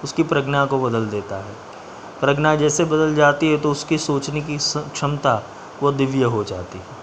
[0.04, 1.56] उसकी प्रज्ञा को बदल देता है।
[2.22, 5.42] प्रज्ञा जैसे बदल जाती है तो उसकी सोचने की क्षमता
[5.82, 6.96] वो दिव्य हो जाती है।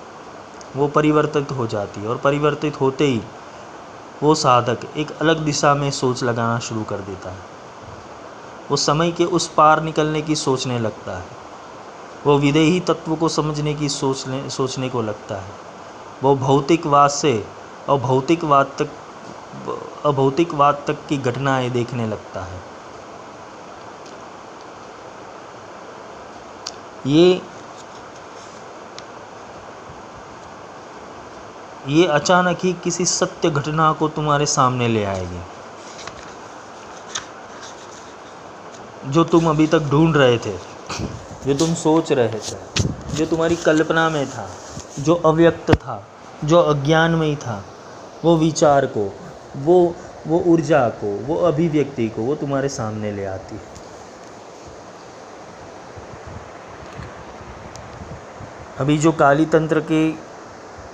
[0.76, 3.20] वो परिवर्तित हो जाती है और परिवर्तित होते ही
[4.22, 7.52] वो साधक एक अलग दिशा में सोच लगाना शुरू कर देता है।
[8.70, 11.26] वो समय के उस पार निकलने की सोचने लगता है।
[12.26, 15.52] वो विदेही तत्व को समझने की सोचने सोचने को लगता है।
[16.22, 17.32] वो भौतिकवाद से
[17.88, 18.88] अभौतिकवाद तक
[20.06, 22.73] अभौतिकवाद तक की घटनाएँ देखने लगता है।
[27.06, 27.40] ये
[31.88, 35.40] ये अचानक ही किसी सत्य घटना को तुम्हारे सामने ले आएगी,
[39.06, 40.56] जो तुम अभी तक ढूंढ रहे थे,
[41.46, 42.56] जो तुम सोच रहे थे,
[43.16, 44.48] जो तुम्हारी कल्पना में था,
[44.98, 46.02] जो अव्यक्त था,
[46.44, 47.62] जो अज्ञान में ही था,
[48.24, 49.10] वो विचार को,
[49.56, 49.94] वो
[50.26, 53.73] वो ऊर्जा को, वो अभिव्यक्ति को वो तुम्हारे सामने ले आती है।
[58.80, 60.10] अभी जो काली तंत्र के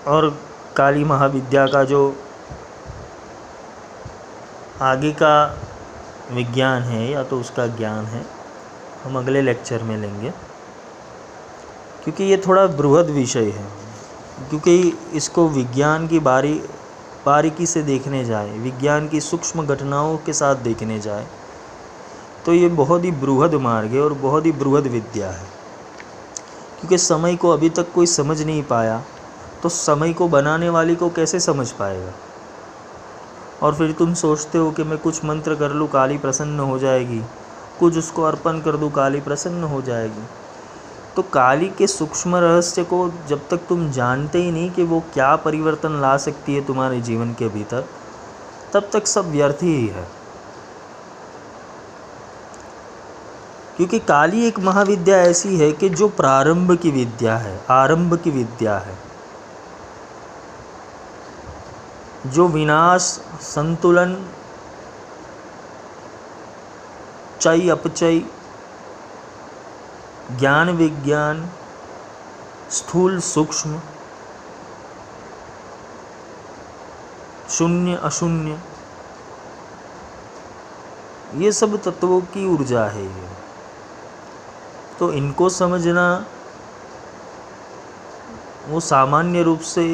[0.07, 0.28] और
[0.76, 2.00] काली महाविद्या का जो
[4.83, 5.34] आगे का
[6.33, 8.25] विज्ञान है, या तो उसका ज्ञान है,
[9.05, 10.31] हम अगले लेक्चर में लेंगे।
[12.05, 13.65] क्योंकि ये थोड़ा बृहद विषय है,
[14.50, 14.76] क्योंकि
[15.15, 16.52] इसको विज्ञान की बारी,
[17.26, 21.26] बारीकी से देखने जाए, विज्ञान की सूक्ष्म घटनाओं के साथ देखने जाए
[22.47, 25.59] तो ये बहुत ही बृहद मार्ग है और बहुत ही बृहद विद्या है।
[26.81, 29.02] क्योंकि समय को अभी तक कोई समझ नहीं पाया
[29.62, 32.12] तो समय को बनाने वाली को कैसे समझ पाएगा?
[33.62, 37.20] और फिर तुम सोचते हो कि मैं कुछ मंत्र कर लूँ, काली प्रसन्न हो जाएगी।
[37.81, 40.25] कुछ उसको अर्पण कर दूँ, काली प्रसन्न हो जाएगी।
[41.17, 45.34] तो काली के सूक्ष्म रहस्य को जब तक तुम जानते ही नहीं कि वो क्या
[45.36, 47.84] परिवर्तन ला सकती है तुम्हारे जीवन के भीतर,
[48.73, 50.07] तब तक सब व्यर्थ ही है।
[53.81, 58.78] क्योंकि काली एक महाविद्या ऐसी है कि जो प्रारंभ की विद्या है, आरंभ की विद्या
[58.78, 58.99] है।
[62.26, 63.02] जो विनाश,
[63.42, 64.26] संतुलन,
[67.41, 68.20] चय, अपचय,
[70.31, 71.50] ज्ञान विज्ञान,
[72.70, 73.81] स्थूल सूक्ष्म,
[77.50, 78.60] शून्य अशून्य,
[81.34, 83.30] ये सब तत्वों की ऊर्जा है ये।
[85.01, 86.07] तो इनको समझना
[88.69, 89.85] वो सामान्य रूप से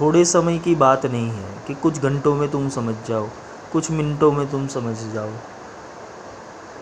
[0.00, 3.26] थोड़े समय की बात नहीं है कि कुछ घंटों में तुम समझ जाओ,
[3.72, 5.30] कुछ मिनटों में तुम समझ जाओ,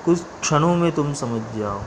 [0.05, 1.81] कुछ क्षणों में तुम समझ जाओ।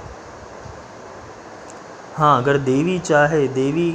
[2.15, 3.89] हाँ अगर देवी चाहे, देवी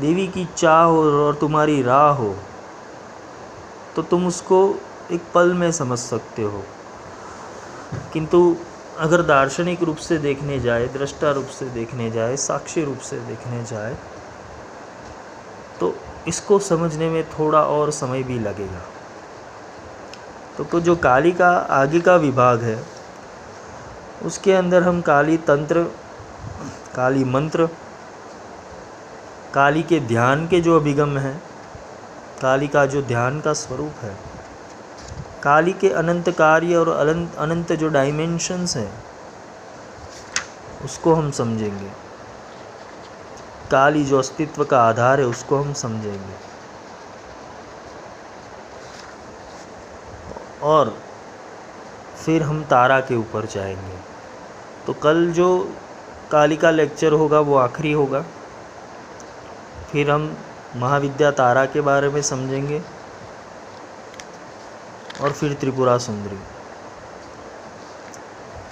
[0.00, 2.34] देवी की चाह हो और तुम्हारी राह हो
[3.96, 4.58] तो तुम उसको
[5.12, 6.62] एक पल में समझ सकते हो।
[8.12, 8.40] किंतु
[9.02, 13.64] अगर दार्शनिक रूप से देखने जाए दृष्टा रूप से देखने जाए साक्षी रूप से देखने
[13.64, 13.96] जाए
[15.80, 15.94] तो
[16.28, 18.82] इसको समझने में थोड़ा और समय भी लगेगा।
[20.58, 22.82] तो, तो जो काली का आगे का विभाग है
[24.24, 25.82] उसके अंदर हम काली तंत्र
[26.94, 27.66] काली मंत्र
[29.54, 31.42] काली के ध्यान के जो अभिगम हैं
[32.42, 34.16] काली का जो ध्यान का स्वरूप है
[35.42, 39.04] काली के अनंत कार्य और अनंत अनंत जो डायमेंशंस हैं,
[40.84, 41.90] उसको हम समझेंगे।
[43.70, 46.52] काली जो अस्तित्व का आधार है, उसको हम समझेंगे।
[50.62, 50.98] और
[52.26, 53.96] फिर हम तारा के ऊपर जाएँगे।
[54.86, 55.76] तो कल जो
[56.30, 58.24] काली का लेक्चर होगा, वो आखिरी होगा।
[59.92, 60.36] फिर हम
[60.76, 62.82] महाविद्या तारा के बारे में समझेंगे।
[65.20, 66.38] और फिर त्रिपुरा सुंदरी।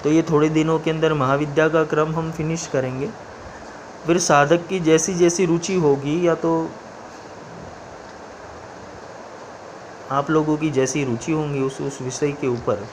[0.05, 3.10] तो ये थोड़े दिनों के अंदर महाविद्या का क्रम हम फिनिश करेंगे।
[4.07, 6.70] फिर साधक की जैसी जैसी रुचि होगी या तो
[10.10, 12.86] आप लोगों की जैसी रुचि होंगी उस उस विषय के ऊपर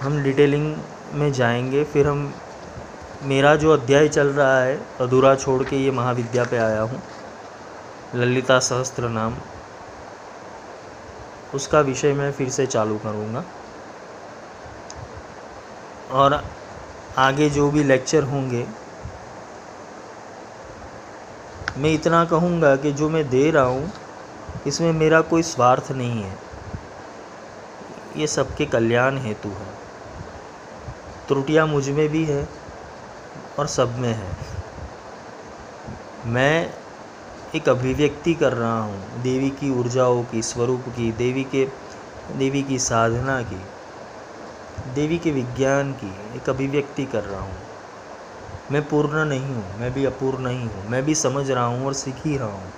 [0.00, 0.76] हम डिटेलिंग
[1.12, 2.32] में जाएँगे। फिर हम,
[3.22, 7.02] मेरा जो अध्याय चल रहा है, अधूरा छोड़ के ये महाविद्या पे आया हूँ।
[8.14, 9.34] ललिता सहस्त्र नाम
[11.54, 13.44] उसका विषय मैं फिर से चालू करूँगा।
[16.10, 16.44] और
[17.18, 18.66] आगे जो भी लेक्चर होंगे,
[21.78, 23.92] मैं इतना कहूँगा कि जो मैं दे रहा हूँ,
[24.66, 26.38] इसमें मेरा कोई स्वार्थ नहीं है।
[28.16, 29.80] ये सबके कल्याण हेतु है।
[31.28, 32.48] त्रुटियाँ मुझमें भी है
[33.58, 34.30] और सब में है।
[36.26, 36.79] मैं
[37.56, 41.64] एक अभिव्यक्ति कर रहा हूँ, देवी की ऊर्जाओं की स्वरूप की, देवी के,
[42.36, 43.60] देवी की साधना की,
[44.94, 47.56] देवी के विज्ञान की एक अभिव्यक्ति कर रहा हूँ।
[48.70, 51.94] मैं पूर्ण नहीं हूँ, मैं भी अपूर्ण नहीं हूँ, मैं भी समझ रहा हूँ और
[51.94, 52.72] सीख ही रहा हूँ।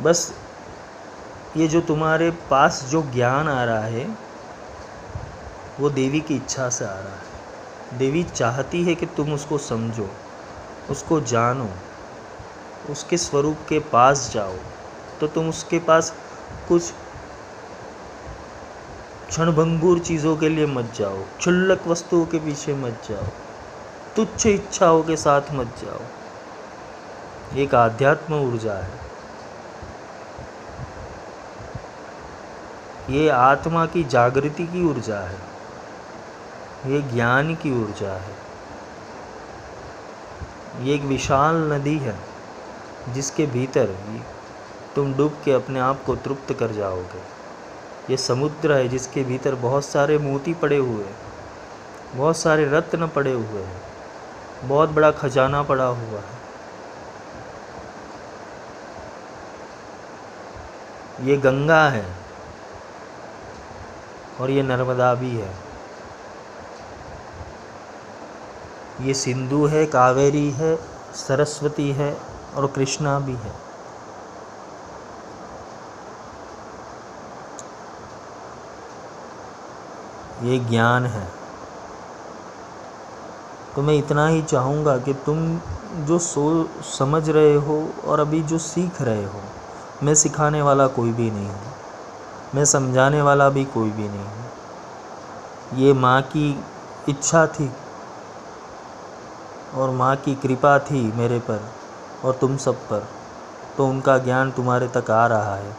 [0.00, 0.34] बस
[1.56, 4.08] ये जो तुम्हारे पास जो ज्ञान आ रहा है,
[5.80, 10.10] वो देवी की इच्छा से आ रहा है। देवी चाहती है कि तुम उसको समझो।
[10.90, 11.70] उसको जानो।
[12.90, 14.54] उसके स्वरूप के पास जाओ।
[15.20, 16.14] तो तुम उसके पास
[16.68, 16.92] कुछ
[19.28, 23.24] क्षणभंगुर चीज़ों के लिए मत जाओ। क्षुल्लक वस्तुओं के पीछे मत जाओ।
[24.16, 26.00] तुच्छ इच्छाओं के साथ मत जाओ।
[27.56, 29.08] एक आध्यात्म ऊर्जा है।
[33.10, 35.38] ये आत्मा की जागृति की ऊर्जा है।
[36.86, 38.47] ये ज्ञान की ऊर्जा है।
[40.80, 42.14] ये एक विशाल नदी है,
[43.08, 43.94] जिसके भीतर
[44.96, 47.20] तुम डूब के अपने आप को तृप्त कर जाओगे।
[48.10, 51.16] ये समुद्र है, जिसके भीतर बहुत सारे मोती पड़े हुए हैं,
[52.14, 53.80] बहुत सारे रत्न पड़े हुए हैं,
[54.64, 56.36] बहुत बड़ा खजाना पड़ा हुआ है।
[61.22, 62.04] ये गंगा है
[64.40, 65.67] और ये नर्मदा भी है।
[69.00, 70.76] ये सिंधु है, कावेरी है,
[71.14, 72.16] सरस्वती है
[72.56, 73.68] और कृष्णा भी है।
[80.42, 81.28] ये ज्ञान है।
[83.76, 85.60] तो मैं इतना ही चाहूँगा कि तुम
[86.04, 89.40] जो सो, समझ रहे हो और अभी जो सीख रहे हो,
[90.02, 91.72] मैं सिखाने वाला कोई भी नहीं हूँ।
[92.54, 94.50] मैं समझाने वाला भी कोई भी नहीं हूँ।
[95.74, 96.64] ये माँ की
[97.08, 97.72] इच्छा थी
[99.74, 101.70] और माँ की कृपा थी मेरे पर
[102.24, 103.08] और तुम सब पर
[103.76, 105.76] तो उनका ज्ञान तुम्हारे तक आ रहा है।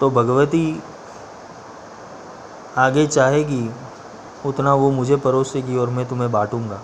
[0.00, 0.82] तो भगवती
[2.76, 3.70] आगे चाहेगी,
[4.46, 6.80] उतना वो मुझे परोसेगी और मैं तुम्हें बांटूँगा।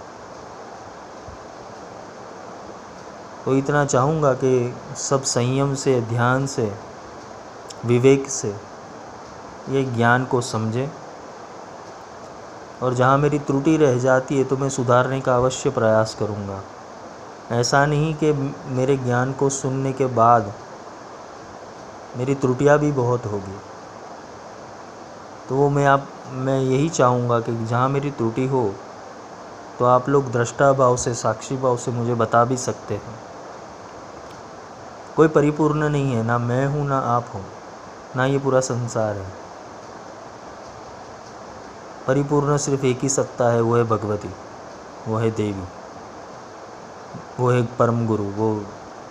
[3.44, 6.72] तो इतना चाहूँगा कि सब संयम से, ध्यान से,
[7.84, 8.56] विवेक से
[9.68, 10.88] ये ज्ञान को समझें।
[12.82, 16.62] और जहाँ मेरी त्रुटि रह जाती है तो मैं सुधारने का अवश्य प्रयास करूँगा।
[17.52, 18.32] ऐसा नहीं कि
[18.68, 20.52] मेरे ज्ञान को सुनने के बाद
[22.16, 23.58] मेरी त्रुटियाँ भी बहुत होगी।
[25.48, 28.74] तो वो मैं आप, मैं यही चाहूँगा कि जहाँ मेरी त्रुटि हो
[29.78, 33.18] तो आप लोग दृष्टा भाव से साक्षी भाव से मुझे बता भी सकते हैं।
[35.16, 37.40] कोई परिपूर्ण नहीं है, ना मैं हूँ, ना आप हो,
[38.16, 39.26] ना ये पूरा संसार है।
[42.08, 44.28] परिपूर्ण सिर्फ़ एक ही सत्ता है, वो है भगवती,
[45.08, 45.64] वो है देवी,
[47.40, 48.64] वो है परम गुरु, वो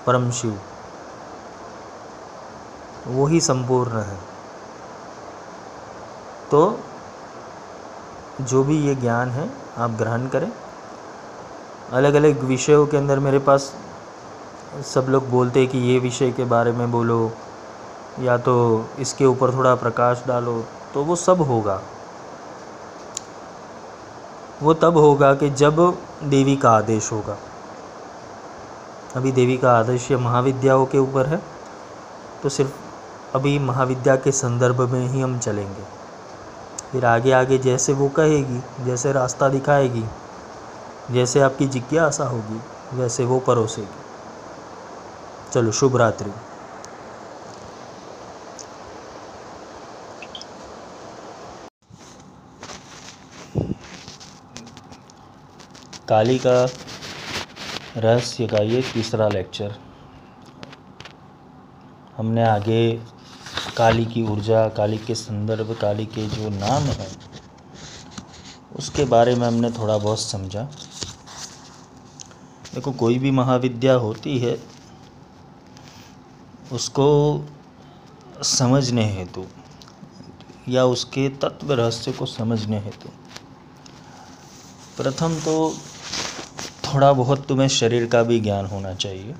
[0.06, 0.60] परम शिव।
[3.08, 4.18] वो ही संपूर्ण है।
[6.52, 6.80] तो
[8.42, 10.52] जो भी ये ज्ञान है, आप ग्रहण करें।
[11.92, 13.74] अलग अलग विषयों के अंदर मेरे पास
[14.86, 17.32] सब लोग बोलते हैं कि ये विषय के बारे में बोलो,
[18.20, 18.56] या तो
[19.00, 21.82] इसके ऊपर थोड़ा प्रकाश डालो तो वो सब होगा।
[24.64, 27.38] वो तब होगा कि जब देवी का आदेश होगा।
[29.16, 31.42] अभी देवी का आदेश ये महाविद्याओं के ऊपर है
[32.44, 32.72] तो सिर्फ़
[33.36, 35.84] अभी महाविद्या के संदर्भ में ही हम चलेंगे।
[36.92, 40.06] फिर आगे आगे जैसे वो कहेगी, जैसे रास्ता दिखाएगी,
[41.12, 42.62] जैसे आपकी जिज्ञासा होगी,
[42.94, 43.98] वैसे वो परोसेगी।
[45.54, 46.32] चलो, शुभ रात्रि।
[56.10, 56.64] काली का
[57.98, 59.74] रहस्य का ये तीसरा लेक्चर
[62.18, 62.82] हमने आगे
[63.78, 67.10] काली की ऊर्जा, काली के संदर्भ, काली के जो नाम हैं,
[68.76, 70.64] उसके बारे में हमने थोड़ा बहुत समझा।
[72.74, 74.58] देखो, कोई भी महाविद्या होती है,
[76.72, 77.10] उसको
[78.46, 79.46] समझने हेतु
[80.70, 83.10] या उसके तत्व रहस्य को समझने हेतु,
[84.98, 85.56] प्रथम तो
[86.94, 89.36] थोड़ा बहुत तुम्हें शरीर का भी ज्ञान होना चाहिए।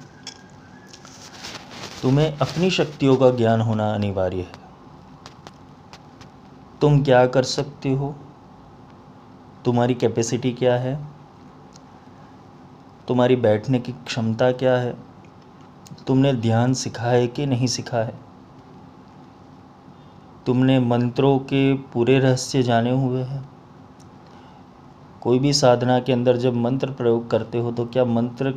[2.02, 4.52] तुम्हें अपनी शक्तियों का ज्ञान होना अनिवार्य है।
[6.82, 8.16] तुम क्या कर सकते हो?
[9.66, 11.08] तुम्हारी कैपेसिटी क्या है?
[13.08, 14.98] तुम्हारी बैठने की क्षमता क्या है?
[16.08, 18.20] तुमने ध्यान सीखा है कि नहीं सीखा है?
[20.46, 23.57] तुमने मंत्रों के पूरे रहस्य जाने हुए हैं।
[25.28, 28.54] कोई भी साधना के अंदर जब मंत्र प्रयोग करते हो तो क्या मंत्र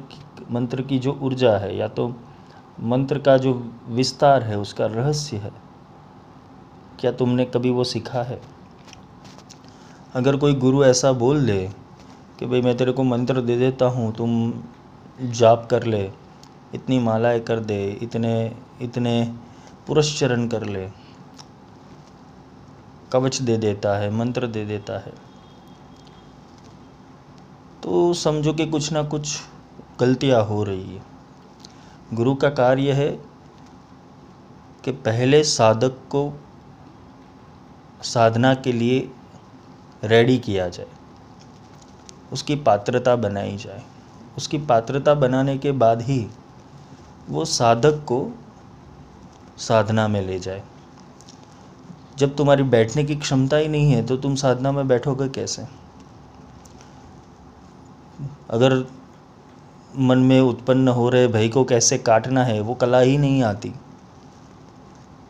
[0.50, 2.07] मंत्र की जो ऊर्जा है, या तो
[2.82, 3.52] मंत्र का जो
[3.89, 5.50] विस्तार है, उसका रहस्य है?
[7.00, 8.40] क्या तुमने कभी वो सीखा है?
[10.15, 11.70] अगर कोई गुरु ऐसा बोल दे
[12.39, 14.52] कि भाई, मैं तेरे को मंत्र दे देता हूँ, तुम
[15.23, 16.02] जाप कर ले,
[16.74, 19.32] इतनी मालाएँ कर दे, इतने इतने
[19.86, 20.86] पुरस्चरण कर ले,
[23.12, 25.30] कवच दे देता है, मंत्र दे देता है।
[27.83, 29.36] तो समझो कि कुछ ना कुछ
[30.00, 31.02] गलतियाँ हो रही है।
[32.15, 33.10] गुरु का कार्य है
[34.84, 36.23] कि पहले साधक को
[38.05, 38.99] साधना के लिए
[40.05, 40.86] रेडी किया जाए,
[42.33, 43.83] उसकी पात्रता बनाई जाए।
[44.39, 46.26] उसकी पात्रता बनाने के बाद ही
[47.28, 48.26] वो साधक को
[49.59, 50.62] साधना में ले जाए।
[52.18, 55.67] जब तुम्हारी बैठने की क्षमता ही नहीं है तो तुम साधना में बैठोगे कैसे?
[58.51, 58.75] अगर
[59.99, 63.73] मन में उत्पन्न हो रहे भय को कैसे काटना है, वो कला ही नहीं आती।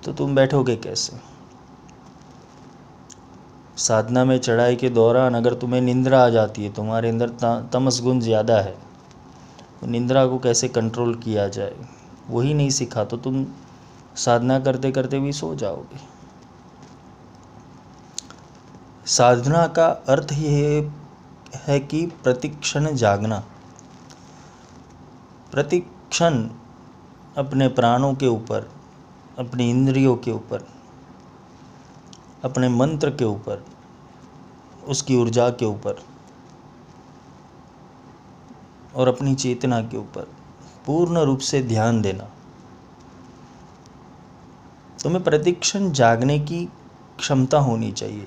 [0.05, 1.17] तो तुम बैठोगे कैसे?
[3.79, 7.29] साधना में चढ़ाई के दौरान अगर तुम्हें निंद्रा आ जाती है, तुम्हारे अंदर
[7.73, 8.75] तमस गुण ज़्यादा है
[9.81, 11.75] तो निंद्रा को कैसे कंट्रोल किया जाए?
[12.31, 13.45] वही नहीं सीखा तो तुम
[14.17, 15.99] साधना करते करते भी सो जाओगे।
[19.09, 20.81] साधना का अर्थ ये
[21.55, 23.45] है कि प्रतिक्षण जागना।
[25.53, 26.49] प्रतिक्षण
[27.37, 28.70] अपने प्राणों के ऊपर,
[29.39, 30.67] अपनी इंद्रियों के ऊपर,
[32.45, 33.65] अपने मंत्र के ऊपर,
[34.89, 36.03] उसकी ऊर्जा के ऊपर
[38.95, 40.33] और अपनी चेतना के ऊपर
[40.87, 42.25] पूर्ण रूप से ध्यान देना।
[45.03, 46.69] तुम्हें प्रतिक्षण जागने की
[47.19, 48.27] क्षमता होनी चाहिए।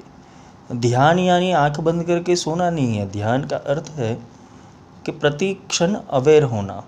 [0.74, 4.14] ध्यान यानी आँख बंद करके सोना नहीं है। ध्यान का अर्थ है
[5.06, 6.84] कि प्रतिक्षण अवेयर होना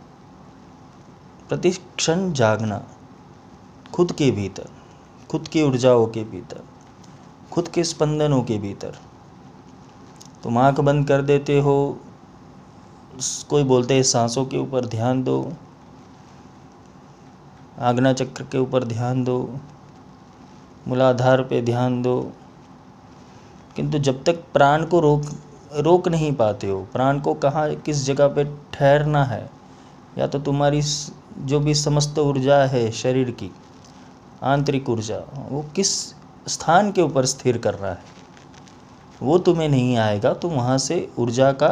[1.50, 2.82] प्रतिक्षण जागना,
[3.94, 4.70] खुद के भीतर,
[5.30, 6.64] खुद की ऊर्जाओं के भीतर,
[7.52, 8.98] खुद के स्पंदनों के भीतर।
[10.44, 11.76] तुम आँख बंद कर देते हो,
[13.50, 15.38] कोई बोलते हैं सांसों के ऊपर ध्यान दो,
[17.80, 19.38] आग्ना चक्र के ऊपर ध्यान दो,
[20.88, 22.18] मूलाधार पे ध्यान दो
[23.76, 25.26] किंतु जब तक प्राण को रोक
[25.78, 29.50] रोक नहीं पाते हो, प्राण को कहाँ, किस जगह पे ठहरना है,
[30.18, 33.52] या तो तुम्हारी जो भी समस्त ऊर्जा है शरीर की,
[34.44, 35.18] आंतरिक ऊर्जा,
[35.50, 35.92] वो किस
[36.48, 38.04] स्थान के ऊपर स्थिर कर रहा है,
[39.22, 41.70] वो तुम्हें नहीं आएगा तो वहाँ से ऊर्जा का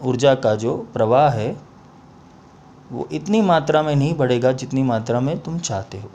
[0.00, 1.56] ऊर्जा का जो प्रवाह है,
[2.92, 6.10] वो इतनी मात्रा में नहीं बढ़ेगा जितनी मात्रा में तुम चाहते हो।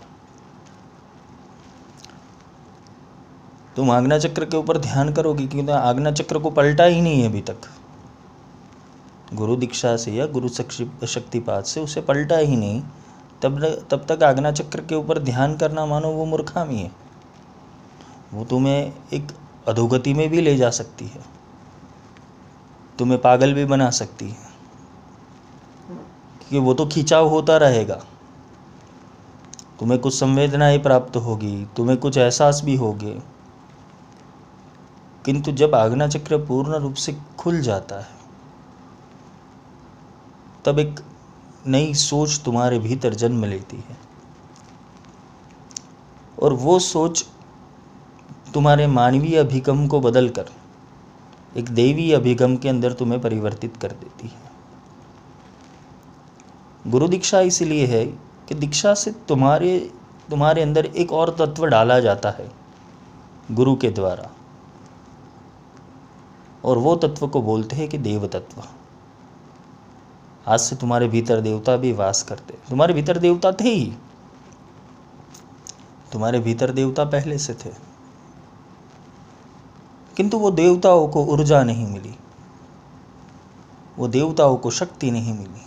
[3.76, 7.30] तुम आग्ना चक्र के ऊपर ध्यान करोगे, क्योंकि आग्ना चक्र को पलटा ही नहीं है
[7.30, 7.58] अभी तक।
[9.34, 12.82] गुरु दीक्षा से या गुरु शक्तिपात से उसे पलटा ही नहीं।
[13.42, 16.92] तब तब तक आग्ना चक्र के ऊपर ध्यान करना मानो वो मूर्खामी है।
[18.34, 19.32] वो तुम्हें एक
[19.68, 21.22] अधोगति में भी ले जा सकती है।
[23.00, 24.50] तुम्हें पागल भी बना सकती है।
[26.40, 27.96] क्योंकि वो तो खिंचाव होता रहेगा।
[29.80, 33.20] तुम्हें कुछ संवेदनाएँ प्राप्त होगी, तुम्हें कुछ एहसास भी होगे।
[35.26, 38.20] किंतु जब आग्ना चक्र पूर्ण रूप से खुल जाता है,
[40.66, 41.00] तब एक
[41.68, 43.98] नई सोच तुम्हारे भीतर जन्म लेती है।
[46.42, 47.26] और वो सोच
[48.54, 50.50] तुम्हारे मानवीय अभिगम को बदल कर
[51.58, 54.50] एक देवी अभिगम के अंदर तुम्हें परिवर्तित कर देती है।
[56.92, 58.06] गुरु दीक्षा इसलिए है
[58.50, 59.78] कि दीक्षा से तुम्हारे
[60.30, 62.52] तुम्हारे अंदर एक और तत्व डाला जाता है
[63.52, 64.30] गुरु के द्वारा।
[66.66, 68.64] और वो तत्व को बोलते हैं कि देव तत्व
[70.48, 73.98] आज से तुम्हारे भीतर देवता भी वास करते तुम्हारे भीतर देवता थे ही।
[76.12, 77.70] तुम्हारे भीतर देवता पहले से थे।
[80.18, 82.16] किंतु वो देवताओं को ऊर्जा नहीं मिली।
[83.98, 85.62] वो देवताओं को शक्ति नहीं मिली।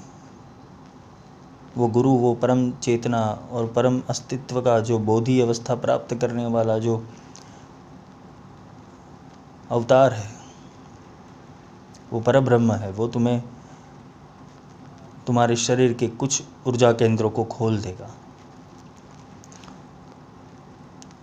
[1.77, 6.79] वो गुरु, वो परम चेतना और परम अस्तित्व का जो बोधि अवस्था प्राप्त करने वाला
[6.79, 7.09] जो
[9.71, 10.44] अवतार है
[12.15, 13.43] वो पर ब्रह्म है, वो तुम्हें,
[15.27, 18.11] तुम्हारे शरीर के कुछ ऊर्जा केंद्रों को खोल देगा।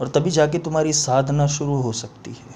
[0.01, 2.55] और तभी जाके तुम्हारी साधना शुरू हो सकती है।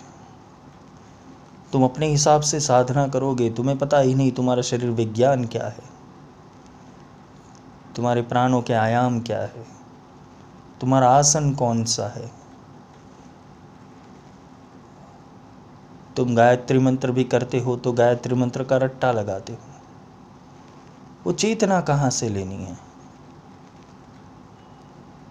[1.74, 5.84] तुम अपने हिसाब से साधना करोगे, तुम्हें पता ही नहीं तुम्हारा शरीर विज्ञान क्या है।
[7.96, 9.68] तुम्हारे प्राणों के आयाम क्या है।
[10.82, 12.32] तुम्हारा आसन कौन सा है।
[16.18, 19.60] तुम गायत्री मंत्र भी करते हो तो गायत्री मंत्र का रट्टा लगाते हो।
[21.26, 22.78] वो चेतना कहाँ से लेनी है?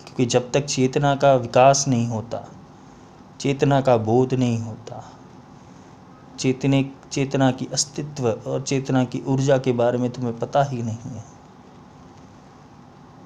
[0.05, 2.49] क्योंकि जब तक चेतना का विकास नहीं होता,
[3.41, 5.03] चेतना का बोध नहीं होता,
[6.39, 11.11] चेतने, चेतना की अस्तित्व और चेतना की ऊर्जा के बारे में तुम्हें पता ही नहीं
[11.11, 11.25] है।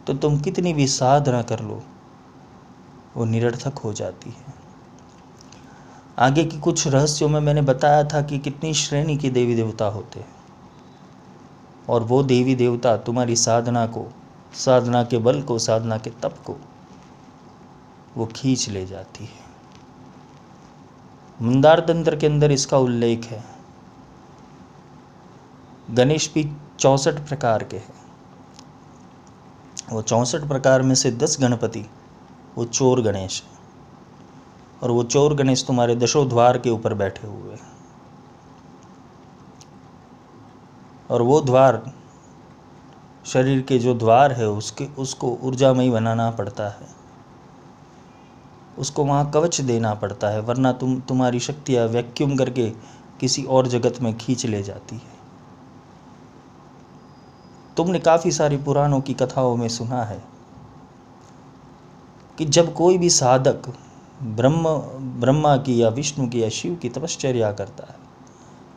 [0.06, 1.82] तो तुम कितनी भी साधना कर लो,
[3.16, 4.57] वो निरर्थक हो जाती है।
[6.18, 10.20] आगे की कुछ रहस्यों में मैंने बताया था कि कितनी श्रेणी के देवी देवता होते
[10.20, 10.34] हैं।
[11.88, 14.12] और वो देवी देवता तुम्हारी साधना को,
[14.55, 16.56] साधना के बल को, साधना के तप को,
[18.16, 19.48] वो खींच ले जाती है।
[21.42, 23.44] मंदार तंत्र के अंदर इसका उल्लेख है।
[25.90, 27.94] गणेश भी चौसठ प्रकार के हैं।
[29.90, 31.86] वो चौंसठ प्रकार में से दस गणपति,
[32.58, 33.57] वो चोर गणेश है।
[34.82, 37.78] और वो चोर गणेश तुम्हारे दशो द्वार के ऊपर बैठे हुए हैं।
[41.10, 41.92] और वो द्वार,
[43.26, 46.98] शरीर के जो द्वार है, उसके, उसको ऊर्जामयी बनाना पड़ता है।
[48.78, 52.70] उसको वहाँ कवच देना पड़ता है, वरना तुम, तुम्हारी शक्तियाँ वैक्यूम करके
[53.20, 55.18] किसी और जगत में खींच ले जाती है।
[57.76, 60.24] तुमने काफ़ी सारी पुराणों की कथाओं में सुना है
[62.39, 63.62] कि जब कोई भी साधक
[64.22, 64.68] ब्रह्म,
[65.20, 67.98] ब्रह्मा की या विष्णु की या शिव की तपश्चर्या करता है।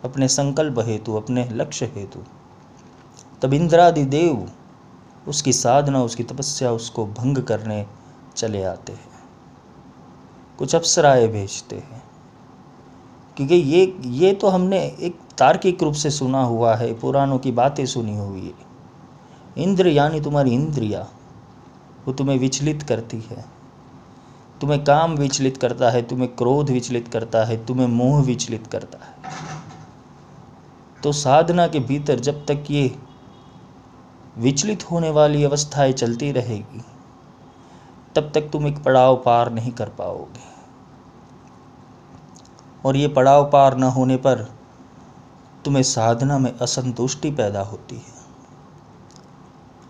[0.03, 2.19] अपने संकल्प हेतु, अपने लक्ष्य हेतु।
[3.41, 4.51] तब इंद्रादि देव
[5.27, 7.85] उसकी साधना, उसकी तपस्या, उसको भंग करने
[8.35, 9.11] चले आते हैं।
[10.59, 12.03] कुछ अप्सराए भेजते हैं।
[13.37, 17.85] क्योंकि ये ये तो हमने एक तार्किक रूप से सुना हुआ है, पुराणों की बातें
[17.85, 18.71] सुनी हुई है।
[19.63, 21.07] इंद्र यानी तुम्हारी इंद्रिया,
[22.07, 23.50] वो तुम्हें विचलित करती है।
[24.61, 29.13] तुम्हें काम विचलित करता है, तुम्हें क्रोध विचलित करता है, तुम्हें मोह विचलित करता है।
[31.03, 32.95] तो साधना के भीतर जब तक ये
[34.37, 36.81] विचलित होने वाली अवस्थाएँ चलती रहेगी,
[38.15, 40.51] तब तक तुम एक पड़ाव पार नहीं कर पाओगे।
[42.85, 44.51] और ये पड़ाव पार न होने पर
[45.65, 48.21] तुम्हें साधना में असंतुष्टि पैदा होती है।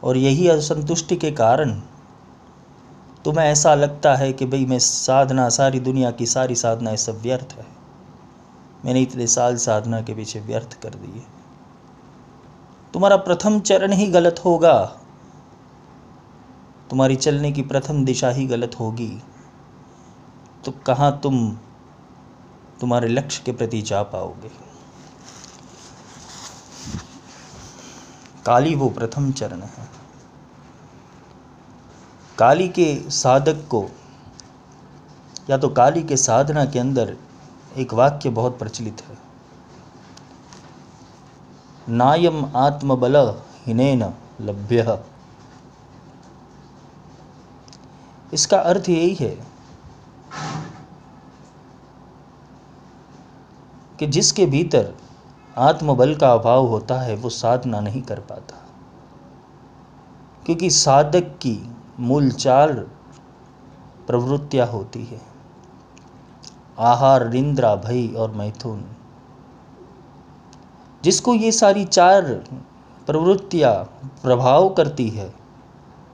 [0.04, 1.82] और यही असंतुष्टि के कारण
[3.26, 7.56] तुम्हें ऐसा लगता है कि भाई मैं साधना, सारी दुनिया की सारी साधना सब व्यर्थ
[7.60, 7.66] है।
[8.86, 11.24] मैंने इतने साल साधना के पीछे व्यर्थ कर दिए
[12.94, 14.98] तुम्हारा प्रथम चरण ही गलत होगा।
[16.90, 19.22] तुम्हारी चलने की प्रथम दिशा ही गलत होगी।
[20.66, 21.58] तो कहाँ तुम
[22.80, 24.52] तुम्हारे लक्ष्य के प्रति जा पाओगे?
[28.46, 29.81] काली वो प्रथम चरण है।
[32.42, 33.90] काली के साधक को,
[35.50, 37.18] या तो काली के साधना के अंदर
[37.78, 39.18] एक वाक्य बहुत प्रचलित है।
[41.90, 45.04] नायम आत्मबल हिनेन लभ्य।
[48.34, 49.48] इसका अर्थ यही है
[54.00, 54.94] कि जिसके भीतर
[55.58, 58.66] आत्मबल का अभाव होता है, वो साधना नहीं कर पाता।
[60.46, 61.71] क्योंकि साधक की
[62.02, 62.74] मूल चार
[64.08, 65.22] प्रवृत्तियाँ होती है।
[66.80, 68.86] आहार, निंद्रा, भय और मैथुन।
[71.04, 72.24] जिसको ये सारी चार
[73.06, 73.84] प्रवृत्तियाँ
[74.24, 75.34] प्रभाव करती है,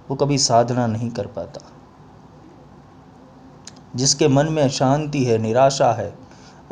[0.10, 1.68] वो कभी साधना नहीं कर पाता।
[3.96, 6.20] जिसके मन में शांति है, निराशा है,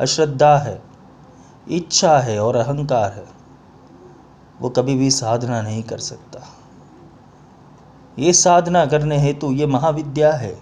[0.00, 0.82] अश्रद्धा है,
[1.70, 3.26] इच्छा है और अहंकार है,
[4.60, 6.55] वो कभी भी साधना नहीं कर सकता।
[8.18, 10.58] ये साधना करने हेतु ये महाविद्या है।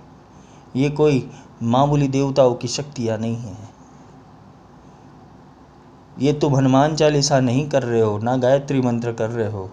[0.77, 1.31] ये कोई
[1.63, 3.57] मामूली देवताओं की शक्तियाँ नहीं है।
[6.19, 9.71] ये तुम हनुमान चालीसा नहीं कर रहे हो, ना गायत्री मंत्र कर रहे हो,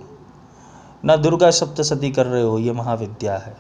[1.06, 3.56] ना दुर्गा सप्तशती कर रहे हो, ये महाविद्या है।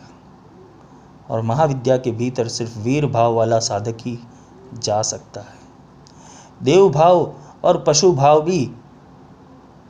[1.30, 4.19] और महाविद्या के भीतर सिर्फ़ वीर भाव वाला साधक ही
[4.74, 5.59] जा सकता है।
[6.64, 8.72] देव भाव और पशु भाव भी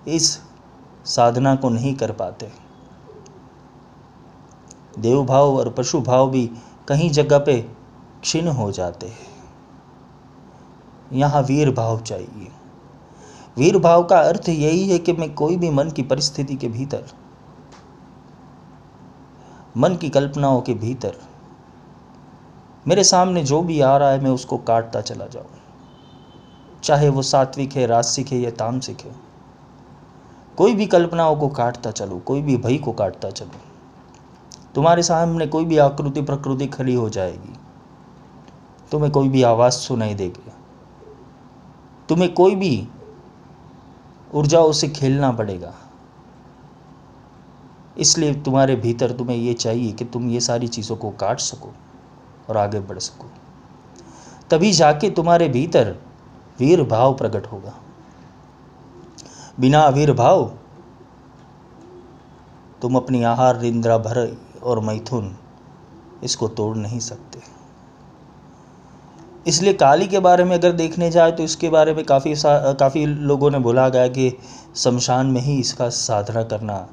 [0.08, 0.40] इस
[1.06, 2.61] साधना को नहीं कर पाते।
[5.00, 6.46] देव भाव और पशु भाव भी
[6.88, 7.62] कहीं जगह पे
[8.22, 9.30] क्षीण हो जाते हैं।
[11.12, 12.48] यहाँ वीर भाव चाहिए।
[13.58, 17.04] वीर भाव का अर्थ यही है कि मैं कोई भी मन की परिस्थिति के भीतर,
[19.78, 21.16] मन की कल्पनाओं के भीतर,
[22.86, 25.60] मेरे सामने जो भी आ रहा है मैं उसको काटता चला जाऊँ।
[26.84, 29.16] चाहे वो सात्विक है रासिक है या तामसिक है,
[30.58, 33.71] कोई भी कल्पनाओं को काटता चलो, कोई भी भय को काटता चलो।
[34.76, 37.56] तुम्हारे सामने कोई भी आकृति प्रकृति खड़ी हो जाएगी।
[38.92, 40.52] तुम्हें कोई भी आवाज़ सुनाई देगी।
[42.10, 42.88] तुम्हें कोई भी
[44.34, 45.74] ऊर्जा उसे खेलना पड़ेगा।
[47.98, 51.70] इसलिए तुम्हारे भीतर तुम्हें ये चाहिए कि तुम ये सारी चीज़ों को काट सको
[52.50, 53.30] और आगे बढ़ सको।
[54.50, 55.96] तभी जाके तुम्हारे भीतर
[56.60, 57.74] वीर भाव प्रकट होगा।
[59.60, 60.52] बिना वीर भाव
[62.82, 65.36] तुम अपनी आहार निंद्रा भर और मैथुन
[66.24, 67.40] इसको तोड़ नहीं सकते।
[69.48, 73.52] इसलिए काली के बारे में अगर देखने जाए तो इसके बारे में काफ़ी काफ़ी लोगों
[73.52, 74.32] ने बोला गया कि
[74.76, 76.88] शमशान में ही इसका साधना करना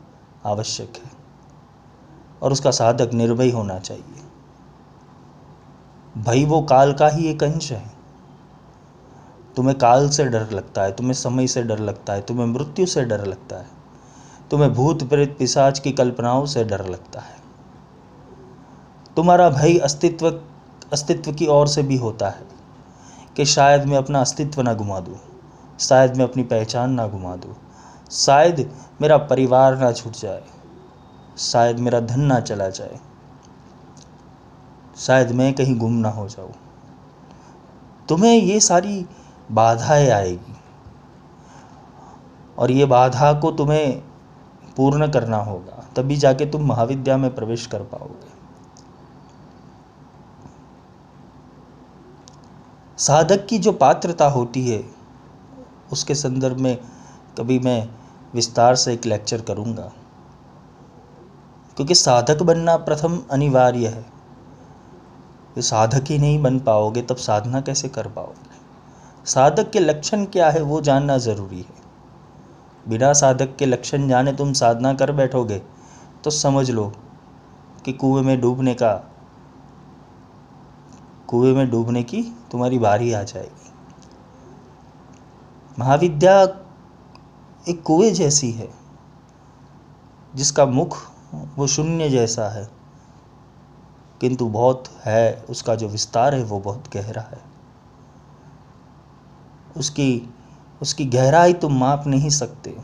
[0.47, 1.11] आवश्यक है
[2.43, 4.23] और उसका साधक निर्भय होना चाहिए।
[6.17, 7.83] भाई, वो काल का ही एक अंश है।
[9.57, 13.05] तुम्हें काल से डर लगता है, तुम्हें समय से डर लगता है, तुम्हें मृत्यु से
[13.05, 13.67] डर लगता है,
[14.51, 17.37] तुम्हें भूत प्रेत पिशाच की कल्पनाओं से डर लगता है।
[19.19, 20.29] तुम्हारा भय अस्तित्व
[20.93, 22.43] अस्तित्व की ओर से भी होता है
[23.37, 25.17] कि शायद मैं अपना अस्तित्व ना घुमा दूँ,
[25.81, 27.55] शायद मैं अपनी पहचान ना घुमा दूँ,
[28.11, 28.71] शायद
[29.03, 30.43] मेरा परिवार ना छूट जाए,
[31.39, 33.01] शायद मेरा धन ना चला जाए,
[34.97, 36.55] शायद मैं कहीं गुम ना हो जाऊँ।
[38.09, 39.05] तुम्हें ये सारी
[39.53, 40.57] बाधाएँ आएगी
[42.59, 44.03] और ये बाधा को तुम्हें
[44.77, 48.37] पूर्ण करना होगा, तभी जाके तुम महाविद्या में प्रवेश कर पाओगे।
[52.99, 54.85] साधक की जो पात्रता होती है,
[55.93, 56.79] उसके संदर्भ में
[57.39, 57.89] कभी मैं
[58.35, 59.93] विस्तार से एक लेक्चर करूँगा।
[61.77, 64.03] क्योंकि साधक बनना प्रथम अनिवार्य है।
[65.55, 68.49] तो साधक ही नहीं बन पाओगे, तब साधना कैसे कर पाओगे?
[69.25, 71.89] साधक के लक्षण क्या है, वो जानना ज़रूरी है।
[72.89, 75.63] बिना साधक के लक्षण जाने तुम साधना कर बैठोगे
[76.25, 76.93] तो समझ लो
[77.85, 79.08] कि कुएँ में डूबने का
[81.29, 83.71] कुएँ में डूबने की तुम्हारी बारी आ जाएगी।
[85.79, 86.43] महाविद्या
[87.69, 88.69] एक कुएँ जैसी है,
[90.35, 90.99] जिसका मुख
[91.57, 92.69] वो शून्य जैसा है,
[94.21, 97.41] किंतु बहुत है, उसका जो विस्तार है वो बहुत गहरा है।
[99.77, 100.35] उसकी
[100.83, 102.77] उसकी गहराई तुम माप नहीं सकते।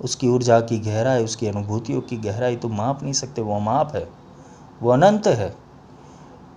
[0.00, 4.08] उसकी ऊर्जा की गहराई, उसकी अनुभूतियों की गहराई तुम माप नहीं सकते, वो माप है,
[4.82, 5.61] वो अनंत है।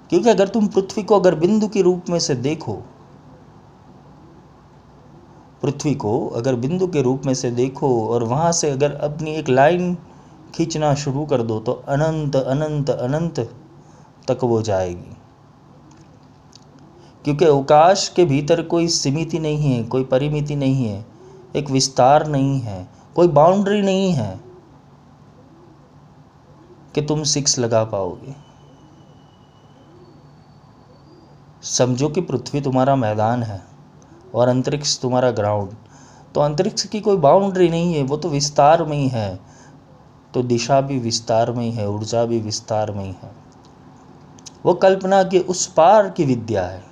[0.10, 2.74] क्योंकि अगर तुम पृथ्वी को अगर बिंदु के रूप में से देखो,
[5.62, 9.50] पृथ्वी को अगर बिंदु के रूप में से देखो और वहाँ से अगर अपनी एक
[9.50, 9.98] लाइन
[10.56, 13.40] खींचना शुरू कर दो तो अनंत अनंत अनंत
[14.28, 15.16] तक वो जाएगी।
[17.26, 21.06] क्योंकि अवकाश के भीतर कोई सीमिति नहीं है, कोई परिमिति नहीं है,
[21.56, 24.40] एक विस्तार नहीं है, कोई बाउंड्री नहीं है
[26.96, 28.45] कि तुम सिक्स लगा पाओगे।
[31.66, 33.62] समझो कि पृथ्वी तुम्हारा मैदान है
[34.36, 35.70] और अंतरिक्ष तुम्हारा ग्राउंड
[36.36, 39.40] तो अंतरिक्ष की कोई बाउंड्री नहीं है, वो तो विस्तार में ही है।
[40.34, 43.32] तो दिशा भी विस्तार में ही है, ऊर्जा भी विस्तार में ही है।
[44.66, 46.84] वो कल्पना के उस पार की विद्या है।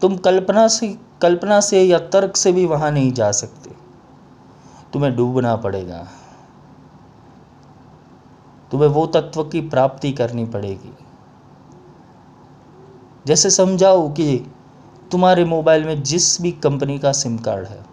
[0.00, 3.70] तुम कल्पना से कल्पना से या तर्क से भी वहाँ नहीं जा सकते।
[4.92, 6.08] तुम्हें डूबना पड़ेगा।
[8.70, 11.01] तुम्हें वो तत्व की प्राप्ति करनी पड़ेगी।
[13.26, 14.36] जैसे समझाओ कि
[15.10, 17.84] तुम्हारे मोबाइल में जिस भी कंपनी का सिम कार्ड है,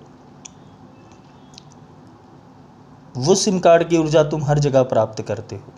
[3.16, 5.74] वो सिम कार्ड की ऊर्जा तुम हर जगह प्राप्त करते हो।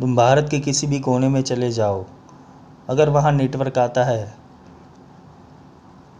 [0.00, 2.04] तुम भारत के किसी भी कोने में चले जाओ,
[2.88, 4.36] अगर वहाँ नेटवर्क आता है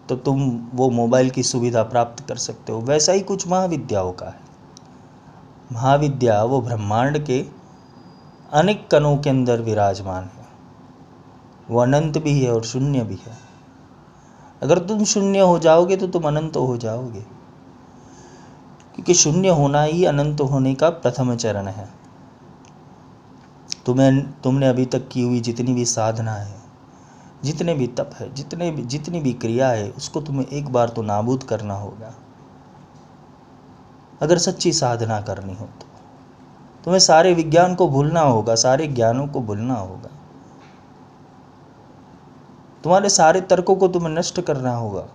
[0.09, 0.41] तो तुम
[0.75, 4.41] वो मोबाइल की सुविधा प्राप्त कर सकते हो। वैसा ही कुछ महाविद्याओं का है।
[5.73, 7.41] महाविद्या वो ब्रह्मांड के
[8.53, 10.47] अनेक कणों के अंदर विराजमान है।
[11.71, 13.39] वो अनंत भी है और शून्य भी है।
[14.63, 17.21] अगर तुम शून्य हो जाओगे तो तुम अनंत हो जाओगे।
[18.95, 21.89] क्योंकि शून्य होना ही अनंत होने का प्रथम चरण है।
[23.87, 26.61] तुम्हें, तुमने अभी तक की हुई जितनी भी साधना है,
[27.45, 31.03] जितने भी तप है, जितने भी, जितनी भी क्रिया है, उसको तुम्हें एक बार तो
[31.03, 32.15] नाबूद करना होगा।
[34.23, 35.88] अगर सच्ची साधना करनी हो तो।
[36.89, 40.11] तुम्हें सारे विज्ञान को भूलना होगा, सारे ज्ञानों को भूलना होगा।
[42.85, 45.09] तुम्हारे सारे तर्कों को तुम्हें नष्ट करना होगा।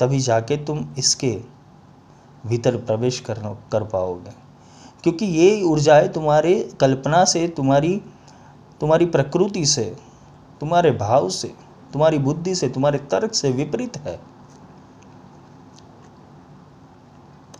[0.00, 1.42] तभी जाके तुम इसके
[2.46, 4.30] भीतर प्रवेश कर कर पाओगे।
[5.02, 8.02] क्योंकि ये ऊर्जाएँ तुम्हारे कल्पना से, तुम्हारी
[8.80, 9.96] तुम्हारी प्रकृति से,
[10.60, 11.48] तुम्हारे भाव से,
[11.92, 14.35] तुम्हारी बुद्धि से, तुम्हारे तर्क से विपरीत है।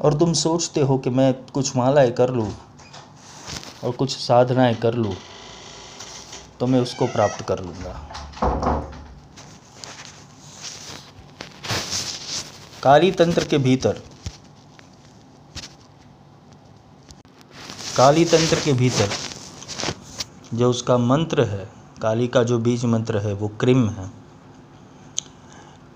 [0.01, 2.51] और तुम सोचते हो कि मैं कुछ मालाएँ कर लूँ
[3.85, 5.15] और कुछ साधनाएँ कर लूँ
[6.61, 7.93] तो मैं उसको प्राप्त कर लूँगा।
[12.83, 14.01] काली तंत्र के भीतर
[17.97, 19.09] काली तंत्र के भीतर
[20.55, 21.69] जो उसका मंत्र है,
[22.03, 24.11] काली का जो बीज मंत्र है, वो क्रिम है।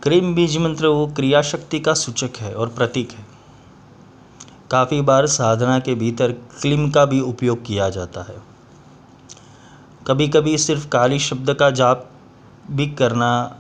[0.03, 3.40] क्रिम बीज मंत्र वो क्रिया शक्ति का सूचक है और प्रतीक है।
[4.71, 8.37] काफ़ी बार साधना के भीतर क्लिम का भी उपयोग किया जाता है।
[10.07, 12.11] कभी कभी सिर्फ़ काली शब्द का जाप
[12.71, 13.57] भी करना,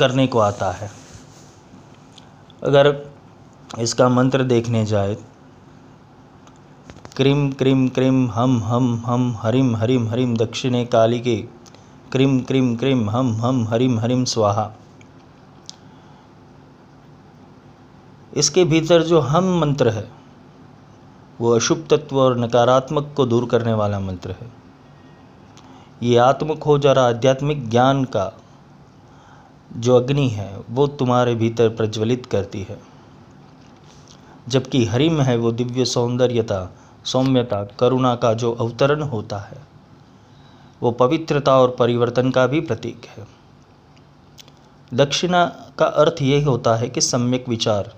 [0.00, 0.90] करने को आता है।
[2.62, 3.10] अगर
[3.78, 5.16] इसका मंत्र देखने जाए,
[7.16, 11.36] क्रीम क्रीम क्रीम, हम हम हम, हरिम हरिम हरिम, दक्षिणे काली के,
[12.12, 14.72] क्रीम क्रीम क्रीम, हम हम, हरिम हरिम, स्वाहा।
[18.38, 20.10] इसके भीतर जो हम मंत्र है,
[21.40, 24.52] वो अशुभ तत्व और नकारात्मक को दूर करने वाला मंत्र है।
[26.02, 28.32] ये आत्मखोज और आध्यात्मिक ज्ञान का
[29.76, 32.80] जो अग्नि है, वो तुम्हारे भीतर प्रज्वलित करती है।
[34.48, 39.58] जबकि हरिम है, वो दिव्य सौंदर्यता, सौम्यता, करुणा का जो अवतरण होता है,
[40.82, 43.26] वो पवित्रता और परिवर्तन का भी प्रतीक है।
[44.94, 45.46] दक्षिणा
[45.78, 47.97] का अर्थ यही होता है कि सम्यक विचार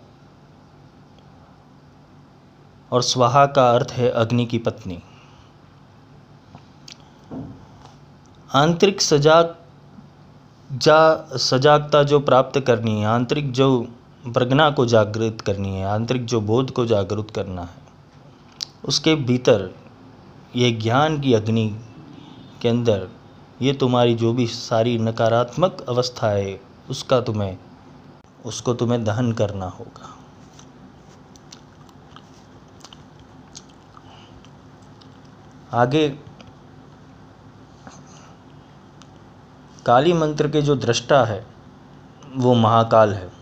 [2.93, 5.02] और स्वाहा का अर्थ है अग्नि की पत्नी।
[8.51, 9.55] आंतरिक सजाग
[10.70, 13.86] जा, सजागता जो प्राप्त करनी है, आंतरिक जो
[14.27, 17.78] प्रज्ञा को जागृत करनी है, आंतरिक जो बोध को जागृत करना है,
[18.85, 19.70] उसके भीतर
[20.57, 21.69] ये ज्ञान की अग्नि
[22.62, 23.09] के अंदर
[23.62, 26.60] ये तुम्हारी जो भी सारी नकारात्मक अवस्था है
[26.91, 27.59] उसका तुम्हें,
[28.44, 30.17] उसको तुम्हें दहन करना होगा।
[35.73, 36.08] आगे
[39.86, 41.44] काली मंत्र के जो दृष्टा है
[42.36, 43.40] वो महाकाल है।